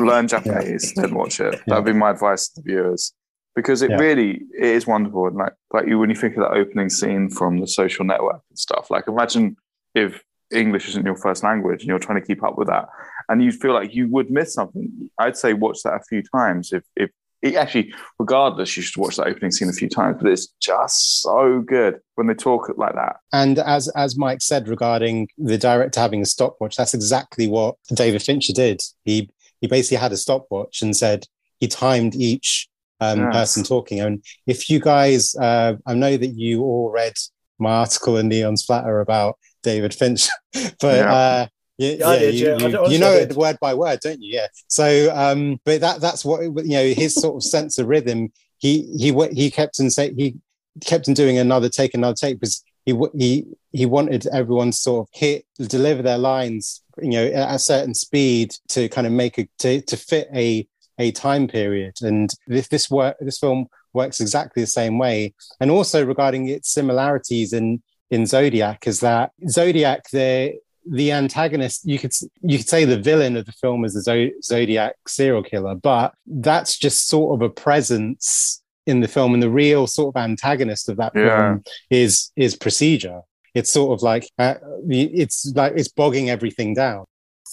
learn 0.08 0.28
Japanese, 0.28 0.92
then 0.94 1.14
watch 1.14 1.40
it. 1.40 1.54
That'd 1.66 1.84
be 1.84 1.92
my 2.04 2.10
advice 2.10 2.48
to 2.48 2.54
the 2.60 2.62
viewers, 2.70 3.12
because 3.58 3.82
it 3.82 3.90
Yeah. 3.90 3.98
really 4.06 4.30
it 4.66 4.70
is 4.78 4.86
wonderful. 4.86 5.26
And 5.28 5.36
like 5.36 5.54
like 5.72 5.86
you 5.88 5.98
when 5.98 6.10
you 6.10 6.16
think 6.22 6.36
of 6.36 6.42
that 6.44 6.52
opening 6.62 6.90
scene 6.90 7.28
from 7.38 7.58
the 7.62 7.66
Social 7.80 8.04
Network 8.12 8.40
and 8.50 8.58
stuff. 8.66 8.84
Like 8.94 9.08
imagine 9.08 9.56
if 9.94 10.22
English 10.52 10.88
isn't 10.90 11.04
your 11.10 11.16
first 11.16 11.42
language 11.42 11.80
and 11.80 11.88
you're 11.88 11.98
trying 12.06 12.20
to 12.20 12.26
keep 12.26 12.42
up 12.44 12.56
with 12.56 12.68
that, 12.68 12.86
and 13.28 13.42
you 13.42 13.50
feel 13.50 13.74
like 13.74 13.94
you 13.98 14.04
would 14.14 14.30
miss 14.30 14.54
something. 14.54 15.10
I'd 15.18 15.36
say 15.36 15.52
watch 15.54 15.78
that 15.84 15.94
a 16.00 16.04
few 16.10 16.22
times. 16.38 16.72
If 16.72 16.84
if 17.04 17.10
it 17.44 17.54
actually, 17.56 17.92
regardless, 18.18 18.76
you 18.76 18.82
should 18.82 19.00
watch 19.00 19.16
that 19.16 19.26
opening 19.26 19.50
scene 19.52 19.68
a 19.68 19.72
few 19.72 19.88
times. 19.88 20.16
But 20.20 20.30
it's 20.32 20.48
just 20.60 21.22
so 21.22 21.60
good 21.60 22.00
when 22.14 22.26
they 22.26 22.34
talk 22.34 22.72
like 22.76 22.94
that. 22.94 23.16
And 23.32 23.58
as 23.58 23.88
as 23.88 24.16
Mike 24.16 24.40
said 24.40 24.66
regarding 24.66 25.28
the 25.36 25.58
director 25.58 26.00
having 26.00 26.22
a 26.22 26.26
stopwatch, 26.26 26.76
that's 26.76 26.94
exactly 26.94 27.46
what 27.46 27.76
David 27.92 28.22
Fincher 28.22 28.52
did. 28.54 28.80
He 29.04 29.30
he 29.60 29.66
basically 29.66 29.98
had 29.98 30.12
a 30.12 30.16
stopwatch 30.16 30.82
and 30.82 30.96
said 30.96 31.26
he 31.60 31.68
timed 31.68 32.14
each 32.14 32.68
um, 33.00 33.20
Yes. 33.20 33.32
person 33.32 33.64
talking. 33.64 34.00
And 34.00 34.24
if 34.46 34.70
you 34.70 34.80
guys, 34.80 35.34
uh, 35.36 35.74
I 35.86 35.94
know 35.94 36.16
that 36.16 36.34
you 36.34 36.62
all 36.62 36.90
read 36.90 37.12
my 37.58 37.70
article 37.70 38.16
in 38.16 38.28
Neon's 38.28 38.64
Flatter 38.64 39.00
about 39.00 39.38
David 39.62 39.92
Fincher, 39.94 40.32
but 40.80 40.98
Yeah. 40.98 41.14
uh, 41.14 41.46
yeah, 41.78 41.92
Yeah, 41.98 42.18
did, 42.18 42.34
you, 42.34 42.46
yeah. 42.46 42.56
You- 42.68 42.92
you 42.92 42.98
know 42.98 43.12
it 43.12 43.36
word 43.36 43.58
by 43.60 43.74
word, 43.74 43.98
don't 44.02 44.20
you? 44.20 44.34
Yeah. 44.34 44.46
So, 44.68 45.12
um, 45.14 45.60
but 45.64 45.80
that 45.80 46.00
that's 46.00 46.24
what 46.24 46.42
you 46.42 46.52
know. 46.64 46.84
His 46.86 47.14
sort 47.14 47.36
of 47.36 47.42
sense 47.42 47.78
of 47.78 47.88
rhythm. 47.88 48.32
He 48.58 48.82
he 48.96 49.12
he 49.32 49.50
kept 49.50 49.80
on 49.80 49.90
say 49.90 50.14
he 50.14 50.36
kept 50.84 51.08
on 51.08 51.14
doing 51.14 51.38
another 51.38 51.68
take, 51.68 51.94
another 51.94 52.14
take 52.14 52.38
because 52.40 52.62
he 52.86 52.94
he 53.16 53.44
he 53.72 53.86
wanted 53.86 54.26
everyone 54.32 54.70
to 54.70 54.76
sort 54.76 55.08
of 55.08 55.18
hit 55.18 55.44
deliver 55.58 56.02
their 56.02 56.18
lines, 56.18 56.82
you 57.02 57.10
know, 57.10 57.26
at 57.26 57.54
a 57.54 57.58
certain 57.58 57.94
speed 57.94 58.54
to 58.68 58.88
kind 58.88 59.06
of 59.06 59.12
make 59.12 59.38
a 59.38 59.48
to, 59.58 59.80
to 59.82 59.96
fit 59.96 60.28
a 60.34 60.66
a 60.98 61.10
time 61.10 61.48
period. 61.48 61.94
And 62.02 62.30
this 62.46 62.68
this 62.68 62.88
work 62.90 63.16
this 63.20 63.38
film 63.38 63.66
works 63.92 64.20
exactly 64.20 64.62
the 64.62 64.66
same 64.68 64.98
way. 64.98 65.34
And 65.60 65.70
also 65.70 66.04
regarding 66.04 66.48
its 66.48 66.70
similarities 66.72 67.52
in 67.52 67.82
in 68.10 68.26
Zodiac 68.26 68.86
is 68.86 69.00
that 69.00 69.32
Zodiac 69.48 70.08
the 70.10 70.54
the 70.90 71.12
antagonist 71.12 71.82
you 71.84 71.98
could 71.98 72.12
you 72.42 72.58
could 72.58 72.68
say 72.68 72.84
the 72.84 72.98
villain 72.98 73.36
of 73.36 73.46
the 73.46 73.52
film 73.52 73.84
is 73.84 73.94
the 73.94 74.30
Zodiac 74.42 74.96
serial 75.06 75.42
killer, 75.42 75.74
but 75.74 76.14
that's 76.26 76.76
just 76.78 77.08
sort 77.08 77.34
of 77.34 77.42
a 77.42 77.50
presence 77.50 78.62
in 78.86 79.00
the 79.00 79.08
film, 79.08 79.32
and 79.34 79.42
the 79.42 79.50
real 79.50 79.86
sort 79.86 80.14
of 80.14 80.20
antagonist 80.22 80.88
of 80.88 80.96
that 80.98 81.12
Yeah. 81.14 81.36
film 81.38 81.64
is 81.90 82.30
is 82.36 82.54
procedure. 82.56 83.20
It's 83.54 83.70
sort 83.72 83.92
of 83.96 84.02
like 84.02 84.28
uh, 84.38 84.54
it's 84.88 85.52
like 85.54 85.72
it's 85.76 85.88
bogging 85.88 86.28
everything 86.28 86.74
down. 86.74 87.04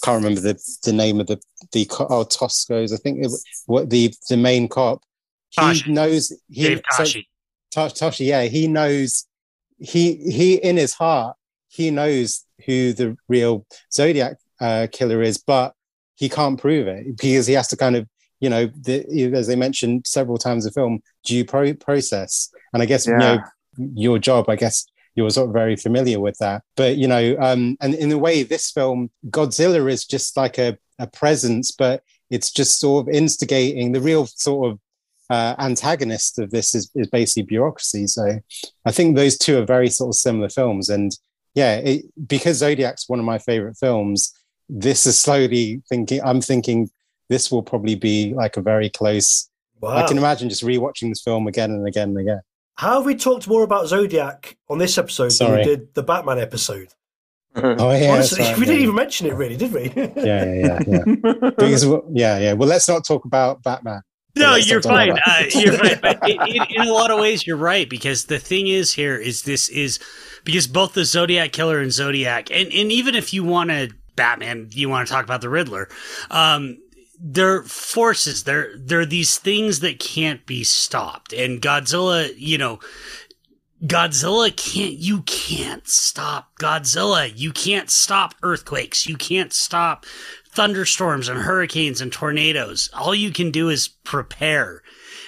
Can't 0.03 0.23
remember 0.23 0.41
the 0.41 0.59
the 0.84 0.93
name 0.93 1.19
of 1.21 1.27
the 1.27 1.39
the 1.71 1.88
oh 1.99 2.23
Tosco's. 2.25 2.91
I 2.91 2.97
think 2.97 3.23
it, 3.25 3.32
what 3.67 3.89
the 3.89 4.13
the 4.29 4.38
main 4.38 4.67
cop. 4.67 5.01
He 5.51 5.61
Tashi. 5.61 5.91
knows 5.91 6.32
he 6.49 6.63
Dave 6.63 6.82
so- 6.91 7.05
Tosh, 7.71 7.93
Toschi, 7.93 8.25
yeah, 8.25 8.43
he 8.43 8.67
knows. 8.67 9.25
He 9.79 10.15
he 10.32 10.55
in 10.55 10.75
his 10.77 10.93
heart 10.93 11.38
he 11.69 11.89
knows 11.89 12.43
who 12.66 12.93
the 12.93 13.18
real 13.28 13.66
Zodiac 13.91 14.38
uh, 14.59 14.88
killer 14.91 15.22
is, 15.22 15.38
but 15.38 15.74
he 16.16 16.30
can't 16.30 16.59
prove 16.59 16.88
it 16.88 17.18
because 17.18 17.47
he 17.47 17.53
has 17.53 17.68
to 17.70 17.78
kind 17.78 17.95
of 17.95 18.07
you 18.39 18.49
know 18.49 18.68
the, 18.82 19.34
as 19.34 19.47
they 19.47 19.55
mentioned 19.55 20.07
several 20.07 20.38
times 20.38 20.66
in 20.66 20.70
the 20.70 20.74
film 20.74 21.01
due 21.24 21.45
pro- 21.45 21.74
process. 21.74 22.51
And 22.74 22.82
I 22.82 22.86
guess 22.86 23.07
you 23.07 23.18
know 23.18 23.39
your 23.78 24.20
job, 24.20 24.49
I 24.49 24.55
guess 24.55 24.86
you're 25.16 25.30
sort 25.30 25.49
of 25.49 25.53
very 25.53 25.76
familiar 25.76 26.20
with 26.20 26.38
that. 26.39 26.64
But 26.76 26.97
you 26.97 27.07
know, 27.07 27.36
um, 27.39 27.78
and 27.82 27.93
in 27.93 28.12
a 28.12 28.18
way, 28.18 28.43
this 28.43 28.72
film 28.72 29.12
Godzilla 29.30 29.89
is 29.89 30.05
just 30.05 30.38
like 30.38 30.57
a 30.57 30.78
a 30.99 31.07
presence, 31.07 31.72
but 31.72 32.03
it's 32.30 32.51
just 32.51 32.80
sort 32.80 33.07
of 33.07 33.14
instigating 33.14 33.91
the 33.91 34.01
real 34.01 34.26
sort 34.26 34.72
of 34.72 34.80
uh, 35.30 35.55
antagonist 35.59 36.39
of 36.39 36.51
this 36.51 36.76
is, 36.76 36.91
is 36.93 37.07
basically 37.07 37.43
bureaucracy. 37.43 38.05
So 38.05 38.39
I 38.86 38.91
think 38.91 39.16
those 39.16 39.38
two 39.38 39.57
are 39.59 39.66
very 39.66 39.89
sort 39.89 40.09
of 40.09 40.16
similar 40.16 40.49
films. 40.49 40.89
And 40.89 41.12
yeah, 41.54 41.76
it, 41.76 42.06
because 42.28 42.58
Zodiac's 42.58 43.10
one 43.10 43.20
of 43.20 43.26
my 43.26 43.38
favorite 43.38 43.78
films, 43.78 44.34
this 44.70 45.06
is 45.06 45.20
slowly 45.20 45.82
thinking, 45.89 46.22
I'm 46.24 46.41
thinking 46.41 46.89
this 47.30 47.52
will 47.52 47.64
probably 47.64 47.95
be 47.95 48.34
like 48.34 48.58
a 48.58 48.62
very 48.62 48.89
close. 48.89 49.49
Wow. 49.80 49.97
I 49.97 50.08
can 50.08 50.18
imagine 50.18 50.49
just 50.49 50.64
rewatching 50.64 51.10
this 51.10 51.22
film 51.22 51.47
again 51.47 51.72
and 51.72 51.88
again 51.88 52.10
and 52.10 52.20
again. 52.20 52.41
How 52.76 52.95
have 52.95 53.06
we 53.06 53.16
talked 53.16 53.47
more 53.47 53.64
about 53.64 53.88
Zodiac 53.88 54.58
on 54.70 54.78
this 54.78 54.97
episode 54.97 55.30
Sorry. 55.30 55.52
than 55.52 55.58
we 55.60 55.64
did 55.64 55.93
the 55.93 56.04
Batman 56.04 56.39
episode? 56.39 56.93
Oh, 57.54 57.91
yeah. 57.91 58.14
Honestly, 58.14 58.41
right, 58.45 58.58
we 58.58 58.66
didn't 58.66 58.78
yeah. 58.78 58.84
even 58.84 58.95
mention 58.95 59.28
it, 59.28 59.34
really, 59.34 59.58
did 59.58 59.74
we? 59.74 59.89
Yeah, 59.95 60.45
yeah, 60.45 60.80
yeah. 60.88 61.04
yeah. 61.06 61.49
because, 61.49 61.84
yeah, 62.14 62.38
yeah. 62.39 62.54
Well, 62.54 62.70
let's 62.70 62.88
not 62.88 63.06
talk 63.06 63.26
about 63.26 63.62
Batman. 63.62 64.02
No, 64.36 64.55
you're 64.55 64.82
fine. 64.82 65.17
Uh, 65.25 65.43
you're 65.53 65.73
fine. 65.73 65.99
But 66.01 66.29
in, 66.29 66.41
in, 66.47 66.63
in 66.69 66.82
a 66.88 66.93
lot 66.93 67.11
of 67.11 67.19
ways, 67.19 67.45
you're 67.45 67.57
right 67.57 67.89
because 67.89 68.25
the 68.25 68.39
thing 68.39 68.67
is 68.67 68.93
here 68.93 69.17
is 69.17 69.43
this 69.43 69.69
is 69.69 69.99
because 70.43 70.67
both 70.67 70.93
the 70.93 71.05
Zodiac 71.05 71.51
Killer 71.51 71.79
and 71.79 71.91
Zodiac, 71.91 72.49
and 72.51 72.71
and 72.71 72.91
even 72.91 73.15
if 73.15 73.34
you 73.34 73.43
want 73.43 73.69
to 73.69 73.89
Batman, 74.15 74.69
you 74.71 74.89
want 74.89 75.07
to 75.07 75.13
talk 75.13 75.25
about 75.25 75.41
the 75.41 75.49
Riddler, 75.49 75.89
um, 76.29 76.77
they're 77.19 77.63
forces. 77.63 78.43
They're 78.43 78.73
they're 78.77 79.05
these 79.05 79.38
things 79.38 79.82
that 79.82 79.99
can't 79.99 80.45
be 80.45 80.63
stopped. 80.63 81.34
And 81.34 81.61
Godzilla, 81.61 82.32
you 82.38 82.57
know. 82.57 82.79
Godzilla 83.84 84.55
can't, 84.55 84.93
you 84.93 85.23
can't 85.23 85.88
stop 85.88 86.51
Godzilla. 86.59 87.32
You 87.36 87.51
can't 87.51 87.89
stop 87.89 88.36
earthquakes. 88.43 89.07
You 89.07 89.17
can't 89.17 89.51
stop 89.51 90.05
thunderstorms 90.52 91.30
and 91.30 91.41
hurricanes 91.41 92.02
and 92.02 92.12
tornadoes. 92.12 92.89
All 92.93 93.16
you 93.16 93.32
can 93.32 93.52
do 93.52 93.70
is 93.70 93.88
prepare. 93.88 94.82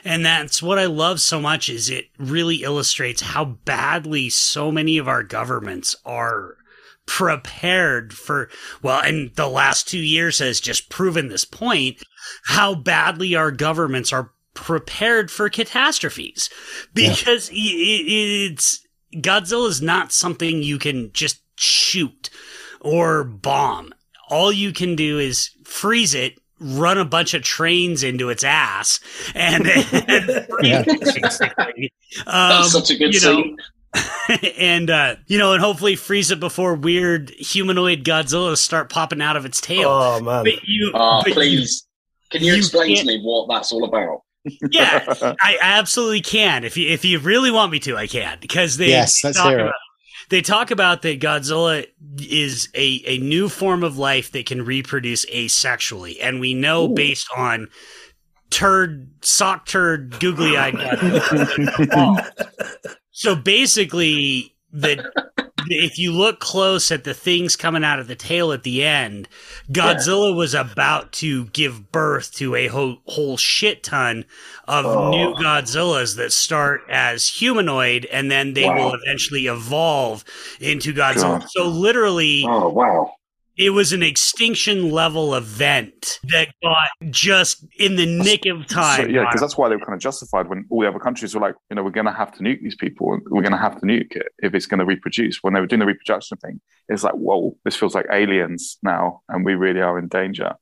And 0.05 0.25
that's 0.25 0.61
what 0.61 0.77
I 0.77 0.85
love 0.85 1.21
so 1.21 1.39
much 1.39 1.69
is 1.69 1.89
it 1.89 2.07
really 2.17 2.57
illustrates 2.57 3.21
how 3.21 3.45
badly 3.45 4.29
so 4.29 4.71
many 4.71 4.97
of 4.97 5.07
our 5.07 5.23
governments 5.23 5.95
are 6.05 6.57
prepared 7.05 8.13
for 8.13 8.49
well 8.81 9.01
and 9.01 9.35
the 9.35 9.49
last 9.49 9.89
2 9.89 9.97
years 9.97 10.39
has 10.39 10.61
just 10.61 10.87
proven 10.89 11.27
this 11.27 11.43
point 11.43 12.01
how 12.45 12.73
badly 12.73 13.35
our 13.35 13.51
governments 13.51 14.13
are 14.13 14.31
prepared 14.53 15.29
for 15.29 15.49
catastrophes 15.49 16.49
because 16.93 17.49
i 17.49 17.55
i 17.55 17.57
it's 17.57 18.83
Godzilla 19.15 19.69
is 19.69 19.81
not 19.81 20.11
something 20.11 20.63
you 20.63 20.79
can 20.79 21.11
just 21.13 21.41
shoot 21.55 22.29
or 22.79 23.23
bomb. 23.23 23.93
All 24.29 24.51
you 24.51 24.71
can 24.73 24.95
do 24.95 25.19
is 25.19 25.49
freeze 25.65 26.13
it, 26.13 26.39
run 26.59 26.97
a 26.97 27.05
bunch 27.05 27.33
of 27.33 27.41
trains 27.43 28.03
into 28.03 28.29
its 28.29 28.43
ass, 28.43 28.99
and, 29.35 29.67
and 29.91 30.47
Yeah. 30.61 30.83
That's 30.83 31.41
Um, 32.27 32.63
such 32.65 32.89
a 32.91 32.95
good 32.97 33.13
you 33.13 33.21
know, 33.21 33.43
scene. 33.43 33.57
and 34.57 34.89
uh, 34.89 35.15
you 35.27 35.37
know, 35.37 35.53
and 35.53 35.61
hopefully 35.61 35.95
freeze 35.95 36.31
it 36.31 36.39
before 36.39 36.73
weird 36.75 37.29
humanoid 37.31 38.03
Godzillas 38.03 38.57
start 38.57 38.89
popping 38.89 39.21
out 39.21 39.35
of 39.37 39.45
its 39.45 39.61
tail. 39.61 39.89
oh 39.89 40.19
man, 40.19 40.43
but 40.45 40.63
you, 40.63 40.91
Oh, 40.93 41.19
but 41.21 41.27
you- 41.29 41.33
please. 41.33 41.85
Can 42.31 42.41
you, 42.41 42.53
you 42.53 42.57
explain 42.57 42.89
to 42.89 42.95
can't- 42.95 43.07
me 43.07 43.21
what 43.21 43.47
that's 43.47 43.71
all 43.71 43.83
about? 43.83 44.21
yeah, 44.71 45.05
I 45.41 45.57
absolutely 45.61 46.21
can. 46.21 46.63
If 46.63 46.75
you 46.77 46.89
if 46.89 47.05
you 47.05 47.19
really 47.19 47.51
want 47.51 47.71
me 47.71 47.79
to, 47.81 47.95
I 47.95 48.07
can 48.07 48.39
because 48.41 48.77
they 48.77 48.89
Yes, 48.89 49.23
let's 49.23 49.37
talk 49.37 49.49
hear 49.49 49.67
it. 49.67 49.73
They 50.33 50.41
talk 50.41 50.71
about 50.71 51.03
that 51.03 51.19
Godzilla 51.19 51.85
is 52.17 52.67
a, 52.73 53.03
a 53.05 53.19
new 53.19 53.47
form 53.47 53.83
of 53.83 53.99
life 53.99 54.31
that 54.31 54.47
can 54.47 54.65
reproduce 54.65 55.27
asexually. 55.27 56.17
And 56.19 56.39
we 56.39 56.55
know 56.55 56.87
based 56.87 57.27
on 57.37 57.69
turd, 58.49 59.11
sock 59.21 59.67
turd, 59.67 60.19
googly 60.19 60.57
eyed 60.57 60.73
So 63.11 63.35
basically, 63.35 64.55
the 64.71 65.07
if 65.69 65.97
you 65.97 66.11
look 66.11 66.39
close 66.39 66.91
at 66.91 67.03
the 67.03 67.13
things 67.13 67.55
coming 67.55 67.83
out 67.83 67.99
of 67.99 68.07
the 68.07 68.15
tail 68.15 68.51
at 68.51 68.63
the 68.63 68.83
end, 68.83 69.27
Godzilla 69.71 70.35
was 70.35 70.53
about 70.53 71.11
to 71.13 71.45
give 71.45 71.91
birth 71.91 72.33
to 72.35 72.55
a 72.55 72.67
whole, 72.67 72.97
whole 73.05 73.37
shit 73.37 73.83
ton 73.83 74.25
of 74.67 74.85
Oh. 74.85 75.09
new 75.11 75.33
Godzillas 75.35 76.15
that 76.17 76.31
start 76.33 76.81
as 76.89 77.27
humanoid 77.27 78.05
and 78.05 78.29
then 78.31 78.53
they 78.53 78.67
will 78.69 78.93
eventually 78.93 79.47
evolve 79.47 80.23
into 80.59 80.93
Godzilla. 80.93 81.39
God. 81.39 81.49
So 81.49 81.67
literally, 81.67 82.45
Oh 82.47 82.69
wow. 82.69 83.13
It 83.55 83.69
was 83.69 83.93
an 83.93 84.01
extinction 84.01 84.89
level 84.89 85.35
event 85.35 86.19
that 86.23 86.47
got 86.63 86.87
just 87.11 87.65
in 87.77 87.95
the 87.95 88.05
nick 88.05 88.45
of 88.47 88.65
So, 88.67 88.75
time. 88.75 89.09
yeah, 89.11 89.25
because 89.25 89.41
that's 89.41 89.57
why 89.57 89.69
they 89.69 89.75
were 89.75 89.85
kind 89.85 89.93
of 89.93 89.99
justified 90.01 90.47
when 90.47 90.65
all 90.69 90.81
the 90.81 90.87
other 90.87 90.99
countries 90.99 91.35
were 91.35 91.41
like, 91.41 91.55
you 91.69 91.75
know, 91.75 91.83
we're 91.83 91.91
going 91.91 92.07
to 92.07 92.11
have 92.11 92.31
to 92.33 92.43
nuke 92.43 92.61
these 92.61 92.75
people. 92.75 93.19
We're 93.29 93.41
going 93.41 93.51
to 93.51 93.57
have 93.57 93.79
to 93.79 93.85
nuke 93.85 94.15
it 94.15 94.27
if 94.39 94.55
it's 94.55 94.65
going 94.65 94.79
to 94.79 94.85
reproduce. 94.85 95.43
When 95.43 95.53
they 95.53 95.59
were 95.59 95.67
doing 95.67 95.81
the 95.81 95.85
reproduction 95.85 96.37
thing, 96.37 96.61
it's 96.89 97.03
like, 97.03 97.13
whoa, 97.13 97.55
this 97.63 97.75
feels 97.75 97.93
like 97.93 98.07
aliens 98.11 98.77
now, 98.81 99.21
and 99.29 99.45
we 99.45 99.53
really 99.53 99.81
are 99.81 99.99
in 99.99 100.07
danger. 100.07 100.53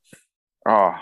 Oh, 0.68 0.94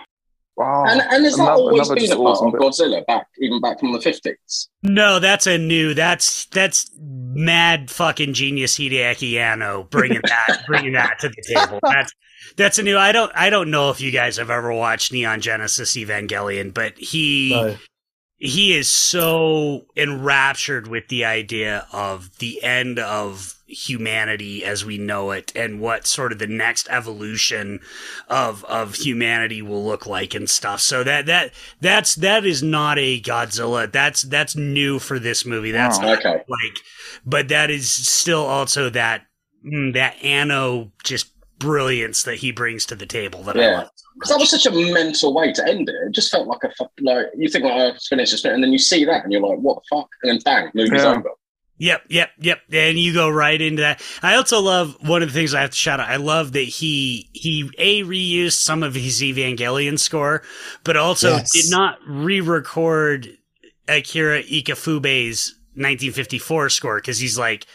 oh 0.60 0.84
And, 0.88 1.02
and 1.02 1.23
has 1.26 1.36
that 1.38 1.44
another- 1.44 1.52
always 1.61 1.88
been 1.90 2.11
a 2.11 2.15
part 2.15 2.19
awesome 2.27 2.48
of 2.48 2.53
bit. 2.53 2.61
Godzilla 2.61 3.06
back, 3.06 3.27
even 3.41 3.61
back 3.61 3.80
from 3.80 3.94
the 3.94 4.02
fifties? 4.02 4.69
No, 4.84 5.19
that's 5.19 5.48
a 5.48 5.57
new. 5.57 5.94
That's 5.94 6.45
that's 6.48 6.90
mad 6.99 7.90
fucking 7.90 8.34
genius 8.34 8.77
Hideaki 8.77 9.36
Anno 9.38 9.84
bringing 9.84 10.22
that 10.23 10.64
bringing 10.68 10.94
that 10.94 11.19
to 11.19 11.30
the 11.30 11.44
table. 11.56 11.80
That's 11.84 12.14
that's 12.57 12.80
a 12.80 12.84
new. 12.84 12.98
I 12.98 13.11
don't 13.11 13.31
I 13.36 13.49
don't 13.49 13.72
know 13.72 13.90
if 13.90 14.02
you 14.02 14.11
guys 14.11 14.38
have 14.38 14.49
ever 14.49 14.73
watched 14.73 15.11
Neon 15.14 15.41
Genesis 15.41 15.95
Evangelion, 15.95 16.73
but 16.73 16.98
he 16.98 17.52
No. 17.52 17.76
he 18.38 18.76
is 18.77 18.88
so 18.90 19.86
enraptured 19.95 20.88
with 20.88 21.07
the 21.10 21.26
idea 21.26 21.86
of 21.94 22.38
the 22.40 22.61
end 22.64 22.99
of 22.99 23.56
humanity 23.69 24.63
as 24.65 24.83
we 24.83 24.97
know 24.97 25.31
it 25.31 25.51
and 25.55 25.79
what 25.79 26.05
sort 26.07 26.31
of 26.31 26.39
the 26.39 26.47
next 26.47 26.87
evolution 26.89 27.79
of 28.27 28.63
of 28.65 28.95
humanity 28.95 29.61
will 29.61 29.85
look 29.85 30.05
like 30.05 30.33
and 30.33 30.49
stuff. 30.49 30.81
So 30.81 31.03
that 31.03 31.25
that 31.27 31.51
that's 31.79 32.15
that 32.15 32.45
is 32.45 32.61
not 32.63 32.97
a 32.99 33.21
Godzilla. 33.21 33.91
That's 33.91 34.23
that's 34.23 34.55
new 34.55 34.99
for 34.99 35.19
this 35.19 35.45
movie. 35.45 35.71
That's 35.71 35.97
Wow. 35.99 36.05
not 36.05 36.19
Okay. 36.19 36.43
like 36.47 36.77
but 37.25 37.47
that 37.49 37.69
is 37.69 37.91
still 37.91 38.45
also 38.45 38.89
that 38.89 39.23
mm, 39.65 39.93
that 39.93 40.15
Anno 40.23 40.91
just 41.03 41.31
brilliance 41.59 42.23
that 42.23 42.35
he 42.37 42.51
brings 42.51 42.85
to 42.85 42.95
the 42.95 43.05
table 43.05 43.43
that 43.43 43.57
I 43.57 43.61
Yeah. 43.61 43.77
love. 43.79 43.89
Because 44.15 44.29
that 44.31 44.39
was 44.39 44.49
such 44.49 44.65
a 44.65 44.71
mental 44.71 45.33
way 45.33 45.53
to 45.53 45.65
end 45.67 45.87
it. 45.87 45.95
It 46.07 46.11
just 46.11 46.31
felt 46.31 46.47
like 46.47 46.63
a 46.63 46.71
fuck- 46.77 46.91
like 47.01 47.27
you 47.37 47.47
think 47.49 47.63
like 47.65 47.73
oh, 47.73 47.87
it's 47.89 48.07
finished, 48.07 48.33
it's 48.33 48.41
finished, 48.41 48.55
and 48.55 48.63
then 48.63 48.71
you 48.73 48.79
see 48.79 49.05
that 49.05 49.23
and 49.23 49.31
you're 49.31 49.41
like, 49.41 49.59
what 49.59 49.75
the 49.77 49.95
fuck? 49.97 50.09
And 50.23 50.31
then 50.31 50.39
bang, 50.43 50.71
movie's 50.73 51.03
Yeah. 51.03 51.11
over. 51.11 51.29
Yep, 51.80 52.03
yep, 52.10 52.30
yep. 52.39 52.60
And 52.72 52.99
you 52.99 53.14
go 53.14 53.30
right 53.30 53.60
into 53.60 53.81
that. 53.81 54.01
I 54.22 54.35
also 54.35 54.60
love 54.61 54.97
one 55.07 55.23
of 55.23 55.30
the 55.30 55.34
things 55.34 55.53
I 55.53 55.61
have 55.61 55.69
to 55.72 55.76
shout 55.77 55.99
out. 56.01 56.10
I 56.10 56.18
love 56.18 56.51
that 56.51 56.60
he 56.61 57.30
he 57.34 57.69
a 57.77 58.03
reused 58.03 58.57
some 58.60 58.84
of 58.84 58.93
his 58.95 59.22
Evangelion 59.22 59.97
score, 59.97 60.43
but 60.84 60.97
also 60.97 61.31
Yes. 61.38 61.51
did 61.51 61.72
not 61.72 61.97
re-record 62.06 63.30
Akira 63.88 64.43
Ifukube's 64.43 65.56
1954 65.76 66.69
score 66.69 66.97
because 66.97 67.18
he's 67.18 67.38
like, 67.39 67.65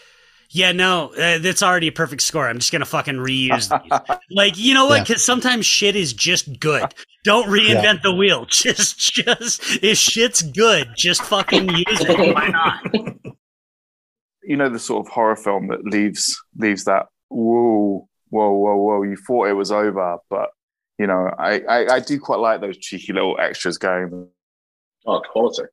yeah, 0.51 0.73
no, 0.73 1.13
uh, 1.15 1.39
that's 1.39 1.63
already 1.63 1.89
a 1.89 1.93
perfect 1.93 2.23
score. 2.23 2.47
I'm 2.49 2.59
just 2.59 2.71
gonna 2.71 2.85
fucking 2.85 3.17
reuse 3.17 3.71
these. 3.83 4.17
like, 4.31 4.59
you 4.59 4.75
know 4.75 4.85
what? 4.85 4.99
Yeah. 4.99 5.05
Because 5.05 5.25
sometimes 5.25 5.65
shit 5.67 5.97
is 5.97 6.13
just 6.13 6.61
good. 6.61 6.95
Don't 7.25 7.49
reinvent 7.49 8.03
the 8.03 8.13
wheel. 8.15 8.45
Just, 8.51 8.99
just 8.99 9.83
if 9.83 9.97
shit's 9.97 10.43
good, 10.43 10.89
just 10.95 11.23
fucking 11.23 11.71
use 11.71 11.87
it. 12.03 12.35
Why 12.35 12.49
not? 12.49 13.17
you 14.47 14.57
know, 14.57 14.69
the 14.69 14.79
sort 14.79 15.07
of 15.07 15.13
horror 15.13 15.37
film 15.37 15.69
that 15.69 15.85
leaves 15.85 16.41
leaves 16.57 16.85
that 16.85 17.07
whoa, 17.29 18.09
whoa, 18.29 18.53
whoa, 18.53 18.77
whoa. 18.77 19.03
You 19.03 19.17
thought 19.17 19.49
it 19.49 19.55
was 19.55 19.73
over, 19.73 20.19
but 20.31 20.51
you 20.99 21.07
know, 21.07 21.31
I, 21.39 21.61
I, 21.61 21.95
I 21.95 22.01
do 22.01 22.21
quite 22.21 22.39
like 22.39 22.61
those 22.61 22.79
cheeky 22.79 23.13
little 23.13 23.37
extras 23.39 23.79
going. 23.79 24.29
Oh, 25.07 25.21
quality. 25.21 25.65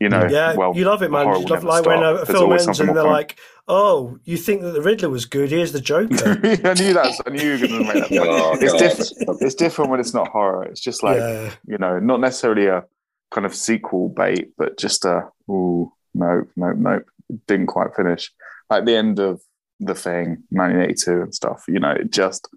You 0.00 0.08
know, 0.08 0.26
Yeah, 0.28 0.54
well, 0.54 0.76
you 0.76 0.84
love 0.84 1.02
it, 1.02 1.10
man. 1.10 1.26
You 1.26 1.32
love 1.32 1.50
never 1.50 1.66
like 1.66 1.86
when 1.86 2.02
a, 2.02 2.02
uh, 2.02 2.12
a 2.12 2.14
There's 2.16 2.28
film 2.28 2.52
ends 2.52 2.80
and 2.80 2.88
they're 2.90 3.02
more 3.02 3.12
like, 3.12 3.38
"Oh, 3.66 4.18
you 4.24 4.36
think 4.36 4.60
that 4.62 4.72
the 4.72 4.82
Riddler 4.82 5.08
was 5.08 5.24
good? 5.24 5.50
Here's 5.50 5.72
the 5.72 5.80
Joker." 5.92 6.38
I 6.42 6.74
knew 6.74 6.92
that. 6.92 7.22
I 7.26 7.30
knew 7.30 7.42
you 7.42 7.52
were 7.52 7.68
going 7.68 7.86
to 7.86 7.94
make 7.94 8.08
that. 8.08 8.08
point. 8.08 8.28
Oh, 8.28 8.58
it's 8.60 8.72
God. 8.72 8.78
different. 8.78 9.42
It's 9.42 9.54
different 9.54 9.90
when 9.90 10.00
it's 10.00 10.12
not 10.12 10.28
horror. 10.28 10.64
It's 10.64 10.80
just 10.80 11.02
like 11.02 11.18
yeah, 11.18 11.54
you 11.66 11.78
know, 11.78 11.98
not 11.98 12.20
necessarily 12.20 12.66
a 12.66 12.84
kind 13.30 13.46
of 13.46 13.54
sequel 13.54 14.10
bait, 14.10 14.50
but 14.58 14.78
just 14.78 15.04
a 15.04 15.28
ooh, 15.50 15.90
nope, 16.14 16.50
nope, 16.56 16.76
nope. 16.76 17.06
Didn't 17.46 17.66
quite 17.66 17.94
finish. 17.96 18.30
Like 18.70 18.84
the 18.84 18.96
end 18.96 19.18
of 19.18 19.40
the 19.80 19.94
thing, 19.94 20.38
1982 20.50 21.22
and 21.22 21.34
stuff. 21.34 21.64
You 21.68 21.78
know, 21.80 21.90
it 21.92 22.10
just, 22.10 22.48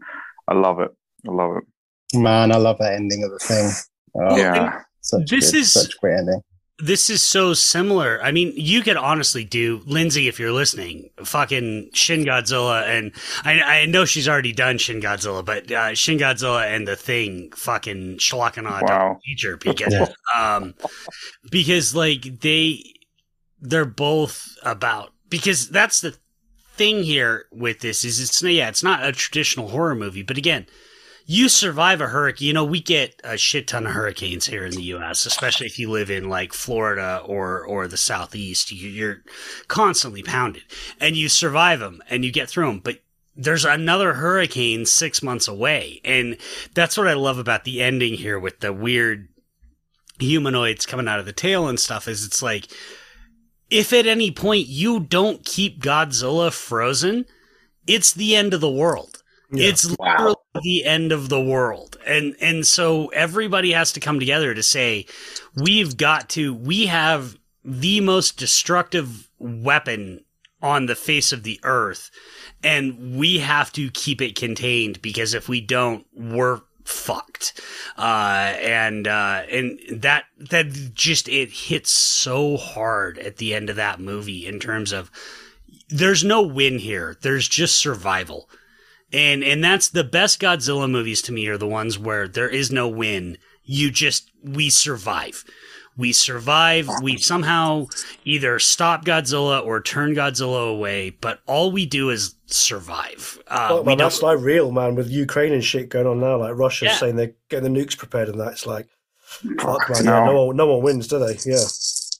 I 0.47 0.53
love 0.53 0.79
it. 0.79 0.91
I 1.27 1.31
love 1.31 1.57
it. 1.57 2.17
Man, 2.19 2.51
I 2.51 2.57
love 2.57 2.77
that 2.79 2.93
ending 2.93 3.23
of 3.23 3.31
the 3.31 3.39
thing. 3.39 3.71
Oh, 4.15 4.35
yeah. 4.37 4.81
such 5.01 5.29
This 5.29 5.51
good, 5.51 5.57
is- 5.59 5.73
such 5.73 5.93
a 5.95 5.97
great 5.99 6.17
ending. 6.19 6.41
this 6.79 7.09
is 7.11 7.21
so 7.21 7.53
similar. 7.53 8.19
I 8.23 8.31
mean, 8.31 8.51
you 8.55 8.81
could 8.81 8.97
honestly 8.97 9.45
do 9.45 9.81
Lindsay 9.85 10.27
if 10.27 10.39
you're 10.39 10.51
listening, 10.51 11.11
fucking 11.23 11.91
Shin 11.93 12.25
Godzilla, 12.25 12.83
and 12.87 13.13
I, 13.45 13.61
I 13.61 13.85
know 13.85 14.03
she's 14.03 14.27
already 14.27 14.51
done 14.51 14.79
Shin 14.79 14.99
Godzilla, 14.99 15.45
but 15.45 15.71
uh, 15.71 15.93
Shin 15.93 16.17
Godzilla 16.17 16.65
and 16.65 16.87
the 16.87 16.95
Thing, 16.95 17.51
fucking 17.55 18.17
Schlackana 18.17 18.81
Wow. 18.81 19.19
feature 19.23 19.57
because 19.57 19.93
Yeah. 19.93 20.07
um 20.35 20.73
because 21.51 21.95
like 21.95 22.39
they 22.41 22.83
they're 23.61 23.85
both 23.85 24.57
about 24.63 25.13
because 25.29 25.69
that's 25.69 26.01
the 26.01 26.15
thing 26.73 27.03
here 27.03 27.45
with 27.51 27.79
this 27.81 28.03
is 28.03 28.19
it's 28.19 28.41
yeah 28.41 28.67
it's 28.67 28.83
not 28.83 29.05
a 29.05 29.11
traditional 29.11 29.69
horror 29.69 29.95
movie 29.95 30.23
but 30.23 30.37
again 30.37 30.65
you 31.27 31.47
survive 31.47 32.01
a 32.01 32.07
hurricane 32.07 32.47
you 32.47 32.53
know 32.53 32.65
we 32.65 32.81
get 32.81 33.21
a 33.23 33.37
shit 33.37 33.67
ton 33.67 33.85
of 33.85 33.93
hurricanes 33.93 34.47
here 34.47 34.65
in 34.65 34.71
the 34.71 34.81
US 34.83 35.25
especially 35.25 35.67
if 35.67 35.77
you 35.77 35.89
live 35.91 36.09
in 36.09 36.27
like 36.29 36.53
Florida 36.53 37.21
or 37.25 37.63
or 37.63 37.87
the 37.87 37.97
southeast 37.97 38.71
You- 38.71 38.89
you're 38.89 39.17
constantly 39.67 40.23
pounded 40.23 40.63
and 40.99 41.15
you 41.15 41.29
survive 41.29 41.79
them 41.79 42.01
and 42.09 42.25
you 42.25 42.31
get 42.31 42.49
through 42.49 42.65
them 42.67 42.79
but 42.79 42.99
there's 43.35 43.65
another 43.65 44.15
hurricane 44.15 44.85
6 44.85 45.21
months 45.21 45.47
away 45.47 46.01
and 46.03 46.37
that's 46.73 46.97
what 46.97 47.07
I 47.07 47.13
love 47.13 47.37
about 47.37 47.63
the 47.63 47.81
ending 47.81 48.15
here 48.15 48.39
with 48.39 48.59
the 48.61 48.73
weird 48.73 49.27
humanoids 50.19 50.85
coming 50.85 51.07
out 51.07 51.19
of 51.19 51.25
the 51.25 51.33
tail 51.33 51.67
and 51.67 51.79
stuff 51.79 52.07
is 52.07 52.25
it's 52.25 52.41
like 52.41 52.67
if 53.71 53.93
at 53.93 54.05
any 54.05 54.29
point 54.29 54.67
you 54.67 54.99
don't 54.99 55.43
keep 55.45 55.81
Godzilla 55.81 56.51
frozen, 56.53 57.25
it's 57.87 58.13
the 58.13 58.35
end 58.35 58.53
of 58.53 58.61
the 58.61 58.69
world. 58.69 59.23
Yeah. 59.51 59.69
It's 59.69 59.95
Wow. 59.97 60.17
literally 60.17 60.35
the 60.61 60.85
end 60.85 61.11
of 61.11 61.29
the 61.29 61.41
world. 61.41 61.97
And 62.05 62.35
and 62.39 62.67
so 62.67 63.07
everybody 63.07 63.71
has 63.71 63.91
to 63.93 63.99
come 63.99 64.19
together 64.19 64.53
to 64.53 64.63
say 64.63 65.05
we've 65.55 65.97
got 65.97 66.29
to 66.31 66.53
we 66.53 66.85
have 66.87 67.37
the 67.63 68.01
most 68.01 68.37
destructive 68.37 69.29
weapon 69.39 70.23
on 70.61 70.85
the 70.85 70.95
face 70.95 71.31
of 71.31 71.43
the 71.43 71.59
earth 71.63 72.11
and 72.63 73.17
we 73.17 73.39
have 73.39 73.71
to 73.73 73.89
keep 73.91 74.21
it 74.21 74.35
contained 74.35 75.01
because 75.01 75.33
if 75.33 75.49
we 75.49 75.59
don't 75.59 76.05
we're 76.13 76.61
fucked. 76.85 77.59
Uh 77.97 78.53
and 78.61 79.07
uh 79.07 79.43
and 79.49 79.79
that 79.89 80.25
that 80.37 80.93
just 80.93 81.27
it 81.29 81.51
hits 81.51 81.91
so 81.91 82.57
hard 82.57 83.17
at 83.19 83.37
the 83.37 83.53
end 83.53 83.69
of 83.69 83.75
that 83.75 83.99
movie 83.99 84.45
in 84.47 84.59
terms 84.59 84.91
of 84.91 85.11
there's 85.89 86.23
no 86.23 86.41
win 86.41 86.79
here. 86.79 87.17
There's 87.21 87.47
just 87.47 87.75
survival. 87.75 88.49
And 89.13 89.43
and 89.43 89.63
that's 89.63 89.89
the 89.89 90.03
best 90.03 90.39
godzilla 90.39 90.89
movies 90.89 91.21
to 91.23 91.33
me 91.33 91.47
are 91.47 91.57
the 91.57 91.67
ones 91.67 91.99
where 91.99 92.27
there 92.27 92.49
is 92.49 92.71
no 92.71 92.87
win. 92.87 93.37
You 93.63 93.91
just 93.91 94.31
we 94.43 94.69
survive 94.69 95.43
we 95.97 96.13
survive 96.13 96.89
we 97.03 97.17
somehow 97.17 97.85
either 98.25 98.57
stop 98.59 99.03
godzilla 99.05 99.63
or 99.65 99.81
turn 99.81 100.15
godzilla 100.15 100.69
away 100.71 101.09
but 101.09 101.39
all 101.45 101.71
we 101.71 101.85
do 101.85 102.09
is 102.09 102.35
survive 102.45 103.37
uh, 103.47 103.67
Well, 103.69 103.79
we 103.83 103.85
man, 103.87 103.97
don't- 103.97 104.05
that's 104.05 104.21
like 104.21 104.39
real, 104.39 104.71
man, 104.71 104.95
with 104.95 105.09
Ukraine 105.09 105.53
and 105.53 105.63
shit 105.63 105.89
going 105.89 106.07
on 106.07 106.19
now. 106.19 106.37
Like 106.37 106.55
Russia 106.55 106.85
Yeah. 106.85 106.95
saying 106.95 107.15
they're 107.17 107.33
getting 107.49 107.73
the 107.73 107.79
nukes 107.79 107.97
prepared 107.97 108.29
and 108.29 108.39
that. 108.39 108.53
It's 108.53 108.65
like, 108.65 108.87
fuck, 109.59 109.89
man. 109.89 110.05
no. 110.05 110.11
Yeah, 110.11 110.25
no, 110.25 110.45
one, 110.45 110.55
no 110.55 110.65
one 110.73 110.83
wins, 110.83 111.07
do 111.07 111.19
they? 111.19 111.37
Yeah. 111.45 111.63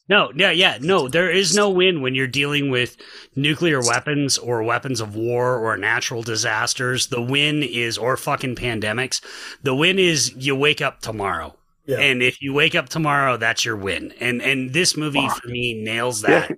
No, 0.09 0.31
yeah, 0.35 0.51
yeah, 0.51 0.77
no, 0.81 1.07
there 1.07 1.29
is 1.29 1.55
no 1.55 1.69
win 1.69 2.01
when 2.01 2.15
you're 2.15 2.27
dealing 2.27 2.69
with 2.69 2.97
nuclear 3.35 3.79
weapons 3.81 4.37
or 4.37 4.61
weapons 4.63 4.99
of 4.99 5.15
war 5.15 5.57
or 5.57 5.77
natural 5.77 6.21
disasters. 6.21 7.07
The 7.07 7.21
win 7.21 7.63
is, 7.63 7.97
or 7.97 8.17
fucking 8.17 8.55
pandemics. 8.57 9.21
The 9.63 9.73
win 9.75 9.99
is 9.99 10.33
you 10.35 10.53
wake 10.55 10.81
up 10.81 10.99
tomorrow. 11.01 11.55
Yeah. 11.85 11.99
And 11.99 12.21
if 12.21 12.41
you 12.41 12.53
wake 12.53 12.75
up 12.75 12.89
tomorrow, 12.89 13.37
that's 13.37 13.65
your 13.65 13.75
win. 13.75 14.13
And 14.19 14.41
and 14.41 14.71
this 14.71 14.95
movie 14.95 15.27
Fuck. 15.27 15.41
for 15.41 15.47
me 15.47 15.81
nails 15.83 16.21
Yeah. 16.23 16.47
that 16.47 16.57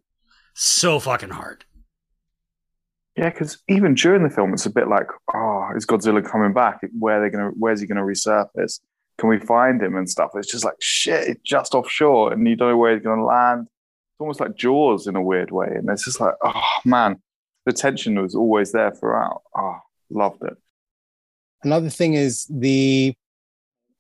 so 0.54 1.00
fucking 1.00 1.30
hard. 1.30 1.66
Yeah, 3.16 3.30
because 3.30 3.62
even 3.68 3.94
during 3.94 4.24
the 4.24 4.30
film, 4.30 4.54
it's 4.54 4.66
a 4.66 4.72
bit 4.72 4.88
like, 4.88 5.08
oh, 5.34 5.70
is 5.76 5.86
Godzilla 5.86 6.26
coming 6.26 6.52
back? 6.52 6.80
Where 6.98 7.20
are 7.20 7.22
they 7.22 7.30
gonna? 7.36 7.52
Where's 7.58 7.80
he 7.80 7.86
gonna 7.88 8.02
resurface? 8.02 8.80
Can 9.20 9.30
we 9.30 9.38
find 9.40 9.82
him 9.82 9.96
and 9.96 10.10
stuff? 10.10 10.32
It's 10.34 10.52
just 10.52 10.66
like 10.66 10.76
shit. 10.82 11.28
It's 11.28 11.42
just 11.44 11.76
offshore, 11.76 12.34
and 12.34 12.48
you 12.48 12.56
don't 12.56 12.70
know 12.70 12.78
where 12.78 12.96
he's 12.96 13.04
gonna 13.04 13.24
land. 13.24 13.68
It's 13.68 14.20
almost 14.20 14.40
like 14.40 14.56
Jaws 14.56 15.06
in 15.08 15.16
a 15.16 15.22
weird 15.22 15.52
way, 15.52 15.68
and 15.68 15.88
it's 15.90 16.06
just 16.06 16.20
like, 16.20 16.34
oh 16.44 16.62
man, 16.86 17.22
the 17.66 17.72
tension 17.74 18.20
was 18.20 18.34
always 18.34 18.72
there 18.72 18.92
throughout. 18.92 19.44
Oh, 19.56 19.78
loved 20.10 20.44
it. 20.44 20.58
Another 21.64 21.90
thing 21.92 22.16
is 22.16 22.46
the 22.50 23.14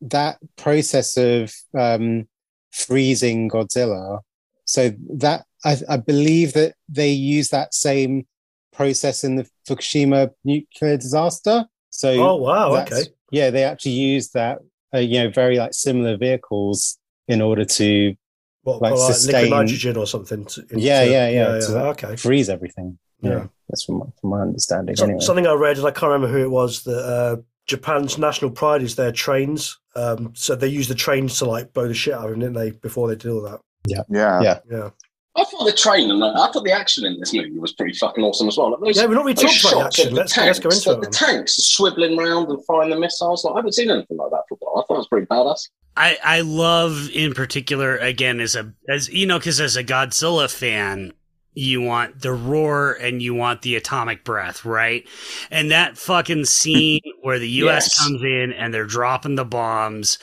that 0.09 0.37
process 0.57 1.17
of 1.17 1.53
um, 1.77 2.27
freezing 2.71 3.49
Godzilla. 3.49 4.19
So 4.65 4.91
that 5.17 5.45
I, 5.65 5.77
I 5.89 5.97
believe 5.97 6.53
that 6.53 6.75
they 6.89 7.11
use 7.11 7.49
that 7.49 7.73
same 7.73 8.25
process 8.71 9.23
in 9.23 9.35
the 9.35 9.47
Fukushima 9.67 10.31
nuclear 10.43 10.97
disaster. 10.97 11.65
So 11.89 12.09
Oh 12.11 12.35
wow, 12.37 12.75
okay. 12.81 13.03
yeah, 13.31 13.49
they 13.49 13.63
actually 13.63 13.91
use 13.91 14.29
that 14.31 14.59
uh, 14.93 14.99
you 14.99 15.19
know 15.23 15.29
very 15.29 15.57
like 15.57 15.73
similar 15.73 16.17
vehicles 16.17 16.97
in 17.27 17.41
order 17.41 17.65
to 17.65 18.15
What, 18.63 18.81
like 18.81 18.91
like, 18.93 18.99
liquid 18.99 19.15
sustain- 19.15 19.49
nitrogen 19.51 19.97
or 19.97 20.07
something? 20.07 20.45
To, 20.45 20.65
Yeah, 20.75 21.03
to- 21.05 21.11
yeah, 21.11 21.29
yeah, 21.29 21.59
to- 21.59 21.85
okay. 21.89 22.15
freeze 22.15 22.49
everything. 22.49 22.97
Yeah, 23.21 23.29
Yeah. 23.31 23.47
that's 23.69 23.83
from 23.83 23.99
my, 23.99 24.05
from 24.19 24.29
my 24.31 24.41
understanding. 24.41 24.95
So- 24.95 25.05
anyway. 25.05 25.19
Something 25.21 25.47
I 25.47 25.53
read, 25.53 25.77
and 25.77 25.85
I 25.87 25.91
can't 25.91 26.11
remember 26.11 26.27
who 26.35 26.43
it 26.43 26.49
was, 26.51 26.83
that 26.83 26.97
uh, 27.05 27.35
Japan's 27.67 28.17
national 28.17 28.51
pride 28.51 28.81
is 28.81 28.95
their 28.95 29.11
trains. 29.11 29.79
Um, 29.95 30.33
so 30.35 30.55
they 30.55 30.67
use 30.67 30.87
the 30.87 30.95
trains 30.95 31.37
to 31.39 31.45
like 31.45 31.73
blow 31.73 31.87
the 31.87 31.93
shit 31.93 32.13
out 32.13 32.25
of 32.25 32.31
them, 32.31 32.39
didn't 32.39 32.55
they? 32.55 32.71
Before 32.71 33.07
they 33.07 33.15
did 33.15 33.31
all 33.31 33.41
that. 33.41 33.59
Yeah, 33.87 34.01
Yeah. 34.09 34.59
Yeah. 34.69 34.89
I 35.35 35.43
thought 35.45 35.65
the 35.65 35.73
train 35.73 36.11
and 36.11 36.23
I 36.23 36.51
thought 36.51 36.63
the 36.63 36.71
action 36.71 37.05
in 37.05 37.19
this 37.19 37.33
movie 37.33 37.57
was 37.57 37.73
pretty 37.73 37.93
fucking 37.97 38.23
awesome 38.23 38.47
as 38.47 38.55
well. 38.57 38.69
Like 38.71 38.81
those, 38.81 38.97
Yeah, 38.97 39.07
we're 39.07 39.15
not 39.15 39.25
really 39.25 39.33
those 39.33 39.61
talking 39.61 39.79
about 39.79 39.95
the 39.95 40.01
action. 40.03 40.13
Let's, 40.13 40.37
let's 40.37 40.59
go 40.59 40.69
tanks, 40.69 40.85
into 40.85 40.89
like 40.91 41.07
it. 41.07 41.11
the 41.11 41.17
tanks 41.17 41.75
swiveling 41.75 42.19
around 42.19 42.49
and 42.49 42.63
firing 42.65 42.91
the 42.91 42.99
missiles. 42.99 43.43
Like, 43.43 43.53
I 43.55 43.57
haven't 43.57 43.71
seen 43.71 43.89
anything 43.89 44.17
like 44.17 44.29
that 44.29 44.43
before. 44.47 44.77
I 44.77 44.83
thought 44.85 44.93
it 44.93 44.97
was 44.97 45.07
pretty 45.07 45.25
badass. 45.25 45.69
I, 45.97 46.17
I 46.23 46.41
love 46.41 47.09
in 47.13 47.33
particular 47.33 47.97
again 47.97 48.39
as 48.41 48.55
a 48.55 48.73
as 48.87 49.09
you 49.09 49.25
know 49.25 49.39
because 49.39 49.59
as 49.59 49.75
a 49.75 49.83
Godzilla 49.83 50.51
fan 50.51 51.13
you 51.53 51.81
want 51.81 52.21
the 52.21 52.33
roar 52.33 52.93
and 52.93 53.21
you 53.21 53.33
want 53.33 53.61
the 53.61 53.75
atomic 53.75 54.23
breath 54.23 54.65
right 54.65 55.07
and 55.51 55.71
that 55.71 55.97
fucking 55.97 56.45
scene 56.45 57.01
where 57.21 57.39
the 57.39 57.49
U.S. 57.49 57.85
Yes. 57.85 58.03
comes 58.03 58.21
in 58.23 58.53
and 58.53 58.73
they're 58.73 58.85
dropping 58.85 59.35
the 59.35 59.45
bombs 59.45 60.17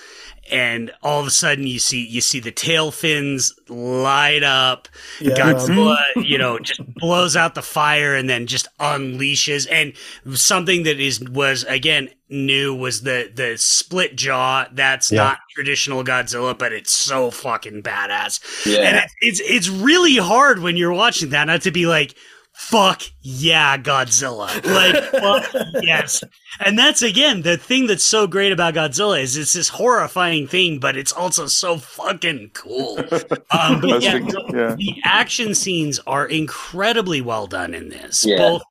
and 0.51 0.90
all 1.02 1.20
of 1.20 1.27
a 1.27 1.31
sudden 1.31 1.66
you 1.66 1.78
see 1.78 2.05
you 2.06 2.20
see 2.20 2.40
the 2.40 2.51
tail 2.51 2.90
fins 2.90 3.52
light 3.68 4.43
up 4.43 4.89
Yeah, 5.20 5.32
um, 5.32 5.39
Godzilla, 5.55 5.97
you 6.16 6.39
know, 6.39 6.59
just 6.59 6.81
blows 6.97 7.36
out 7.36 7.55
the 7.55 7.62
fire 7.62 8.14
and 8.14 8.28
then 8.28 8.47
just 8.47 8.66
unleashes. 8.78 9.66
And 9.70 9.93
something 10.36 10.82
that 10.85 11.01
is 11.01 11.20
was 11.20 11.64
again 11.64 12.10
new 12.28 12.74
was 12.74 13.02
the 13.02 13.31
the 13.35 13.56
split 13.59 14.16
jaw. 14.16 14.66
That's 14.72 15.10
Yeah. 15.10 15.22
not 15.24 15.39
traditional 15.55 16.05
Godzilla, 16.05 16.56
but 16.59 16.72
it's 16.72 16.93
so 16.93 17.31
fucking 17.31 17.82
badass. 17.82 18.40
And 18.66 18.74
Yeah. 18.97 19.05
it, 19.05 19.10
it's 19.20 19.40
it's 19.40 19.68
really 19.68 20.16
hard 20.16 20.60
when 20.60 20.77
you're 20.77 20.93
watching 20.93 21.31
that 21.31 21.47
not 21.47 21.62
to 21.62 21.70
be 21.70 21.86
like. 21.86 22.14
Fuck 22.60 23.02
yeah, 23.22 23.78
Godzilla. 23.78 24.46
Like, 24.64 25.02
fuck 25.12 25.64
yes. 25.82 26.22
And 26.60 26.78
that's 26.78 27.00
again 27.02 27.40
the 27.42 27.56
thing 27.56 27.86
that's 27.86 28.04
so 28.04 28.26
great 28.26 28.52
about 28.52 28.74
Godzilla 28.74 29.20
is 29.20 29.36
it's 29.36 29.54
this 29.54 29.70
horrifying 29.70 30.46
thing, 30.46 30.78
but 30.78 30.94
it's 30.96 31.10
also 31.12 31.46
so 31.46 31.78
fucking 31.78 32.50
cool. 32.54 32.98
Um, 33.52 33.80
but 33.80 34.02
yeah, 34.02 34.18
the- 34.18 34.50
yeah. 34.54 34.74
the 34.76 34.94
action 35.04 35.54
scenes 35.54 35.98
are 36.06 36.26
incredibly 36.26 37.20
well 37.20 37.46
done 37.48 37.74
in 37.74 37.88
this. 37.88 38.24
Yeah. 38.24 38.36
Both 38.36 38.62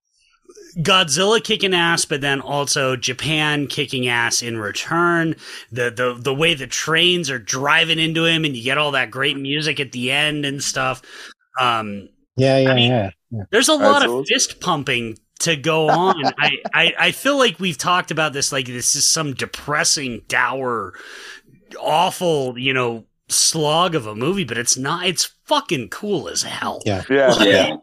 Godzilla 0.77 1.43
kicking 1.43 1.73
ass, 1.73 2.05
but 2.05 2.21
then 2.21 2.39
also 2.39 2.95
Japan 2.95 3.67
kicking 3.67 4.07
ass 4.07 4.41
in 4.41 4.57
return. 4.59 5.35
The 5.71 5.89
the 5.89 6.13
the 6.17 6.33
way 6.33 6.53
the 6.53 6.67
trains 6.67 7.29
are 7.29 7.39
driving 7.39 7.99
into 7.99 8.23
him, 8.25 8.45
and 8.45 8.55
you 8.55 8.63
get 8.63 8.77
all 8.77 8.91
that 8.91 9.11
great 9.11 9.35
music 9.35 9.79
at 9.79 9.91
the 9.91 10.11
end 10.11 10.45
and 10.45 10.63
stuff. 10.63 11.01
Um, 11.59 12.07
yeah, 12.39 12.57
yeah, 12.59 12.71
I 12.71 12.75
mean- 12.75 12.91
yeah. 12.91 13.09
yeah. 13.31 13.43
there's 13.51 13.69
a 13.69 13.73
lot 13.75 14.03
of 14.05 14.11
awesome. 14.11 14.25
fist 14.25 14.59
pumping 14.59 15.17
to 15.41 15.55
go 15.55 15.89
on. 15.89 16.15
I, 16.37 16.57
I 16.73 16.93
I 16.99 17.11
feel 17.11 17.37
like 17.37 17.59
we've 17.59 17.77
talked 17.77 18.11
about 18.11 18.33
this 18.33 18.51
like 18.51 18.65
this 18.67 18.95
is 18.95 19.05
some 19.09 19.33
depressing, 19.33 20.21
dour, 20.27 20.93
awful, 21.79 22.57
you 22.57 22.73
know, 22.73 23.05
slog 23.29 23.95
of 23.95 24.07
a 24.07 24.15
movie, 24.15 24.43
but 24.43 24.57
it's 24.57 24.77
not. 24.77 25.05
It's 25.05 25.31
fucking 25.45 25.89
cool 25.89 26.27
as 26.29 26.43
hell. 26.43 26.81
Yeah. 26.85 27.03
yeah. 27.09 27.33
Yeah. 27.39 27.75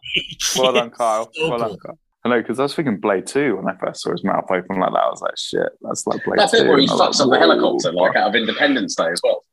Well 0.59 0.73
done, 0.73 0.91
Kyle. 0.91 1.31
So 1.33 1.49
well 1.51 1.59
done. 1.59 1.77
Kyle. 1.79 1.99
I 2.25 2.29
know 2.29 2.41
because 2.43 2.59
I 2.59 2.65
was 2.65 2.75
thinking 2.75 2.99
Blade 2.99 3.27
Two 3.27 3.57
when 3.57 3.69
I 3.69 3.77
first 3.79 4.03
saw 4.03 4.11
his 4.11 4.25
mouth 4.25 4.45
open 4.51 4.81
like 4.81 4.91
that. 4.93 4.99
I 5.01 5.09
was 5.11 5.21
like, 5.23 5.37
shit, 5.39 5.69
that's 5.81 6.07
like 6.09 6.25
Blade 6.25 6.39
That 6.41 6.51
Two. 6.51 6.59
bit 6.59 6.69
where 6.69 6.79
he 6.79 6.85
And 6.91 7.01
I 7.01 7.07
fucks 7.07 7.21
up 7.21 7.31
the 7.31 7.39
helicopter, 7.39 7.93
like 7.93 8.17
out 8.17 8.31
of 8.31 8.35
Independence 8.35 8.97
Day 8.97 9.09
as 9.13 9.21
well. 9.23 9.45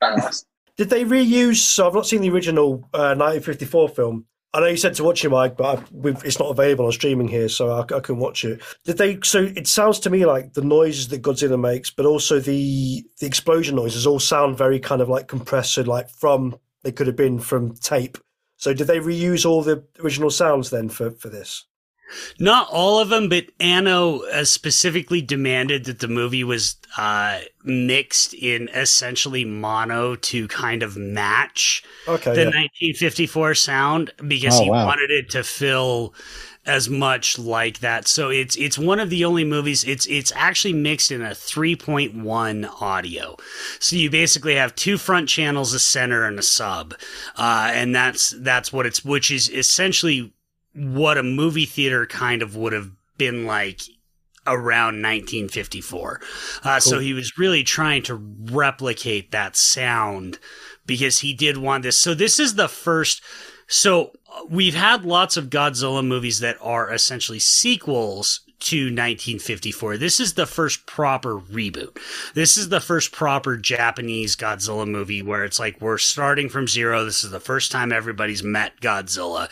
Did 0.76 0.90
they 0.90 1.06
reuse? 1.06 1.58
So 1.58 1.86
I've 1.88 1.94
not 1.94 2.08
seen 2.08 2.22
the 2.22 2.32
original 2.32 2.90
uh, 2.94 3.14
1954 3.16 3.90
film. 3.90 4.26
I 4.56 4.60
know 4.60 4.68
you 4.68 4.78
said 4.78 4.94
to 4.96 5.04
watch 5.04 5.26
it, 5.26 5.30
Mike, 5.30 5.58
but 5.58 5.84
it's 6.04 6.38
not 6.38 6.52
available 6.52 6.86
on 6.86 6.92
streaming 6.92 7.28
here, 7.28 7.50
so 7.50 7.72
I, 7.72 7.80
I 7.82 8.00
couldn't 8.00 8.20
watch 8.20 8.46
it. 8.46 8.62
Did 8.84 9.00
they? 9.00 9.20
So 9.24 9.44
it 9.56 9.68
sounds 9.68 10.00
to 10.02 10.12
me 10.12 10.28
like 10.28 10.54
the 10.54 10.62
noises 10.62 11.08
that 11.08 11.24
Godzilla 11.24 11.60
makes, 11.60 11.90
but 11.90 12.06
also 12.06 12.40
the 12.40 13.04
the 13.20 13.26
explosion 13.26 13.76
noises 13.76 14.06
all 14.06 14.20
sound 14.20 14.58
very 14.58 14.80
kind 14.80 15.02
of 15.02 15.10
like 15.10 15.28
compressed, 15.28 15.78
like 15.78 16.10
from 16.10 16.56
they 16.84 16.92
could 16.92 17.08
have 17.08 17.16
been 17.16 17.40
from 17.40 17.74
tape. 17.76 18.18
So 18.58 18.74
did 18.74 18.88
they 18.88 19.00
reuse 19.00 19.46
all 19.46 19.64
the 19.64 19.84
original 20.00 20.30
sounds 20.30 20.70
then 20.70 20.88
for 20.88 21.12
for 21.12 21.30
this? 21.30 21.66
Not 22.40 22.68
all 22.70 23.00
of 23.00 23.10
them, 23.10 23.30
but 23.30 23.46
Anno 23.60 24.20
uh, 24.24 24.46
specifically 24.46 25.22
demanded 25.22 25.86
that 25.86 26.00
the 26.00 26.08
movie 26.08 26.44
was 26.44 26.76
uh, 26.98 27.40
mixed 27.64 28.34
in 28.34 28.70
essentially 28.70 29.46
mono 29.46 30.16
to 30.16 30.48
kind 30.48 30.84
of 30.84 30.96
match 30.98 31.84
Okay, 32.08 32.32
the 32.36 32.42
yeah. 32.42 32.46
1954 32.46 33.56
sound 33.56 34.12
because 34.28 34.60
Oh, 34.60 34.64
he 34.64 34.70
wow. 34.70 34.86
wanted 34.86 35.10
it 35.12 35.30
to 35.32 35.44
feel 35.44 36.14
as 36.66 36.90
much 36.90 37.38
like 37.40 37.80
that. 37.80 38.08
So 38.08 38.30
it's 38.30 38.56
it's 38.56 38.78
one 38.78 39.00
of 39.00 39.10
the 39.10 39.26
only 39.26 39.44
movies. 39.44 39.84
It's 39.84 40.06
it's 40.06 40.32
actually 40.36 40.74
mixed 40.74 41.12
in 41.12 41.22
a 41.22 41.32
3.1 41.32 42.82
audio. 42.82 43.36
So 43.80 43.96
you 43.96 44.10
basically 44.10 44.56
have 44.56 44.76
two 44.76 44.98
front 44.98 45.28
channels, 45.30 45.74
a 45.74 45.80
center, 45.80 46.26
and 46.26 46.40
a 46.40 46.44
sub, 46.44 46.94
uh, 47.38 47.72
and 47.74 47.94
that's 47.96 48.34
that's 48.40 48.72
what 48.72 48.86
it's 48.86 49.04
which 49.04 49.32
is 49.32 49.50
essentially 49.50 50.34
what 50.74 51.18
a 51.18 51.24
movie 51.24 51.66
theater 51.66 52.06
kind 52.06 52.42
of 52.42 52.56
would 52.56 52.74
have 52.74 52.92
been 53.18 53.46
like 53.46 53.82
around 54.46 55.02
1954. 55.02 56.22
Uh, 56.64 56.80
So 56.80 57.00
he 57.00 57.14
was 57.14 57.38
really 57.38 57.64
trying 57.64 58.04
to 58.04 58.16
replicate 58.16 59.32
that 59.32 59.56
sound 59.56 60.40
because 60.86 61.20
he 61.20 61.34
did 61.34 61.58
want 61.58 61.84
this. 61.84 61.98
So 61.98 62.14
this 62.14 62.40
is 62.40 62.56
the 62.56 62.68
first. 62.68 63.22
So 63.68 64.12
we've 64.50 64.76
had 64.76 65.06
lots 65.06 65.38
of 65.38 65.50
Godzilla 65.50 66.06
movies 66.06 66.40
that 66.40 66.58
are 66.62 66.92
essentially 66.92 67.40
sequels 67.40 68.42
to 68.64 68.86
1954. 68.86 69.98
This 69.98 70.20
is 70.20 70.34
the 70.34 70.46
first 70.46 70.86
proper 70.86 71.40
reboot. 71.40 71.98
This 72.34 72.58
is 72.58 72.70
the 72.70 72.80
first 72.80 73.12
proper 73.12 73.58
Japanese 73.58 74.36
Godzilla 74.36 74.88
movie 74.88 75.22
where 75.22 75.44
it's 75.44 75.60
like 75.60 75.82
we're 75.82 75.98
starting 75.98 76.50
from 76.50 76.68
zero. 76.68 77.04
This 77.04 77.24
is 77.24 77.32
the 77.32 77.40
first 77.40 77.72
time 77.72 77.92
everybody's 77.92 78.44
met 78.44 78.80
Godzilla. 78.82 79.50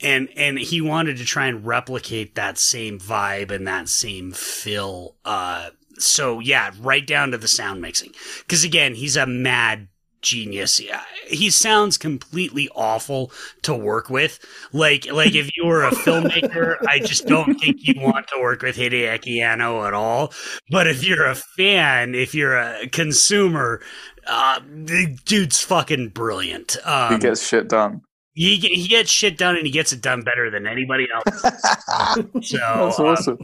And 0.00 0.28
and 0.36 0.58
he 0.58 0.80
wanted 0.80 1.18
to 1.18 1.24
try 1.24 1.46
and 1.46 1.64
replicate 1.64 2.34
that 2.34 2.58
same 2.58 2.98
vibe 2.98 3.50
and 3.50 3.66
that 3.66 3.88
same 3.88 4.32
feel 4.32 5.14
uh 5.24 5.70
so 5.98 6.40
yeah, 6.40 6.72
right 6.80 7.06
down 7.06 7.32
to 7.32 7.38
the 7.38 7.48
sound 7.48 7.80
mixing. 7.80 8.12
Cuz 8.48 8.64
again, 8.64 8.94
he's 8.94 9.16
a 9.16 9.26
mad 9.26 9.88
genius. 10.22 10.80
He 11.26 11.50
sounds 11.50 11.96
completely 11.98 12.68
awful 12.74 13.30
to 13.62 13.74
work 13.74 14.10
with. 14.10 14.38
Like 14.72 15.10
like 15.12 15.34
if 15.34 15.56
you 15.56 15.66
were 15.66 15.84
a 15.84 15.90
filmmaker, 15.90 16.76
I 16.88 16.98
just 16.98 17.26
don't 17.26 17.54
think 17.60 17.76
you 17.80 17.94
want 18.00 18.28
to 18.28 18.40
work 18.40 18.62
with 18.62 18.76
Hideaki 18.76 19.40
Anno 19.42 19.84
at 19.86 19.94
all. 19.94 20.32
But 20.70 20.86
if 20.86 21.04
you're 21.04 21.26
a 21.26 21.34
fan, 21.34 22.14
if 22.14 22.34
you're 22.34 22.56
a 22.56 22.88
consumer, 22.88 23.80
uh, 24.26 24.60
the 24.66 25.18
dude's 25.24 25.60
fucking 25.62 26.08
brilliant. 26.10 26.76
Um, 26.84 27.12
He 27.14 27.18
gets 27.18 27.46
shit 27.46 27.68
done. 27.68 28.02
he 28.34 28.56
he 28.56 28.88
gets 28.88 29.10
shit 29.10 29.36
done 29.38 29.56
and 29.56 29.66
he 29.66 29.72
gets 29.72 29.92
it 29.92 30.00
done 30.00 30.22
better 30.22 30.50
than 30.50 30.66
anybody 30.66 31.06
else. 31.14 31.42
So 32.42 32.58
That's 32.58 32.98
um, 33.00 33.06
awesome. 33.06 33.38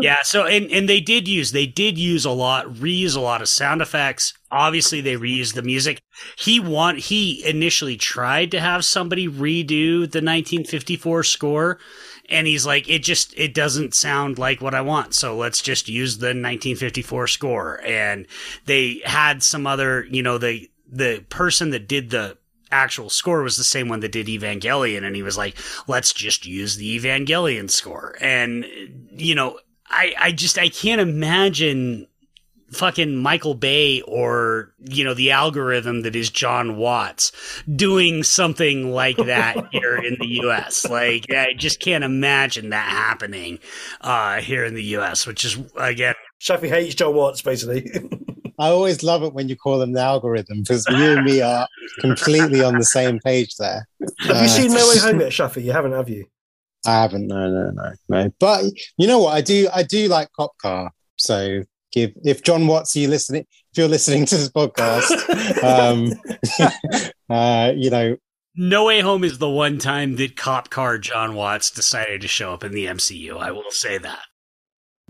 Yeah 0.00 0.22
so 0.22 0.46
and 0.46 0.70
and 0.70 0.88
they 0.88 1.00
did 1.00 1.26
use 1.26 1.52
they 1.52 1.66
did 1.66 1.98
use 1.98 2.24
a 2.24 2.30
lot 2.30 2.66
reuse 2.66 3.16
a 3.16 3.20
lot 3.20 3.42
of 3.42 3.48
sound 3.48 3.80
effects. 3.82 4.34
Obviously 4.50 5.00
they 5.00 5.16
reused 5.16 5.54
the 5.54 5.62
music. 5.62 6.00
He 6.36 6.60
want 6.60 6.98
he 6.98 7.44
initially 7.44 7.96
tried 7.96 8.50
to 8.52 8.60
have 8.60 8.84
somebody 8.84 9.26
redo 9.26 10.00
the 10.00 10.20
1954 10.20 11.24
score 11.24 11.78
and 12.28 12.46
he's 12.46 12.64
like 12.64 12.88
it 12.88 13.02
just 13.02 13.34
it 13.36 13.54
doesn't 13.54 13.94
sound 13.94 14.38
like 14.38 14.60
what 14.60 14.74
i 14.74 14.80
want 14.80 15.14
so 15.14 15.36
let's 15.36 15.60
just 15.60 15.88
use 15.88 16.18
the 16.18 16.28
1954 16.28 17.26
score. 17.26 17.80
And 17.84 18.26
they 18.66 19.02
had 19.04 19.42
some 19.42 19.66
other 19.66 20.04
you 20.10 20.22
know 20.22 20.38
the 20.38 20.70
the 20.90 21.24
person 21.28 21.70
that 21.70 21.88
did 21.88 22.10
the 22.10 22.36
actual 22.74 23.08
score 23.08 23.42
was 23.42 23.56
the 23.56 23.64
same 23.64 23.88
one 23.88 24.00
that 24.00 24.12
did 24.12 24.26
Evangelion, 24.26 25.04
and 25.04 25.16
he 25.16 25.22
was 25.22 25.38
like, 25.38 25.56
"Let's 25.86 26.12
just 26.12 26.46
use 26.46 26.76
the 26.76 26.98
Evangelion 26.98 27.70
score." 27.70 28.16
And 28.20 28.66
you 29.12 29.34
know, 29.34 29.58
I 29.88 30.14
I 30.18 30.32
just 30.32 30.58
I 30.58 30.68
can't 30.68 31.00
imagine 31.00 32.08
fucking 32.72 33.16
Michael 33.16 33.54
Bay 33.54 34.00
or 34.02 34.74
you 34.80 35.04
know 35.04 35.14
the 35.14 35.30
algorithm 35.30 36.02
that 36.02 36.16
is 36.16 36.30
Jon 36.30 36.76
Watts 36.76 37.32
doing 37.74 38.22
something 38.22 38.90
like 38.90 39.16
that 39.16 39.68
here 39.72 39.96
in 39.96 40.16
the 40.18 40.26
U.S. 40.42 40.84
Like 40.88 41.26
I 41.30 41.54
just 41.54 41.80
can't 41.80 42.04
imagine 42.04 42.70
that 42.70 42.90
happening 42.90 43.60
uh, 44.00 44.40
here 44.40 44.64
in 44.64 44.74
the 44.74 44.84
U.S. 44.84 45.26
Which 45.26 45.44
is 45.44 45.58
again, 45.76 46.14
Shafi 46.40 46.68
hates 46.68 46.94
Jon 46.94 47.14
Watts, 47.14 47.42
basically. 47.42 47.90
I 48.58 48.68
always 48.68 49.02
love 49.02 49.22
it 49.22 49.34
when 49.34 49.48
you 49.48 49.56
call 49.56 49.78
them 49.78 49.92
the 49.92 50.00
algorithm 50.00 50.60
because 50.60 50.86
you 50.88 51.16
and 51.16 51.24
me 51.24 51.40
are 51.40 51.66
completely 52.00 52.62
on 52.62 52.78
the 52.78 52.84
same 52.84 53.18
page 53.20 53.56
there. 53.56 53.86
have 54.20 54.42
you 54.42 54.48
seen 54.48 54.72
No 54.72 54.88
Way 54.88 54.98
Home 54.98 55.20
yet, 55.20 55.32
Shafi? 55.32 55.64
You 55.64 55.72
haven't, 55.72 55.92
have 55.92 56.08
you? 56.08 56.26
I 56.86 57.02
haven't. 57.02 57.26
No, 57.26 57.50
no, 57.50 57.70
no, 57.70 57.92
no. 58.08 58.30
But 58.38 58.64
you 58.96 59.06
know 59.06 59.20
what? 59.20 59.34
I 59.34 59.40
do. 59.40 59.68
I 59.74 59.82
do 59.82 60.08
like 60.08 60.28
Cop 60.32 60.56
Car. 60.58 60.90
So 61.16 61.62
give 61.92 62.12
if 62.24 62.42
Jon 62.42 62.66
Watts, 62.66 62.94
you 62.96 63.08
listening? 63.08 63.46
If 63.72 63.78
you're 63.78 63.88
listening 63.88 64.26
to 64.26 64.36
this 64.36 64.50
podcast, 64.50 65.10
um, 65.64 66.12
uh, 67.30 67.72
you 67.74 67.90
know, 67.90 68.16
No 68.54 68.84
Way 68.84 69.00
Home 69.00 69.24
is 69.24 69.38
the 69.38 69.48
one 69.48 69.78
time 69.78 70.16
that 70.16 70.36
Cop 70.36 70.70
Car 70.70 70.98
Jon 70.98 71.34
Watts 71.34 71.70
decided 71.70 72.20
to 72.20 72.28
show 72.28 72.52
up 72.52 72.64
in 72.64 72.72
the 72.72 72.86
MCU. 72.86 73.38
I 73.38 73.50
will 73.50 73.70
say 73.70 73.98
that. 73.98 74.24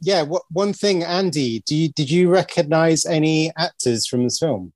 Yeah. 0.00 0.22
What 0.22 0.42
one 0.50 0.72
thing, 0.72 1.02
Andy? 1.02 1.62
Do 1.66 1.74
you 1.74 1.88
did 1.90 2.10
you 2.10 2.28
recognize 2.30 3.04
any 3.06 3.50
actors 3.56 4.06
from 4.06 4.24
this 4.24 4.38
film? 4.38 4.72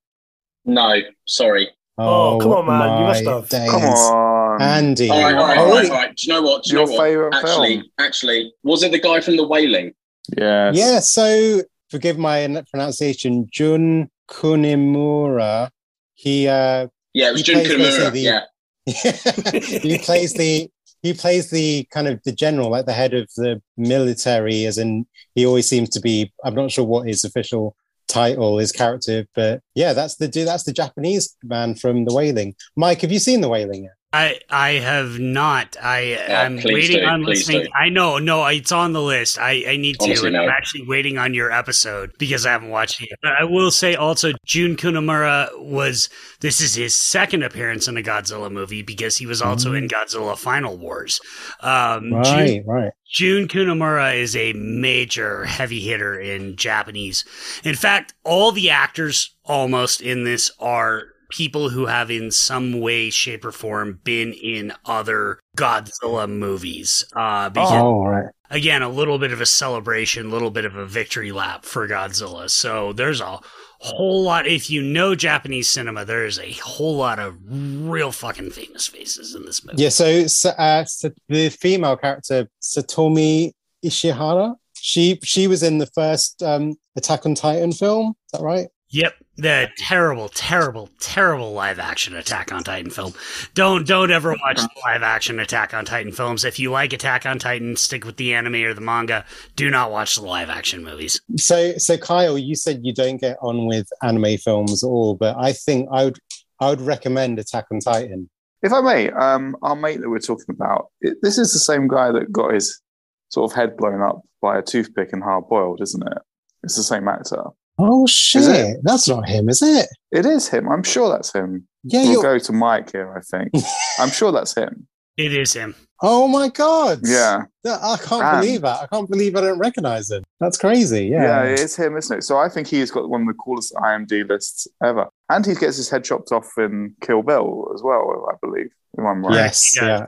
No, 0.64 0.94
sorry. 1.26 1.68
Oh, 2.00 2.38
come 2.40 2.52
on, 2.52 2.66
man, 2.66 3.00
you 3.00 3.06
must 3.06 3.24
my 3.24 3.32
have. 3.32 3.48
days. 3.48 3.70
Come 3.70 3.82
on. 3.82 4.62
Andy. 4.62 5.10
All 5.10 5.20
right, 5.22 5.34
all 5.34 5.46
right, 5.46 5.58
Oh, 5.58 5.62
all 5.62 5.68
right, 5.68 5.76
really? 5.78 5.90
all 5.90 5.96
right. 5.96 6.14
Do 6.16 6.26
you 6.26 6.32
know 6.32 6.42
what? 6.42 6.62
Do 6.64 6.70
you 6.70 6.78
Your 6.78 6.86
know 6.86 6.92
what? 6.92 7.02
favourite 7.04 7.34
actually, 7.34 7.74
film? 7.76 7.84
actually, 7.98 8.52
was 8.62 8.82
it 8.84 8.92
the 8.92 9.00
guy 9.00 9.20
from 9.20 9.36
The 9.36 9.46
Wailing? 9.46 9.94
Yes. 10.36 10.76
Yeah, 10.76 10.98
so 11.00 11.62
forgive 11.90 12.18
my 12.18 12.62
pronunciation, 12.70 13.48
Jun 13.52 14.08
Kunimura. 14.30 15.70
He 16.14 16.46
uh 16.48 16.86
Yeah, 17.14 17.28
it 17.30 17.32
was 17.32 17.40
He 17.46 17.52
Jun 17.52 17.64
plays 17.64 17.94
Kunimura. 17.98 18.12
the- 18.12 18.20
Yeah, 18.20 18.42
he 19.82 19.98
plays 19.98 20.34
the 20.34 20.70
he 21.02 21.12
plays 21.14 21.50
the 21.50 21.86
kind 21.90 22.08
of 22.08 22.22
the 22.24 22.32
general, 22.32 22.70
like 22.70 22.86
the 22.86 22.92
head 22.92 23.14
of 23.14 23.28
the 23.36 23.62
military, 23.76 24.64
as 24.64 24.78
in 24.78 25.06
he 25.34 25.46
always 25.46 25.68
seems 25.68 25.88
to 25.90 26.00
be. 26.00 26.32
I'm 26.44 26.54
not 26.54 26.70
sure 26.70 26.84
what 26.84 27.06
his 27.06 27.24
official 27.24 27.76
title, 28.08 28.58
his 28.58 28.72
character, 28.72 29.26
but 29.34 29.60
yeah, 29.74 29.92
that's 29.92 30.16
the 30.16 30.28
dude. 30.28 30.48
That's 30.48 30.64
the 30.64 30.72
Japanese 30.72 31.36
man 31.42 31.74
from 31.74 32.04
The 32.04 32.14
Wailing. 32.14 32.54
Mike, 32.76 33.02
have 33.02 33.12
you 33.12 33.18
seen 33.18 33.40
The 33.40 33.48
Wailing 33.48 33.84
yet? 33.84 33.97
I 34.10 34.40
I 34.48 34.70
have 34.70 35.18
not. 35.18 35.76
I 35.82 36.16
I'm 36.28 36.56
waiting 36.56 37.00
do, 37.00 37.04
on 37.04 37.24
please 37.24 37.46
listening. 37.46 37.64
do. 37.64 37.70
I 37.78 37.90
know, 37.90 38.18
no, 38.18 38.46
it's 38.46 38.72
on 38.72 38.94
the 38.94 39.02
list. 39.02 39.38
I 39.38 39.64
I 39.68 39.76
need 39.76 39.98
to, 40.00 40.06
Honestly, 40.06 40.28
and 40.28 40.34
no. 40.34 40.44
I'm 40.44 40.48
actually 40.48 40.86
waiting 40.86 41.18
on 41.18 41.34
your 41.34 41.52
episode 41.52 42.12
because 42.18 42.46
I 42.46 42.52
haven't 42.52 42.70
watched 42.70 43.02
it. 43.02 43.08
Yet. 43.10 43.18
But 43.22 43.32
I 43.38 43.44
will 43.44 43.70
say 43.70 43.96
also, 43.96 44.32
Jun 44.46 44.76
Kunimura 44.76 45.50
was 45.60 46.08
this 46.40 46.62
is 46.62 46.74
his 46.74 46.94
second 46.94 47.42
appearance 47.42 47.86
in 47.86 47.98
a 47.98 48.02
Godzilla 48.02 48.50
movie 48.50 48.80
because 48.80 49.18
he 49.18 49.26
was 49.26 49.42
also 49.42 49.74
in 49.74 49.88
Godzilla 49.88 50.38
Final 50.38 50.78
Wars. 50.78 51.20
Um, 51.60 52.10
Jun, 52.22 52.38
Right, 52.38 52.62
right. 52.66 52.92
Jun 53.12 53.46
Kunimura 53.46 54.16
is 54.16 54.34
a 54.34 54.54
major 54.54 55.44
heavy 55.44 55.80
hitter 55.80 56.18
in 56.18 56.56
Japanese. 56.56 57.26
In 57.62 57.74
fact, 57.74 58.14
all 58.24 58.52
the 58.52 58.70
actors 58.70 59.34
almost 59.44 60.00
in 60.00 60.24
this 60.24 60.50
are 60.58 61.08
people 61.30 61.68
who 61.70 61.86
have 61.86 62.10
in 62.10 62.30
some 62.30 62.80
way, 62.80 63.10
shape, 63.10 63.44
or 63.44 63.52
form 63.52 64.00
been 64.04 64.32
in 64.32 64.72
other 64.84 65.38
Godzilla 65.56 66.28
movies. 66.28 67.04
Uh, 67.14 67.48
because, 67.50 67.70
Oh, 67.72 68.04
right. 68.04 68.26
again, 68.50 68.82
a 68.82 68.88
little 68.88 69.18
bit 69.18 69.32
of 69.32 69.40
a 69.40 69.46
celebration, 69.46 70.26
a 70.26 70.30
little 70.30 70.50
bit 70.50 70.64
of 70.64 70.76
a 70.76 70.86
victory 70.86 71.32
lap 71.32 71.64
for 71.64 71.86
Godzilla. 71.88 72.48
So 72.48 72.92
there's 72.92 73.20
a 73.20 73.38
whole 73.80 74.22
lot. 74.22 74.46
If 74.46 74.70
you 74.70 74.82
know 74.82 75.14
Japanese 75.14 75.68
cinema, 75.68 76.04
there 76.04 76.24
is 76.24 76.38
a 76.38 76.52
whole 76.52 76.96
lot 76.96 77.18
of 77.18 77.36
real 77.46 78.10
fucking 78.12 78.50
famous 78.50 78.86
faces 78.86 79.34
in 79.34 79.44
this 79.44 79.64
movie. 79.64 79.82
Yeah. 79.82 79.90
So, 79.90 80.26
so, 80.26 80.50
uh, 80.50 80.84
so 80.84 81.10
the 81.28 81.50
female 81.50 81.96
character 81.96 82.48
Satomi 82.62 83.52
Ishihara. 83.84 84.54
She 84.80 85.18
she 85.24 85.48
was 85.48 85.62
in 85.62 85.78
the 85.78 85.86
first 85.86 86.42
um, 86.42 86.76
Attack 86.96 87.26
on 87.26 87.34
Titan 87.34 87.72
film. 87.72 88.14
Is 88.26 88.38
that 88.38 88.44
right? 88.44 88.68
Yep, 88.90 89.14
the 89.38 89.70
terrible, 89.78 90.28
terrible, 90.28 90.90
terrible 90.98 91.52
live 91.52 91.78
action 91.78 92.14
Attack 92.16 92.52
on 92.52 92.64
Titan 92.64 92.90
film. 92.90 93.14
Don't 93.54 93.86
don't 93.86 94.10
ever 94.10 94.30
watch 94.30 94.56
the 94.56 94.68
live 94.84 95.02
action 95.02 95.38
Attack 95.38 95.72
on 95.72 95.84
Titan 95.84 96.12
films. 96.12 96.44
If 96.44 96.58
you 96.58 96.72
like 96.72 96.92
Attack 96.92 97.24
on 97.24 97.38
Titan, 97.38 97.76
stick 97.76 98.04
with 98.04 98.16
the 98.16 98.34
anime 98.34 98.56
or 98.56 98.74
the 98.74 98.80
manga. 98.80 99.24
Do 99.54 99.70
not 99.70 99.92
watch 99.92 100.16
the 100.16 100.22
live 100.22 100.50
action 100.50 100.82
movies. 100.82 101.20
So, 101.36 101.78
so 101.78 101.96
Kyle, 101.96 102.36
you 102.36 102.56
said 102.56 102.80
you 102.82 102.92
don't 102.92 103.20
get 103.20 103.38
on 103.40 103.66
with 103.66 103.88
anime 104.02 104.38
films 104.38 104.82
at 104.82 104.86
all, 104.88 105.14
but 105.14 105.36
I 105.38 105.52
think 105.52 105.88
I 105.92 106.04
would 106.04 106.18
I 106.60 106.70
would 106.70 106.80
recommend 106.80 107.38
Attack 107.38 107.66
on 107.70 107.78
Titan. 107.78 108.28
If 108.62 108.72
I 108.72 108.80
may, 108.80 109.10
um, 109.10 109.56
our 109.62 109.76
mate 109.76 110.00
that 110.00 110.10
we're 110.10 110.18
talking 110.18 110.50
about, 110.50 110.88
it, 111.00 111.18
this 111.22 111.38
is 111.38 111.52
the 111.52 111.60
same 111.60 111.86
guy 111.86 112.10
that 112.10 112.32
got 112.32 112.54
his 112.54 112.82
sort 113.28 113.52
of 113.52 113.56
head 113.56 113.76
blown 113.76 114.02
up 114.02 114.22
by 114.42 114.58
a 114.58 114.62
toothpick 114.62 115.12
and 115.12 115.22
hard 115.22 115.48
boiled, 115.48 115.80
isn't 115.80 116.02
it? 116.02 116.18
It's 116.64 116.76
the 116.76 116.82
same 116.82 117.06
actor. 117.06 117.44
Oh 117.78 118.06
shit, 118.06 118.78
that's 118.82 119.08
not 119.08 119.28
him, 119.28 119.48
is 119.48 119.62
it? 119.62 119.88
It 120.10 120.26
is 120.26 120.48
him. 120.48 120.68
I'm 120.68 120.82
sure 120.82 121.08
that's 121.10 121.32
him. 121.32 121.66
Yeah. 121.84 122.02
We'll 122.02 122.12
You're, 122.14 122.22
go 122.22 122.38
to 122.38 122.52
Mike 122.52 122.90
here, 122.92 123.14
I 123.16 123.20
think. 123.20 123.50
I'm 123.98 124.10
sure 124.10 124.32
that's 124.32 124.54
him. 124.54 124.86
It 125.16 125.32
is 125.34 125.52
him. 125.52 125.74
oh 126.02 126.28
my 126.28 126.48
god. 126.48 127.00
Yeah. 127.04 127.42
That- 127.64 127.80
I 127.82 127.96
can't 127.96 128.22
And- 128.22 128.40
believe 128.40 128.60
that. 128.62 128.82
I 128.82 128.86
can't 128.86 129.08
believe 129.10 129.34
I 129.36 129.40
don't 129.42 129.58
recognize 129.58 130.10
him. 130.10 130.22
That's 130.40 130.56
crazy. 130.58 131.06
Yeah, 131.06 131.44
Yeah. 131.44 131.52
it 131.52 131.60
is 131.60 131.76
him, 131.76 131.96
isn't 131.96 132.18
it? 132.18 132.22
So 132.22 132.36
I 132.38 132.48
think 132.48 132.66
he's 132.68 132.90
got 132.90 133.08
one 133.08 133.22
of 133.22 133.26
the 133.28 133.34
coolest 133.34 133.72
IMD 133.74 134.28
lists 134.28 134.66
ever. 134.82 135.06
And 135.28 135.44
he 135.46 135.54
gets 135.54 135.76
his 135.76 135.88
head 135.90 136.04
chopped 136.04 136.30
off 136.32 136.48
in 136.58 136.94
Kill 137.00 137.22
Bill 137.22 137.70
as 137.74 137.82
well, 137.82 138.28
I 138.32 138.34
believe, 138.44 138.70
if 138.96 139.04
I'm 139.04 139.24
right. 139.24 139.34
Yes. 139.34 139.76
Yeah. 139.80 140.06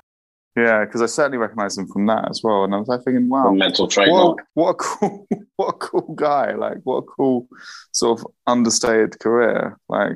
Yeah. 0.60 0.80
Yeah, 0.80 0.84
because 0.84 1.02
I 1.02 1.06
certainly 1.06 1.38
recognize 1.38 1.76
him 1.78 1.86
from 1.88 2.06
that 2.06 2.28
as 2.30 2.40
well. 2.42 2.64
And 2.64 2.74
I 2.74 2.78
was 2.78 2.88
like 2.88 3.02
thinking, 3.04 3.28
wow, 3.28 3.50
mental 3.52 3.84
what, 3.86 3.92
trademark. 3.92 4.38
what 4.54 4.68
a 4.70 4.74
cool, 4.74 5.26
what 5.56 5.68
a 5.68 5.72
cool 5.78 6.14
guy! 6.14 6.54
Like, 6.54 6.78
what 6.84 6.98
a 6.98 7.02
cool 7.02 7.48
sort 7.92 8.20
of 8.20 8.26
understated 8.46 9.18
career. 9.20 9.78
Like, 9.88 10.12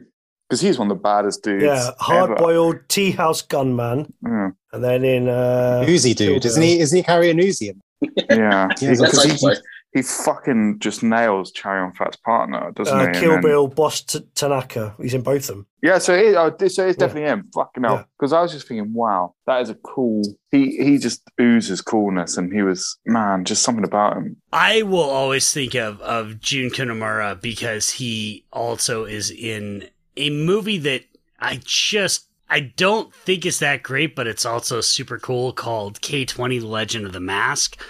because 0.49 0.61
he's 0.61 0.79
one 0.79 0.91
of 0.91 0.97
the 0.97 1.03
baddest 1.03 1.43
dudes. 1.43 1.65
yeah, 1.65 1.91
hard-boiled 1.99 2.89
tea 2.89 3.11
house 3.13 3.43
gunman. 3.43 4.13
Yeah, 4.23 4.51
And 4.73 4.85
then 4.85 5.05
in 5.05 5.29
uh, 5.29 5.85
Uzi 5.87 6.15
dude, 6.15 6.45
isn't 6.45 6.63
he? 6.63 6.79
Isn't 6.81 6.97
he 6.97 7.03
carrying 7.03 7.39
an 7.41 7.45
Uzi? 7.47 7.73
yeah. 8.01 8.11
Yeah, 8.31 8.69
He- 8.79 8.87
that's 8.87 9.01
Let's 9.01 9.23
because 9.23 9.25
he, 9.25 9.37
so. 9.39 9.55
He 9.95 10.03
fucking 10.03 10.81
just 10.81 11.05
nails 11.05 11.53
Chow 11.53 11.73
Yun-fat's 11.85 12.17
partner, 12.17 12.73
doesn't 12.73 12.95
uh, 12.95 13.01
he? 13.01 13.07
And 13.07 13.15
Kill 13.15 13.31
then- 13.35 13.43
Bill, 13.43 13.69
Boss 13.69 14.01
T- 14.03 14.27
Tanaka. 14.35 14.97
He's 15.01 15.15
in 15.15 15.23
both 15.23 15.49
of 15.49 15.57
them. 15.57 15.67
Yeah, 15.83 15.99
so 15.99 16.15
it, 16.15 16.35
oh, 16.35 16.51
so 16.59 16.65
it's 16.65 16.77
Yeah. 16.79 16.93
definitely 16.93 17.23
him. 17.23 17.49
Fucking 17.55 17.85
hell. 17.85 18.05
Because 18.19 18.33
I 18.33 18.43
was 18.43 18.51
just 18.53 18.67
thinking, 18.67 18.93
wow, 18.93 19.35
that 19.47 19.63
is 19.63 19.71
a 19.71 19.75
cool. 19.77 20.23
He 20.51 20.77
he 20.83 20.99
just 20.99 21.23
oozes 21.41 21.81
coolness, 21.81 22.37
and 22.37 22.53
he 22.53 22.63
was 22.63 22.99
man, 23.07 23.45
just 23.45 23.63
something 23.63 23.85
about 23.85 24.17
him. 24.17 24.37
I 24.53 24.83
will 24.83 25.09
always 25.09 25.53
think 25.53 25.75
of 25.75 26.01
of 26.01 26.41
Jun 26.41 26.71
Kunimura 26.71 27.41
because 27.41 27.91
he 27.91 28.45
also 28.53 29.05
is 29.05 29.31
in 29.31 29.89
a 30.17 30.31
movie 30.31 30.79
that 30.79 31.03
I 31.39 31.61
just 31.65 32.29
I 32.49 32.61
don't 32.77 33.15
think 33.15 33.47
is 33.47 33.59
that 33.61 33.83
great, 33.83 34.17
but 34.17 34.27
it's 34.27 34.47
also 34.47 34.81
super 34.81 35.19
cool 35.19 35.53
called 35.53 36.01
K 36.01 36.25
twenty 36.25 36.61
Legend 36.61 37.07
of 37.07 37.13
the 37.13 37.21
Mask 37.21 37.81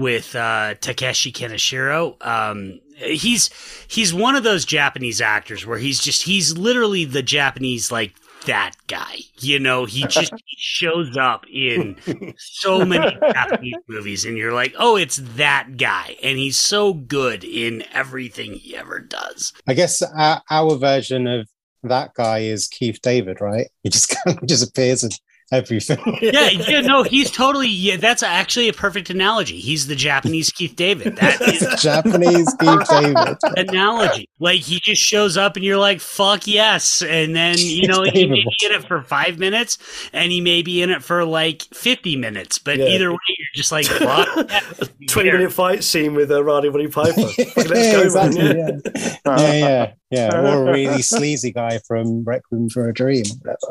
with 0.00 0.34
uh, 0.34 0.74
Takeshi 0.80 1.32
Kaneshiro. 1.32 2.16
Um, 2.26 2.80
he's 2.96 3.50
he's 3.86 4.12
one 4.12 4.34
of 4.34 4.42
those 4.42 4.64
Japanese 4.64 5.20
actors 5.20 5.66
where 5.66 5.78
he's 5.78 6.00
just 6.00 6.22
he's 6.22 6.56
literally 6.56 7.04
the 7.04 7.22
Japanese 7.22 7.92
like 7.92 8.14
that 8.46 8.72
guy. 8.86 9.16
You 9.38 9.58
know, 9.58 9.84
he 9.84 10.06
just 10.06 10.32
he 10.32 10.56
shows 10.58 11.16
up 11.16 11.44
in 11.52 11.96
so 12.38 12.84
many 12.84 13.16
Japanese 13.32 13.74
movies, 13.88 14.24
and 14.24 14.36
you're 14.36 14.52
like, 14.52 14.74
oh, 14.78 14.96
it's 14.96 15.20
that 15.36 15.76
guy, 15.76 16.16
and 16.22 16.38
he's 16.38 16.58
so 16.58 16.94
good 16.94 17.44
in 17.44 17.84
everything 17.92 18.54
he 18.54 18.76
ever 18.76 18.98
does. 18.98 19.52
I 19.68 19.74
guess 19.74 20.02
our, 20.02 20.42
our 20.50 20.76
version 20.76 21.26
of 21.26 21.48
that 21.82 22.14
guy 22.14 22.40
is 22.40 22.68
Keith 22.68 23.00
David, 23.02 23.40
right? 23.40 23.68
He 23.82 23.90
just 23.90 24.14
kind 24.24 24.38
of 24.38 24.46
just 24.46 24.68
appears 24.68 25.04
in 25.04 25.10
every 25.52 25.80
film. 25.80 26.16
Yeah, 26.20 26.48
yeah, 26.50 26.80
no, 26.80 27.02
he's 27.02 27.30
totally. 27.30 27.68
Yeah, 27.68 27.96
that's 27.96 28.22
actually 28.22 28.68
a 28.68 28.72
perfect 28.72 29.10
analogy. 29.10 29.58
He's 29.58 29.86
the 29.86 29.96
Japanese 29.96 30.50
Keith 30.50 30.76
David. 30.76 31.16
That 31.16 31.40
is 31.40 31.60
Japanese 31.82 32.54
Keith 32.60 32.88
David. 32.88 33.36
analogy. 33.68 34.28
Like 34.38 34.60
he 34.60 34.80
just 34.80 35.02
shows 35.02 35.36
up 35.36 35.56
and 35.56 35.64
you're 35.64 35.76
like, 35.78 36.00
fuck 36.00 36.46
yes. 36.46 37.02
And 37.02 37.34
then, 37.34 37.56
you 37.58 37.86
know, 37.88 38.02
he 38.04 38.26
may 38.26 38.42
be 38.44 38.66
in 38.66 38.72
it 38.72 38.84
for 38.86 39.02
five 39.02 39.38
minutes 39.38 39.78
and 40.12 40.30
he 40.32 40.40
may 40.40 40.62
be 40.62 40.82
in 40.82 40.90
it 40.90 41.02
for 41.02 41.24
like 41.24 41.62
50 41.74 42.16
minutes. 42.16 42.58
But 42.58 42.78
Yeah. 42.78 42.86
either 42.86 43.10
way, 43.12 43.18
you're 43.28 43.46
just 43.54 43.72
like 43.72 43.86
fuck. 43.86 44.28
Twenty 45.08 45.32
minute 45.32 45.52
fight 45.52 45.82
scene 45.82 46.14
with 46.14 46.30
uh, 46.30 46.42
Roddy 46.44 46.68
Roddy 46.68 46.86
Piper. 46.88 47.12
Let's 47.20 47.36
yeah, 47.58 47.92
go, 47.92 48.02
exactly, 48.02 48.42
man. 48.42 48.80
yeah. 48.94 49.10
yeah, 49.26 49.52
yeah, 49.52 49.92
yeah. 50.10 50.36
Or 50.54 50.68
a 50.68 50.72
really 50.72 51.02
sleazy 51.02 51.50
guy 51.52 51.80
from 51.88 52.22
Requiem 52.24 52.68
for 52.68 52.88
a 52.88 52.94
Dream. 52.94 53.24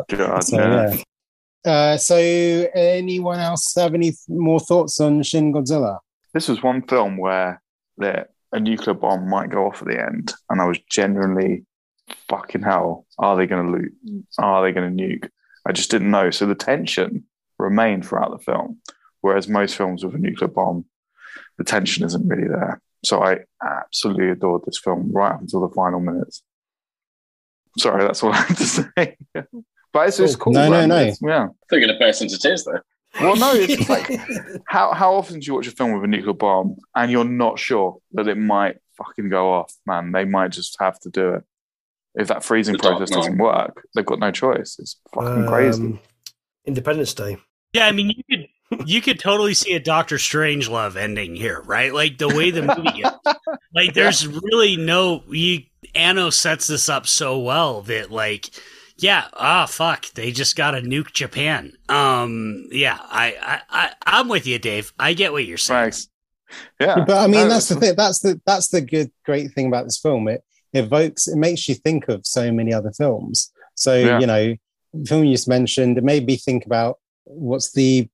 God, 0.10 0.44
So, 0.44 0.58
yeah. 0.58 0.96
Uh, 1.66 1.98
so, 1.98 2.16
anyone 2.16 3.40
else 3.40 3.74
have 3.76 3.94
any 3.94 4.14
more 4.28 4.60
thoughts 4.60 5.00
on 5.00 5.22
Shin 5.24 5.54
Godzilla? 5.54 6.00
This 6.34 6.48
was 6.48 6.64
one 6.64 6.82
film 6.84 7.18
where 7.18 7.62
there, 7.98 8.30
a 8.52 8.60
nuclear 8.60 8.94
bomb 8.94 9.30
might 9.30 9.50
go 9.50 9.68
off 9.68 9.82
at 9.82 9.88
the 9.88 10.02
end, 10.02 10.34
and 10.50 10.62
I 10.62 10.66
was 10.66 10.80
genuinely 10.90 11.66
fucking 12.30 12.64
hell. 12.64 13.06
Are 13.18 13.36
they 13.36 13.46
going 13.46 13.66
to 13.66 13.72
loot? 13.72 14.24
Are 14.38 14.64
they 14.64 14.72
going 14.72 14.96
to 14.96 15.04
nuke? 15.04 15.30
I 15.68 15.72
just 15.72 15.92
didn't 15.92 16.12
know. 16.12 16.32
So 16.32 16.46
the 16.46 16.56
tension 16.56 17.26
remained 17.58 18.08
throughout 18.08 18.32
the 18.32 18.44
film, 18.44 18.80
whereas 19.22 19.48
most 19.48 19.76
films 19.76 20.04
with 20.04 20.16
a 20.16 20.18
nuclear 20.18 20.48
bomb, 20.48 20.86
the 21.58 21.64
tension 21.64 22.06
isn't 22.06 22.28
really 22.28 22.48
there. 22.48 22.82
So 23.04 23.22
I 23.22 23.40
absolutely 23.64 24.30
adored 24.30 24.64
this 24.66 24.80
film 24.80 25.12
right 25.12 25.34
up 25.34 25.42
until 25.42 25.62
the 25.62 25.74
final 25.74 26.00
minutes. 26.00 26.42
Sorry, 27.78 28.04
that's 28.04 28.24
all 28.24 28.34
I 28.34 28.38
have 28.38 28.58
to 28.58 28.66
say. 28.66 29.18
but 29.94 30.08
it's, 30.08 30.20
it's 30.20 30.36
cool. 30.36 30.54
No, 30.54 30.70
no, 30.70 30.86
no. 30.86 30.96
It's- 30.98 31.20
yeah. 31.22 31.48
They're 31.70 31.80
going 31.80 31.94
to 31.94 32.00
burst 32.00 32.22
into 32.22 32.38
tears 32.38 32.64
though. 32.66 32.80
Well, 33.20 33.36
no, 33.36 33.54
it's 33.56 33.90
like 33.90 34.08
how 34.68 34.94
how 34.94 35.16
often 35.16 35.40
do 35.40 35.46
you 35.48 35.56
watch 35.56 35.68
a 35.68 35.72
film 35.72 35.94
with 35.94 36.04
a 36.04 36.08
nuclear 36.08 36.34
bomb 36.34 36.76
and 36.96 37.12
you're 37.12 37.24
not 37.26 37.58
sure 37.58 37.98
that 38.14 38.28
it 38.28 38.38
might 38.38 38.78
fucking 38.98 39.30
go 39.30 39.52
off? 39.52 39.74
Man, 39.88 40.12
they 40.12 40.26
might 40.26 40.52
just 40.52 40.78
have 40.80 41.00
to 41.00 41.10
do 41.10 41.30
it. 41.34 41.44
If 42.16 42.28
that 42.28 42.44
freezing 42.44 42.74
The 42.74 42.80
process 42.80 43.10
doesn't 43.10 43.38
work, 43.38 43.84
they've 43.96 44.06
got 44.06 44.20
no 44.20 44.30
choice. 44.32 44.78
It's 44.80 45.00
fucking 45.14 45.48
crazy. 45.48 45.82
Um, 45.84 46.00
Independence 46.66 47.14
Day. 47.14 47.38
Yeah, 47.74 47.88
I 47.88 47.92
mean, 47.92 48.12
you 48.16 48.24
could 48.30 48.88
you 48.88 49.02
could 49.02 49.20
totally 49.20 49.56
see 49.56 49.74
a 49.74 49.80
Doctor 49.80 50.18
Strangelove 50.18 50.96
ending 50.96 51.36
here, 51.36 51.62
right? 51.62 51.92
Like 51.94 52.20
the 52.20 52.28
way 52.28 52.52
the 52.52 52.62
movie 52.62 53.02
is. 53.02 53.12
Like, 53.74 53.94
there's 53.96 54.28
really 54.28 54.78
no. 54.78 55.24
You 55.30 55.62
Anno 55.96 56.30
sets 56.30 56.68
this 56.68 56.90
up 56.90 57.08
so 57.08 57.40
well 57.40 57.82
that 57.84 58.12
like. 58.12 58.52
Yeah, 59.02 59.28
ah, 59.34 59.66
fuck. 59.66 60.08
They 60.14 60.32
just 60.32 60.56
got 60.56 60.72
to 60.72 60.82
nuke 60.82 61.14
Japan. 61.14 61.74
Um, 61.88 62.68
yeah, 62.72 62.98
I, 63.02 63.36
I, 63.42 63.62
I, 63.70 63.94
I'm 64.06 64.28
with 64.28 64.46
you, 64.46 64.60
Dave. 64.60 64.94
I 65.00 65.14
get 65.14 65.32
what 65.32 65.46
you're 65.46 65.58
saying. 65.58 65.92
Thanks. 65.92 66.08
Yeah, 66.80 67.06
But 67.06 67.18
I 67.18 67.28
mean, 67.28 67.42
No, 67.48 67.50
that's 67.50 67.70
the 67.70 67.76
thing. 67.76 67.94
That's 67.96 68.20
the 68.20 68.42
that's 68.46 68.70
the 68.70 68.82
good, 68.82 69.12
great 69.24 69.52
thing 69.54 69.68
about 69.68 69.86
this 69.86 70.00
film. 70.00 70.28
It 70.28 70.44
evokes, 70.74 71.28
it 71.28 71.38
makes 71.38 71.70
you 71.70 71.76
think 71.76 72.08
of 72.10 72.26
so 72.26 72.52
many 72.52 72.74
other 72.74 72.92
films. 72.92 73.52
So 73.76 73.96
Yeah. 73.96 74.20
you 74.20 74.26
know, 74.28 74.56
the 74.94 75.06
film 75.08 75.24
you 75.26 75.34
just 75.34 75.48
mentioned, 75.48 75.98
it 75.98 76.04
made 76.04 76.26
me 76.26 76.38
think 76.38 76.66
about 76.66 76.98
what's 77.26 77.72
the 77.72 78.10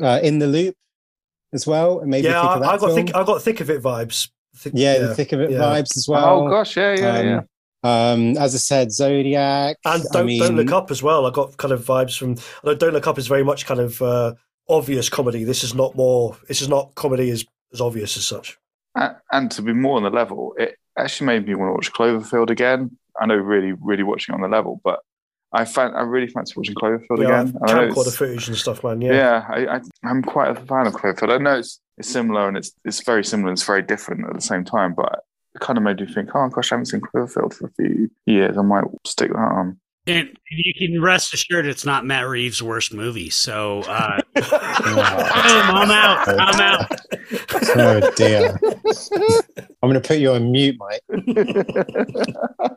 uh, 0.00 0.20
in 0.22 0.38
the 0.38 0.46
loop 0.46 0.76
as 1.52 1.66
well. 1.66 2.00
It 2.00 2.06
made 2.06 2.24
me 2.24 2.30
Yeah, 2.30 2.40
think 2.42 2.52
of 2.56 2.60
that 2.62 2.68
I, 2.68 2.74
I 2.74 2.78
got 2.78 2.86
film. 2.86 3.06
thick. 3.06 3.16
I 3.16 3.24
got 3.24 3.42
thick 3.42 3.60
of 3.60 3.70
it 3.70 3.82
vibes. 3.82 4.28
Thick- 4.56 4.72
yeah, 4.76 4.98
the 4.98 5.14
thick 5.14 5.32
of 5.32 5.40
it 5.40 5.50
yeah. 5.50 5.58
vibes 5.58 5.96
as 5.96 6.06
well. 6.08 6.42
Oh 6.44 6.48
gosh, 6.48 6.76
yeah, 6.76 6.94
yeah, 6.94 7.18
Um, 7.18 7.26
yeah. 7.26 7.40
Um, 7.82 8.36
as 8.36 8.54
I 8.54 8.58
said, 8.58 8.92
Zodiac. 8.92 9.76
And 9.84 10.02
don't 10.12 10.26
mean, 10.26 10.40
don't 10.40 10.56
look 10.56 10.72
up 10.72 10.90
as 10.90 11.02
well. 11.02 11.26
I 11.26 11.30
got 11.30 11.56
kind 11.56 11.72
of 11.72 11.84
vibes 11.84 12.18
from. 12.18 12.36
Although 12.62 12.76
don't 12.76 12.92
look 12.92 13.06
up 13.06 13.18
is 13.18 13.26
very 13.26 13.44
much 13.44 13.66
kind 13.66 13.80
of 13.80 14.00
uh, 14.02 14.34
obvious 14.68 15.08
comedy. 15.08 15.44
This 15.44 15.64
is 15.64 15.74
not 15.74 15.96
more. 15.96 16.36
This 16.48 16.60
is 16.60 16.68
not 16.68 16.94
comedy 16.94 17.30
as 17.30 17.44
as 17.72 17.80
obvious 17.80 18.16
as 18.16 18.26
such. 18.26 18.58
And, 18.96 19.14
and 19.32 19.50
to 19.52 19.62
be 19.62 19.72
more 19.72 19.96
on 19.96 20.02
the 20.02 20.10
level, 20.10 20.54
it 20.58 20.76
actually 20.98 21.28
made 21.28 21.46
me 21.46 21.54
want 21.54 21.68
to 21.70 21.74
watch 21.74 21.92
Cloverfield 21.92 22.50
again. 22.50 22.96
I 23.20 23.26
know, 23.26 23.36
really, 23.36 23.72
really 23.80 24.02
watching 24.02 24.34
on 24.34 24.40
the 24.40 24.48
level, 24.48 24.80
but 24.84 25.00
I 25.52 25.64
fan, 25.64 25.94
I 25.94 26.02
really 26.02 26.26
fancy 26.28 26.54
watching 26.56 26.74
Cloverfield 26.74 27.18
Yeah, 27.18 27.40
again. 27.42 27.58
I 27.64 27.72
know 27.72 27.88
camcorder 27.88 28.00
it's- 28.00 28.16
footage 28.16 28.48
and 28.48 28.56
stuff, 28.56 28.82
man. 28.84 29.00
Yeah. 29.00 29.12
Yeah, 29.12 29.46
I, 29.48 29.76
I, 29.76 29.80
I'm 30.04 30.22
quite 30.22 30.50
a 30.50 30.54
fan 30.54 30.86
of 30.86 30.94
Cloverfield. 30.94 31.32
I 31.32 31.38
know 31.38 31.58
it's 31.58 31.80
it's 31.96 32.08
similar 32.08 32.48
and 32.48 32.56
it's 32.56 32.72
it's 32.84 33.02
very 33.04 33.24
similar 33.24 33.50
and 33.50 33.56
it's 33.58 33.66
very 33.66 33.82
different 33.82 34.26
at 34.26 34.34
the 34.34 34.40
same 34.40 34.64
time, 34.64 34.94
but 34.94 35.20
it 35.54 35.60
kind 35.60 35.76
of 35.76 35.82
made 35.82 36.00
me 36.00 36.06
think, 36.06 36.30
oh 36.34 36.48
gosh, 36.48 36.72
I 36.72 36.76
haven't 36.76 36.86
seen 36.86 37.00
Cloverfield 37.00 37.54
for 37.54 37.66
a 37.66 37.72
few 37.72 38.10
years. 38.26 38.56
I 38.56 38.62
might 38.62 38.84
stick 39.06 39.32
that 39.32 39.38
on. 39.38 39.78
And 40.06 40.30
you 40.50 40.72
can 40.74 41.00
rest 41.02 41.34
assured 41.34 41.66
it's 41.66 41.84
not 41.84 42.06
Matt 42.06 42.26
Reeves' 42.26 42.62
worst 42.62 42.92
movie. 42.92 43.30
So, 43.30 43.82
uh, 43.82 44.20
boom, 44.34 44.44
wow. 44.96 45.28
I'm 45.34 45.90
out. 45.90 46.28
I'm 46.28 46.60
out. 46.60 47.00
oh 47.76 48.10
dear. 48.16 48.58
I'm 49.82 49.90
going 49.90 50.00
to 50.00 50.06
put 50.06 50.18
you 50.18 50.32
on 50.32 50.50
mute, 50.50 50.76
Mike. 50.78 51.02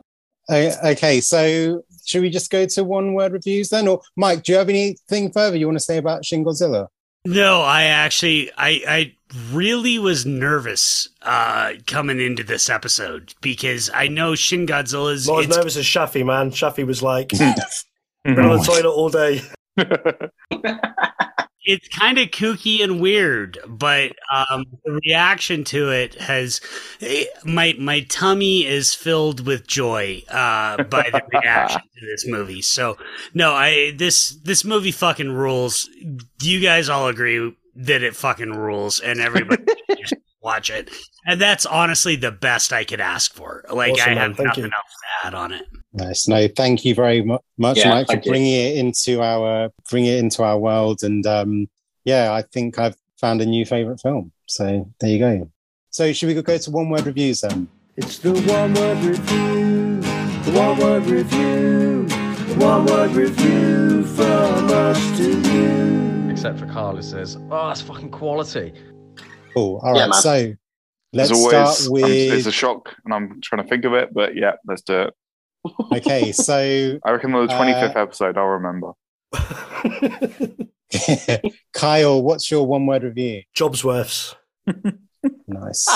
Okay, 0.50 1.22
so 1.22 1.82
should 2.04 2.20
we 2.20 2.28
just 2.28 2.50
go 2.50 2.66
to 2.66 2.84
one 2.84 3.14
word 3.14 3.32
reviews 3.32 3.70
then? 3.70 3.88
Or 3.88 4.02
Mike, 4.14 4.42
do 4.42 4.52
you 4.52 4.58
have 4.58 4.68
anything 4.68 5.32
further 5.32 5.56
you 5.56 5.66
want 5.66 5.78
to 5.78 5.84
say 5.84 5.96
about 5.96 6.24
Shin 6.24 6.44
Godzilla? 6.44 6.88
No, 7.26 7.62
I 7.62 7.84
actually, 7.84 8.50
I, 8.56 8.82
I 8.86 9.14
really 9.50 9.98
was 9.98 10.26
nervous 10.26 11.08
uh, 11.22 11.72
coming 11.86 12.20
into 12.20 12.44
this 12.44 12.68
episode 12.68 13.34
because 13.40 13.90
I 13.94 14.08
know 14.08 14.34
Shin 14.34 14.66
Godzilla's. 14.66 15.26
Not 15.26 15.40
as 15.40 15.48
nervous 15.48 15.76
as 15.76 15.84
Shafi, 15.84 16.24
man. 16.24 16.50
Shafi 16.50 16.86
was 16.86 17.02
like 17.02 17.28
been 18.24 18.38
on 18.38 18.58
the 18.58 18.64
toilet 18.64 18.86
all 18.86 19.08
day. 19.08 19.40
it's 21.64 21.88
kind 21.88 22.18
of 22.18 22.28
kooky 22.28 22.82
and 22.82 23.00
weird, 23.00 23.58
but 23.66 24.12
um, 24.32 24.64
the 24.84 25.00
reaction 25.04 25.64
to 25.64 25.90
it 25.90 26.14
has 26.16 26.60
eh, 27.00 27.24
my 27.44 27.74
my 27.78 28.00
tummy 28.02 28.66
is 28.66 28.94
filled 28.94 29.46
with 29.46 29.66
joy 29.66 30.22
uh, 30.28 30.82
by 30.84 31.08
the 31.10 31.22
reaction 31.32 31.80
to 31.98 32.06
this 32.06 32.26
movie. 32.26 32.62
So 32.62 32.96
no, 33.32 33.52
I 33.54 33.92
this 33.96 34.30
this 34.44 34.64
movie 34.64 34.92
fucking 34.92 35.32
rules. 35.32 35.88
Do 36.38 36.50
you 36.50 36.60
guys 36.60 36.88
all 36.88 37.08
agree 37.08 37.54
that 37.76 38.02
it 38.02 38.14
fucking 38.14 38.52
rules, 38.52 39.00
and 39.00 39.20
everybody 39.20 39.64
just 39.98 40.14
watch 40.44 40.70
it. 40.70 40.90
And 41.26 41.40
that's 41.40 41.66
honestly 41.66 42.16
the 42.16 42.30
best 42.30 42.72
I 42.72 42.84
could 42.84 43.00
ask 43.00 43.32
for. 43.34 43.64
Like 43.70 43.92
Awesome, 43.92 44.12
I 44.12 44.14
man. 44.14 44.16
have 44.16 44.36
Thank 44.36 44.48
nothing 44.48 44.64
else 44.64 44.72
to 44.72 45.26
add 45.26 45.34
on 45.34 45.52
it. 45.52 45.64
Nice. 45.94 46.26
No, 46.26 46.48
thank 46.48 46.84
you 46.84 46.94
very 46.94 47.22
mu- 47.22 47.38
much, 47.56 47.78
Yeah, 47.78 47.90
Mike, 47.90 48.06
for 48.06 48.12
thank 48.14 48.24
you. 48.24 48.32
bringing 48.32 48.52
it 48.52 48.76
into 48.78 49.22
our 49.22 49.70
bring 49.90 50.06
it 50.06 50.18
into 50.18 50.42
our 50.42 50.58
world. 50.58 51.04
And 51.04 51.24
um, 51.26 51.68
yeah, 52.04 52.32
I 52.32 52.42
think 52.42 52.78
I've 52.78 52.96
found 53.20 53.40
a 53.40 53.46
new 53.46 53.64
favorite 53.64 54.00
film. 54.00 54.32
So 54.46 54.90
there 55.00 55.10
you 55.10 55.18
go. 55.20 55.50
So 55.90 56.12
should 56.12 56.26
we 56.26 56.34
go 56.42 56.58
to 56.58 56.70
one 56.72 56.88
word 56.90 57.06
reviews 57.06 57.42
then? 57.42 57.68
It's 57.96 58.18
the 58.18 58.32
one 58.32 58.74
word 58.74 58.98
review, 59.04 60.00
the 60.00 60.52
one 60.58 60.78
word 60.78 61.06
review, 61.06 62.06
the 62.08 62.56
one 62.58 62.86
word 62.86 63.12
review 63.12 64.02
from 64.04 64.68
us 64.70 65.16
to 65.18 65.40
you. 65.52 66.28
Except 66.30 66.58
for 66.58 66.66
Carl, 66.66 66.96
who 66.96 67.02
says, 67.02 67.36
"Oh, 67.52 67.68
that's 67.68 67.80
fucking 67.82 68.10
quality." 68.10 68.72
Cool. 69.54 69.78
All 69.84 69.94
Yeah, 69.94 70.00
right. 70.02 70.10
man. 70.10 70.20
so 70.20 70.52
let's 71.12 71.30
always, 71.30 71.50
start 71.78 72.02
I'm- 72.02 72.10
it's 72.36 72.46
a 72.46 72.50
shock, 72.52 72.92
and 73.04 73.14
I'm 73.14 73.40
trying 73.40 73.62
to 73.62 73.68
think 73.68 73.84
of 73.84 73.92
it, 73.92 74.12
but 74.12 74.34
yeah, 74.34 74.54
let's 74.66 74.82
do 74.82 75.02
it. 75.02 75.14
Okay, 75.92 76.32
so 76.32 76.98
I 77.04 77.10
reckon 77.10 77.34
on 77.34 77.46
the 77.46 77.52
Uh, 77.54 77.60
25th 77.60 77.96
episode, 77.96 78.38
I'll 78.38 78.46
remember. 78.46 78.92
Kyle, 81.72 82.22
what's 82.22 82.50
your 82.50 82.66
one 82.66 82.86
word 82.86 83.02
review? 83.02 83.42
Jobs 83.54 83.82
Jobsworths. 83.82 84.34
Nice. 85.46 85.88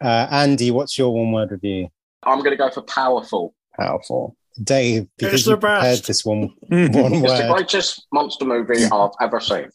Uh, 0.00 0.26
Andy, 0.30 0.70
what's 0.70 0.98
your 0.98 1.14
one 1.14 1.32
word 1.32 1.50
review? 1.50 1.88
I'm 2.24 2.38
going 2.38 2.50
to 2.50 2.56
go 2.56 2.70
for 2.70 2.82
powerful. 2.82 3.54
Powerful. 3.78 4.36
Dave, 4.62 5.06
because 5.16 5.46
you 5.46 5.56
prepared 5.56 5.82
best. 5.82 6.06
this 6.08 6.24
one 6.24 6.50
one 6.68 7.14
It's 7.14 7.40
the 7.40 7.52
greatest 7.54 8.06
monster 8.12 8.44
movie 8.44 8.84
I've 8.84 9.10
ever 9.20 9.38
seen. 9.38 9.70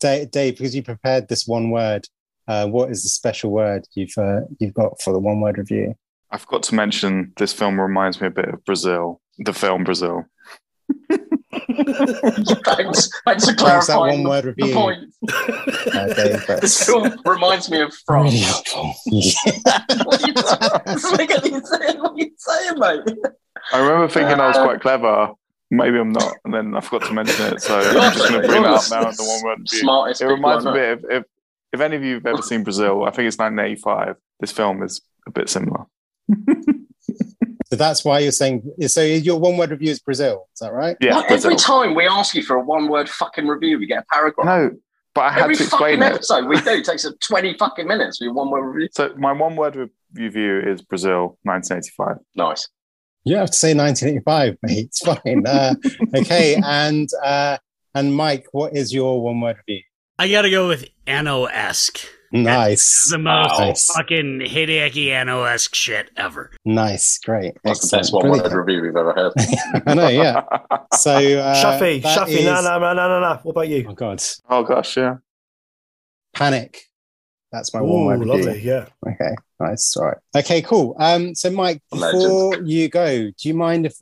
Dave, 0.00 0.30
Dave, 0.30 0.56
because 0.56 0.76
you 0.76 0.82
prepared 0.84 1.28
this 1.28 1.46
one 1.46 1.70
word, 1.70 2.06
uh, 2.46 2.68
what 2.68 2.90
is 2.90 3.02
the 3.02 3.08
special 3.08 3.50
word 3.50 3.84
you've 3.94 4.16
uh, 4.16 4.42
you've 4.60 4.74
got 4.74 5.00
for 5.02 5.12
the 5.12 5.18
one 5.18 5.40
word 5.40 5.58
review? 5.58 5.94
I 6.30 6.38
forgot 6.38 6.62
to 6.64 6.74
mention 6.74 7.32
this 7.36 7.52
film 7.52 7.80
reminds 7.80 8.20
me 8.20 8.26
a 8.26 8.30
bit 8.30 8.48
of 8.48 8.64
Brazil, 8.64 9.20
the 9.38 9.52
film 9.52 9.84
Brazil. 9.84 10.24
thanks, 12.64 13.10
thanks 13.24 13.44
for 13.48 13.54
Thanks, 13.56 13.86
that 13.86 13.98
one 13.98 14.22
word 14.24 14.44
the 14.44 14.48
review. 14.56 14.74
point. 14.74 15.14
Uh, 15.94 16.14
Dave, 16.14 16.46
This 16.60 16.84
film 16.84 17.14
reminds 17.24 17.70
me 17.70 17.80
of 17.82 17.92
France. 18.06 18.32
really 18.32 18.44
helpful. 18.44 18.94
What, 20.04 20.22
are 20.22 20.26
you, 20.26 20.32
what 20.34 21.44
are 21.44 21.48
you 21.48 21.62
saying? 21.64 21.98
What 22.00 22.12
are 22.12 22.18
you 22.18 22.30
saying, 22.36 22.78
mate? 22.78 23.00
I 23.72 23.78
remember 23.80 24.08
thinking 24.08 24.40
I 24.40 24.48
was 24.48 24.56
Uh, 24.56 24.64
quite 24.64 24.80
clever. 24.80 25.30
Maybe 25.70 25.98
I'm 25.98 26.12
not, 26.12 26.32
and 26.44 26.54
then 26.54 26.74
I 26.74 26.80
forgot 26.80 27.06
to 27.08 27.12
mention 27.14 27.52
it. 27.52 27.60
So 27.60 27.78
I'm 27.78 28.12
just 28.14 28.28
going 28.30 28.40
to 28.40 28.48
bring 28.48 28.62
that 28.62 28.72
up 28.72 28.90
now 28.90 29.10
the 29.10 29.22
one 29.24 29.42
word 29.44 29.58
review. 29.60 29.80
Smartest 29.80 30.22
It 30.22 30.26
reminds 30.26 30.64
me 30.64 30.70
a 30.70 30.74
bit 30.74 30.92
of 30.92 31.04
if, 31.10 31.24
if 31.74 31.80
any 31.80 31.96
of 31.96 32.02
you 32.02 32.14
have 32.14 32.26
ever 32.26 32.40
seen 32.42 32.62
Brazil, 32.64 33.04
I 33.04 33.10
think 33.10 33.28
it's 33.28 33.36
1985. 33.36 34.16
This 34.40 34.52
film 34.52 34.82
is 34.82 35.02
a 35.26 35.30
bit 35.30 35.50
similar. 35.50 35.84
So 37.70 37.76
that's 37.76 38.02
why 38.04 38.20
you're 38.20 38.32
saying. 38.32 38.62
So 38.86 39.02
your 39.02 39.38
one 39.38 39.58
word 39.58 39.70
review 39.70 39.90
is 39.90 39.98
Brazil. 40.00 40.48
Is 40.54 40.60
that 40.60 40.72
right? 40.72 40.96
Yeah, 41.00 41.16
Like, 41.16 41.28
Brazil. 41.28 41.50
every 41.50 41.58
time 41.58 41.94
we 41.94 42.06
ask 42.06 42.34
you 42.34 42.42
for 42.42 42.56
a 42.56 42.60
one-word 42.64 43.10
fucking 43.10 43.46
review, 43.46 43.78
we 43.78 43.86
get 43.86 44.04
a 44.04 44.06
paragraph. 44.10 44.46
No, 44.46 44.70
but 45.14 45.20
I 45.22 45.32
had 45.32 45.42
every 45.42 45.56
to 45.56 45.64
fucking 45.64 46.00
explain 46.00 46.02
it. 46.02 46.14
episode 46.14 46.46
we 46.46 46.58
do 46.62 46.82
takes 46.82 47.04
us 47.04 47.12
20 47.20 47.58
fucking 47.58 47.86
minutes 47.86 48.18
for 48.18 48.24
your 48.24 48.32
one-word 48.32 48.62
review. 48.62 48.88
So 48.92 49.12
my 49.18 49.32
one 49.32 49.54
word 49.54 49.90
review 50.14 50.60
is 50.60 50.80
Brazil, 50.80 51.38
1985. 51.42 52.16
Nice. 52.36 52.68
You 53.24 53.36
have 53.36 53.50
to 53.50 53.56
say 53.56 53.74
1985, 53.74 54.56
mate. 54.62 54.86
It's 54.86 55.00
fine. 55.00 55.46
Uh, 55.46 55.74
okay, 56.16 56.56
and 56.64 57.08
uh, 57.22 57.58
And 57.94 58.14
Mike, 58.14 58.46
what 58.52 58.74
is 58.74 58.94
your 58.94 59.20
one 59.22 59.40
word 59.42 59.56
review? 59.66 59.82
I 60.18 60.30
gotta 60.30 60.50
go 60.50 60.68
with 60.68 60.88
Anno 61.06 61.44
esque. 61.44 61.98
Nice. 62.30 63.08
The 63.10 63.18
most 63.18 63.58
Nice. 63.58 63.86
fucking 63.86 64.40
Hideaki 64.46 65.08
Anno 65.10 65.44
esque 65.44 65.74
shit 65.74 66.10
ever. 66.16 66.50
Nice. 66.64 67.18
Great. 67.24 67.54
That's 67.64 67.90
the 67.90 67.96
best 67.96 68.12
one 68.12 68.28
word 68.28 68.42
Brilliant. 68.42 68.54
review 68.66 68.82
we've 68.82 68.96
ever 68.96 69.14
had. 69.14 69.82
I 69.86 69.94
know, 69.94 70.08
yeah. 70.08 70.42
So, 70.94 71.12
uh, 71.12 71.54
Shafi, 71.54 72.02
that 72.02 72.18
Shafi, 72.18 72.28
is- 72.38 72.44
no, 72.44 72.60
no, 72.62 72.78
no, 72.78 72.92
no, 72.94 73.08
no, 73.08 73.20
no. 73.20 73.40
What 73.42 73.52
about 73.52 73.68
you? 73.68 73.86
Oh, 73.88 73.92
God. 73.94 74.22
oh 74.48 74.62
gosh, 74.64 74.96
yeah. 74.96 75.16
Panic. 76.34 76.82
That's 77.52 77.72
my 77.72 77.80
Ooh, 77.80 77.84
one 77.84 78.06
word 78.06 78.20
review. 78.20 78.32
lovely, 78.46 78.60
yeah. 78.62 78.86
Okay, 79.06 79.34
nice. 79.60 79.96
All 79.96 80.06
right. 80.06 80.16
Okay, 80.36 80.60
cool. 80.62 80.94
Um, 80.98 81.34
so 81.34 81.50
Mike, 81.50 81.82
Legend. 81.92 82.22
before 82.22 82.56
you 82.62 82.88
go, 82.88 83.16
do 83.30 83.34
you 83.48 83.54
mind 83.54 83.86
if 83.86 83.94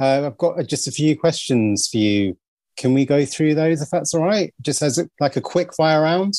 uh, 0.00 0.26
I've 0.26 0.38
got 0.38 0.64
just 0.66 0.86
a 0.86 0.92
few 0.92 1.18
questions 1.18 1.88
for 1.88 1.98
you? 1.98 2.36
Can 2.76 2.94
we 2.94 3.04
go 3.04 3.24
through 3.24 3.54
those 3.56 3.82
if 3.82 3.90
that's 3.90 4.14
all 4.14 4.22
right? 4.22 4.54
Just 4.60 4.82
as 4.82 4.98
a, 4.98 5.08
like 5.20 5.36
a 5.36 5.40
quick 5.40 5.74
fire 5.74 6.02
round. 6.02 6.34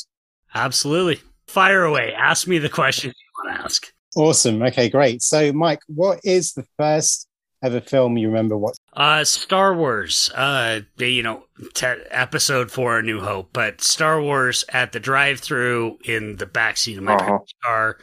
Absolutely. 0.56 1.22
Fire 1.48 1.84
away. 1.84 2.14
Ask 2.14 2.48
me 2.48 2.58
the 2.58 2.70
questions 2.70 3.14
you 3.18 3.50
want 3.50 3.58
to 3.60 3.64
ask. 3.66 3.88
Awesome. 4.16 4.62
Okay, 4.64 4.90
great. 4.90 5.22
So, 5.22 5.52
Mike, 5.54 5.80
what 5.88 6.20
is 6.24 6.54
the 6.54 6.66
first 6.78 7.28
ever 7.64 7.80
film 7.82 8.18
you 8.18 8.28
remember 8.28 8.58
watching? 8.58 8.78
Uh, 8.94 9.24
Star 9.24 9.74
Wars, 9.76 10.30
uh, 10.36 10.82
you 10.98 11.24
know, 11.24 11.44
te- 11.74 12.04
episode 12.12 12.70
four, 12.72 13.00
A 13.00 13.02
New 13.02 13.22
Hope, 13.22 13.50
but 13.54 13.82
Star 13.82 14.22
Wars 14.22 14.66
at 14.70 14.92
the 14.92 15.00
drive-through 15.00 15.98
in 16.06 16.36
the 16.38 16.46
backseat 16.46 16.98
of 16.98 17.04
my 17.04 17.14
Uh-huh. 17.16 17.26
parents' 17.26 17.54
car. 17.64 17.98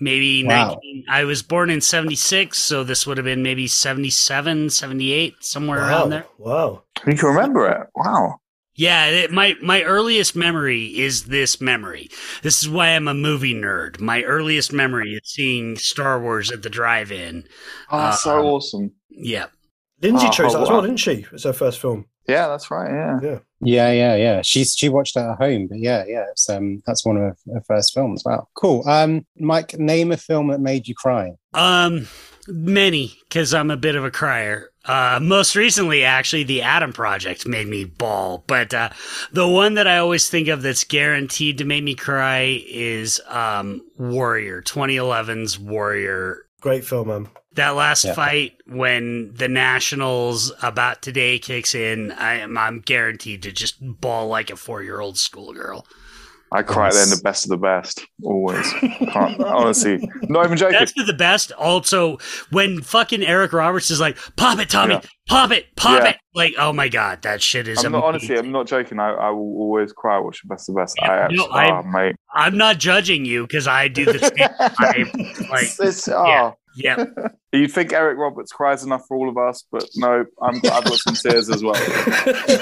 Maybe 0.00 0.44
Wow. 0.44 0.70
19, 0.82 1.04
I 1.08 1.24
was 1.24 1.42
born 1.42 1.70
in 1.70 1.80
76, 1.80 2.58
so 2.58 2.82
this 2.84 3.06
would 3.06 3.16
have 3.16 3.24
been 3.24 3.42
maybe 3.42 3.66
77, 3.68 4.68
78, 4.68 5.36
somewhere 5.40 5.78
Wow. 5.78 5.88
around 5.88 6.10
there. 6.10 6.26
Wow. 6.38 6.82
You 7.06 7.14
can 7.14 7.28
remember 7.28 7.68
it. 7.68 7.86
Wow. 7.94 8.40
Yeah, 8.76 9.06
it, 9.06 9.30
my 9.30 9.54
my 9.62 9.82
earliest 9.82 10.34
memory 10.34 10.86
is 10.98 11.24
this 11.24 11.60
memory. 11.60 12.08
This 12.42 12.62
is 12.62 12.68
why 12.68 12.88
I'm 12.88 13.06
a 13.08 13.14
movie 13.14 13.54
nerd. 13.54 14.00
My 14.00 14.22
earliest 14.24 14.72
memory 14.72 15.14
is 15.14 15.20
seeing 15.24 15.76
Star 15.76 16.20
Wars 16.20 16.50
at 16.50 16.62
the 16.62 16.70
drive-in. 16.70 17.44
Oh, 17.90 17.98
Uh, 17.98 18.12
so 18.16 18.46
awesome. 18.46 18.92
Yeah. 19.10 19.46
Lindsay 20.02 20.26
Oh, 20.26 20.30
chose 20.30 20.52
that 20.54 20.62
as 20.62 20.68
wow. 20.68 20.74
well, 20.76 20.82
didn't 20.82 20.98
she? 20.98 21.24
It's 21.32 21.44
her 21.44 21.52
first 21.52 21.78
film. 21.80 22.06
Yeah, 22.28 22.48
that's 22.48 22.70
right. 22.70 22.90
Yeah. 22.90 23.20
Yeah. 23.22 23.38
Yeah, 23.60 23.92
yeah, 23.92 24.16
yeah. 24.16 24.42
She's 24.42 24.74
she 24.76 24.88
watched 24.88 25.16
it 25.16 25.20
at 25.20 25.36
home, 25.38 25.68
but 25.68 25.78
yeah, 25.78 26.04
yeah. 26.06 26.24
It's, 26.32 26.48
um, 26.50 26.82
that's 26.86 27.04
one 27.06 27.16
of 27.16 27.22
her, 27.22 27.36
her 27.54 27.62
first 27.66 27.94
films. 27.94 28.22
Wow, 28.24 28.48
cool. 28.54 28.86
Um, 28.88 29.24
Mike, 29.38 29.78
name 29.78 30.10
a 30.12 30.16
film 30.16 30.48
that 30.48 30.60
made 30.60 30.86
you 30.88 30.94
cry. 30.94 31.32
Um, 31.54 32.08
many, 32.48 33.16
because 33.28 33.54
I'm 33.54 33.70
a 33.70 33.76
bit 33.76 33.94
of 33.94 34.04
a 34.04 34.10
crier. 34.10 34.70
Uh, 34.86 35.18
most 35.22 35.56
recently, 35.56 36.04
actually, 36.04 36.44
the 36.44 36.62
Adam 36.62 36.92
Project 36.92 37.46
made 37.46 37.66
me 37.68 37.84
bawl. 37.84 38.44
But 38.46 38.74
uh, 38.74 38.90
the 39.32 39.48
one 39.48 39.74
that 39.74 39.86
I 39.88 39.98
always 39.98 40.28
think 40.28 40.48
of 40.48 40.62
that's 40.62 40.84
guaranteed 40.84 41.58
to 41.58 41.64
make 41.64 41.82
me 41.84 41.94
cry 41.94 42.62
is 42.66 43.20
um, 43.28 43.80
Warrior, 43.96 44.60
2011's 44.62 45.58
Warrior. 45.58 46.46
Great 46.60 46.84
film, 46.84 47.08
man. 47.08 47.28
That 47.54 47.70
last 47.76 48.04
Yeah. 48.04 48.14
fight 48.14 48.54
when 48.66 49.32
the 49.34 49.48
Nationals 49.48 50.52
about 50.60 51.02
today 51.02 51.38
kicks 51.38 51.74
in, 51.74 52.10
I 52.12 52.34
am 52.40 52.58
I'm 52.58 52.80
guaranteed 52.80 53.42
to 53.44 53.52
just 53.52 53.76
bawl 53.80 54.26
like 54.28 54.50
a 54.50 54.56
four 54.56 54.82
year 54.82 55.00
old 55.00 55.16
schoolgirl. 55.18 55.86
I 56.52 56.62
cry 56.62 56.86
Yes. 56.86 56.96
then 57.08 57.16
the 57.16 57.22
best 57.22 57.44
of 57.44 57.50
the 57.50 57.56
best. 57.56 58.04
Always. 58.22 58.70
Can't, 59.12 59.40
honestly. 59.40 60.08
Not 60.24 60.44
even 60.46 60.56
joking. 60.56 60.78
That's 60.78 60.92
the 60.92 61.12
best. 61.12 61.50
Also, 61.52 62.18
when 62.50 62.80
fucking 62.80 63.22
Eric 63.24 63.52
Roberts 63.52 63.90
is 63.90 63.98
like, 64.00 64.16
"Pop 64.36 64.58
it, 64.60 64.70
Tommy, 64.70 64.94
Yeah. 64.94 65.00
pop 65.28 65.50
it, 65.50 65.74
pop 65.76 66.02
Yeah. 66.02 66.10
it," 66.10 66.16
like, 66.34 66.54
oh 66.58 66.72
my 66.72 66.88
god, 66.88 67.22
that 67.22 67.42
shit 67.42 67.66
is. 67.66 67.82
I'm 67.84 67.92
not, 67.92 68.04
honestly, 68.04 68.36
I'm 68.38 68.52
not 68.52 68.66
joking. 68.68 69.00
I, 69.00 69.10
I 69.10 69.30
will 69.30 69.56
always 69.58 69.92
cry 69.92 70.18
watching 70.18 70.48
Best 70.48 70.68
of 70.68 70.74
the 70.76 70.80
Best. 70.82 70.96
Yeah, 71.02 71.10
I 71.10 71.16
actually, 71.24 71.36
no, 71.38 71.46
I- 71.46 71.70
oh, 71.78 71.82
mate. 71.82 72.16
I'm 72.32 72.56
not 72.56 72.78
judging 72.78 73.24
you 73.24 73.46
because 73.46 73.66
I 73.66 73.88
do 73.88 74.04
the 74.04 74.18
same. 74.18 74.30
I, 74.60 75.48
like, 75.50 75.62
It's- 75.64 75.80
it's- 75.80 76.08
oh. 76.08 76.54
Yeah. 76.76 77.04
yeah, 77.16 77.28
You'd 77.52 77.72
think 77.72 77.92
Eric 77.92 78.18
Roberts 78.18 78.52
cries 78.52 78.84
enough 78.84 79.06
for 79.06 79.16
all 79.16 79.28
of 79.28 79.38
us, 79.38 79.64
but 79.70 79.88
no, 79.96 80.24
I'm, 80.42 80.56
I've 80.56 80.84
got 80.84 80.98
some 80.98 81.14
tears 81.14 81.48
as 81.50 81.62
well. 81.62 81.74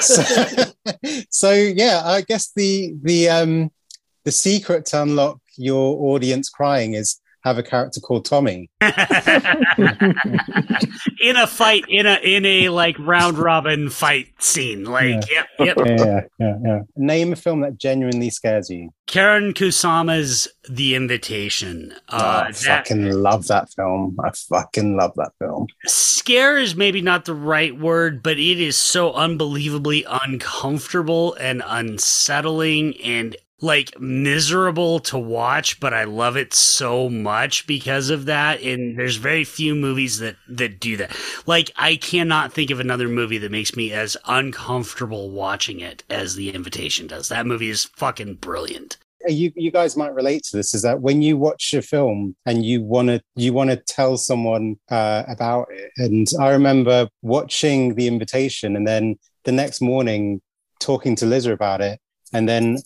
so, 0.01 0.73
so 1.31 1.53
yeah, 1.53 2.03
I 2.05 2.23
guess 2.23 2.53
the 2.55 2.95
the 3.03 3.29
um 3.29 3.71
the 4.25 4.33
secret 4.33 4.87
to 4.87 5.03
unlock 5.03 5.41
your 5.57 6.15
audience 6.15 6.49
crying 6.49 6.95
is 6.95 7.21
have 7.45 7.59
a 7.59 7.63
character 7.63 8.01
called 8.01 8.25
Tommy. 8.25 8.71
in 11.21 11.37
a 11.37 11.47
fight, 11.47 11.85
in 11.89 12.07
a 12.07 12.17
in 12.23 12.45
a 12.45 12.69
like 12.69 12.99
round 12.99 13.39
robin 13.39 13.91
fight 13.91 14.29
scene, 14.43 14.85
like, 14.85 15.31
yep, 15.31 15.47
yep. 15.59 15.77
Yeah, 15.85 16.21
yeah, 16.39 16.57
yeah. 16.65 16.81
Name 16.97 17.33
a 17.33 17.37
film 17.37 17.61
that 17.61 17.79
genuinely 17.79 18.31
scares 18.31 18.71
you. 18.71 18.91
Karen 19.07 19.53
Kusama's 19.53 20.49
The 20.69 20.95
Invitation. 20.95 21.95
Oh, 22.09 22.17
Uh, 22.17 22.45
I 22.49 22.53
that, 22.53 22.87
fucking 22.89 23.11
love 23.11 23.47
that 23.49 23.69
film. 23.75 24.17
I 24.25 24.31
fucking 24.31 24.97
love 24.97 25.13
that 25.17 25.33
film. 25.39 25.67
scare 25.87 26.57
is 26.59 26.75
maybe 26.75 27.01
not 27.03 27.25
the 27.25 27.35
right 27.35 27.79
word, 27.79 28.23
but 28.23 28.39
it 28.39 28.61
is 28.61 28.77
so 28.77 29.13
unbelievably 29.13 30.05
uncomfortable 30.09 31.35
and 31.35 31.63
unsettling 31.67 32.97
and 33.03 33.37
like 33.63 33.99
miserable 34.01 34.99
to 35.01 35.19
watch, 35.19 35.81
but 35.81 35.95
I 35.95 36.05
love 36.05 36.37
it 36.37 36.53
so 36.53 37.09
much 37.09 37.67
because 37.67 38.11
of 38.11 38.27
that. 38.27 38.61
And 38.61 38.99
there's 38.99 39.17
very 39.17 39.45
few 39.45 39.75
movies 39.75 40.19
that 40.19 40.37
that 40.49 40.81
do 40.81 40.97
that. 40.99 41.17
Like 41.47 41.71
I 41.77 41.97
cannot 41.97 42.53
think 42.53 42.71
of 42.71 42.81
another 42.81 43.09
movie 43.09 43.39
that 43.39 43.53
makes 43.53 43.77
me 43.77 43.93
as 43.93 44.17
uncomfortable 44.27 45.31
watching 45.31 45.81
it 45.81 46.03
as 46.11 46.35
The 46.35 46.51
Invitation 46.51 47.07
does. 47.07 47.29
That 47.29 47.47
movie 47.47 47.71
is 47.71 47.85
fucking 47.85 48.35
brilliant. 48.37 48.99
you 49.29 49.53
you 49.55 49.71
guys 49.71 49.97
might 49.97 50.13
relate 50.15 50.43
to 50.43 50.57
this 50.57 50.75
is 50.75 50.83
that 50.83 51.01
when 51.01 51.23
you 51.23 51.37
watch 51.37 51.73
a 51.75 51.83
film 51.83 52.35
and 52.45 52.65
you 52.65 52.83
want 52.83 53.09
to 53.09 53.21
you 53.37 53.53
want 53.53 53.71
to 53.71 53.77
tell 53.77 54.17
someone 54.17 54.77
uh, 54.91 55.23
about 55.29 55.69
it 55.71 55.93
and 55.97 56.27
i 56.41 56.51
remember 56.51 57.09
watching 57.23 57.95
the 57.95 58.09
invitation 58.09 58.75
and 58.75 58.85
then 58.87 59.17
the 59.45 59.53
next 59.53 59.81
morning 59.81 60.41
talking 60.81 61.15
to 61.15 61.25
liza 61.25 61.53
about 61.53 61.81
it 61.81 62.01
and 62.33 62.49
then 62.49 62.79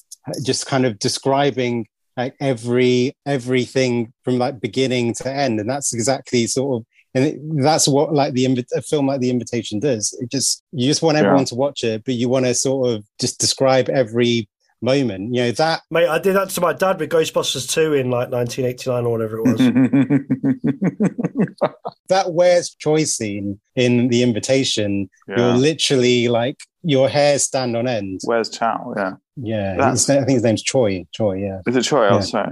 just 0.45 0.67
kind 0.67 0.87
of 0.87 0.99
describing 0.99 1.87
like 2.17 2.35
every 2.41 3.15
everything 3.27 4.13
from 4.25 4.39
like 4.39 4.61
beginning 4.61 5.15
to 5.15 5.31
end. 5.31 5.61
And 5.61 5.69
that's 5.69 5.93
exactly 5.93 6.47
sort 6.47 6.81
of 6.81 6.87
and 7.15 7.25
it, 7.25 7.63
that's 7.63 7.89
what 7.89 8.13
like 8.13 8.35
the 8.35 8.45
a 8.75 8.83
film 8.83 9.07
like 9.07 9.21
the 9.21 9.31
invitation 9.31 9.81
does. 9.81 10.17
It 10.21 10.31
just 10.31 10.63
you 10.73 10.87
just 10.87 11.03
want 11.03 11.17
everyone 11.19 11.45
to 11.47 11.55
watch 11.55 11.85
it 11.85 12.05
but 12.05 12.15
you 12.15 12.29
want 12.29 12.47
to 12.47 12.55
sort 12.55 12.91
of 12.91 13.05
just 13.21 13.39
describe 13.39 13.89
every 13.89 14.49
moment 14.87 15.35
you 15.35 15.43
know 15.43 15.51
that 15.53 15.83
Mate, 15.91 16.09
I 16.09 16.19
did 16.19 16.35
that 16.37 16.49
to 16.51 16.61
my 16.61 16.73
dad 16.73 16.99
with 17.01 17.11
Ghostbusters 17.11 17.69
2 17.71 17.95
in 17.95 18.11
like 18.11 18.31
1989 18.31 19.05
or 19.05 19.11
whatever 19.11 19.39
it 19.39 19.43
was. 19.43 19.61
that 22.09 22.33
where's 22.33 22.71
choice 22.75 23.17
scene 23.17 23.61
in 23.75 24.09
the 24.09 24.23
invitation 24.23 25.09
you're 25.29 25.55
literally 25.57 26.29
like 26.29 26.57
your 26.83 27.09
hair 27.09 27.39
stand 27.39 27.77
on 27.77 27.89
end 27.89 28.21
Where's 28.25 28.49
Chow? 28.49 28.95
Yeah. 28.97 29.13
yeah 29.37 29.77
That's- 29.77 30.09
i 30.09 30.17
think 30.25 30.31
his 30.31 30.43
name's 30.45 30.63
troy 30.63 31.05
troy 31.15 31.39
yeah 31.39 31.61
Is 31.67 31.77
it 31.77 31.85
Troy? 31.85 32.07
Oh, 32.07 32.09
yeah. 32.09 32.15
I'll 32.15 32.23
say. 32.23 32.45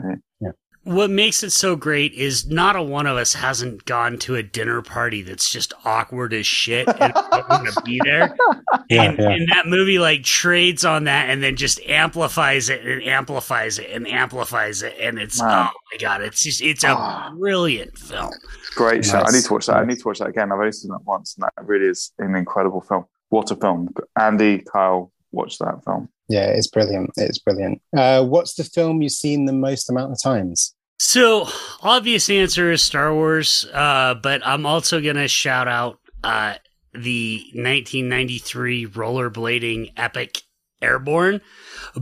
What 0.84 1.08
makes 1.10 1.42
it 1.42 1.50
so 1.50 1.76
great 1.76 2.12
is 2.12 2.46
not 2.46 2.76
a 2.76 2.82
one 2.82 3.06
of 3.06 3.16
us 3.16 3.32
hasn't 3.32 3.86
gone 3.86 4.18
to 4.18 4.36
a 4.36 4.42
dinner 4.42 4.82
party 4.82 5.22
that's 5.22 5.50
just 5.50 5.72
awkward 5.84 6.34
as 6.34 6.46
shit 6.46 6.86
and 6.88 7.14
don't 7.30 7.48
want 7.48 7.68
to 7.72 7.82
be 7.82 8.00
there. 8.04 8.36
Yeah, 8.90 9.02
and, 9.04 9.18
yeah. 9.18 9.30
and 9.30 9.48
that 9.50 9.66
movie 9.66 9.98
like 9.98 10.24
trades 10.24 10.84
on 10.84 11.04
that 11.04 11.30
and 11.30 11.42
then 11.42 11.56
just 11.56 11.80
amplifies 11.86 12.68
it 12.68 12.84
and 12.84 13.02
amplifies 13.02 13.78
it 13.78 13.90
and 13.90 14.06
amplifies 14.06 14.82
it. 14.82 14.94
And 15.00 15.18
it's, 15.18 15.40
Wow. 15.40 15.70
oh 15.74 15.78
my 15.92 15.98
God, 15.98 16.20
it's 16.20 16.42
just, 16.42 16.60
it's 16.60 16.84
a 16.84 16.88
Ah. 16.90 17.32
brilliant 17.34 17.96
film. 17.98 18.30
Great 18.74 19.04
show. 19.06 19.20
I 19.20 19.30
need 19.30 19.44
to 19.44 19.52
watch 19.54 19.66
that. 19.66 19.76
I 19.76 19.84
need 19.86 19.98
to 20.00 20.08
watch 20.08 20.18
that 20.18 20.28
again. 20.28 20.52
I've 20.52 20.58
only 20.58 20.72
seen 20.72 20.90
that 20.90 21.04
once, 21.06 21.34
and 21.36 21.44
that 21.56 21.64
really 21.66 21.86
is 21.86 22.12
an 22.18 22.34
incredible 22.34 22.82
film. 22.82 23.06
What 23.30 23.50
a 23.50 23.56
film. 23.56 23.88
Andy, 24.20 24.58
Kyle, 24.70 25.12
watch 25.32 25.58
that 25.58 25.82
film. 25.84 26.08
Yeah 26.28 26.46
it's 26.46 26.68
brilliant. 26.68 27.10
It's 27.16 27.38
brilliant. 27.38 27.80
Uh 27.96 28.24
what's 28.24 28.54
the 28.54 28.64
film 28.64 29.02
you've 29.02 29.12
seen 29.12 29.46
the 29.46 29.52
most 29.52 29.90
amount 29.90 30.12
of 30.12 30.22
times? 30.22 30.74
So, 30.98 31.48
obvious 31.82 32.30
answer 32.30 32.70
is 32.70 32.80
Star 32.80 33.12
Wars, 33.12 33.66
uh, 33.74 34.14
but 34.14 34.46
I'm 34.46 34.64
also 34.64 35.00
going 35.00 35.16
to 35.16 35.26
shout 35.28 35.66
out 35.66 35.98
uh, 36.22 36.54
the 36.92 37.42
1993 37.52 38.86
rollerblading 38.86 39.92
epic 39.96 40.42
Airborne 40.84 41.40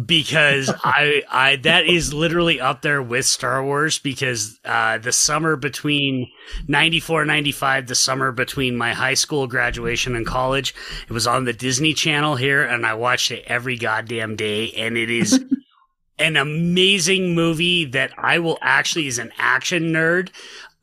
because 0.04 0.72
I, 0.84 1.22
I 1.30 1.56
that 1.56 1.86
is 1.86 2.12
literally 2.12 2.60
up 2.60 2.82
there 2.82 3.02
with 3.02 3.26
Star 3.26 3.64
Wars 3.64 3.98
because 3.98 4.58
uh, 4.64 4.98
the 4.98 5.12
summer 5.12 5.56
between 5.56 6.30
94 6.68 7.24
95 7.24 7.86
the 7.86 7.94
summer 7.94 8.32
between 8.32 8.76
my 8.76 8.92
high 8.92 9.14
school 9.14 9.46
graduation 9.46 10.14
and 10.14 10.26
college 10.26 10.74
it 11.08 11.12
was 11.12 11.26
on 11.26 11.44
the 11.44 11.52
Disney 11.52 11.94
Channel 11.94 12.36
here 12.36 12.62
and 12.62 12.84
I 12.84 12.94
watched 12.94 13.30
it 13.30 13.44
every 13.46 13.76
goddamn 13.76 14.36
day 14.36 14.72
and 14.72 14.96
it 14.96 15.10
is 15.10 15.42
an 16.22 16.36
amazing 16.36 17.34
movie 17.34 17.84
that 17.84 18.12
I 18.16 18.38
will 18.38 18.58
actually, 18.62 19.08
as 19.08 19.18
an 19.18 19.32
action 19.38 19.92
nerd, 19.92 20.30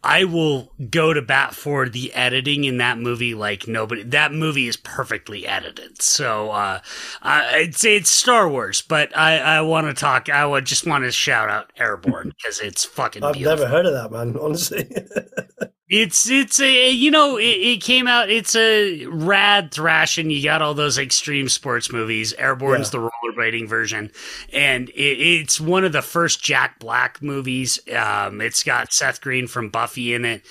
I 0.03 0.23
will 0.23 0.71
go 0.89 1.13
to 1.13 1.21
bat 1.21 1.53
for 1.53 1.89
the 1.89 2.13
editing 2.13 2.63
in 2.63 2.77
that 2.77 2.97
movie 2.97 3.33
like 3.33 3.67
nobody. 3.67 4.03
That 4.03 4.31
movie 4.31 4.67
is 4.67 4.77
perfectly 4.77 5.45
edited. 5.45 6.01
So 6.01 6.51
uh, 6.51 6.79
I'd 7.21 7.75
say 7.75 7.97
it's 7.97 8.09
Star 8.09 8.47
Wars, 8.47 8.81
but 8.81 9.15
I, 9.17 9.37
I 9.39 9.61
want 9.61 9.87
to 9.87 9.93
talk. 9.93 10.29
I 10.29 10.45
would 10.45 10.65
just 10.65 10.87
want 10.87 11.03
to 11.03 11.11
shout 11.11 11.49
out 11.49 11.73
Airborne 11.77 12.33
because 12.37 12.59
it's 12.61 12.85
fucking 12.85 13.23
I've 13.23 13.33
beautiful. 13.33 13.57
never 13.65 13.69
heard 13.69 13.85
of 13.85 13.93
that, 13.93 14.11
man. 14.11 14.37
Honestly, 14.39 14.89
It's 15.89 16.29
it's 16.29 16.59
a 16.59 16.91
you 16.91 17.09
know 17.09 17.37
it, 17.37 17.43
it 17.43 17.81
came 17.81 18.07
out. 18.07 18.29
It's 18.29 18.55
a 18.55 19.05
rad 19.07 19.71
thrashing. 19.71 20.29
You 20.29 20.43
got 20.43 20.61
all 20.61 20.75
those 20.75 20.99
extreme 20.99 21.49
sports 21.49 21.91
movies. 21.91 22.31
Airborne's 22.33 22.91
the 22.91 22.99
rollerblading 22.99 23.67
version, 23.67 24.11
and 24.53 24.89
it, 24.89 25.19
it's 25.19 25.59
one 25.59 25.83
of 25.83 25.91
the 25.91 26.03
first 26.03 26.43
Jack 26.43 26.77
Black 26.77 27.23
movies. 27.23 27.79
Um, 27.91 28.39
it's 28.39 28.63
got 28.63 28.93
Seth 28.93 29.19
Green 29.19 29.47
from 29.47 29.69
Buffy 29.69 30.13
in 30.13 30.25
it, 30.25 30.43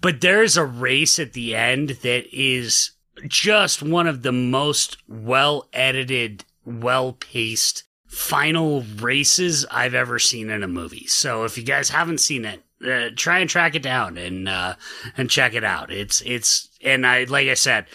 but 0.00 0.20
there's 0.20 0.56
a 0.56 0.64
race 0.64 1.18
at 1.18 1.32
the 1.32 1.56
end 1.56 1.90
that 2.02 2.26
is 2.32 2.92
just 3.26 3.82
one 3.82 4.06
of 4.06 4.22
the 4.22 4.32
most 4.32 4.98
well 5.08 5.68
edited, 5.72 6.44
well 6.64 7.14
paced 7.14 7.82
final 8.06 8.82
races 8.96 9.66
I've 9.72 9.94
ever 9.94 10.20
seen 10.20 10.50
in 10.50 10.62
a 10.62 10.68
movie. 10.68 11.06
So 11.08 11.42
if 11.42 11.58
you 11.58 11.64
guys 11.64 11.90
haven't 11.90 12.18
seen 12.18 12.44
it, 12.44 12.63
uh, 12.84 13.10
try 13.16 13.38
and 13.38 13.48
track 13.48 13.74
it 13.74 13.82
down 13.82 14.16
and 14.18 14.48
uh, 14.48 14.74
and 15.16 15.30
check 15.30 15.54
it 15.54 15.64
out. 15.64 15.92
It's 15.92 16.20
it's 16.22 16.68
and 16.82 17.06
I 17.06 17.24
like 17.24 17.48
I 17.48 17.54
said, 17.54 17.86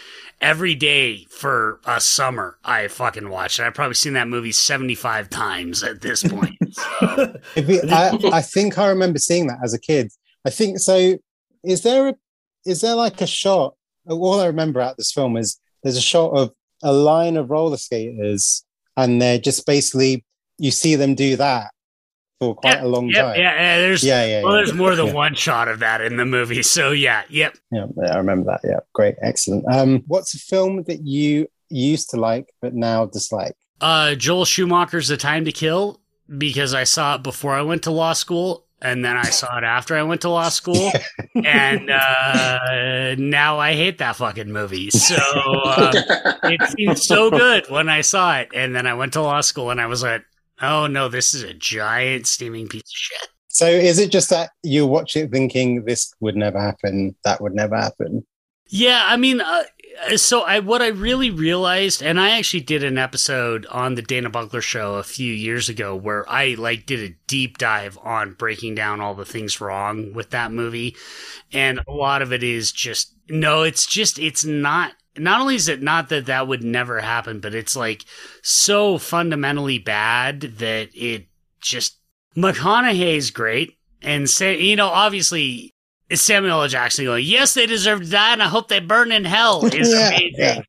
every 0.42 0.76
day 0.76 1.26
for 1.30 1.80
a 1.86 2.00
summer 2.00 2.58
I 2.64 2.88
fucking 2.88 3.30
watch 3.30 3.60
it. 3.60 3.64
I've 3.64 3.74
probably 3.74 3.96
seen 3.96 4.14
that 4.14 4.28
movie 4.28 4.52
seventy 4.52 4.96
five 4.96 5.30
times 5.30 5.84
at 5.84 6.02
this 6.02 6.24
point. 6.24 6.58
I, 7.02 8.20
I 8.32 8.42
think 8.42 8.78
I 8.78 8.88
remember 8.88 9.20
seeing 9.20 9.48
that 9.48 9.60
as 9.64 9.74
a 9.74 9.80
kid. 9.80 10.12
I 10.46 10.50
think 10.50 10.80
so. 10.80 11.18
Is 11.64 11.82
there 11.82 12.10
a, 12.10 12.16
is 12.66 12.82
there 12.82 12.96
like 12.96 13.22
a 13.22 13.28
shot? 13.28 13.76
All 14.08 14.40
I 14.40 14.48
remember 14.48 14.82
out 14.82 14.98
this 14.98 15.12
film 15.12 15.38
is 15.38 15.60
there's 15.84 15.98
a 15.98 16.02
shot 16.02 16.32
of 16.32 16.52
a 16.82 16.94
line 16.94 17.38
of 17.38 17.50
roller 17.50 17.78
skaters, 17.78 18.64
and 18.98 19.22
they're 19.22 19.40
just 19.40 19.66
basically 19.66 20.26
you 20.58 20.72
see 20.72 20.96
them 20.96 21.16
do 21.16 21.36
that 21.38 21.72
for 22.40 22.56
quite 22.56 22.76
yeah, 22.76 22.86
a 22.86 22.88
long 22.88 23.12
time. 23.12 23.36
Yeah, 23.38 23.54
yeah, 23.54 23.78
there's 23.80 24.04
yeah, 24.04 24.26
yeah. 24.26 24.44
well, 24.44 24.56
yeah. 24.56 24.58
there's 24.64 24.74
more 24.74 24.96
than 24.96 25.14
one 25.14 25.36
shot 25.36 25.68
of 25.68 25.80
that 25.80 26.02
in 26.02 26.18
the 26.18 26.26
movie. 26.26 26.64
So 26.64 26.92
yeah, 26.92 27.24
yep. 27.30 27.58
Yeah, 27.72 27.86
I 28.10 28.18
remember 28.18 28.46
that. 28.46 28.62
Yeah, 28.64 28.80
great, 28.94 29.16
excellent. 29.22 29.66
Um, 29.72 30.04
what's 30.08 30.34
a 30.34 30.40
film 30.40 30.84
that 30.84 31.02
you 31.02 31.48
used 31.70 32.10
to 32.12 32.18
like 32.18 32.54
but 32.62 32.74
now 32.74 33.06
dislike? 33.06 33.54
Uh, 33.82 34.16
Joel 34.16 34.46
Schumacher's 34.46 35.08
The 35.08 35.18
Time 35.18 35.46
to 35.46 35.52
Kill 35.52 36.00
because 36.38 36.74
I 36.74 36.84
saw 36.84 37.16
it 37.16 37.24
before 37.24 37.56
I 37.56 37.62
went 37.62 37.84
to 37.84 37.92
law 37.92 38.14
school, 38.14 38.66
and 38.82 39.04
then 39.04 39.18
I 39.18 39.24
saw 39.30 39.58
it 39.58 39.64
after 39.64 39.96
I 39.96 40.04
went 40.04 40.22
to 40.22 40.30
law 40.30 40.50
school, 40.50 40.92
and 41.36 41.90
uh, 41.90 43.16
now 43.18 43.60
I 43.60 43.74
hate 43.74 43.98
that 43.98 44.16
fucking 44.16 44.52
movie. 44.52 44.92
So 44.92 45.18
uh, 45.18 45.92
it 46.44 46.62
seemed 46.78 47.00
so 47.00 47.30
good 47.30 47.70
when 47.70 47.90
I 47.90 48.02
saw 48.02 48.38
it, 48.38 48.50
and 48.54 48.74
then 48.76 48.88
I 48.88 48.94
went 48.94 49.14
to 49.14 49.22
law 49.22 49.42
school, 49.42 49.72
and 49.72 49.82
I 49.82 49.88
was 49.88 50.04
like, 50.04 50.24
"Oh 50.62 50.88
no, 50.88 51.08
this 51.08 51.34
is 51.34 51.44
a 51.44 51.54
giant 51.54 52.28
steaming 52.28 52.68
piece 52.68 52.82
of 52.82 52.88
shit." 52.92 53.30
So 53.48 53.66
is 53.68 54.00
it 54.00 54.12
just 54.12 54.30
that 54.30 54.52
you 54.64 54.86
watch 54.86 55.16
it 55.16 55.32
thinking 55.32 55.84
this 55.86 56.14
would 56.20 56.36
never 56.36 56.60
happen, 56.62 57.16
that 57.24 57.42
would 57.42 57.54
never 57.54 57.76
happen? 57.76 58.26
Yeah, 58.72 59.02
I 59.08 59.18
mean, 59.18 59.42
uh, 59.42 59.64
so 60.16 60.42
I 60.42 60.60
what 60.60 60.82
I 60.82 60.88
really 60.90 61.32
realized, 61.32 62.04
and 62.04 62.20
I 62.20 62.38
actually 62.38 62.62
did 62.62 62.84
an 62.84 63.00
episode 63.00 63.66
on 63.72 63.96
the 63.96 64.04
Dana 64.04 64.30
Bunkler 64.30 64.62
show 64.62 64.96
a 64.96 65.04
few 65.04 65.34
years 65.34 65.70
ago 65.70 65.96
where 65.96 66.30
I 66.30 66.54
like 66.54 66.86
did 66.86 67.00
a 67.00 67.16
deep 67.28 67.58
dive 67.58 67.98
on 68.04 68.34
breaking 68.34 68.76
down 68.76 69.02
all 69.02 69.16
the 69.16 69.26
things 69.26 69.60
wrong 69.60 70.14
with 70.14 70.30
that 70.30 70.52
movie, 70.52 70.96
and 71.52 71.80
a 71.88 71.92
lot 71.92 72.22
of 72.22 72.32
it 72.32 72.44
is 72.44 72.72
just 72.72 73.16
no, 73.28 73.64
it's 73.64 73.88
just 73.88 74.20
it's 74.20 74.46
not. 74.46 74.94
Not 75.20 75.42
only 75.42 75.56
is 75.56 75.68
it 75.68 75.82
not 75.82 76.10
that 76.10 76.26
that 76.28 76.48
would 76.48 76.64
never 76.64 77.00
happen, 77.00 77.40
but 77.40 77.54
it's 77.56 77.76
like 77.76 78.06
so 78.42 78.98
fundamentally 78.98 79.80
bad 79.80 80.42
that 80.42 80.90
it 80.94 81.28
just 81.62 81.98
McConaughey's 82.36 83.32
great, 83.32 83.78
and 84.02 84.30
say 84.30 84.60
you 84.60 84.76
know 84.76 84.88
obviously 84.88 85.74
it's 86.10 86.22
Samuel 86.24 86.62
L. 86.64 86.68
Jackson 86.68 87.06
going, 87.06 87.24
yes, 87.26 87.54
they 87.54 87.66
deserve 87.68 88.02
to 88.02 88.10
die, 88.10 88.34
and 88.34 88.42
I 88.42 88.48
hope 88.48 88.68
they 88.68 88.80
burn 88.80 89.12
in 89.12 89.26
hell 89.26 89.64
is 89.74 89.90
Yeah, 89.92 90.08
amazing. 90.08 90.34
yeah. 90.38 90.60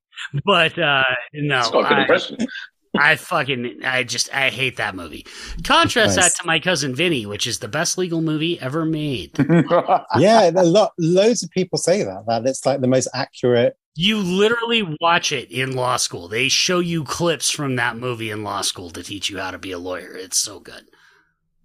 But 0.44 0.78
uh, 0.78 1.02
no, 1.32 1.60
It's 1.60 1.70
got 1.70 1.90
a 1.93 2.05
good 2.05 2.40
I. 2.40 2.47
I 3.12 3.14
fucking, 3.16 3.82
I 3.85 4.02
just, 4.02 4.35
I 4.35 4.51
hate 4.51 4.77
that 4.78 4.97
movie. 4.97 5.24
Contrast 5.64 6.16
Nice. 6.16 6.32
that 6.35 6.40
to 6.40 6.47
My 6.47 6.59
Cousin 6.59 6.93
Vinny, 6.94 7.24
which 7.24 7.47
is 7.47 7.60
the 7.60 7.68
best 7.68 7.97
legal 7.97 8.20
movie 8.20 8.60
ever 8.60 8.85
made. 8.85 9.31
yeah, 10.18 10.51
a 10.51 10.64
lot, 10.64 10.93
loads 10.98 11.43
of 11.44 11.51
people 11.51 11.78
say 11.78 12.02
that. 12.02 12.24
That 12.27 12.44
it's 12.47 12.66
like 12.66 12.81
the 12.81 12.89
most 12.89 13.06
accurate. 13.14 13.77
You 13.97 14.19
literally 14.19 14.97
watch 15.01 15.33
it 15.33 15.51
in 15.51 15.75
law 15.75 15.97
school. 15.97 16.29
They 16.29 16.49
show 16.49 16.79
you 16.79 17.05
clips 17.05 17.51
from 17.51 17.77
that 17.77 17.97
movie 17.97 18.31
in 18.31 18.45
law 18.45 18.61
school 18.62 18.91
to 18.91 19.03
teach 19.03 19.29
you 19.29 19.39
how 19.39 19.51
to 19.51 19.59
be 19.59 19.73
a 19.73 19.79
lawyer. 19.79 20.15
It's 20.17 20.39
so 20.39 20.61
good. 20.61 20.85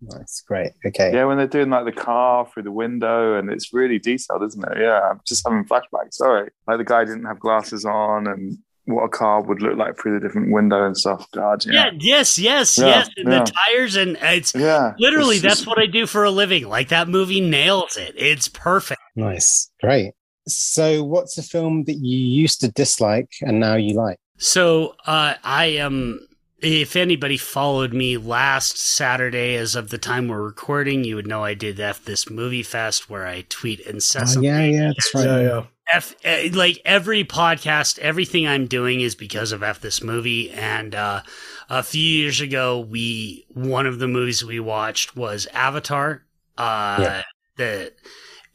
That's 0.01 0.41
great. 0.41 0.71
Okay. 0.85 1.11
yeah, 1.13 1.25
when 1.25 1.37
they're 1.37 1.47
doing 1.47 1.69
like 1.69 1.85
the 1.85 1.91
car 1.91 2.47
through 2.53 2.63
the 2.63 2.71
window, 2.71 3.37
and 3.37 3.49
it's 3.49 3.73
really 3.73 3.97
detailed, 3.99 4.43
isn't 4.43 4.63
it? 4.71 4.77
Yeah, 4.79 4.99
I'm 5.11 5.21
just 5.25 5.47
having 5.47 5.65
flashbacks. 5.65 6.13
Sorry, 6.13 6.49
like 6.67 6.77
the 6.77 6.83
guy 6.83 7.05
didn't 7.05 7.25
have 7.25 7.39
glasses 7.39 7.85
on, 7.85 8.27
and 8.27 8.57
what 8.85 9.03
a 9.03 9.09
car 9.09 9.41
would 9.41 9.61
look 9.63 9.77
like 9.77 9.97
through 9.97 10.19
the 10.19 10.27
different 10.27 10.51
window 10.51 10.85
and 10.85 10.95
stuff. 10.97 11.25
God, 11.31 11.65
Yeah, 11.65 11.85
yeah, 11.85 11.91
yes, 11.99 12.37
yes, 12.37 12.77
Yeah, 12.77 12.85
yes. 12.87 13.09
And 13.17 13.31
yeah. 13.31 13.39
the 13.45 13.51
tires, 13.71 13.95
and 13.95 14.17
it's 14.21 14.53
yeah. 14.53 14.93
literally 14.99 15.35
It's 15.37 15.43
that's 15.43 15.55
just- 15.59 15.67
what 15.67 15.79
I 15.79 15.85
do 15.87 16.05
for 16.05 16.23
a 16.23 16.29
living. 16.31 16.67
Like 16.67 16.89
that 16.89 17.07
movie 17.07 17.41
nails 17.41 17.97
it. 17.97 18.13
It's 18.17 18.47
perfect. 18.47 19.01
Nice. 19.15 19.71
Great. 19.81 20.11
So, 20.47 21.03
what's 21.03 21.37
a 21.37 21.43
film 21.43 21.85
that 21.85 21.95
you 21.97 22.17
used 22.17 22.61
to 22.61 22.71
dislike 22.71 23.31
and 23.41 23.59
now 23.59 23.75
you 23.75 23.95
like? 23.95 24.17
So 24.37 24.95
uh, 25.05 25.35
I 25.43 25.65
am. 25.65 26.27
If 26.61 26.95
anybody 26.95 27.37
followed 27.37 27.93
me 27.93 28.17
last 28.17 28.77
Saturday, 28.77 29.55
as 29.55 29.75
of 29.75 29.89
the 29.89 29.97
time 29.97 30.27
we're 30.27 30.41
recording, 30.41 31.03
you 31.03 31.15
would 31.15 31.27
know 31.27 31.43
I 31.43 31.53
did 31.53 31.79
F 31.79 32.03
this 32.05 32.29
movie 32.29 32.63
fest 32.63 33.09
where 33.09 33.27
I 33.27 33.45
tweet 33.49 33.81
Oh, 33.85 33.89
incessantly. 33.91 34.47
yeah, 34.47 34.63
yeah, 34.65 34.87
that's 34.87 35.13
right. 35.13 35.25
yeah, 35.25 35.39
yeah. 35.41 35.63
F 35.93 36.15
uh, 36.25 36.55
like 36.57 36.81
every 36.85 37.23
podcast, 37.23 37.99
everything 37.99 38.47
I'm 38.47 38.65
doing 38.65 39.01
is 39.01 39.13
because 39.15 39.51
of 39.51 39.61
F 39.61 39.81
this 39.81 40.01
movie. 40.01 40.49
And 40.51 40.95
uh, 40.95 41.21
a 41.69 41.83
few 41.83 42.01
years 42.01 42.41
ago, 42.41 42.79
we 42.79 43.45
one 43.53 43.85
of 43.85 43.99
the 43.99 44.07
movies 44.07 44.43
we 44.43 44.59
watched 44.59 45.15
was 45.15 45.45
Avatar. 45.53 46.23
Uh, 46.57 46.97
Yeah. 47.01 47.23
The 47.57 47.93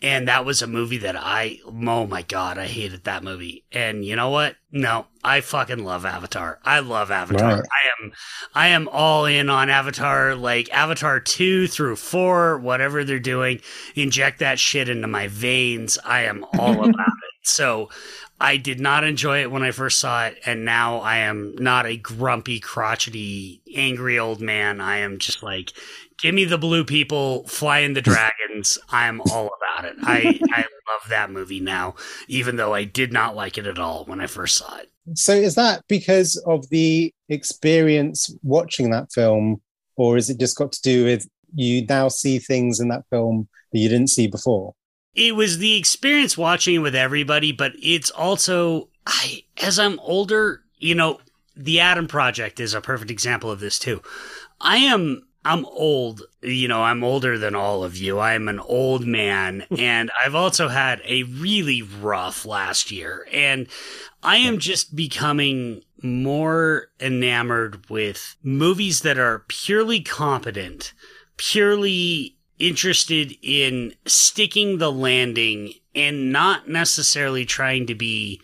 and 0.02 0.28
that 0.28 0.44
was 0.44 0.62
a 0.62 0.66
movie 0.66 0.98
that 0.98 1.16
I 1.16 1.59
oh 1.66 2.06
my 2.06 2.22
god, 2.22 2.59
I 2.59 2.66
hated 2.66 3.05
that 3.05 3.22
movie. 3.22 3.64
And 3.70 4.05
you 4.05 4.16
know 4.16 4.31
what? 4.31 4.56
No, 4.72 5.06
I 5.22 5.40
fucking 5.40 5.85
love 5.85 6.06
Avatar. 6.06 6.59
I 6.64 6.81
love 6.81 7.10
Avatar. 7.10 7.56
Right. 7.56 7.62
I 7.62 8.05
am 8.05 8.12
I 8.55 8.68
am 8.68 8.89
all 8.89 9.27
in 9.27 9.51
on 9.51 9.68
Avatar, 9.68 10.35
like 10.35 10.72
Avatar 10.72 11.20
2 11.20 11.66
through 11.66 11.97
4, 11.97 12.59
whatever 12.59 13.05
they're 13.05 13.18
doing. 13.18 13.60
Inject 13.94 14.39
that 14.39 14.59
shit 14.59 14.89
into 14.89 15.06
my 15.06 15.28
veins. 15.28 15.98
I 16.05 16.22
am 16.22 16.44
all 16.59 16.72
about 16.89 16.89
it. 16.89 17.31
So 17.43 17.90
I 18.41 18.57
did 18.57 18.81
not 18.81 19.05
enjoy 19.05 19.43
it 19.43 19.51
when 19.51 19.62
I 19.62 19.71
first 19.71 19.99
saw 19.99 20.27
it, 20.27 20.41
and 20.47 20.65
now 20.65 20.99
I 20.99 21.19
am 21.19 21.55
not 21.57 21.85
a 21.85 21.99
grumpy, 21.99 22.59
crotchety, 22.59 23.61
angry 23.77 24.19
old 24.19 24.41
man. 24.41 24.81
I 24.81 24.99
am 24.99 25.19
just 25.19 25.43
like, 25.43 25.75
give 26.19 26.35
me 26.35 26.47
the 26.47 26.57
blue 26.57 26.85
people 26.85 27.47
flying 27.47 27.93
the 27.93 28.01
dragons. 28.03 28.79
I'm 28.89 29.21
all 29.21 29.51
about 29.59 29.85
it. 29.85 29.97
I, 30.03 30.41
I 30.53 30.61
love 30.61 31.09
that 31.11 31.31
movie 31.31 31.61
now, 31.61 31.97
even 32.29 32.57
though 32.57 32.73
I 32.73 32.85
did 32.85 33.12
not 33.12 33.37
like 33.37 33.59
it 33.59 33.67
at 33.67 33.79
all 33.79 34.05
when 34.07 34.21
I 34.21 34.27
first 34.27 34.57
saw 34.57 34.79
it. 34.79 34.91
So, 35.15 35.35
is 35.35 35.55
that 35.57 35.85
because 35.89 36.43
of 36.47 36.69
the 36.71 37.12
experience 37.29 38.35
watching 38.43 38.91
that 38.91 39.12
film, 39.12 39.61
or 39.97 40.17
is 40.17 40.31
it 40.31 40.41
just 40.41 40.57
got 40.57 40.73
to 40.73 40.83
do 40.83 41.05
with 41.05 41.29
you 41.55 41.85
now 41.87 42.09
see 42.09 42.39
things 42.39 42.81
in 42.81 42.89
that 42.89 43.05
film 43.11 43.49
that 43.73 43.79
you 43.79 43.89
didn't 43.91 44.09
see 44.09 44.29
before? 44.29 44.75
It 45.15 45.35
was 45.35 45.59
the 45.59 45.77
experience 45.77 46.39
watching 46.39 46.77
it 46.77 46.78
with 46.78 46.95
everybody, 46.95 47.53
but 47.53 47.73
it's 47.82 48.11
also 48.11 48.89
I 49.07 49.45
as 49.62 49.78
I'm 49.78 49.99
older, 50.01 50.62
you 50.78 50.95
know, 50.95 51.20
the 51.57 51.81
Adam 51.81 52.07
Project 52.07 52.61
is 52.61 52.74
a 52.74 52.81
perfect 52.81 53.11
example 53.11 53.51
of 53.51 53.61
this 53.61 53.78
too. 53.78 54.03
I 54.61 54.77
am 54.78 55.27
I'm 55.43 55.65
old, 55.65 56.23
you 56.43 56.69
know, 56.69 56.82
I'm 56.82 57.03
older 57.03 57.39
than 57.39 57.55
all 57.55 57.82
of 57.82 57.97
you. 57.97 58.20
I'm 58.20 58.47
an 58.49 58.61
old 58.61 59.07
man 59.07 59.66
and 59.78 60.11
I've 60.23 60.35
also 60.35 60.69
had 60.69 61.01
a 61.05 61.23
really 61.24 61.82
rough 61.82 62.45
last 62.45 62.91
year 62.91 63.27
and 63.32 63.66
I 64.23 64.37
am 64.37 64.59
just 64.59 64.95
becoming 64.95 65.82
more 66.03 66.89
enamored 67.01 67.89
with 67.91 68.37
movies 68.43 69.01
that 69.01 69.19
are 69.19 69.45
purely 69.49 70.01
competent, 70.01 70.93
purely 71.37 72.37
interested 72.61 73.35
in 73.43 73.95
sticking 74.07 74.78
the 74.78 74.93
landing 74.93 75.73
and 75.95 76.31
not 76.32 76.69
necessarily 76.69 77.45
trying 77.45 77.87
to 77.89 77.95
be 77.95 78.41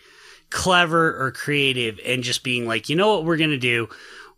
clever 0.49 1.15
or 1.23 1.31
creative 1.31 1.99
and 2.05 2.23
just 2.23 2.43
being 2.43 2.65
like, 2.67 2.89
you 2.89 2.95
know 2.95 3.13
what 3.13 3.25
we're 3.25 3.37
going 3.37 3.49
to 3.51 3.57
do? 3.57 3.87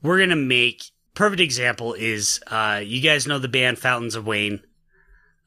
We're 0.01 0.17
going 0.17 0.29
to 0.29 0.35
make 0.35 0.83
perfect 1.15 1.41
example 1.41 1.93
is 1.95 2.39
uh 2.47 2.79
you 2.83 3.01
guys 3.01 3.27
know 3.27 3.39
the 3.39 3.47
band 3.49 3.77
Fountains 3.79 4.15
of 4.15 4.25
Wayne. 4.25 4.61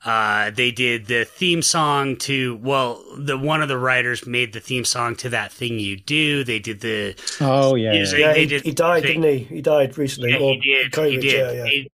Uh, 0.05 0.51
they 0.51 0.73
did 0.73 1.07
the 1.07 1.25
theme 1.25 1.63
song 1.63 2.17
to 2.17 2.57
well, 2.57 3.05
the 3.17 3.39
one 3.39 3.63
of 3.63 3.69
the 3.69 3.79
writers 3.79 4.27
made 4.27 4.53
the 4.53 4.59
theme 4.59 4.85
song 4.85 5.15
to 5.15 5.29
that 5.29 5.53
thing 5.53 5.79
you 5.79 5.97
do. 5.97 6.43
They 6.43 6.59
did 6.59 6.81
the 6.81 7.15
Oh 7.41 7.77
yeah. 7.77 7.93
music. 7.93 8.19
Yeah, 8.19 8.33
they 8.33 8.41
he, 8.41 8.47
did 8.47 8.63
he 8.65 8.73
died, 8.73 9.05
they- 9.05 9.15
didn't 9.15 9.23
he? 9.23 9.39
He 9.45 9.63
died 9.63 9.97
recently. 9.97 10.31
Yeah, 10.33 10.39
or 10.39 10.55
he 10.55 10.61
did. 10.61 10.93
COVID, 10.93 11.11
he 11.13 11.17
did. 11.19 11.33
Yeah, 11.33 11.53
yeah. 11.53 11.71
It- 11.71 11.92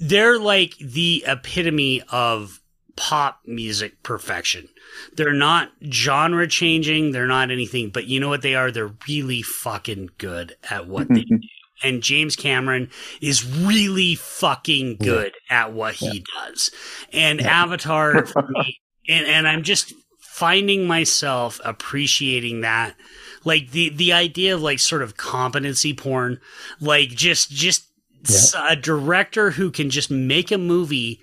they're 0.00 0.38
like 0.38 0.76
the 0.78 1.22
epitome 1.26 2.02
of 2.10 2.60
pop 2.96 3.40
music 3.46 4.02
perfection. 4.02 4.68
They're 5.14 5.32
not 5.32 5.70
genre 5.90 6.48
changing. 6.48 7.12
They're 7.12 7.26
not 7.26 7.50
anything, 7.50 7.90
but 7.90 8.06
you 8.06 8.18
know 8.18 8.28
what 8.28 8.42
they 8.42 8.54
are? 8.54 8.70
They're 8.70 8.94
really 9.06 9.42
fucking 9.42 10.10
good 10.18 10.56
at 10.68 10.86
what 10.86 11.08
they 11.08 11.22
do. 11.28 11.38
And 11.82 12.02
James 12.02 12.36
Cameron 12.36 12.90
is 13.22 13.46
really 13.46 14.14
fucking 14.14 14.96
good 14.96 15.32
at 15.48 15.72
what 15.72 15.94
he 15.94 16.24
does. 16.36 16.70
And 17.12 17.40
Avatar 17.40 18.26
for 18.26 18.46
me, 18.48 18.80
and, 19.08 19.26
and 19.26 19.48
I'm 19.48 19.62
just 19.62 19.94
finding 20.18 20.86
myself 20.86 21.58
appreciating 21.64 22.60
that. 22.62 22.96
Like 23.44 23.70
the, 23.70 23.88
the 23.88 24.12
idea 24.12 24.54
of 24.54 24.60
like 24.60 24.78
sort 24.78 25.00
of 25.00 25.16
competency 25.16 25.94
porn, 25.94 26.38
like 26.80 27.08
just, 27.08 27.50
just 27.50 27.89
s- 28.28 28.54
a 28.58 28.76
director 28.76 29.50
who 29.52 29.70
can 29.70 29.90
just 29.90 30.10
make 30.10 30.50
a 30.50 30.58
movie 30.58 31.20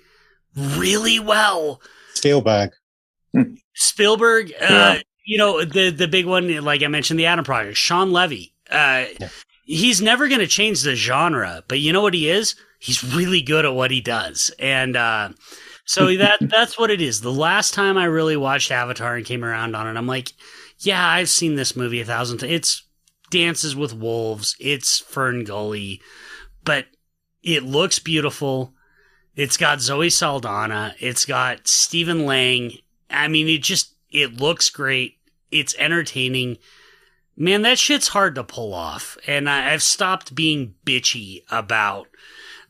really 0.54 1.18
well. 1.18 1.80
Spielberg. 2.14 2.70
Spielberg, 3.74 4.52
uh, 4.60 4.66
Yeah. 4.68 5.00
you 5.24 5.38
know, 5.38 5.64
the 5.64 5.90
the 5.90 6.08
big 6.08 6.26
one, 6.26 6.48
like 6.64 6.82
I 6.82 6.88
mentioned, 6.88 7.18
the 7.20 7.26
Adam 7.26 7.44
Project, 7.44 7.76
Shawn 7.76 8.12
Levy. 8.12 8.54
Uh, 8.70 9.04
Yeah. 9.20 9.28
He's 9.70 10.00
never 10.00 10.28
going 10.28 10.40
to 10.40 10.46
change 10.46 10.80
the 10.80 10.94
genre, 10.94 11.62
but 11.68 11.78
you 11.78 11.92
know 11.92 12.00
what 12.00 12.14
he 12.14 12.30
is? 12.30 12.54
He's 12.80 13.04
really 13.04 13.42
good 13.42 13.66
at 13.66 13.74
what 13.74 13.90
he 13.90 14.00
does, 14.00 14.50
and 14.58 14.96
uh, 14.96 15.28
so 15.84 16.06
that 16.16 16.38
that's 16.40 16.78
what 16.78 16.90
it 16.90 17.02
is. 17.02 17.20
The 17.20 17.32
last 17.32 17.74
time 17.74 17.98
I 17.98 18.04
really 18.04 18.36
watched 18.36 18.70
Avatar 18.70 19.16
and 19.16 19.26
came 19.26 19.44
around 19.44 19.76
on 19.76 19.86
it, 19.86 19.98
I'm 19.98 20.06
like, 20.06 20.32
yeah, 20.78 21.06
I've 21.06 21.28
seen 21.28 21.56
this 21.56 21.76
movie 21.76 22.00
a 22.00 22.04
thousand 22.06 22.38
times. 22.38 22.52
It's 22.52 22.82
Dances 23.30 23.76
with 23.76 23.92
Wolves, 23.92 24.56
it's 24.58 25.00
Fern 25.00 25.44
Gully, 25.44 26.00
but 26.68 26.84
it 27.42 27.62
looks 27.64 27.98
beautiful. 27.98 28.74
It's 29.34 29.56
got 29.56 29.80
Zoe 29.80 30.10
Saldana. 30.10 30.94
It's 31.00 31.24
got 31.24 31.66
Stephen 31.66 32.26
Lang. 32.26 32.72
I 33.08 33.26
mean, 33.26 33.48
it 33.48 33.62
just 33.62 33.94
it 34.10 34.38
looks 34.38 34.68
great. 34.68 35.16
It's 35.50 35.74
entertaining. 35.78 36.58
Man, 37.38 37.62
that 37.62 37.78
shit's 37.78 38.08
hard 38.08 38.34
to 38.34 38.44
pull 38.44 38.74
off, 38.74 39.16
and 39.26 39.48
I, 39.48 39.72
I've 39.72 39.82
stopped 39.82 40.34
being 40.34 40.74
bitchy 40.84 41.42
about 41.50 42.08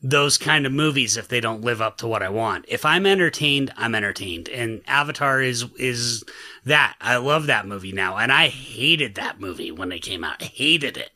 those 0.01 0.37
kind 0.37 0.65
of 0.65 0.71
movies 0.71 1.17
if 1.17 1.27
they 1.27 1.41
don't 1.41 1.61
live 1.61 1.81
up 1.81 1.97
to 1.97 2.07
what 2.07 2.23
I 2.23 2.29
want. 2.29 2.65
If 2.67 2.85
I'm 2.85 3.05
entertained, 3.05 3.73
I'm 3.75 3.95
entertained, 3.95 4.47
and 4.49 4.81
Avatar 4.87 5.41
is 5.41 5.65
is 5.77 6.23
that. 6.65 6.95
I 7.01 7.17
love 7.17 7.47
that 7.47 7.67
movie 7.67 7.91
now, 7.91 8.17
and 8.17 8.31
I 8.31 8.47
hated 8.47 9.15
that 9.15 9.39
movie 9.39 9.71
when 9.71 9.91
it 9.91 9.99
came 10.01 10.23
out. 10.23 10.41
I 10.41 10.45
hated 10.45 10.97
it. 10.97 11.11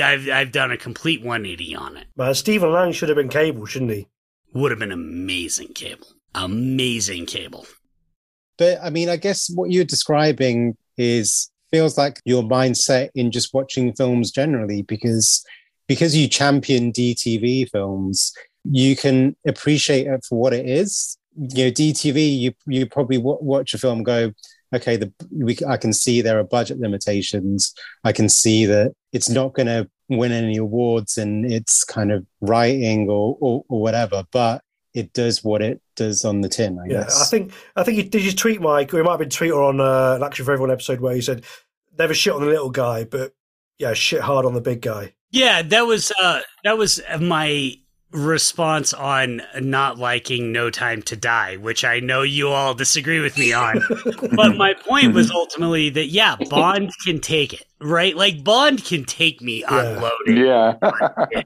I've 0.00 0.28
I've 0.28 0.52
done 0.52 0.70
a 0.70 0.76
complete 0.76 1.22
180 1.22 1.74
on 1.74 1.96
it. 1.96 2.06
Man, 2.16 2.34
Stephen 2.34 2.72
Lang 2.72 2.92
should 2.92 3.08
have 3.08 3.16
been 3.16 3.28
Cable, 3.28 3.66
shouldn't 3.66 3.90
he? 3.90 4.08
Would 4.54 4.70
have 4.70 4.80
been 4.80 4.92
amazing 4.92 5.74
cable. 5.74 6.08
Amazing 6.34 7.26
cable. 7.26 7.66
But 8.58 8.78
I 8.82 8.90
mean, 8.90 9.08
I 9.08 9.16
guess 9.16 9.50
what 9.54 9.70
you're 9.70 9.84
describing 9.84 10.76
is 10.96 11.50
feels 11.70 11.96
like 11.96 12.20
your 12.24 12.42
mindset 12.42 13.10
in 13.14 13.30
just 13.30 13.54
watching 13.54 13.92
films 13.94 14.30
generally, 14.30 14.82
because 14.82 15.44
because 15.90 16.16
you 16.16 16.28
champion 16.28 16.92
DTV 16.92 17.68
films, 17.68 18.32
you 18.62 18.94
can 18.94 19.34
appreciate 19.44 20.06
it 20.06 20.24
for 20.24 20.38
what 20.38 20.52
it 20.52 20.64
is. 20.64 21.18
You 21.36 21.64
know, 21.64 21.70
DTV, 21.72 22.38
you 22.38 22.52
you 22.68 22.86
probably 22.86 23.16
w- 23.16 23.38
watch 23.40 23.74
a 23.74 23.78
film, 23.78 23.98
and 23.98 24.06
go, 24.06 24.32
okay, 24.72 24.94
the 24.96 25.12
we, 25.36 25.58
I 25.68 25.76
can 25.76 25.92
see 25.92 26.22
there 26.22 26.38
are 26.38 26.44
budget 26.44 26.78
limitations. 26.78 27.74
I 28.04 28.12
can 28.12 28.28
see 28.28 28.66
that 28.66 28.92
it's 29.12 29.28
not 29.28 29.52
going 29.54 29.66
to 29.66 29.90
win 30.08 30.30
any 30.30 30.58
awards 30.58 31.18
and 31.18 31.44
its 31.50 31.82
kind 31.82 32.12
of 32.12 32.24
writing 32.40 33.08
or, 33.10 33.36
or 33.40 33.64
or 33.68 33.82
whatever, 33.82 34.22
but 34.30 34.62
it 34.94 35.12
does 35.12 35.42
what 35.42 35.60
it 35.60 35.82
does 35.96 36.24
on 36.24 36.40
the 36.40 36.48
tin. 36.48 36.78
I 36.78 36.86
Yeah, 36.86 37.00
guess. 37.00 37.20
I 37.20 37.24
think 37.24 37.52
I 37.74 37.82
think 37.82 37.96
you 37.96 38.04
did 38.04 38.24
you 38.24 38.30
tweet 38.30 38.60
Mike, 38.60 38.94
or 38.94 39.00
it 39.00 39.02
might 39.02 39.10
have 39.10 39.18
been 39.18 39.28
Twitter 39.28 39.60
on 39.60 39.80
uh, 39.80 40.14
an 40.14 40.22
Action 40.22 40.44
for 40.44 40.52
Everyone 40.52 40.70
episode 40.70 41.00
where 41.00 41.16
he 41.16 41.20
said 41.20 41.44
never 41.98 42.14
shit 42.14 42.32
on 42.32 42.42
the 42.42 42.46
little 42.46 42.70
guy, 42.70 43.02
but 43.02 43.32
yeah, 43.80 43.94
shit 43.94 44.20
hard 44.20 44.46
on 44.46 44.54
the 44.54 44.60
big 44.60 44.80
guy. 44.82 45.14
Yeah, 45.32 45.62
that 45.62 45.86
was 45.86 46.12
uh 46.22 46.40
that 46.64 46.76
was 46.78 47.00
my 47.20 47.74
response 48.12 48.92
on 48.92 49.40
not 49.60 49.96
liking 49.96 50.50
No 50.50 50.68
Time 50.70 51.00
to 51.02 51.14
Die, 51.16 51.56
which 51.58 51.84
I 51.84 52.00
know 52.00 52.22
you 52.22 52.48
all 52.48 52.74
disagree 52.74 53.20
with 53.20 53.38
me 53.38 53.52
on. 53.52 53.80
but 54.34 54.56
my 54.56 54.74
point 54.74 55.14
was 55.14 55.30
ultimately 55.30 55.90
that 55.90 56.06
yeah, 56.06 56.34
Bond 56.48 56.90
can 57.04 57.20
take 57.20 57.52
it, 57.52 57.64
right? 57.80 58.16
Like 58.16 58.42
Bond 58.42 58.84
can 58.84 59.04
take 59.04 59.40
me 59.40 59.60
Yeah. 59.60 59.80
unloaded. 60.26 60.38
yeah. 60.38 61.42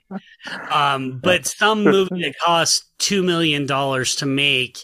Um, 0.71 1.19
but 1.23 1.47
some 1.47 1.85
movie 1.85 2.23
that 2.23 2.35
costs 2.43 2.91
two 2.99 3.23
million 3.23 3.67
dollars 3.67 4.15
to 4.17 4.27
make, 4.27 4.79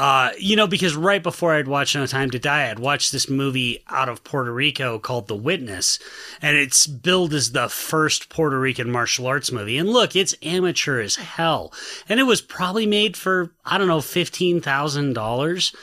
uh, 0.00 0.32
you 0.38 0.56
know, 0.56 0.66
because 0.66 0.96
right 0.96 1.22
before 1.22 1.52
I'd 1.52 1.68
watched 1.68 1.94
No 1.94 2.06
Time 2.06 2.30
to 2.30 2.38
Die, 2.38 2.70
I'd 2.70 2.78
watched 2.78 3.12
this 3.12 3.28
movie 3.28 3.84
out 3.86 4.08
of 4.08 4.24
Puerto 4.24 4.50
Rico 4.50 4.98
called 4.98 5.28
The 5.28 5.36
Witness, 5.36 5.98
and 6.40 6.56
it's 6.56 6.86
billed 6.86 7.34
as 7.34 7.52
the 7.52 7.68
first 7.68 8.30
Puerto 8.30 8.58
Rican 8.58 8.90
martial 8.90 9.26
arts 9.26 9.52
movie. 9.52 9.76
And 9.76 9.90
look, 9.90 10.16
it's 10.16 10.34
amateur 10.40 11.02
as 11.02 11.16
hell, 11.16 11.74
and 12.08 12.18
it 12.18 12.22
was 12.22 12.40
probably 12.40 12.86
made 12.86 13.14
for 13.14 13.52
I 13.62 13.76
don't 13.76 13.88
know 13.88 14.00
fifteen 14.00 14.62
thousand 14.62 15.12
dollars. 15.12 15.76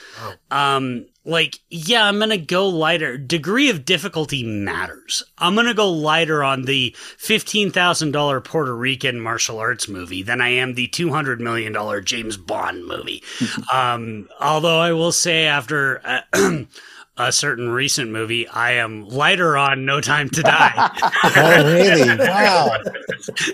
Um, 0.50 1.06
like, 1.28 1.60
yeah, 1.70 2.06
I'm 2.06 2.20
gonna 2.20 2.38
go 2.38 2.68
lighter. 2.70 3.18
Degree 3.18 3.70
of 3.70 3.84
difficulty 3.86 4.44
matters. 4.44 5.24
I'm 5.38 5.56
gonna 5.56 5.74
go 5.74 5.92
lighter 5.92 6.44
on 6.44 6.64
the 6.64 6.96
fifteen 7.18 7.70
thousand 7.70 8.12
dollar 8.12 8.40
Puerto 8.40 8.76
Rican 8.76 9.20
martial 9.20 9.60
arts 9.60 9.88
movie 9.88 10.24
than 10.24 10.40
I 10.40 10.50
am 10.50 10.74
the 10.76 10.88
two 10.88 11.12
hundred 11.12 11.42
million 11.42 11.74
dollar 11.74 12.00
James 12.00 12.38
Bond 12.38 12.88
movie. 12.88 13.22
um, 13.74 14.30
although 14.40 14.80
I 14.80 14.94
will 14.94 15.12
say, 15.12 15.46
after 15.46 16.02
uh, 16.06 16.64
a 17.18 17.32
certain 17.32 17.70
recent 17.70 18.10
movie, 18.10 18.48
I 18.48 18.74
am 18.74 19.08
lighter 19.08 19.58
on 19.58 19.86
No 19.86 20.00
Time 20.00 20.30
to 20.30 20.42
Die. 20.42 21.00
Oh, 21.36 21.74
really? 21.74 22.18
Wow. 22.18 22.78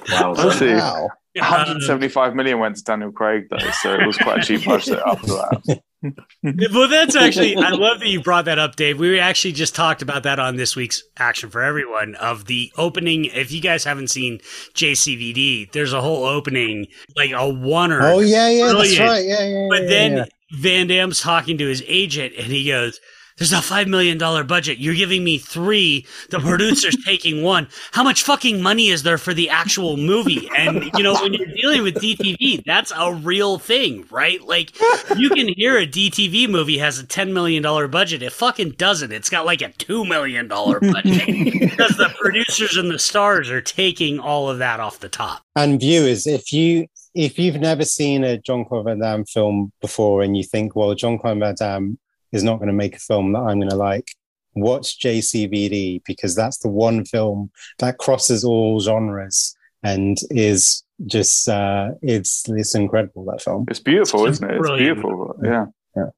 Wow. 0.10 0.34
Let's 0.34 0.60
see. 0.60 0.74
Wow. 0.74 1.10
175 1.36 2.36
million 2.36 2.60
went 2.60 2.76
to 2.78 2.84
Daniel 2.84 3.12
Craig 3.12 3.48
though, 3.50 3.58
so 3.82 3.94
it 3.95 4.06
was 4.06 4.18
quite 4.18 4.40
a 4.40 4.41
cheap 4.44 4.66
budget 4.66 5.00
after 5.06 5.28
that. 5.28 5.82
Well, 6.03 6.88
that's 6.89 7.15
actually, 7.15 7.55
I 7.55 7.69
love 7.69 7.99
that 7.99 8.07
you 8.07 8.21
brought 8.21 8.45
that 8.45 8.59
up, 8.59 8.75
Dave. 8.75 8.99
We 8.99 9.19
actually 9.19 9.53
just 9.53 9.75
talked 9.75 10.01
about 10.01 10.23
that 10.23 10.39
on 10.39 10.55
this 10.55 10.75
week's 10.75 11.03
Action 11.17 11.49
for 11.49 11.61
Everyone 11.61 12.15
of 12.15 12.45
the 12.45 12.71
opening. 12.77 13.25
If 13.25 13.51
you 13.51 13.61
guys 13.61 13.84
haven't 13.84 14.09
seen 14.09 14.39
JCVD, 14.73 15.71
there's 15.71 15.93
a 15.93 16.01
whole 16.01 16.25
opening, 16.25 16.88
like 17.15 17.31
a 17.31 17.35
oneer. 17.35 18.01
Oh 18.01 18.19
yeah, 18.19 18.49
yeah, 18.49 18.73
that's 18.73 18.99
right. 18.99 19.25
Yeah, 19.25 19.45
yeah. 19.45 19.67
But 19.69 19.84
yeah, 19.84 19.89
then 19.89 20.17
yeah. 20.17 20.25
Van 20.53 20.88
Damme's 20.88 21.21
talking 21.21 21.57
to 21.57 21.67
his 21.67 21.84
agent 21.88 22.34
and 22.38 22.47
he 22.47 22.67
goes, 22.67 22.99
There's 23.38 23.53
a 23.53 23.57
$5 23.57 23.88
million 23.88 24.18
budget. 24.47 24.77
You're 24.77 24.95
giving 24.95 25.23
me 25.23 25.38
three. 25.38 26.05
The 26.30 26.39
producer's 26.39 26.95
taking 27.05 27.43
one. 27.43 27.68
How 27.91 28.03
much 28.03 28.23
fucking 28.23 28.61
money 28.61 28.89
is 28.89 29.03
there 29.03 29.18
for 29.18 29.34
the 29.34 29.49
actual 29.49 29.97
movie? 29.97 30.49
And, 30.55 30.89
you 30.95 31.03
know, 31.03 31.14
when 31.15 31.34
you're 31.34 31.47
dealing 31.47 31.84
with 31.84 31.95
DTV, 31.95 32.64
that's 32.65 32.91
a 32.95 33.14
real 33.14 33.57
thing, 33.57 34.05
right? 34.11 34.41
Like, 34.41 34.72
you 35.18 35.30
can 35.30 35.47
hear 35.47 35.77
a 35.77 35.88
DTV 35.88 36.49
movie 36.49 36.77
has 36.77 36.99
a 36.99 37.03
$10 37.03 37.31
million 37.34 37.64
budget. 37.89 38.22
It 38.22 38.34
fucking 38.34 38.72
doesn't. 38.72 39.11
It's 39.11 39.30
got 39.30 39.45
like 39.45 39.61
a 39.61 39.69
$2 39.69 40.07
million 40.07 40.47
budget 40.47 40.81
because 41.60 41.97
the 41.97 42.14
producers 42.19 42.77
and 42.77 42.91
the 42.91 42.99
stars 42.99 43.49
are 43.49 43.61
taking 43.61 44.19
all 44.19 44.49
of 44.49 44.60
that 44.60 44.80
off 44.80 44.99
the 44.99 45.10
top. 45.10 45.41
and 45.55 45.80
viewers, 45.80 46.27
if 46.27 46.53
you 46.53 46.88
if 47.15 47.38
you've 47.38 47.60
never 47.60 47.85
seen 47.85 48.23
a 48.23 48.39
Jean-Claude 48.39 48.85
Van 48.85 48.99
Damme 48.99 49.26
film 49.26 49.72
before 49.81 50.23
and 50.23 50.35
you 50.35 50.43
think, 50.43 50.76
well, 50.76 50.95
Jean-Claude 50.95 51.39
Van 51.39 51.55
Damme 51.55 51.99
is 52.34 52.43
not 52.43 52.57
going 52.57 52.68
to 52.68 52.73
make 52.73 52.97
a 52.97 52.99
film 52.99 53.31
that 53.31 53.39
I'm 53.39 53.60
going 53.60 53.69
to 53.69 53.77
like, 53.77 54.10
watch 54.55 54.99
JCVD 54.99 56.03
because 56.05 56.35
that's 56.35 56.57
the 56.60 56.69
one 56.69 57.05
film 57.05 57.51
that 57.80 57.97
crosses 57.97 58.43
all 58.43 58.80
genres 58.80 59.55
and 59.81 60.18
is 60.30 60.84
just 61.05 61.49
uh 61.49 61.89
it's 62.01 62.47
it's 62.47 62.76
incredible 62.76 63.26
that 63.26 63.41
film. 63.41 63.65
It's 63.69 63.80
beautiful, 63.80 64.26
It's 64.26 64.38
isn't 64.38 64.49
it? 64.49 64.57
It's 64.57 64.72
beautiful. 64.72 65.35
Yeah. 65.43 65.65
yeah. 65.95 66.10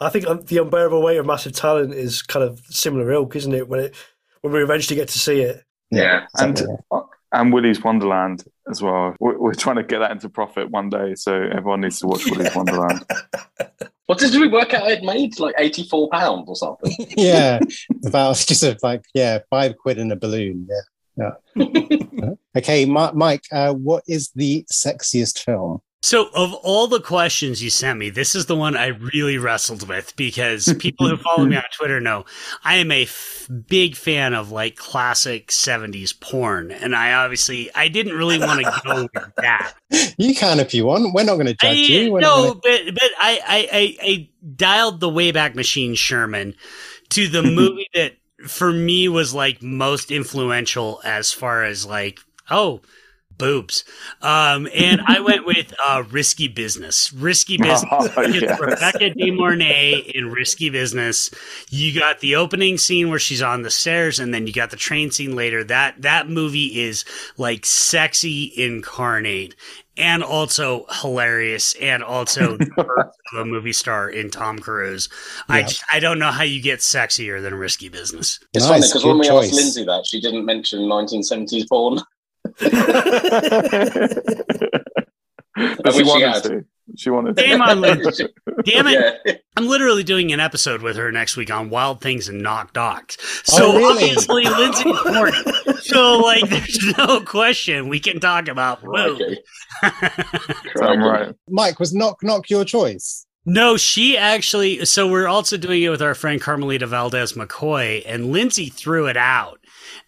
I 0.00 0.10
think 0.10 0.26
um, 0.26 0.42
the 0.42 0.58
unbearable 0.58 1.02
weight 1.02 1.16
of 1.16 1.26
massive 1.26 1.52
talent 1.52 1.94
is 1.94 2.22
kind 2.22 2.44
of 2.44 2.60
similar 2.68 3.10
ilk, 3.12 3.36
isn't 3.36 3.54
it? 3.54 3.68
When 3.68 3.80
it 3.80 3.94
when 4.42 4.52
we 4.52 4.62
eventually 4.62 4.96
get 4.96 5.08
to 5.08 5.18
see 5.18 5.40
it. 5.40 5.64
Yeah. 5.90 6.26
And 6.38 6.50
exactly. 6.50 7.00
and 7.32 7.52
Willy's 7.52 7.82
Wonderland 7.82 8.44
as 8.68 8.82
well. 8.82 9.14
We're, 9.20 9.38
we're 9.38 9.54
trying 9.54 9.76
to 9.76 9.84
get 9.84 10.00
that 10.00 10.10
into 10.10 10.28
profit 10.28 10.70
one 10.70 10.90
day, 10.90 11.14
so 11.14 11.34
everyone 11.34 11.80
needs 11.80 12.00
to 12.00 12.08
watch 12.08 12.26
Willy's 12.26 12.54
Wonderland. 12.54 13.04
What 14.06 14.18
did 14.18 14.34
we 14.34 14.48
work 14.48 14.72
out 14.72 14.90
it 14.90 15.02
made? 15.02 15.38
Like 15.40 15.56
eighty-four 15.58 16.08
pounds 16.10 16.48
or 16.48 16.56
something. 16.56 16.94
yeah, 17.16 17.58
about 18.04 18.36
just 18.46 18.62
a, 18.62 18.78
like 18.82 19.04
yeah, 19.14 19.40
five 19.50 19.76
quid 19.76 19.98
in 19.98 20.12
a 20.12 20.16
balloon. 20.16 20.68
Yeah, 21.16 21.32
yeah. 21.56 22.30
okay, 22.56 22.84
Ma- 22.84 23.12
Mike, 23.12 23.44
uh, 23.50 23.74
what 23.74 24.04
is 24.06 24.30
the 24.34 24.64
sexiest 24.72 25.40
film? 25.40 25.80
So, 26.06 26.28
of 26.36 26.54
all 26.54 26.86
the 26.86 27.00
questions 27.00 27.60
you 27.64 27.68
sent 27.68 27.98
me, 27.98 28.10
this 28.10 28.36
is 28.36 28.46
the 28.46 28.54
one 28.54 28.76
I 28.76 28.86
really 28.86 29.38
wrestled 29.38 29.88
with 29.88 30.14
because 30.14 30.72
people 30.78 31.08
who 31.08 31.16
follow 31.16 31.44
me 31.44 31.56
on 31.56 31.64
Twitter 31.76 31.98
know 32.00 32.24
I 32.62 32.76
am 32.76 32.92
a 32.92 33.02
f- 33.02 33.48
big 33.66 33.96
fan 33.96 34.32
of 34.32 34.52
like 34.52 34.76
classic 34.76 35.48
70s 35.48 36.20
porn. 36.20 36.70
And 36.70 36.94
I 36.94 37.14
obviously, 37.14 37.74
I 37.74 37.88
didn't 37.88 38.16
really 38.16 38.38
want 38.38 38.60
to 38.64 38.80
go 38.86 39.08
with 39.12 39.34
that. 39.38 39.72
You 40.16 40.32
can 40.36 40.60
if 40.60 40.72
you 40.74 40.86
want. 40.86 41.12
We're 41.12 41.24
not 41.24 41.38
going 41.38 41.46
to 41.46 41.56
I, 41.66 41.74
judge 41.74 41.88
you. 41.88 42.12
We're 42.12 42.20
no, 42.20 42.36
gonna- 42.50 42.60
but, 42.62 42.94
but 42.94 43.10
I, 43.20 43.40
I, 43.44 43.68
I, 43.72 43.96
I 44.00 44.28
dialed 44.54 45.00
the 45.00 45.10
Wayback 45.10 45.56
Machine 45.56 45.96
Sherman 45.96 46.54
to 47.08 47.26
the 47.26 47.42
movie 47.42 47.88
that 47.94 48.12
for 48.46 48.70
me 48.70 49.08
was 49.08 49.34
like 49.34 49.60
most 49.60 50.12
influential 50.12 51.00
as 51.02 51.32
far 51.32 51.64
as 51.64 51.84
like, 51.84 52.20
oh, 52.48 52.80
boobs. 53.38 53.84
Um, 54.22 54.68
and 54.74 55.00
I 55.06 55.20
went 55.20 55.46
with 55.46 55.74
uh, 55.84 56.04
Risky 56.10 56.48
Business. 56.48 57.12
Risky 57.12 57.56
Business. 57.62 57.84
Oh, 57.90 58.22
yes. 58.22 58.58
Rebecca 58.60 59.10
De 59.10 59.30
Mornay 59.30 60.10
in 60.14 60.30
Risky 60.30 60.70
Business. 60.70 61.30
You 61.70 61.98
got 61.98 62.20
the 62.20 62.36
opening 62.36 62.78
scene 62.78 63.10
where 63.10 63.18
she's 63.18 63.42
on 63.42 63.62
the 63.62 63.70
stairs, 63.70 64.18
and 64.18 64.32
then 64.32 64.46
you 64.46 64.52
got 64.52 64.70
the 64.70 64.76
train 64.76 65.10
scene 65.10 65.34
later. 65.36 65.64
That 65.64 66.02
that 66.02 66.28
movie 66.28 66.80
is 66.80 67.04
like 67.36 67.66
sexy 67.66 68.52
incarnate, 68.56 69.54
and 69.96 70.22
also 70.22 70.86
hilarious, 71.02 71.74
and 71.80 72.02
also 72.02 72.56
the 72.58 72.66
birth 72.76 73.12
of 73.32 73.40
a 73.40 73.44
movie 73.44 73.72
star 73.72 74.08
in 74.08 74.30
Tom 74.30 74.58
Cruise. 74.58 75.08
I 75.48 75.62
just, 75.62 75.82
I 75.92 76.00
don't 76.00 76.18
know 76.18 76.30
how 76.30 76.42
you 76.44 76.60
get 76.62 76.80
sexier 76.80 77.42
than 77.42 77.54
Risky 77.54 77.88
Business. 77.88 78.38
It's 78.54 78.64
Nice, 78.64 78.68
funny 78.68 78.88
because 78.88 79.04
when 79.04 79.18
we 79.18 79.26
choice. 79.26 79.46
asked 79.48 79.54
Lindsay 79.56 79.84
that, 79.84 80.06
she 80.06 80.20
didn't 80.20 80.44
mention 80.44 80.80
1970s 80.80 81.68
porn. 81.68 82.00
but 85.56 85.92
she 85.92 86.02
wish 86.02 86.06
she 86.06 86.22
wanted 86.22 86.42
to. 86.44 86.64
She 86.96 87.10
wanted 87.10 87.36
to. 87.36 87.42
Damn 87.42 87.62
on 87.62 87.80
Lindsay. 87.80 88.26
Damn 88.64 88.86
it! 88.86 89.16
Yeah. 89.24 89.34
I'm 89.56 89.66
literally 89.66 90.04
doing 90.04 90.32
an 90.32 90.38
episode 90.40 90.82
with 90.82 90.96
her 90.96 91.10
next 91.10 91.36
week 91.36 91.50
on 91.50 91.68
Wild 91.70 92.00
Things 92.00 92.28
and 92.28 92.42
Knock 92.42 92.72
Docs. 92.72 93.16
Oh, 93.20 93.56
so 93.56 93.72
Oh, 93.72 93.76
really? 93.76 94.10
obviously 94.10 94.44
Lindsay's 94.44 94.84
horny. 94.98 95.76
So 95.80 96.18
like, 96.18 96.48
there's 96.48 96.94
no 96.96 97.20
question 97.22 97.88
we 97.88 97.98
can 98.00 98.20
talk 98.20 98.48
about 98.48 98.82
boob. 98.82 99.18
Crikey. 99.18 99.42
I'm 100.80 101.02
right. 101.02 101.34
Mike, 101.48 101.80
was 101.80 101.92
knock 101.92 102.22
knock 102.22 102.48
your 102.50 102.64
choice? 102.64 103.26
No, 103.44 103.76
she 103.76 104.16
actually. 104.16 104.84
So 104.84 105.08
we're 105.08 105.28
also 105.28 105.56
doing 105.56 105.82
it 105.82 105.88
with 105.88 106.02
our 106.02 106.14
friend 106.14 106.40
Carmelita 106.40 106.86
Valdez 106.86 107.32
McCoy, 107.34 108.02
and 108.06 108.30
Lindsay 108.32 108.66
threw 108.68 109.06
it 109.06 109.16
out, 109.16 109.58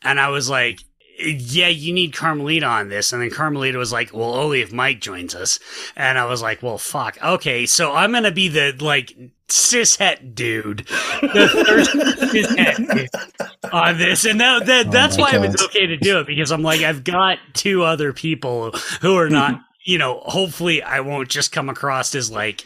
and 0.02 0.20
I 0.20 0.28
was 0.28 0.48
like. 0.48 0.80
Yeah, 1.18 1.68
you 1.68 1.92
need 1.92 2.14
Carmelita 2.14 2.66
on 2.66 2.88
this. 2.88 3.12
And 3.12 3.20
then 3.20 3.30
Carmelita 3.30 3.76
was 3.76 3.92
like, 3.92 4.14
well, 4.14 4.34
only 4.34 4.60
if 4.60 4.72
Mike 4.72 5.00
joins 5.00 5.34
us. 5.34 5.58
And 5.96 6.18
I 6.18 6.24
was 6.26 6.42
like, 6.42 6.62
well, 6.62 6.78
fuck. 6.78 7.18
Okay, 7.22 7.66
so 7.66 7.92
I'm 7.92 8.12
going 8.12 8.22
to 8.22 8.30
be 8.30 8.48
the, 8.48 8.76
like, 8.78 9.16
cishet 9.48 10.34
dude. 10.34 10.86
The 11.20 11.64
thirsty 11.66 12.42
cishet 12.44 12.94
dude 12.94 13.72
on 13.72 13.98
this. 13.98 14.24
And 14.24 14.40
that, 14.40 14.66
that, 14.66 14.86
Oh 14.86 14.90
that's 14.90 15.16
my 15.16 15.24
why 15.24 15.36
it 15.36 15.40
was 15.40 15.62
okay 15.64 15.86
to 15.86 15.96
do 15.96 16.20
it 16.20 16.26
because 16.26 16.52
I'm 16.52 16.62
like, 16.62 16.82
I've 16.82 17.04
got 17.04 17.38
two 17.54 17.82
other 17.82 18.12
people 18.12 18.70
who 19.00 19.16
are 19.16 19.28
not, 19.28 19.60
you 19.84 19.98
know, 19.98 20.20
hopefully 20.20 20.82
I 20.82 21.00
won't 21.00 21.28
just 21.28 21.50
come 21.50 21.68
across 21.68 22.14
as 22.14 22.30
like, 22.30 22.64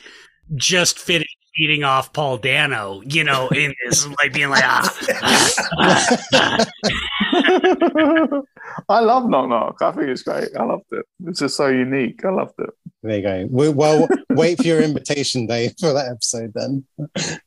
just 0.56 0.98
finished 0.98 1.31
eating 1.56 1.84
off 1.84 2.12
Paul 2.12 2.38
Dano, 2.38 3.02
you 3.04 3.24
know, 3.24 3.48
in 3.48 3.74
this, 3.84 4.06
like 4.18 4.32
being 4.32 4.50
like, 4.50 4.62
ah. 4.64 6.64
I 8.88 9.00
love 9.00 9.28
Knock 9.28 9.48
Knock. 9.48 9.82
I 9.82 9.92
think 9.92 10.08
it's 10.08 10.22
great. 10.22 10.48
I 10.58 10.64
loved 10.64 10.84
it. 10.92 11.04
It's 11.26 11.40
just 11.40 11.56
so 11.56 11.68
unique. 11.68 12.24
I 12.24 12.30
loved 12.30 12.54
it. 12.58 12.70
There 13.02 13.16
you 13.16 13.22
go. 13.22 13.46
We- 13.50 13.68
Well, 13.68 14.08
wait 14.30 14.58
for 14.58 14.64
your 14.64 14.80
invitation, 14.82 15.46
Dave, 15.46 15.74
for 15.78 15.92
that 15.92 16.08
episode 16.10 16.52
then. 16.54 16.84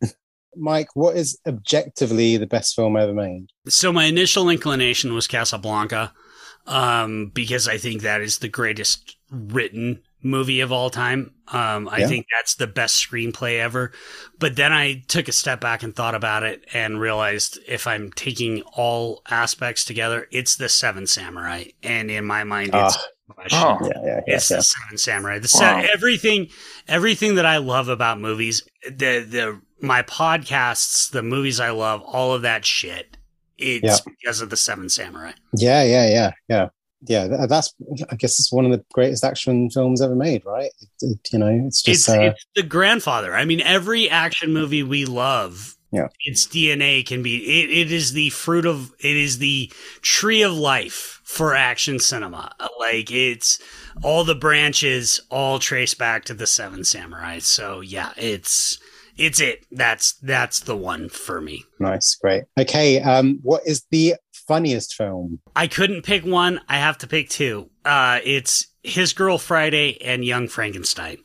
Mike, 0.58 0.96
what 0.96 1.18
is 1.18 1.38
objectively 1.48 2.38
the 2.38 2.48
best 2.48 2.76
film 2.76 2.96
ever 2.96 3.14
made? 3.14 3.48
So 3.68 3.92
my 3.92 4.06
initial 4.06 4.50
inclination 4.50 5.14
was 5.14 5.28
Casablanca, 5.28 6.14
um, 6.66 7.32
because 7.34 7.68
I 7.68 7.78
think 7.78 8.04
that 8.04 8.22
is 8.22 8.40
the 8.40 8.48
greatest 8.48 9.18
written 9.30 10.02
movie 10.26 10.60
of 10.62 10.72
all 10.72 10.90
time. 10.90 11.32
Um, 11.50 11.88
I 11.88 12.00
Yeah. 12.00 12.08
think 12.08 12.26
that's 12.36 12.56
the 12.56 12.66
best 12.68 12.98
screenplay 13.08 13.60
ever. 13.60 13.92
But 14.40 14.56
then 14.56 14.74
I 14.74 15.04
took 15.08 15.28
a 15.28 15.32
step 15.32 15.62
back 15.62 15.84
and 15.84 15.96
thought 15.96 16.16
about 16.16 16.42
it 16.44 16.66
and 16.74 17.00
realized 17.00 17.60
if 17.68 17.86
I'm 17.86 18.12
taking 18.12 18.62
all 18.74 19.22
aspects 19.30 19.86
together, 19.86 20.28
it's 20.32 20.56
the 20.56 20.68
Seven 20.68 21.06
Samurai, 21.06 21.66
and 21.84 22.10
in 22.10 22.26
my 22.26 22.44
mind, 22.44 22.72
it's 22.74 22.98
Oh, 23.52 23.78
Yeah, 23.82 23.90
yeah, 24.04 24.22
yeah. 24.28 24.36
it's 24.36 24.52
yeah. 24.52 24.58
the 24.58 24.64
Seven 24.64 24.98
Samurai. 25.00 25.40
The 25.40 25.52
Wow. 25.60 25.82
se- 25.82 25.90
everything, 25.94 26.50
everything 26.88 27.36
that 27.36 27.46
I 27.46 27.58
love 27.58 27.88
about 27.90 28.20
movies, 28.20 28.62
the 28.84 29.20
the 29.28 29.62
my 29.82 30.04
podcasts, 30.04 31.10
the 31.12 31.24
movies 31.24 31.60
I 31.60 31.70
love, 31.72 32.02
all 32.02 32.34
of 32.34 32.42
that 32.44 32.66
shit. 32.66 33.18
It's 33.58 33.84
Yeah. 33.84 33.98
because 34.06 34.42
of 34.42 34.50
the 34.50 34.58
Seven 34.58 34.90
Samurai. 34.90 35.32
Yeah, 35.56 35.84
yeah, 35.84 36.08
yeah, 36.08 36.32
yeah, 36.50 36.68
yeah. 37.08 37.46
That's, 37.48 37.74
I 38.10 38.16
guess, 38.16 38.40
it's 38.40 38.52
one 38.52 38.66
of 38.66 38.72
the 38.72 38.84
greatest 38.94 39.24
action 39.24 39.70
films 39.70 40.02
ever 40.02 40.16
made, 40.16 40.46
right? 40.46 40.72
It, 40.82 40.90
it, 41.02 41.20
you 41.32 41.40
know, 41.40 41.64
it's 41.68 41.88
It's 41.88 42.06
just, 42.06 42.10
uh, 42.10 42.22
it's 42.22 42.46
the 42.56 42.64
grandfather. 42.64 43.34
I 43.36 43.46
mean, 43.46 43.62
every 43.62 44.10
action 44.10 44.54
movie 44.54 44.84
we 44.84 45.06
love. 45.06 45.76
Yeah. 45.92 46.08
Its 46.26 46.46
DNA 46.46 47.06
can 47.06 47.24
be 47.24 47.38
it, 47.38 47.70
it 47.70 47.92
is 47.92 48.12
the 48.12 48.30
fruit 48.32 48.66
of 48.66 48.92
it 49.00 49.16
is 49.16 49.38
the 49.38 49.72
tree 50.02 50.42
of 50.42 50.52
life 50.52 51.22
for 51.24 51.56
action 51.56 52.00
cinema. 52.00 52.54
Like 52.80 53.10
it's 53.12 53.60
all 54.04 54.26
the 54.26 54.36
branches 54.36 55.22
all 55.30 55.58
trace 55.58 55.94
back 55.94 56.26
to 56.26 56.34
the 56.34 56.48
seven 56.48 56.84
samurai. 56.84 57.40
So 57.40 57.80
yeah, 57.80 58.12
it's 58.18 58.78
it's 59.18 59.40
it. 59.40 59.66
That's 59.72 60.14
that's 60.14 60.60
the 60.62 60.76
one 60.76 61.08
for 61.08 61.40
me. 61.40 61.64
nice, 61.80 62.16
great. 62.16 62.44
Okay, 62.60 63.02
um, 63.02 63.40
what 63.44 63.62
is 63.66 63.86
the 63.92 64.16
funniest 64.48 64.96
film? 64.96 65.40
I 65.56 65.68
couldn't 65.68 66.04
pick 66.04 66.26
one. 66.26 66.62
I 66.70 66.78
have 66.78 66.98
to 67.00 67.08
pick 67.08 67.30
two. 67.30 67.70
Uh, 67.84 68.20
it's 68.24 68.68
His 68.84 69.14
Girl 69.14 69.38
Friday 69.38 70.02
and 70.02 70.24
Young 70.26 70.48
Frankenstein. 70.48 71.18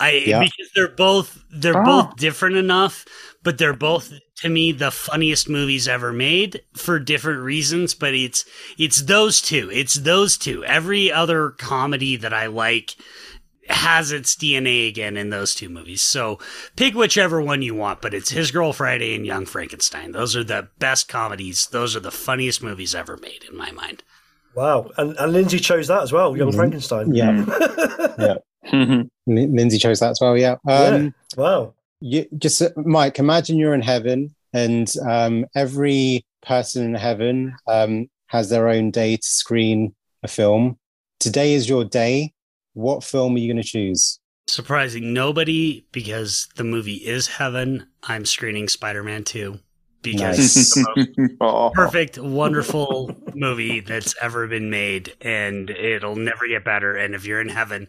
I 0.00 0.10
Yeah. 0.26 0.40
because 0.40 0.70
they're 0.74 0.88
both 0.88 1.38
they're 1.50 1.80
Oh. 1.80 1.84
both 1.84 2.16
different 2.16 2.56
enough, 2.56 3.04
but 3.42 3.58
they're 3.58 3.72
both 3.74 4.12
to 4.38 4.48
me 4.48 4.72
the 4.72 4.90
funniest 4.90 5.48
movies 5.48 5.86
ever 5.86 6.12
made 6.12 6.62
for 6.76 6.98
different 6.98 7.40
reasons. 7.42 7.94
But 7.94 8.14
it's 8.14 8.44
it's 8.78 9.02
those 9.02 9.40
two. 9.40 9.70
It's 9.72 9.94
those 9.94 10.36
two. 10.38 10.64
Every 10.64 11.12
other 11.12 11.50
comedy 11.50 12.16
that 12.16 12.32
I 12.32 12.46
like 12.46 12.96
has 13.68 14.12
its 14.12 14.34
DNA 14.34 14.88
again 14.88 15.16
in 15.16 15.30
those 15.30 15.54
two 15.54 15.68
movies. 15.68 16.02
So 16.02 16.38
pick 16.76 16.94
whichever 16.94 17.40
one 17.40 17.62
you 17.62 17.74
want, 17.74 18.02
but 18.02 18.12
it's 18.14 18.30
His 18.30 18.50
Girl 18.50 18.72
Friday 18.72 19.14
and 19.14 19.24
Young 19.24 19.46
Frankenstein. 19.46 20.12
Those 20.12 20.34
are 20.36 20.44
the 20.44 20.68
best 20.78 21.08
comedies. 21.08 21.66
Those 21.70 21.94
are 21.96 22.00
the 22.00 22.10
funniest 22.10 22.62
movies 22.62 22.94
ever 22.94 23.16
made 23.18 23.44
in 23.48 23.56
my 23.56 23.70
mind. 23.70 24.02
Wow. 24.54 24.90
And, 24.98 25.16
and 25.18 25.32
Lindsay 25.32 25.58
chose 25.58 25.88
that 25.88 26.02
as 26.02 26.12
well, 26.12 26.36
Young 26.36 26.50
Mhm. 26.52 26.56
Frankenstein. 26.56 27.14
Yeah, 27.14 27.44
Lin- 28.72 29.10
Lindsay 29.26 29.78
chose 29.78 30.00
that 30.00 30.10
as 30.10 30.20
well. 30.20 30.36
Yeah. 30.36 30.56
Um, 30.68 31.14
Wow. 31.36 31.74
you 32.00 32.26
just 32.38 32.60
uh, 32.60 32.70
Mike, 32.76 33.18
imagine 33.18 33.56
you're 33.56 33.74
in 33.74 33.82
heaven, 33.82 34.34
and 34.52 34.92
um, 35.08 35.46
every 35.54 36.24
person 36.42 36.84
in 36.84 36.94
heaven 36.94 37.54
um, 37.66 38.10
has 38.26 38.50
their 38.50 38.68
own 38.68 38.90
day 38.90 39.16
to 39.16 39.26
screen 39.26 39.94
a 40.22 40.28
film. 40.28 40.78
Today 41.20 41.54
is 41.54 41.68
your 41.68 41.84
day. 41.84 42.31
What 42.74 43.04
film 43.04 43.34
are 43.34 43.38
you 43.38 43.52
going 43.52 43.62
to 43.62 43.68
choose? 43.68 44.18
Surprising 44.46 45.12
nobody 45.12 45.86
because 45.92 46.48
the 46.56 46.64
movie 46.64 46.96
is 46.96 47.26
heaven. 47.28 47.86
I'm 48.02 48.24
screening 48.26 48.68
Spider 48.68 49.02
Man 49.02 49.24
2 49.24 49.58
because 50.02 50.38
Nice. 50.38 50.56
it's 50.56 50.74
the 50.74 51.36
most 51.40 51.74
perfect, 51.74 52.18
wonderful 52.18 53.14
movie 53.34 53.80
that's 53.80 54.14
ever 54.20 54.46
been 54.48 54.68
made, 54.68 55.14
and 55.20 55.70
it'll 55.70 56.16
never 56.16 56.46
get 56.48 56.64
better. 56.64 56.96
And 56.96 57.14
if 57.14 57.24
you're 57.24 57.40
in 57.40 57.48
heaven, 57.50 57.86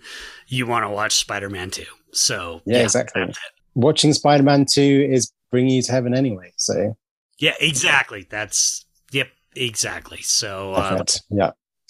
you 0.47 0.67
want 0.67 0.85
to 0.85 0.89
watch 0.89 1.13
Spider 1.15 1.49
Man 1.49 1.71
2. 1.71 1.83
So, 2.11 2.61
Yeah, 2.65 2.83
exactly. 2.83 3.23
that's. 3.25 3.39
Watching 3.75 4.13
Spider 4.13 4.43
Man 4.43 4.65
2 4.71 5.09
is 5.11 5.31
bringing 5.49 5.73
you 5.73 5.81
to 5.81 5.91
heaven 5.91 6.13
anyway. 6.13 6.53
So, 6.57 6.95
Yeah, 7.39 7.53
exactly. 7.59 8.27
That's, 8.29 8.85
yep, 9.11 9.29
exactly. 9.55 10.21
So, 10.21 10.73
uh, 10.73 10.89
perfect. 10.91 11.23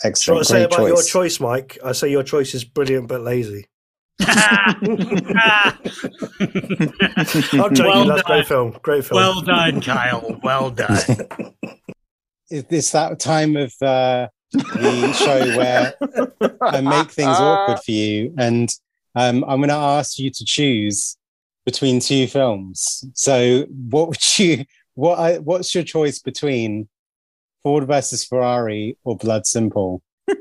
Yeah. 0.04 0.12
So 0.14 0.34
what 0.34 0.38
I 0.38 0.42
Excellent. 0.42 0.46
say 0.48 0.54
Great 0.60 0.74
about 0.74 0.88
your 0.88 0.96
choice. 0.98 1.10
choice, 1.10 1.40
Mike? 1.40 1.78
I 1.84 1.92
say 1.92 2.10
your 2.10 2.24
choice 2.24 2.54
is 2.54 2.64
brilliant 2.64 3.08
but 3.08 3.22
lazy. 3.22 3.66
I'm 4.22 4.94
joking. 7.74 7.86
Well 7.86 8.06
That's 8.08 8.22
done. 8.22 8.24
great 8.26 8.48
film. 8.48 8.78
Great 8.82 9.06
film. 9.06 9.16
well 9.22 9.42
done, 9.42 9.82
Kyle. 9.82 10.40
Well 10.44 10.70
done. 10.72 10.98
Is 12.50 12.64
this 12.66 12.92
that 12.92 13.20
time 13.20 13.56
of 13.58 13.74
uh, 13.82 14.28
the 14.52 15.14
show 15.14 15.58
where 15.58 15.94
I 16.62 16.82
make 16.82 17.10
things 17.12 17.38
awkward 17.38 17.80
for 17.84 17.92
you, 17.92 18.34
and 18.38 18.70
um, 19.16 19.44
I'm 19.46 19.58
going 19.60 19.70
to 19.70 19.76
ask 19.76 20.20
you 20.20 20.30
to 20.30 20.46
choose 20.46 21.18
between 21.66 22.00
two 22.00 22.28
films. 22.28 23.04
So, 23.16 23.66
what 23.90 24.10
would 24.10 24.38
you? 24.38 24.66
What? 24.96 25.20
I, 25.20 25.38
what's 25.40 25.74
your 25.74 25.84
choice 25.84 26.20
between 26.20 26.88
Ford 27.64 27.88
versus 27.88 28.24
Ferrari 28.26 28.98
or 29.04 29.16
Blood 29.18 29.46
Simple? 29.46 30.02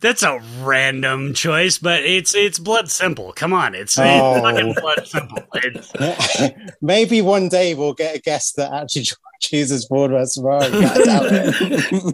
That's 0.00 0.22
a 0.22 0.38
random 0.60 1.32
choice, 1.32 1.78
but 1.78 2.02
it's 2.04 2.34
it's 2.34 2.58
blood 2.58 2.90
simple. 2.90 3.32
Come 3.32 3.54
on, 3.54 3.74
it's, 3.74 3.98
Oh. 3.98 4.02
it's 4.34 4.40
fucking 4.42 4.74
blood 4.74 5.06
simple. 5.06 5.38
It's, 5.54 6.72
Maybe 6.82 7.22
one 7.22 7.48
day 7.48 7.74
we'll 7.74 7.94
get 7.94 8.16
a 8.16 8.20
guest 8.20 8.56
that 8.56 8.70
actually 8.72 9.06
chooses 9.40 9.86
Ford 9.86 10.10
versus 10.10 10.42
Ferrari. 10.42 10.66
I 10.66 12.04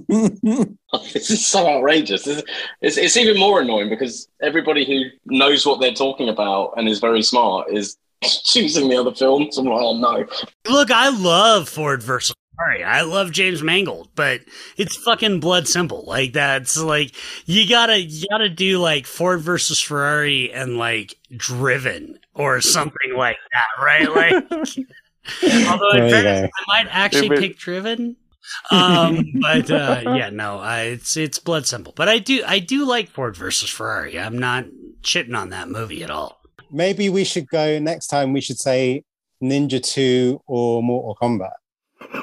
this 1.12 1.30
is 1.30 1.44
so 1.44 1.66
outrageous. 1.68 2.24
This 2.24 2.38
is- 2.38 2.44
It's, 2.80 2.96
it's 2.96 3.16
even 3.16 3.38
more 3.38 3.60
annoying 3.60 3.88
because 3.88 4.28
everybody 4.40 4.84
who 4.84 5.04
knows 5.26 5.66
what 5.66 5.80
they're 5.80 5.92
talking 5.92 6.28
about 6.28 6.74
and 6.76 6.88
is 6.88 7.00
very 7.00 7.22
smart 7.22 7.72
is 7.72 7.96
choosing 8.22 8.88
the 8.88 8.96
other 8.98 9.14
films. 9.14 9.58
I'm 9.58 9.66
like, 9.66 9.80
oh 9.82 9.96
no. 9.98 10.26
look, 10.68 10.90
I 10.92 11.08
love 11.08 11.68
Ford 11.68 12.02
versus 12.04 12.34
Ferrari. 12.60 12.84
I 12.84 13.02
love 13.02 13.32
James 13.32 13.62
Mangold, 13.62 14.10
but 14.14 14.40
it's 14.76 14.96
fucking 14.96 15.40
blood 15.40 15.66
simple. 15.68 16.04
Like 16.06 16.32
that's 16.34 16.76
like 16.76 17.14
you 17.46 17.68
gotta 17.68 18.00
you 18.00 18.26
gotta 18.30 18.48
do 18.48 18.78
like 18.78 19.06
Ford 19.06 19.40
versus 19.40 19.80
Ferrari 19.80 20.52
and 20.52 20.76
like 20.76 21.16
Driven 21.36 22.18
or 22.34 22.60
something 22.60 23.14
like 23.16 23.38
that, 23.52 23.82
right? 23.82 24.10
Like, 24.14 24.32
although 25.68 25.90
in 26.04 26.10
fairness. 26.10 26.50
I 26.68 26.84
might 26.84 26.88
actually 26.90 27.30
was- 27.30 27.40
pick 27.40 27.56
Driven. 27.58 28.16
um 28.72 29.24
but 29.40 29.70
uh 29.70 30.00
yeah 30.16 30.28
no 30.30 30.58
I, 30.58 30.80
it's 30.82 31.16
it's 31.16 31.38
blood 31.38 31.66
simple 31.66 31.92
but 31.94 32.08
i 32.08 32.18
do 32.18 32.42
i 32.44 32.58
do 32.58 32.84
like 32.84 33.08
ford 33.08 33.36
versus 33.36 33.70
ferrari 33.70 34.18
i'm 34.18 34.38
not 34.38 34.64
shitting 35.02 35.36
on 35.36 35.50
that 35.50 35.68
movie 35.68 36.02
at 36.02 36.10
all 36.10 36.40
Maybe 36.72 37.08
we 37.08 37.24
should 37.24 37.48
go 37.48 37.78
next 37.80 38.06
time. 38.06 38.32
We 38.32 38.40
should 38.40 38.58
say 38.58 39.02
Ninja 39.42 39.82
Two 39.82 40.40
or 40.46 40.82
Mortal 40.84 41.16
Kombat. 41.20 41.50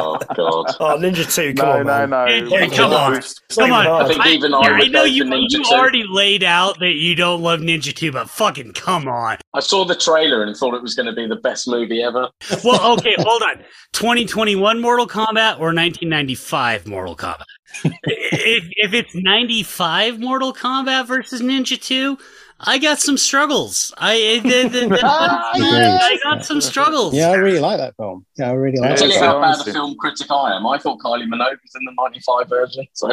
Oh 0.00 0.18
god. 0.34 0.76
Oh, 0.80 0.98
Ninja 0.98 1.32
2, 1.32 1.54
come 1.54 1.66
no, 1.66 1.72
on, 1.72 1.86
no, 1.86 2.06
man. 2.06 2.10
no. 2.10 2.26
Yeah, 2.26 2.64
yeah, 2.64 2.66
come 2.68 2.92
on. 2.92 3.20
Come 3.50 3.72
on. 3.72 3.86
I 3.86 4.08
think 4.08 4.26
even 4.26 4.54
I 4.54 4.60
yeah, 4.62 4.78
would 4.78 4.92
know 4.92 5.04
you, 5.04 5.24
Ninja 5.24 5.50
you 5.50 5.64
2. 5.64 5.70
already 5.74 6.04
laid 6.08 6.42
out 6.42 6.78
that 6.80 6.94
you 6.94 7.14
don't 7.14 7.40
love 7.40 7.60
Ninja 7.60 7.94
2, 7.94 8.12
but 8.12 8.28
fucking 8.28 8.72
come 8.72 9.08
on. 9.08 9.38
I 9.54 9.60
saw 9.60 9.84
the 9.84 9.94
trailer 9.94 10.42
and 10.42 10.56
thought 10.56 10.74
it 10.74 10.82
was 10.82 10.94
going 10.94 11.06
to 11.06 11.12
be 11.12 11.26
the 11.26 11.36
best 11.36 11.68
movie 11.68 12.02
ever. 12.02 12.28
Well, 12.64 12.94
okay, 12.94 13.14
hold 13.18 13.42
on. 13.42 13.58
2021 13.92 14.80
Mortal 14.80 15.06
Kombat 15.06 15.58
or 15.58 15.72
1995 15.74 16.86
Mortal 16.86 17.16
Kombat? 17.16 17.44
if, 17.84 18.64
if 18.70 18.94
it's 18.94 19.14
95 19.14 20.18
Mortal 20.20 20.52
Kombat 20.52 21.06
versus 21.06 21.42
Ninja 21.42 21.80
2, 21.80 22.18
I 22.60 22.78
got 22.78 22.98
some 22.98 23.16
struggles. 23.16 23.94
I 23.98 24.40
the, 24.42 24.68
the, 24.68 24.88
the- 24.88 25.00
ah, 25.04 25.50
I 25.54 26.18
got 26.24 26.44
some 26.44 26.60
struggles. 26.60 27.14
Yeah, 27.14 27.28
I 27.30 27.34
really 27.34 27.60
like 27.60 27.78
that 27.78 27.94
film. 27.96 28.26
Yeah, 28.36 28.50
I 28.50 28.52
really 28.54 28.78
like 28.80 28.96
tell 28.96 29.08
Yeah, 29.08 29.14
you 29.14 29.20
it. 29.20 29.24
how 29.24 29.40
bad 29.40 29.66
a 29.68 29.72
film 29.72 29.94
critic 29.96 30.28
I 30.30 30.56
am. 30.56 30.66
I 30.66 30.76
thought 30.78 30.98
Kylie 30.98 31.28
Minogue 31.28 31.58
was 31.62 31.74
in 31.76 31.84
the 31.84 31.92
95 31.96 32.48
version. 32.48 32.86
So 32.94 33.12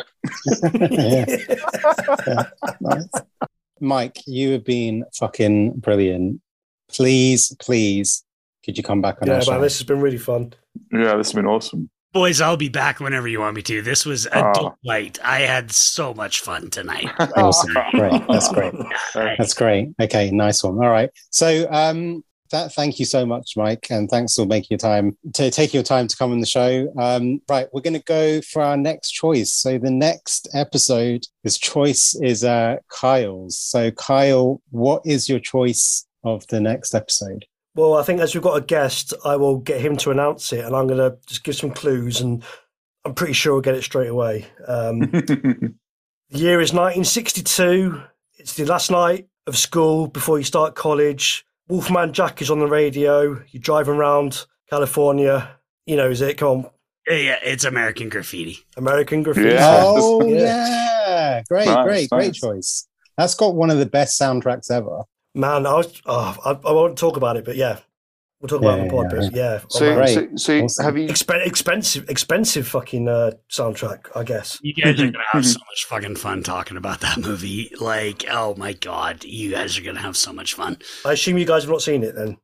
Yeah. 0.81 1.25
Yeah, 2.27 2.43
nice. 2.81 3.07
Mike, 3.79 4.17
you 4.25 4.53
have 4.53 4.63
been 4.65 5.03
fucking 5.13 5.79
brilliant. 5.79 6.41
Please, 6.87 7.55
please, 7.59 8.23
could 8.63 8.77
you 8.77 8.83
come 8.83 9.01
back 9.01 9.17
on 9.21 9.27
Yeah, 9.27 9.35
our 9.35 9.41
show? 9.41 9.61
this 9.61 9.77
has 9.77 9.85
been 9.85 9.99
really 10.01 10.17
fun. 10.17 10.53
Yeah, 10.91 11.15
this 11.17 11.27
has 11.27 11.33
been 11.33 11.45
awesome. 11.45 11.89
Boys, 12.15 12.39
I'll 12.39 12.55
be 12.55 12.69
back 12.69 13.01
whenever 13.01 13.27
you 13.27 13.41
want 13.41 13.57
me 13.57 13.61
to. 13.63 13.81
This 13.81 14.05
was 14.05 14.25
a 14.27 14.37
Oh. 14.41 14.73
delight. 14.81 15.19
I 15.21 15.41
had 15.41 15.69
so 15.69 16.13
much 16.13 16.39
fun 16.39 16.69
tonight. 16.69 17.09
Awesome. 17.35 17.73
Great. 17.91 18.21
That's 18.29 18.47
great. 18.53 18.73
That's 19.13 19.53
great. 19.53 19.89
Okay, 20.01 20.31
nice 20.31 20.63
one. 20.63 20.75
All 20.75 20.89
right. 20.89 21.09
So, 21.31 21.67
um, 21.69 22.23
that, 22.51 22.71
thank 22.71 22.99
you 22.99 23.05
so 23.05 23.25
much, 23.25 23.57
Mike, 23.57 23.87
and 23.89 24.09
thanks 24.09 24.33
for 24.35 24.45
making 24.45 24.67
your 24.69 24.77
time 24.77 25.17
to 25.33 25.51
take 25.51 25.73
your 25.73 25.83
time 25.83 26.07
to 26.07 26.15
come 26.15 26.31
on 26.31 26.39
the 26.39 26.45
show. 26.45 26.87
Um, 26.97 27.41
right, 27.49 27.67
we're 27.73 27.81
going 27.81 27.99
to 27.99 28.03
go 28.05 28.39
for 28.39 28.61
our 28.61 28.77
next 28.77 29.11
choice. 29.11 29.51
So, 29.51 29.77
the 29.77 29.91
next 29.91 30.47
episode, 30.53 31.25
this 31.43 31.57
choice 31.57 32.15
is 32.15 32.45
uh, 32.45 32.77
Kyle's. 32.87 33.57
So, 33.57 33.91
Kyle, 33.91 34.61
what 34.71 35.01
is 35.05 35.27
your 35.27 35.39
choice 35.39 36.07
of 36.23 36.47
the 36.47 36.61
next 36.61 36.95
episode? 36.95 37.43
Well, 37.75 37.95
I 37.95 38.03
think 38.03 38.21
as 38.21 38.33
we've 38.33 38.43
got 38.43 38.57
a 38.57 38.61
guest, 38.65 39.13
I 39.25 39.35
will 39.35 39.57
get 39.57 39.81
him 39.81 39.97
to 39.97 40.11
announce 40.11 40.51
it, 40.53 40.63
and 40.63 40.73
I'm 40.75 40.87
going 40.87 40.97
to 40.99 41.17
just 41.27 41.43
give 41.43 41.55
some 41.55 41.71
clues, 41.71 42.21
and 42.21 42.41
I'm 43.03 43.13
pretty 43.13 43.33
sure 43.33 43.53
we'll 43.53 43.61
get 43.61 43.75
it 43.75 43.83
straight 43.83 44.07
away. 44.07 44.45
Um, 44.67 44.99
the 45.11 45.73
year 46.29 46.61
is 46.61 46.71
1962. 46.73 48.01
It's 48.37 48.53
the 48.53 48.65
last 48.65 48.91
night 48.91 49.27
of 49.47 49.57
school 49.57 50.07
before 50.07 50.37
you 50.37 50.43
start 50.43 50.75
college. 50.75 51.45
Wolfman 51.67 52.13
Jack 52.13 52.41
is 52.41 52.49
on 52.49 52.59
the 52.59 52.67
radio. 52.67 53.41
You're 53.49 53.61
driving 53.61 53.95
around 53.95 54.45
California. 54.69 55.49
You 55.85 55.95
know, 55.97 56.09
is 56.09 56.21
it? 56.21 56.37
Come 56.37 56.47
on, 56.65 56.69
Yeah, 57.07 57.15
yeah, 57.15 57.37
it's 57.43 57.63
American 57.65 58.09
Graffiti. 58.09 58.59
American 58.77 59.23
Graffiti. 59.23 59.49
Yeah. 59.49 59.81
Oh, 59.85 60.25
Yeah. 60.25 60.39
yeah. 61.07 61.41
Great, 61.49 61.65
Nice, 61.65 61.85
great, 61.85 62.09
great 62.09 62.33
choice. 62.33 62.87
That's 63.17 63.35
got 63.35 63.55
one 63.55 63.69
of 63.69 63.79
the 63.79 63.85
best 63.85 64.19
soundtracks 64.19 64.69
ever. 64.71 65.03
Man, 65.35 65.65
I 65.67 65.73
was. 65.73 66.01
Oh, 66.05 66.35
I, 66.45 66.51
I 66.51 66.71
won't 66.71 66.97
talk 66.97 67.17
about 67.17 67.35
it, 67.37 67.45
but 67.45 67.55
yeah, 67.57 67.79
we'll 68.39 68.47
talk 68.47 68.61
about 68.61 68.75
it 68.75 68.77
Yeah, 68.77 68.81
on 68.81 68.87
the 68.87 68.93
pod. 68.93 69.11
yeah, 69.11 69.19
But 69.29 69.35
yeah, 69.35 69.59
so, 69.69 69.95
man. 69.95 70.07
So, 70.07 70.27
so 70.37 70.63
Awesome. 70.63 70.85
have 70.85 70.97
you? 70.97 71.07
Expen- 71.07 71.45
expensive, 71.45 72.09
expensive 72.09 72.67
fucking 72.67 73.07
uh, 73.09 73.31
soundtrack, 73.51 74.05
I 74.15 74.23
guess. 74.23 74.57
You 74.61 74.73
guys 74.73 74.99
are 75.01 75.05
gonna 75.11 75.19
have 75.31 75.45
so 75.45 75.59
much 75.59 75.85
fucking 75.89 76.15
fun 76.15 76.41
talking 76.41 76.77
about 76.77 77.01
that 77.01 77.17
movie. 77.17 77.69
Like, 77.79 78.25
oh 78.31 78.55
my 78.55 78.73
god, 78.73 79.23
you 79.25 79.51
guys 79.51 79.77
are 79.77 79.81
gonna 79.83 79.99
have 80.01 80.15
so 80.17 80.31
much 80.31 80.53
fun. 80.53 80.77
I 81.03 81.11
assume 81.13 81.37
you 81.37 81.45
guys 81.45 81.63
have 81.63 81.71
not 81.71 81.81
seen 81.81 82.03
it 82.03 82.15
then. 82.15 82.37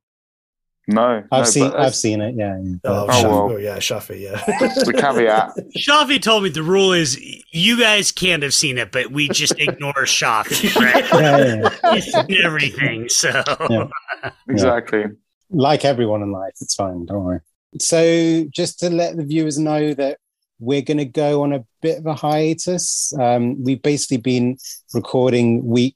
No, 0.88 1.24
I've 1.32 1.42
no, 1.42 1.44
seen, 1.44 1.72
I've 1.72 1.96
seen 1.96 2.22
it. 2.22 2.36
Yeah, 2.36 2.58
yeah. 2.62 2.76
Oh, 2.84 3.06
Oh, 3.06 3.08
Shafi, 3.08 3.24
well. 3.24 3.52
oh, 3.52 3.58
yeah, 3.58 3.78
Shafi, 3.78 4.20
yeah. 4.22 4.44
the 4.86 4.94
caveat. 4.98 5.56
Shafi 5.78 6.22
told 6.22 6.44
me 6.44 6.50
the 6.50 6.64
rule 6.64 6.92
is 6.92 7.20
you 7.52 7.80
guys 7.80 8.12
can't 8.12 8.42
have 8.44 8.54
seen 8.54 8.78
it, 8.78 8.92
but 8.92 9.12
we 9.12 9.30
just 9.30 9.54
ignore 9.60 9.94
Shafi, 9.94 10.76
right? 10.82 11.06
yeah, 11.14 11.38
yeah, 11.38 11.94
yeah. 11.94 12.00
Seen 12.00 12.38
everything, 12.44 13.10
so 13.10 13.44
Yeah. 13.70 13.88
Exactly. 14.50 15.04
like 15.50 15.86
everyone 15.86 16.22
in 16.24 16.32
life, 16.32 16.54
it's 16.62 16.76
fine. 16.76 17.06
Don't 17.06 17.24
worry. 17.24 17.40
So, 17.80 18.46
just 18.54 18.80
to 18.80 18.90
let 18.90 19.16
the 19.18 19.24
viewers 19.24 19.58
know 19.58 19.94
that 19.94 20.18
we're 20.60 20.82
going 20.82 20.98
to 20.98 21.06
go 21.06 21.44
on 21.44 21.54
a 21.54 21.64
bit 21.82 22.00
of 22.00 22.06
a 22.06 22.14
hiatus. 22.14 23.14
Um, 23.20 23.64
we've 23.64 23.82
basically 23.82 24.18
been 24.18 24.58
recording 24.94 25.66
week, 25.66 25.96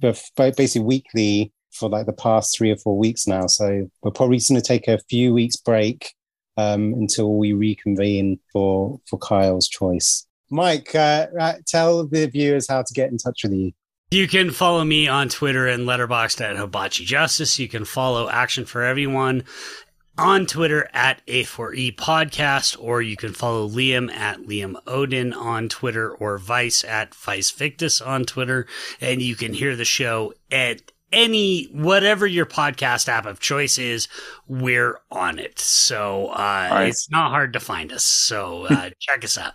basically 0.00 0.82
weekly 0.82 1.52
for 1.72 1.88
like 1.88 2.06
the 2.06 2.12
past 2.12 2.56
three 2.56 2.70
or 2.70 2.76
four 2.76 2.96
weeks 2.96 3.26
now. 3.26 3.46
So, 3.46 3.88
we're 4.02 4.10
probably 4.10 4.40
going 4.48 4.60
to 4.60 4.66
take 4.66 4.88
a 4.88 4.98
few 5.08 5.32
weeks 5.32 5.56
break 5.56 6.14
um, 6.56 6.94
until 6.94 7.36
we 7.36 7.52
reconvene 7.52 8.38
for 8.52 9.00
for 9.08 9.18
Kyle's 9.18 9.68
choice. 9.68 10.26
Mike, 10.50 10.94
uh, 10.94 11.28
uh, 11.38 11.54
tell 11.66 12.06
the 12.06 12.26
viewers 12.26 12.68
how 12.68 12.82
to 12.82 12.94
get 12.94 13.10
in 13.10 13.16
touch 13.16 13.40
with 13.42 13.52
you. 13.52 13.72
You 14.10 14.28
can 14.28 14.50
follow 14.50 14.84
me 14.84 15.08
on 15.08 15.30
Twitter 15.30 15.66
and 15.66 15.88
Letterboxd 15.88 16.42
at 16.42 16.56
Hibachi 16.58 17.06
Justice. 17.06 17.58
You 17.58 17.66
can 17.68 17.86
follow 17.86 18.28
Action 18.28 18.66
for 18.66 18.82
Everyone 18.82 19.44
on 20.18 20.44
Twitter 20.44 20.86
at 20.92 21.24
A4E 21.26 21.96
Podcast, 21.96 22.76
or 22.78 23.00
you 23.00 23.16
can 23.16 23.32
follow 23.32 23.66
Liam 23.66 24.12
at 24.12 24.40
Liam 24.40 24.74
Odin 24.86 25.32
on 25.32 25.70
Twitter, 25.70 26.12
or 26.12 26.36
Vice 26.36 26.84
at 26.84 27.14
Vice 27.14 27.50
Victus 27.50 28.02
on 28.02 28.24
Twitter. 28.24 28.66
And 29.00 29.22
you 29.22 29.34
can 29.34 29.54
hear 29.54 29.74
the 29.74 29.86
show 29.86 30.34
at 30.50 30.91
any 31.12 31.64
whatever 31.72 32.26
your 32.26 32.46
podcast 32.46 33.08
app 33.08 33.26
of 33.26 33.38
choice 33.40 33.78
is, 33.78 34.08
we're 34.48 34.98
on 35.10 35.38
it. 35.38 35.58
So 35.58 36.28
uh, 36.28 36.68
Nice. 36.70 36.90
it's 36.92 37.10
not 37.10 37.30
hard 37.30 37.52
to 37.52 37.60
find 37.60 37.92
us. 37.92 38.04
So 38.04 38.66
uh, 38.66 38.90
check 39.00 39.24
us 39.24 39.36
out. 39.38 39.54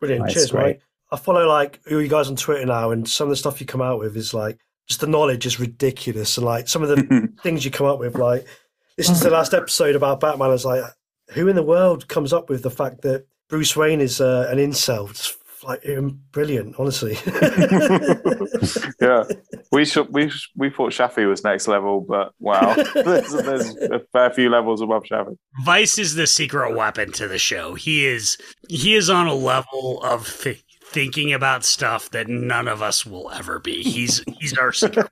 Brilliant. 0.00 0.24
Nice, 0.24 0.34
Cheers, 0.34 0.50
great. 0.52 0.64
mate. 0.66 0.78
I 1.10 1.16
follow 1.16 1.46
like 1.46 1.80
all 1.90 2.00
you 2.00 2.08
guys 2.08 2.28
on 2.28 2.36
Twitter 2.36 2.64
now, 2.64 2.90
and 2.90 3.08
some 3.08 3.26
of 3.26 3.30
the 3.30 3.36
stuff 3.36 3.60
you 3.60 3.66
come 3.66 3.82
out 3.82 3.98
with 3.98 4.16
is 4.16 4.32
like 4.32 4.58
just 4.88 5.00
the 5.00 5.06
knowledge 5.06 5.44
is 5.46 5.60
ridiculous, 5.60 6.36
and 6.38 6.46
like 6.46 6.68
some 6.68 6.82
of 6.82 6.88
the 6.88 7.28
things 7.42 7.64
you 7.64 7.70
come 7.70 7.86
up 7.86 7.98
with, 7.98 8.16
like 8.16 8.46
this 8.96 9.10
is 9.10 9.20
the 9.20 9.30
last 9.30 9.52
episode 9.54 9.94
about 9.94 10.20
Batman. 10.20 10.48
I 10.48 10.52
was 10.52 10.64
like, 10.64 10.82
who 11.30 11.48
in 11.48 11.56
the 11.56 11.62
world 11.62 12.08
comes 12.08 12.32
up 12.32 12.48
with 12.48 12.62
the 12.62 12.70
fact 12.70 13.02
that 13.02 13.26
Bruce 13.48 13.76
Wayne 13.76 14.00
is 14.00 14.20
uh, 14.20 14.48
an 14.50 14.58
incel? 14.58 15.10
It's 15.10 15.36
like 15.64 15.84
brilliant, 16.32 16.76
honestly. 16.78 17.16
yeah, 19.00 19.24
we 19.70 19.84
should, 19.84 20.12
we 20.12 20.28
sh- 20.28 20.50
we 20.56 20.70
thought 20.70 20.92
Shafi 20.92 21.28
was 21.28 21.44
next 21.44 21.68
level, 21.68 22.00
but 22.00 22.32
wow, 22.38 22.74
there's, 22.94 23.32
there's 23.32 23.76
a 23.76 24.00
fair 24.12 24.30
few 24.30 24.50
levels 24.50 24.80
above 24.80 25.04
Shafi. 25.04 25.36
Vice 25.64 25.98
is 25.98 26.14
the 26.14 26.26
secret 26.26 26.74
weapon 26.74 27.12
to 27.12 27.28
the 27.28 27.38
show. 27.38 27.74
He 27.74 28.06
is 28.06 28.38
he 28.68 28.94
is 28.94 29.10
on 29.10 29.26
a 29.26 29.34
level 29.34 30.02
of 30.02 30.28
th- 30.42 30.62
thinking 30.84 31.32
about 31.32 31.64
stuff 31.64 32.10
that 32.10 32.28
none 32.28 32.68
of 32.68 32.82
us 32.82 33.06
will 33.06 33.30
ever 33.30 33.58
be. 33.58 33.82
He's 33.82 34.22
he's 34.38 34.56
our 34.56 34.72
secret. 34.72 35.08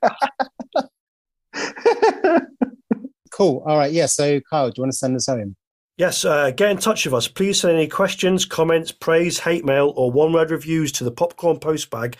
Cool. 3.31 3.63
All 3.65 3.77
right. 3.77 3.91
Yeah. 3.91 4.05
So, 4.05 4.39
Kyle, 4.41 4.69
do 4.69 4.73
you 4.77 4.83
want 4.83 4.91
to 4.91 4.97
send 4.97 5.15
us 5.15 5.25
home? 5.25 5.55
Yes, 5.97 6.25
uh, 6.25 6.51
get 6.51 6.71
in 6.71 6.77
touch 6.77 7.05
with 7.05 7.13
us. 7.13 7.27
Please 7.27 7.59
send 7.59 7.75
any 7.75 7.87
questions, 7.87 8.45
comments, 8.45 8.91
praise, 8.91 9.39
hate 9.39 9.65
mail, 9.65 9.93
or 9.95 10.11
one 10.11 10.33
word 10.33 10.49
reviews 10.49 10.91
to 10.93 11.03
the 11.03 11.11
popcorn 11.11 11.57
postbag 11.57 12.15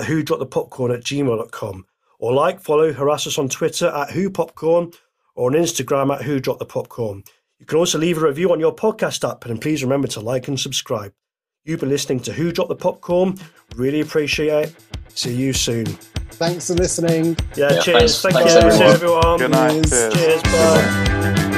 at 0.00 0.04
who 0.06 0.22
dropped 0.22 0.40
the 0.40 0.46
popcorn 0.46 0.90
at 0.92 1.00
gmail.com. 1.00 1.86
Or 2.18 2.32
like, 2.32 2.60
follow, 2.60 2.92
harass 2.92 3.26
us 3.26 3.38
on 3.38 3.48
Twitter 3.48 3.88
at 3.88 4.10
who 4.10 4.30
popcorn 4.30 4.92
or 5.34 5.50
on 5.50 5.56
Instagram 5.56 6.14
at 6.14 6.22
who 6.22 6.38
dropped 6.40 6.60
the 6.60 6.66
popcorn. 6.66 7.24
You 7.58 7.66
can 7.66 7.78
also 7.78 7.98
leave 7.98 8.18
a 8.18 8.26
review 8.26 8.52
on 8.52 8.60
your 8.60 8.74
podcast 8.74 9.28
app 9.28 9.44
and 9.46 9.60
please 9.60 9.82
remember 9.82 10.08
to 10.08 10.20
like 10.20 10.48
and 10.48 10.58
subscribe. 10.58 11.12
You've 11.64 11.80
been 11.80 11.88
listening 11.90 12.18
to 12.20 12.32
Who 12.32 12.50
Dropped 12.50 12.70
the 12.70 12.74
Popcorn. 12.76 13.38
Really 13.76 14.00
appreciate 14.00 14.48
it. 14.68 14.74
See 15.14 15.32
you 15.32 15.52
soon. 15.52 15.86
Thanks 15.86 16.66
for 16.66 16.74
listening. 16.74 17.36
Yeah, 17.54 17.74
Yeah, 17.74 17.80
cheers. 17.82 18.20
thanks- 18.20 18.22
Thank 18.22 18.34
thanks, 18.34 18.54
you, 18.54 18.60
everyone. 18.60 18.94
everyone. 18.94 19.38
Good 19.38 19.50
night. 19.52 19.88
Cheers. 19.88 20.14
Cheers. 20.14 20.14
Cheers. 20.14 20.42
Bye. 20.42 21.48